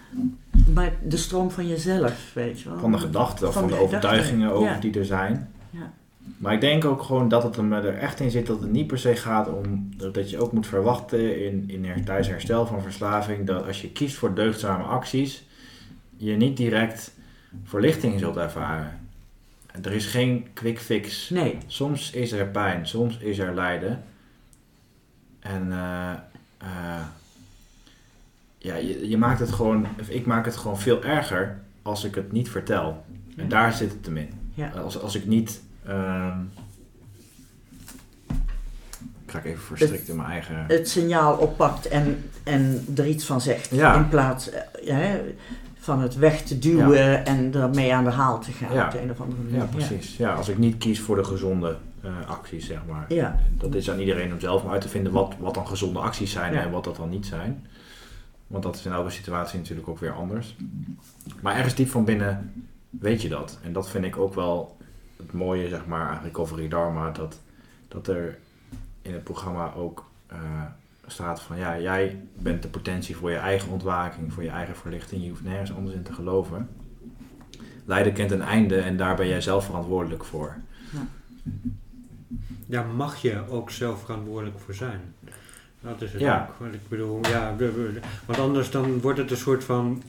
Maar 0.74 0.92
de 1.02 1.16
stroom 1.16 1.50
van 1.50 1.68
jezelf, 1.68 2.30
weet 2.34 2.60
je 2.60 2.68
wel. 2.68 2.78
Van 2.78 2.92
de 2.92 2.98
gedachten 2.98 3.52
Van 3.52 3.62
van 3.62 3.70
de 3.70 3.78
overtuigingen 3.78 4.52
over 4.52 4.80
die 4.80 4.98
er 4.98 5.04
zijn. 5.04 5.50
Ja. 5.70 5.92
Maar 6.38 6.52
ik 6.52 6.60
denk 6.60 6.84
ook 6.84 7.02
gewoon 7.02 7.28
dat 7.28 7.42
het 7.42 7.56
hem 7.56 7.72
er 7.72 7.98
echt 7.98 8.20
in 8.20 8.30
zit 8.30 8.46
dat 8.46 8.60
het 8.60 8.72
niet 8.72 8.86
per 8.86 8.98
se 8.98 9.16
gaat 9.16 9.48
om 9.48 9.90
dat 10.12 10.30
je 10.30 10.38
ook 10.38 10.52
moet 10.52 10.66
verwachten 10.66 11.44
in, 11.44 11.64
in 11.70 12.04
tijdens 12.04 12.28
herstel 12.28 12.66
van 12.66 12.82
verslaving 12.82 13.46
dat 13.46 13.66
als 13.66 13.80
je 13.80 13.90
kiest 13.90 14.16
voor 14.16 14.34
deugdzame 14.34 14.82
acties, 14.82 15.44
je 16.24 16.36
niet 16.36 16.56
direct 16.56 17.12
verlichting 17.64 18.18
zult 18.18 18.36
ervaren. 18.36 19.00
Er 19.82 19.92
is 19.92 20.06
geen 20.06 20.46
quick 20.52 20.78
fix. 20.78 21.30
Nee, 21.30 21.58
Soms 21.66 22.10
is 22.10 22.32
er 22.32 22.46
pijn, 22.46 22.86
soms 22.86 23.18
is 23.18 23.38
er 23.38 23.54
lijden. 23.54 24.04
En 25.40 25.72
eh, 25.72 26.10
eh, 26.58 27.06
ja, 28.58 28.74
je, 28.74 29.08
je 29.08 29.16
maakt 29.16 29.40
het 29.40 29.52
gewoon, 29.52 29.86
ik 30.08 30.26
maak 30.26 30.44
het 30.44 30.56
gewoon 30.56 30.78
veel 30.78 31.04
erger 31.04 31.60
als 31.82 32.04
ik 32.04 32.14
het 32.14 32.32
niet 32.32 32.50
vertel. 32.50 33.04
En 33.36 33.48
daar 33.48 33.72
zit 33.72 33.92
het 33.92 34.06
hem 34.06 34.16
in. 34.16 34.28
Ja. 34.54 34.68
Als, 34.68 35.00
als 35.00 35.14
ik 35.14 35.26
niet, 35.26 35.62
ehm, 35.86 36.38
ga 39.26 39.38
ik 39.38 39.44
even 39.44 39.62
verstrikt 39.62 40.08
in 40.08 40.16
mijn 40.16 40.28
eigen... 40.28 40.64
het 40.68 40.88
signaal 40.88 41.36
oppakt 41.36 41.88
en, 41.88 42.30
en 42.42 42.86
er 42.96 43.06
iets 43.06 43.24
van 43.24 43.40
zegt. 43.40 43.70
Ja. 43.70 43.94
In 43.94 44.08
plaats 44.08 44.50
eh, 44.50 44.62
hè, 44.84 45.20
van 45.82 46.00
het 46.00 46.16
weg 46.16 46.42
te 46.42 46.58
duwen 46.58 47.26
en 47.26 47.54
ermee 47.54 47.94
aan 47.94 48.04
de 48.04 48.10
haal 48.10 48.40
te 48.40 48.52
gaan 48.52 48.74
Ja. 48.74 48.84
op 48.86 48.90
de 48.92 49.02
een 49.02 49.10
of 49.10 49.20
andere 49.20 49.42
manier. 49.42 49.58
Ja, 49.58 49.64
precies. 49.64 50.16
Ja, 50.16 50.34
als 50.34 50.48
ik 50.48 50.58
niet 50.58 50.78
kies 50.78 51.00
voor 51.00 51.16
de 51.16 51.24
gezonde 51.24 51.76
eh, 52.00 52.10
acties, 52.28 52.66
zeg 52.66 52.78
maar. 52.88 53.04
Ja. 53.08 53.38
Dat 53.58 53.74
is 53.74 53.90
aan 53.90 53.98
iedereen 53.98 54.32
om 54.32 54.40
zelf 54.40 54.62
om 54.62 54.70
uit 54.70 54.80
te 54.80 54.88
vinden 54.88 55.12
wat, 55.12 55.34
wat 55.38 55.54
dan 55.54 55.66
gezonde 55.66 55.98
acties 55.98 56.32
zijn 56.32 56.54
en 56.54 56.70
wat 56.70 56.84
dat 56.84 56.96
dan 56.96 57.08
niet 57.08 57.26
zijn. 57.26 57.66
Want 58.46 58.62
dat 58.62 58.74
is 58.76 58.86
in 58.86 58.92
elke 58.92 59.10
situatie 59.10 59.58
natuurlijk 59.58 59.88
ook 59.88 59.98
weer 59.98 60.12
anders. 60.12 60.56
Maar 61.40 61.54
ergens 61.56 61.74
diep 61.74 61.88
van 61.88 62.04
binnen 62.04 62.52
weet 62.90 63.22
je 63.22 63.28
dat. 63.28 63.58
En 63.64 63.72
dat 63.72 63.88
vind 63.88 64.04
ik 64.04 64.16
ook 64.16 64.34
wel 64.34 64.76
het 65.16 65.32
mooie, 65.32 65.68
zeg 65.68 65.86
maar, 65.86 66.08
aan 66.08 66.22
Recovery 66.22 66.68
Dharma. 66.68 67.10
Dat, 67.10 67.38
dat 67.88 68.06
er 68.08 68.38
in 69.02 69.12
het 69.12 69.24
programma 69.24 69.72
ook 69.76 70.04
eh, 70.26 70.38
staat 71.06 71.40
van... 71.40 71.58
Ja, 71.58 71.80
jij 71.80 72.20
bent 72.38 72.62
de 72.62 72.68
potentie 72.68 73.16
voor 73.16 73.30
je 73.30 73.36
eigen 73.36 73.70
ontwaking, 73.72 74.32
voor 74.32 74.42
je 74.42 74.48
eigen 74.50 74.76
verlichting. 74.76 75.22
Je 75.22 75.28
hoeft 75.28 75.44
nergens 75.44 75.74
anders 75.74 75.94
in 75.94 76.02
te 76.02 76.12
geloven. 76.12 76.68
Lijden 77.84 78.12
kent 78.12 78.30
een 78.30 78.42
einde 78.42 78.80
en 78.80 78.96
daar 78.96 79.16
ben 79.16 79.28
jij 79.28 79.40
zelf 79.40 79.64
verantwoordelijk 79.64 80.24
voor. 80.24 80.56
Daar 82.66 82.86
mag 82.86 83.16
je 83.16 83.48
ook 83.48 83.70
zelf 83.70 84.00
verantwoordelijk 84.00 84.58
voor 84.58 84.74
zijn. 84.74 85.00
Dat 85.80 86.02
is 86.02 86.12
het 86.12 86.20
Ja. 86.20 86.48
ook. 86.50 86.58
Want 86.58 86.74
ik 86.74 86.88
bedoel, 86.88 87.20
ja, 87.28 87.56
want 88.26 88.38
anders 88.38 88.70
dan 88.70 89.00
wordt 89.00 89.18
het 89.18 89.30
een 89.30 89.36
soort 89.36 89.64
van... 89.64 90.02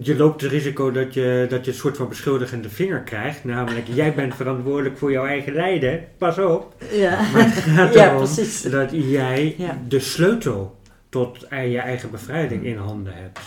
Je 0.00 0.16
loopt 0.16 0.40
het 0.40 0.50
risico 0.50 0.90
dat 0.90 1.14
je, 1.14 1.46
dat 1.48 1.64
je 1.64 1.70
een 1.70 1.76
soort 1.76 1.96
van 1.96 2.08
beschuldigende 2.08 2.68
vinger 2.68 3.00
krijgt. 3.00 3.44
Namelijk, 3.44 3.86
jij 3.92 4.14
bent 4.14 4.34
verantwoordelijk 4.34 4.98
voor 4.98 5.10
jouw 5.12 5.26
eigen 5.26 5.52
lijden. 5.52 6.04
Pas 6.18 6.38
op. 6.38 6.74
Ja, 6.92 7.10
Maar 7.32 7.44
het 7.44 7.54
gaat 7.54 7.94
ja 7.94 8.06
erom 8.06 8.16
precies. 8.24 8.62
dat 8.62 8.90
jij 8.92 9.54
Ja. 9.58 9.78
de 9.88 10.00
sleutel 10.00 10.76
tot 11.08 11.38
je 11.50 11.78
eigen 11.78 12.10
bevrijding 12.10 12.64
in 12.64 12.76
handen 12.76 13.12
hebt. 13.16 13.38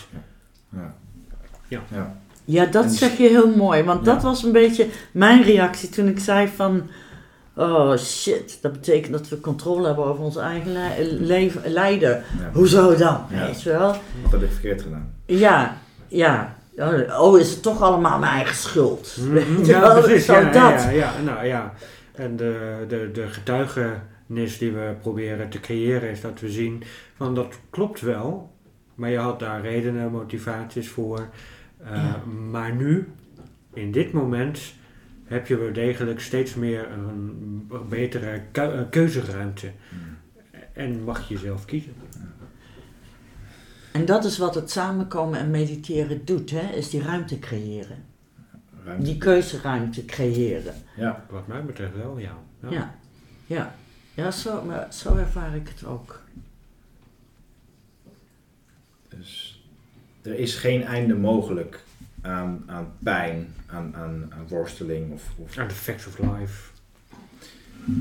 Ja. 0.72 0.94
Ja. 1.68 1.80
ja. 1.88 2.16
Ja, 2.44 2.66
dat 2.66 2.84
En- 2.84 2.90
zeg 2.90 3.16
je 3.16 3.28
heel 3.28 3.56
mooi. 3.56 3.82
Want 3.82 4.06
Ja. 4.06 4.12
dat 4.12 4.22
was 4.22 4.42
een 4.42 4.52
beetje 4.52 4.86
mijn 5.12 5.42
reactie 5.42 5.88
toen 5.88 6.08
ik 6.08 6.18
zei 6.18 6.48
van... 6.48 6.82
Oh 7.56 7.96
shit, 7.96 8.58
dat 8.62 8.72
betekent 8.72 9.12
dat 9.12 9.28
we 9.28 9.40
controle 9.40 9.86
hebben 9.86 10.04
over 10.04 10.24
ons 10.24 10.36
eigen 10.36 10.72
leven, 11.26 11.72
lijden. 11.72 12.10
Ja. 12.40 12.50
Hoezo 12.52 12.96
dan? 12.96 13.24
Ja. 13.30 13.46
Weet 13.46 13.62
je 13.62 13.70
wel? 13.70 13.94
Wat 14.22 14.30
heb 14.30 14.42
ik 14.42 14.50
verkeerd 14.52 14.82
gedaan? 14.82 15.14
Ja, 15.26 15.76
ja. 16.12 16.56
Oh, 17.18 17.38
is 17.38 17.50
het 17.50 17.62
toch 17.62 17.80
allemaal 17.82 18.18
mijn 18.18 18.32
eigen 18.32 18.54
schuld? 18.54 19.14
Je 19.14 19.22
Mhm. 19.22 19.64
Ja, 19.64 20.00
precies. 20.00 20.26
Ja, 20.26 20.40
dat. 20.42 20.52
ja, 20.82 20.90
ja, 20.90 21.12
nou 21.24 21.46
ja. 21.46 21.74
En 22.14 22.36
de, 22.36 22.84
de, 22.88 23.10
de 23.12 23.26
getuigenis 23.28 24.58
die 24.58 24.72
we 24.72 24.94
proberen 25.00 25.48
te 25.48 25.60
creëren 25.60 26.10
is 26.10 26.20
dat 26.20 26.40
we 26.40 26.50
zien 26.50 26.82
van 27.16 27.34
dat 27.34 27.58
klopt 27.70 28.00
wel, 28.00 28.50
maar 28.94 29.10
je 29.10 29.18
had 29.18 29.38
daar 29.38 29.60
redenen, 29.60 30.10
motivaties 30.10 30.88
voor. 30.88 31.28
Uh, 31.82 31.88
Ja. 31.94 32.20
Maar 32.50 32.74
nu, 32.74 33.08
in 33.74 33.92
dit 33.92 34.12
moment, 34.12 34.60
heb 35.24 35.46
je 35.46 35.56
wel 35.58 35.72
degelijk 35.72 36.20
steeds 36.20 36.54
meer 36.54 36.86
een 36.92 37.70
betere 37.88 38.40
keu- 38.52 38.72
eh, 38.72 38.80
keuzeruimte. 38.90 39.70
En 40.72 41.04
mag 41.04 41.28
je 41.28 41.38
zelf 41.38 41.64
kiezen. 41.64 41.92
En 43.92 44.04
dat 44.04 44.24
is 44.24 44.38
wat 44.38 44.54
het 44.54 44.70
samenkomen 44.70 45.38
en 45.38 45.50
mediteren 45.50 46.24
doet, 46.24 46.50
hè? 46.50 46.72
is 46.72 46.90
die 46.90 47.02
ruimte 47.02 47.38
creëren. 47.38 48.04
Ruimte. 48.84 49.04
Die 49.04 49.18
keuzeruimte 49.18 50.04
creëren. 50.04 50.74
Ja. 50.96 51.24
Wat 51.30 51.46
mij 51.46 51.64
betreft 51.64 51.96
wel, 51.96 52.18
ja. 52.18 52.38
Ja, 52.68 52.94
ja. 53.46 53.74
Ja, 54.14 54.30
zo, 54.30 54.64
maar 54.64 54.86
zo 54.92 55.16
ervaar 55.16 55.56
ik 55.56 55.68
het 55.68 55.84
ook. 55.84 56.20
Dus 59.08 59.62
er 60.22 60.34
is 60.38 60.54
geen 60.54 60.84
einde 60.84 61.14
mogelijk 61.14 61.84
aan, 62.20 62.62
aan 62.66 62.92
pijn, 62.98 63.54
aan, 63.66 63.96
aan, 63.96 64.32
aan 64.34 64.48
worsteling 64.48 65.12
of... 65.12 65.22
of 65.36 65.58
Aan 65.58 65.68
the 65.68 65.74
facts 65.74 66.06
of 66.06 66.18
life. 66.18 66.70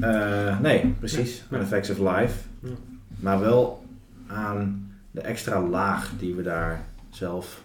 Eh, 0.02 0.60
nee, 0.60 0.96
precies. 1.00 1.44
Ja. 1.50 1.58
Aan 1.58 1.64
effects 1.64 1.90
of 1.90 1.98
life. 1.98 2.40
Ja. 2.60 2.70
Maar 3.20 3.40
wel 3.40 3.86
aan 4.28 4.91
extra 5.20 5.62
laag 5.62 6.12
die 6.20 6.36
we 6.36 6.42
daar 6.44 6.82
zelf 7.10 7.62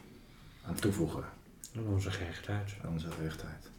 aan 0.67 0.75
toevoegen. 0.75 1.25
En 1.75 1.87
onze 1.93 2.11
gehechtheid. 2.11 2.75
Aan 2.85 2.93
onze 2.93 3.07
rechtheid. 3.23 3.71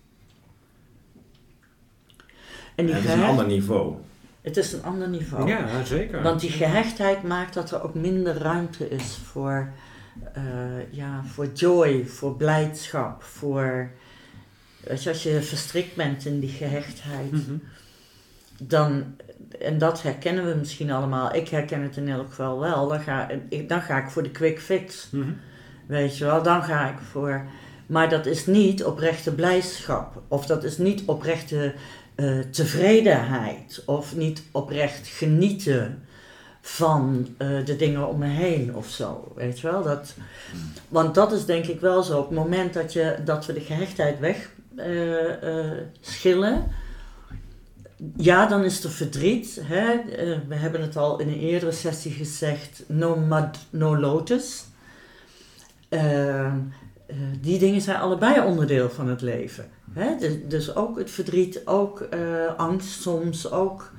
En 2.75 2.85
die 2.85 2.95
En 2.95 3.01
het 3.01 3.09
is 3.09 3.15
een 3.17 3.23
ander 3.23 3.47
niveau. 3.47 3.95
het 4.41 4.57
is 4.57 4.73
een 4.73 4.83
ander 4.83 5.09
niveau. 5.09 5.47
Ja, 5.47 5.83
zeker. 5.83 6.21
Want 6.21 6.39
die 6.39 6.49
gehechtheid 6.49 7.23
maakt 7.23 7.53
dat 7.53 7.71
er 7.71 7.83
ook 7.83 7.93
minder 7.93 8.37
ruimte 8.37 8.89
is 8.89 9.17
voor, 9.23 9.71
eh, 10.33 10.93
ja, 10.93 11.23
voor 11.23 11.51
joy, 11.53 12.05
voor 12.05 12.35
blijdschap, 12.35 13.23
voor... 13.23 13.89
Weet 14.83 15.03
je, 15.03 15.09
als 15.09 15.23
je 15.23 15.41
verstrikt 15.41 15.95
bent 15.95 16.25
in 16.25 16.39
die 16.39 16.49
gehechtheid, 16.49 17.31
Mhm. 17.31 17.55
dan, 18.57 19.15
en 19.59 19.77
dat 19.77 20.01
herkennen 20.01 20.45
we 20.45 20.55
misschien 20.55 20.91
allemaal, 20.91 21.35
ik 21.35 21.49
herken 21.49 21.81
het 21.81 21.97
in 21.97 22.09
elk 22.09 22.27
geval 22.27 22.59
wel, 22.59 22.87
dan 22.87 22.99
ga, 22.99 23.29
ik, 23.49 23.69
dan 23.69 23.81
ga 23.81 23.97
ik 23.97 24.09
voor 24.09 24.23
de 24.23 24.31
quick 24.31 24.59
fix. 24.59 25.09
Mhm. 25.11 25.31
Weet 25.85 26.17
je 26.17 26.25
wel, 26.25 26.43
dan 26.43 26.63
ga 26.63 26.89
ik 26.89 26.97
voor. 27.11 27.45
Maar 27.85 28.09
dat 28.09 28.25
is 28.25 28.45
niet 28.45 28.83
oprechte 28.83 29.35
blijdschap. 29.35 30.21
Of 30.27 30.45
dat 30.45 30.63
is 30.63 30.77
niet 30.77 31.03
oprechte 31.05 31.73
eh, 32.15 32.39
tevredenheid. 32.39 33.83
Of 33.85 34.15
niet 34.15 34.43
oprecht 34.51 35.07
genieten 35.07 36.03
van 36.61 37.27
eh, 37.37 37.65
de 37.65 37.75
dingen 37.75 38.07
om 38.07 38.19
me 38.19 38.27
heen 38.27 38.75
of 38.75 38.89
zo. 38.89 39.31
Weet 39.35 39.59
je 39.59 39.71
wel? 39.71 39.83
Dat, 39.83 40.13
want 40.87 41.15
dat 41.15 41.31
is 41.31 41.45
denk 41.45 41.65
ik 41.65 41.79
wel 41.79 42.03
zo. 42.03 42.17
Op 42.19 42.29
het 42.29 42.37
moment 42.37 42.73
dat, 42.73 42.93
je, 42.93 43.17
dat 43.25 43.45
we 43.45 43.53
de 43.53 43.59
gehechtheid 43.59 44.19
weg 44.19 44.49
eh, 44.75 45.71
schillen. 45.99 46.67
Ja, 48.17 48.45
dan 48.45 48.63
is 48.63 48.83
er 48.83 48.91
verdriet. 48.91 49.59
Hè? 49.61 49.91
Eh, 49.91 50.39
we 50.47 50.55
hebben 50.55 50.81
het 50.81 50.97
al 50.97 51.19
in 51.19 51.27
een 51.27 51.39
eerdere 51.39 51.71
sessie 51.71 52.11
gezegd. 52.11 52.83
No 52.87 53.15
mud, 53.15 53.57
no 53.69 53.97
lotus. 53.97 54.65
Eh, 55.89 56.45
eh, 56.45 56.53
die 57.41 57.59
dingen 57.59 57.81
zijn 57.81 57.97
allebei 57.97 58.39
onderdeel 58.39 58.89
van 58.89 59.07
het 59.07 59.21
leven. 59.21 59.65
Hè? 59.91 60.17
Dus, 60.17 60.33
dus 60.47 60.75
ook 60.75 60.97
het 60.97 61.11
verdriet, 61.11 61.61
ook 61.65 61.99
eh, 61.99 62.55
angst 62.57 63.01
soms, 63.01 63.51
ook... 63.51 63.91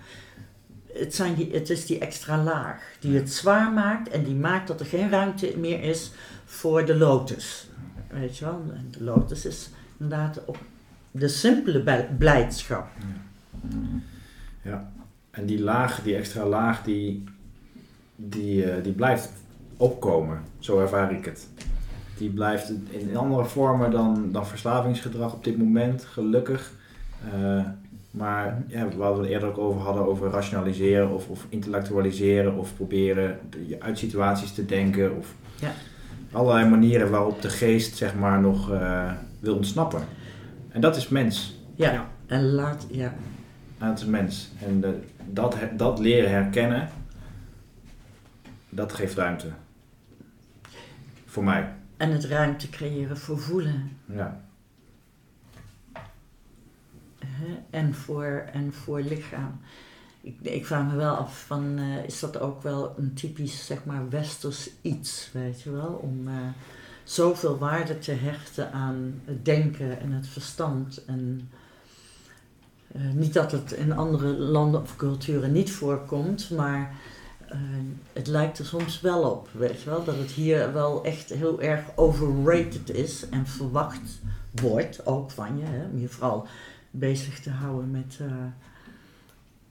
Het, 0.92 1.14
zijn 1.14 1.52
is 1.52 1.86
die 1.86 1.98
extra 1.98 2.42
laag 2.42 2.82
die 3.00 3.16
het 3.16 3.32
zwaar 3.32 3.72
maakt 3.72 4.08
en 4.08 4.24
die 4.24 4.34
maakt 4.34 4.68
dat 4.68 4.80
er 4.80 4.86
geen 4.86 5.10
ruimte 5.10 5.54
meer 5.56 5.82
is 5.82 6.12
voor 6.44 6.84
de 6.84 6.96
lotus. 6.96 7.68
Weet 8.10 8.38
je 8.38 8.44
wel? 8.44 8.62
De 8.90 9.04
lotus 9.04 9.44
is 9.44 9.70
inderdaad 9.98 10.40
op 10.44 10.58
de 11.10 11.28
simpele 11.28 12.06
blijdschap. 12.18 12.86
En 15.30 15.46
die 15.46 15.60
laag, 15.60 16.02
die 16.02 16.14
extra 16.16 16.44
laag, 16.46 16.82
die, 16.82 17.24
die, 18.16 18.64
eh, 18.64 18.82
die 18.82 18.92
blijft 18.92 19.32
opkomen. 19.76 20.40
Zo 20.58 20.80
ervaar 20.80 21.12
ik 21.12 21.24
het. 21.24 21.48
Die 22.18 22.30
blijft 22.30 22.72
in 22.88 23.16
andere 23.16 23.44
vormen 23.44 23.90
dan, 23.90 24.28
dan 24.32 24.46
verslavingsgedrag 24.46 25.32
op 25.34 25.44
dit 25.44 25.58
moment, 25.58 26.04
gelukkig. 26.04 26.72
Eh, 27.32 27.60
maar 28.10 28.62
ja, 28.68 28.88
waar 28.96 29.12
we 29.14 29.20
het 29.20 29.28
eerder 29.30 29.48
ook 29.48 29.58
over 29.58 29.80
hadden, 29.80 30.06
over 30.06 30.30
rationaliseren 30.30 31.10
of, 31.14 31.28
of 31.28 31.46
intellectualiseren 31.48 32.54
of 32.56 32.74
proberen 32.76 33.38
de- 33.50 33.66
je 33.68 33.80
uit 33.82 33.98
situaties 33.98 34.52
te 34.52 34.64
denken. 34.66 35.16
Of 35.16 35.34
Ja. 35.60 35.70
allerlei 36.32 36.68
manieren 36.68 37.10
waarop 37.10 37.42
de 37.42 37.48
geest 37.50 37.96
zeg 37.96 38.14
maar 38.14 38.40
nog 38.40 38.70
eh, 38.72 39.12
wil 39.40 39.54
ontsnappen. 39.56 40.02
En 40.68 40.80
dat 40.80 40.96
is 40.96 41.08
mens. 41.08 41.56
Ja, 41.74 41.92
Ja. 41.92 42.08
en 42.26 42.44
laat, 42.52 42.86
ja. 42.90 43.14
Aan 43.78 43.90
het 43.90 44.06
mens. 44.06 44.50
En 44.62 44.80
de, 44.80 45.00
dat, 45.26 45.56
dat 45.76 45.98
leren 45.98 46.30
herkennen, 46.30 46.88
dat 48.68 48.92
geeft 48.92 49.14
ruimte. 49.14 49.48
Voor 51.26 51.44
mij. 51.44 51.72
En 51.96 52.10
het 52.10 52.24
ruimte 52.24 52.70
creëren 52.70 53.18
voor 53.18 53.38
voelen. 53.38 53.96
Ja. 54.04 54.40
En, 57.70 57.94
voor, 57.94 58.44
en 58.52 58.72
voor 58.72 59.00
lichaam. 59.00 59.60
Ik, 60.20 60.40
ik 60.40 60.66
vraag 60.66 60.90
me 60.90 60.96
wel 60.96 61.14
af 61.14 61.44
van, 61.46 61.78
eh, 61.78 62.04
is 62.04 62.20
dat 62.20 62.40
ook 62.40 62.62
wel 62.62 62.94
een 62.98 63.14
typisch, 63.14 63.66
zeg 63.66 63.84
maar, 63.84 64.08
westers 64.08 64.70
iets, 64.82 65.30
weet 65.32 65.62
je 65.62 65.70
wel? 65.70 66.00
Om 66.02 66.28
eh, 66.28 66.34
zoveel 67.04 67.58
waarde 67.58 67.98
te 67.98 68.12
hechten 68.12 68.72
aan 68.72 69.20
het 69.24 69.44
denken 69.44 70.00
en 70.00 70.12
het 70.12 70.26
verstand. 70.26 71.04
En 71.04 71.50
eh, 72.92 73.00
niet 73.12 73.34
dat 73.34 73.52
het 73.52 73.72
in 73.72 73.92
andere 73.92 74.26
landen 74.38 74.80
of 74.80 74.96
culturen 74.96 75.52
niet 75.52 75.70
voorkomt, 75.72 76.50
maar 76.50 76.94
eh, 77.48 77.58
het 78.12 78.26
lijkt 78.26 78.58
er 78.58 78.64
soms 78.64 79.00
wel 79.00 79.30
op, 79.30 79.48
weet 79.52 79.82
je 79.82 79.90
wel? 79.90 80.04
Dat 80.04 80.16
het 80.16 80.30
hier 80.30 80.72
wel 80.72 81.04
echt 81.04 81.28
heel 81.30 81.60
erg 81.62 81.84
overrated 81.96 82.90
is 82.90 83.28
en 83.28 83.46
verwacht 83.46 84.20
wordt, 84.50 85.06
ook 85.06 85.30
van 85.30 85.58
je, 85.58 85.64
hè? 85.64 85.84
om 85.84 85.98
je 85.98 86.08
vooral 86.08 86.46
bezig 86.90 87.40
te 87.40 87.50
houden 87.50 87.90
met, 87.90 88.18
eh, 88.20 88.32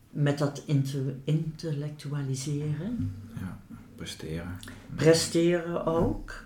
met 0.09 0.37
dat 0.37 0.61
inte- 0.65 1.15
intellectualiseren, 1.23 3.15
Ja, 3.39 3.57
presteren. 3.95 4.59
presteren 4.95 5.85
ook. 5.85 6.45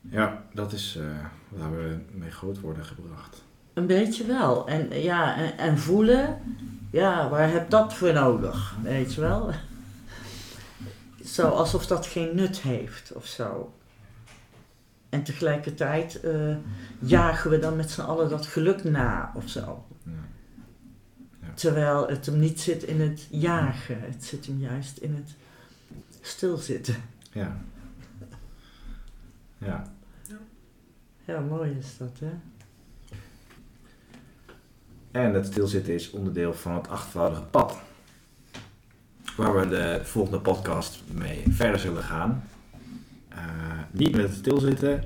Ja, 0.00 0.44
dat 0.54 0.72
is 0.72 0.98
waar 1.48 1.76
we 1.76 1.98
mee 2.12 2.30
groot 2.30 2.60
worden 2.60 2.84
gebracht. 2.84 3.41
Een 3.74 3.86
beetje 3.86 4.26
wel. 4.26 4.68
En, 4.68 5.02
ja, 5.02 5.36
en, 5.36 5.58
en 5.58 5.78
voelen, 5.78 6.38
ja, 6.90 7.28
waar 7.28 7.50
heb 7.50 7.70
dat 7.70 7.94
voor 7.94 8.12
nodig? 8.12 8.76
Weet 8.82 9.14
je 9.14 9.20
wel? 9.20 9.50
Zo 11.24 11.48
alsof 11.48 11.86
dat 11.86 12.06
geen 12.06 12.34
nut 12.34 12.60
heeft 12.60 13.12
of 13.12 13.26
zo. 13.26 13.74
En 15.08 15.22
tegelijkertijd 15.22 16.20
eh, 16.20 16.56
jagen 16.98 17.50
we 17.50 17.58
dan 17.58 17.76
met 17.76 17.90
z'n 17.90 18.00
allen 18.00 18.28
dat 18.28 18.46
geluk 18.46 18.84
na 18.84 19.32
of 19.34 19.48
zo. 19.48 19.84
Ja. 20.04 20.12
Terwijl 21.54 22.08
het 22.08 22.26
hem 22.26 22.38
niet 22.38 22.60
zit 22.60 22.82
in 22.82 23.00
het 23.00 23.26
jagen, 23.30 24.00
het 24.00 24.24
zit 24.24 24.46
hem 24.46 24.58
juist 24.58 24.98
in 24.98 25.14
het 25.14 25.34
stilzitten. 26.20 26.96
Ja. 27.32 27.56
Ja. 29.58 29.92
Ja, 31.24 31.40
mooi 31.40 31.76
is 31.78 31.96
dat, 31.96 32.18
hè? 32.18 32.30
En 35.12 35.34
het 35.34 35.46
stilzitten 35.46 35.94
is 35.94 36.10
onderdeel 36.10 36.54
van 36.54 36.74
het 36.74 36.88
achtvoudige 36.88 37.42
pad. 37.42 37.76
Waar 39.36 39.58
we 39.58 39.68
de 39.68 40.00
volgende 40.02 40.40
podcast 40.40 41.02
mee 41.12 41.42
verder 41.50 41.80
zullen 41.80 42.02
gaan. 42.02 42.44
Eh, 43.28 43.38
niet 43.90 44.12
met 44.16 44.22
het 44.22 44.34
stilzitten, 44.34 45.02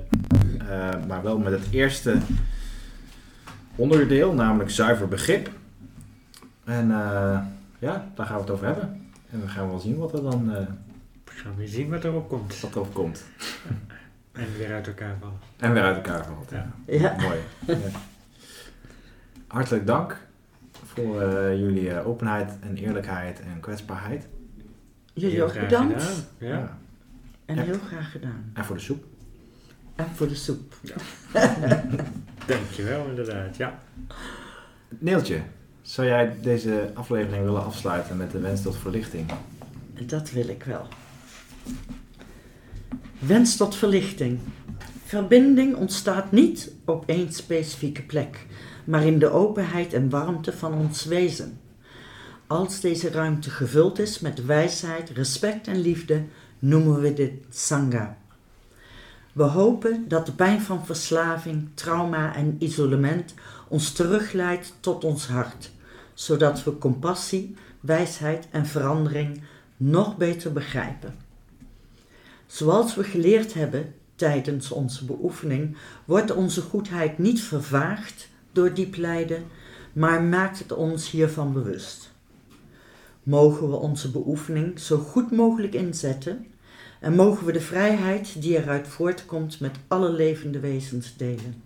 eh, 0.59 1.05
maar 1.07 1.23
wel 1.23 1.37
met 1.37 1.51
het 1.51 1.67
eerste 1.71 2.17
onderdeel, 3.75 4.33
namelijk 4.33 4.69
zuiver 4.69 5.07
begrip. 5.07 5.49
En 6.63 6.91
eh, 6.91 7.39
ja, 7.79 8.11
daar 8.15 8.25
gaan 8.25 8.35
we 8.35 8.41
het 8.41 8.51
over 8.51 8.65
hebben. 8.65 9.11
En 9.31 9.39
dan 9.39 9.49
gaan 9.49 9.63
we 9.65 9.69
wel 9.69 9.79
zien 9.79 9.97
wat 9.97 10.13
er 10.13 10.21
dan 10.21 10.55
eh 10.55 10.65
We 11.23 11.31
gaan 11.33 11.55
weer 11.55 11.67
zien 11.67 11.89
wat 11.89 12.03
erop 12.03 12.29
komt. 12.29 12.59
wat 12.59 12.75
er 12.75 12.91
komt. 12.93 13.23
En 14.31 14.57
weer 14.57 14.73
uit 14.73 14.87
elkaar 14.87 15.15
vallen. 15.19 15.37
En 15.57 15.73
weer 15.73 15.83
uit 15.83 15.95
elkaar 15.95 16.25
valt. 16.25 16.49
Ja. 16.51 16.71
Ja. 16.85 17.15
Mooi. 17.19 17.37
Ja. 17.65 17.75
Hartelijk 19.47 19.85
dank 19.87 20.17
voor 20.83 21.21
eh, 21.21 21.59
jullie 21.59 21.89
eh, 21.91 22.07
openheid 22.07 22.51
en 22.61 22.75
eerlijkheid 22.75 23.39
en 23.39 23.59
kwetsbaarheid. 23.59 24.27
Jullie 25.13 25.35
Heel 25.35 25.43
ook 25.45 25.51
graag 25.51 25.63
bedankt. 25.63 26.03
gedaan. 26.03 26.23
Ja. 26.37 26.77
En 27.45 27.55
Ja. 27.55 27.61
heel 27.61 27.79
graag 27.87 28.11
gedaan. 28.11 28.51
En 28.53 28.65
voor 28.65 28.75
de 28.75 28.81
soep. 28.81 29.03
En 29.95 30.05
voor 30.15 30.27
de 30.27 30.35
soep. 30.35 30.73
Dankjewel, 32.47 33.05
inderdaad. 33.09 33.57
Ja. 33.57 33.79
Neeltje, 34.99 35.41
zou 35.81 36.07
jij 36.07 36.35
deze 36.41 36.91
aflevering 36.93 37.43
willen 37.43 37.65
afsluiten 37.65 38.17
met 38.17 38.31
de 38.31 38.39
wens 38.39 38.61
tot 38.61 38.77
verlichting? 38.77 39.31
Dat 40.05 40.31
wil 40.31 40.47
ik 40.47 40.63
wel. 40.63 40.87
Wens 43.19 43.55
tot 43.57 43.75
verlichting. 43.75 44.39
Verbinding 45.05 45.75
ontstaat 45.75 46.31
niet 46.31 46.71
op 46.85 47.03
één 47.09 47.33
specifieke 47.33 48.01
plek, 48.03 48.45
maar 48.87 49.05
in 49.05 49.19
de 49.19 49.29
openheid 49.29 49.93
en 49.93 50.09
warmte 50.09 50.53
van 50.53 50.73
ons 50.73 51.05
wezen. 51.05 51.59
Als 52.47 52.79
deze 52.79 53.09
ruimte 53.09 53.49
gevuld 53.49 53.99
is 53.99 54.19
met 54.19 54.45
wijsheid, 54.45 55.09
respect 55.09 55.67
en 55.67 55.79
liefde, 55.79 56.23
noemen 56.59 57.01
we 57.01 57.13
dit 57.13 57.31
Sangha. 57.49 58.17
We 59.33 59.43
hopen 59.43 60.05
dat 60.07 60.25
de 60.25 60.31
pijn 60.31 60.61
van 60.61 60.85
verslaving, 60.85 61.69
trauma 61.73 62.35
en 62.35 62.55
isolement 62.59 63.33
ons 63.67 63.91
terugleidt 63.91 64.73
tot 64.79 65.03
ons 65.03 65.27
hart, 65.27 65.71
zodat 66.13 66.63
we 66.63 66.77
compassie, 66.77 67.55
wijsheid 67.79 68.47
en 68.51 68.65
verandering 68.65 69.41
nog 69.77 70.17
beter 70.17 70.53
begrijpen. 70.53 71.15
Zoals 72.45 72.95
we 72.95 73.03
geleerd 73.03 73.53
hebben 73.53 73.93
tijdens 74.15 74.71
onze 74.71 75.05
beoefening, 75.05 75.77
wordt 76.05 76.31
onze 76.31 76.61
goedheid 76.61 77.17
niet 77.17 77.41
vervaagd 77.41 78.29
door 78.57 78.73
diep 78.73 78.95
lijden, 78.95 79.43
maar 79.93 80.23
maakt 80.23 80.59
het 80.59 80.71
ons 80.71 81.11
hiervan 81.11 81.53
bewust. 81.53 82.11
Mogen 83.23 83.69
we 83.69 83.75
onze 83.75 84.11
beoefening 84.11 84.79
zo 84.79 84.97
goed 84.97 85.31
mogelijk 85.31 85.73
inzetten 85.73 86.45
en 86.99 87.15
mogen 87.15 87.45
we 87.45 87.51
de 87.51 87.61
vrijheid 87.61 88.41
die 88.41 88.57
eruit 88.57 88.87
voortkomt 88.87 89.59
met 89.59 89.75
alle 89.87 90.09
levende 90.09 90.59
wezens 90.59 91.17
delen. 91.17 91.63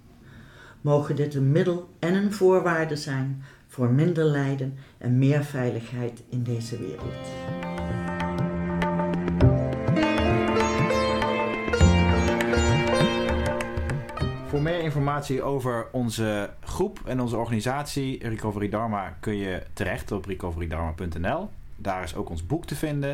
Mogen 0.81 1.15
dit 1.15 1.35
een 1.35 1.51
middel 1.51 1.89
en 1.99 2.13
een 2.13 2.34
voorwaarde 2.34 2.95
zijn 2.95 3.43
voor 3.68 3.89
minder 3.89 4.23
lijden 4.23 4.77
en 4.97 5.18
meer 5.18 5.43
veiligheid 5.43 6.23
in 6.30 6.43
deze 6.43 6.77
wereld. 6.77 7.70
Voor 14.52 14.61
meer 14.61 14.80
informatie 14.80 15.41
over 15.41 15.88
onze 15.91 16.49
groep 16.60 17.02
en 17.06 17.19
onze 17.22 17.38
organisatie 17.38 18.28
Recovery 18.28 18.69
Dharma 18.69 19.18
kun 19.19 19.36
je 19.36 19.64
terecht 19.73 20.11
op 20.11 20.26
recoverydharma.nl. 20.26 21.49
Daar 21.76 22.03
is 22.03 22.15
ook 22.15 22.30
ons 22.30 22.45
boek 22.45 22.65
te 22.65 22.76
vinden. 22.76 23.10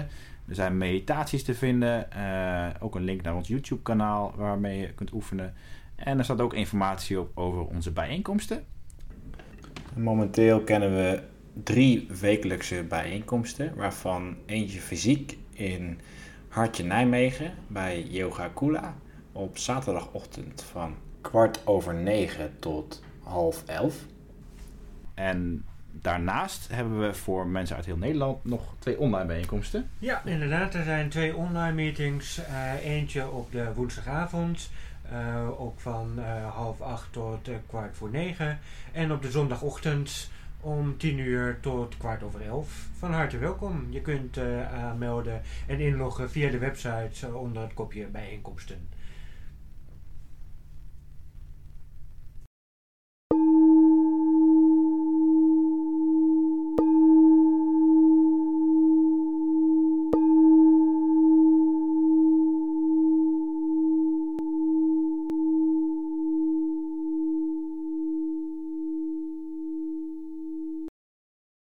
Er 0.47 0.55
zijn 0.55 0.77
meditaties 0.77 1.43
te 1.43 1.53
vinden. 1.53 2.11
eh, 2.11 2.67
ook 2.79 2.95
een 2.95 3.03
link 3.03 3.21
naar 3.21 3.35
ons 3.35 3.47
YouTube 3.47 3.81
kanaal 3.81 4.33
waarmee 4.35 4.79
je 4.79 4.93
kunt 4.93 5.13
oefenen. 5.13 5.53
En 5.95 6.17
er 6.17 6.23
staat 6.23 6.41
ook 6.41 6.53
informatie 6.53 7.19
op 7.19 7.31
over 7.33 7.65
onze 7.65 7.91
bijeenkomsten. 7.91 8.65
Momenteel 9.95 10.61
kennen 10.61 10.95
we 10.95 11.23
drie 11.63 12.07
wekelijkse 12.19 12.83
bijeenkomsten, 12.83 13.75
waarvan 13.75 14.35
eentje 14.45 14.79
fysiek 14.79 15.37
in 15.53 15.99
Hartje 16.47 16.83
Nijmegen 16.83 17.53
bij 17.67 18.03
Yoga 18.03 18.47
Kula 18.47 18.95
op 19.31 19.57
zaterdagochtend 19.57 20.63
van 20.63 20.95
kwart 21.21 21.67
over 21.67 21.93
negen 21.93 22.59
tot 22.59 23.03
half 23.23 23.63
elf. 23.65 23.95
En 25.13 25.65
daarnaast 25.91 26.67
hebben 26.71 26.99
we 26.99 27.13
voor 27.13 27.47
mensen 27.47 27.75
uit 27.75 27.85
heel 27.85 27.97
Nederland 27.97 28.43
nog 28.45 28.61
twee 28.79 28.99
online 28.99 29.25
bijeenkomsten. 29.25 29.89
Ja, 29.99 30.25
inderdaad. 30.25 30.73
Er 30.73 30.83
zijn 30.83 31.09
twee 31.09 31.35
online 31.35 31.73
meetings. 31.73 32.37
Eh, 32.45 32.85
eentje 32.85 33.29
op 33.29 33.51
de 33.51 33.73
woensdagavond. 33.75 34.69
eh, 35.11 35.61
ook 35.61 35.79
van 35.79 36.11
eh, 36.17 36.53
half 36.55 36.81
acht 36.81 37.11
tot 37.13 37.49
kwart 37.67 37.95
voor 37.95 38.09
negen. 38.09 38.59
En 38.91 39.11
op 39.11 39.21
de 39.21 39.31
zondagochtend 39.31 40.29
om 40.61 40.97
tien 40.97 41.17
uur 41.19 41.57
tot 41.61 41.97
kwart 41.97 42.23
over 42.23 42.41
elf. 42.41 42.87
Van 42.97 43.13
harte 43.13 43.37
welkom. 43.37 43.87
Je 43.89 44.01
kunt 44.01 44.37
eh, 44.37 44.73
aanmelden 44.73 45.41
en 45.67 45.79
inloggen 45.79 46.29
via 46.31 46.49
de 46.49 46.57
website 46.57 47.35
onder 47.35 47.61
het 47.61 47.73
kopje 47.73 48.05
bijeenkomsten. 48.05 48.87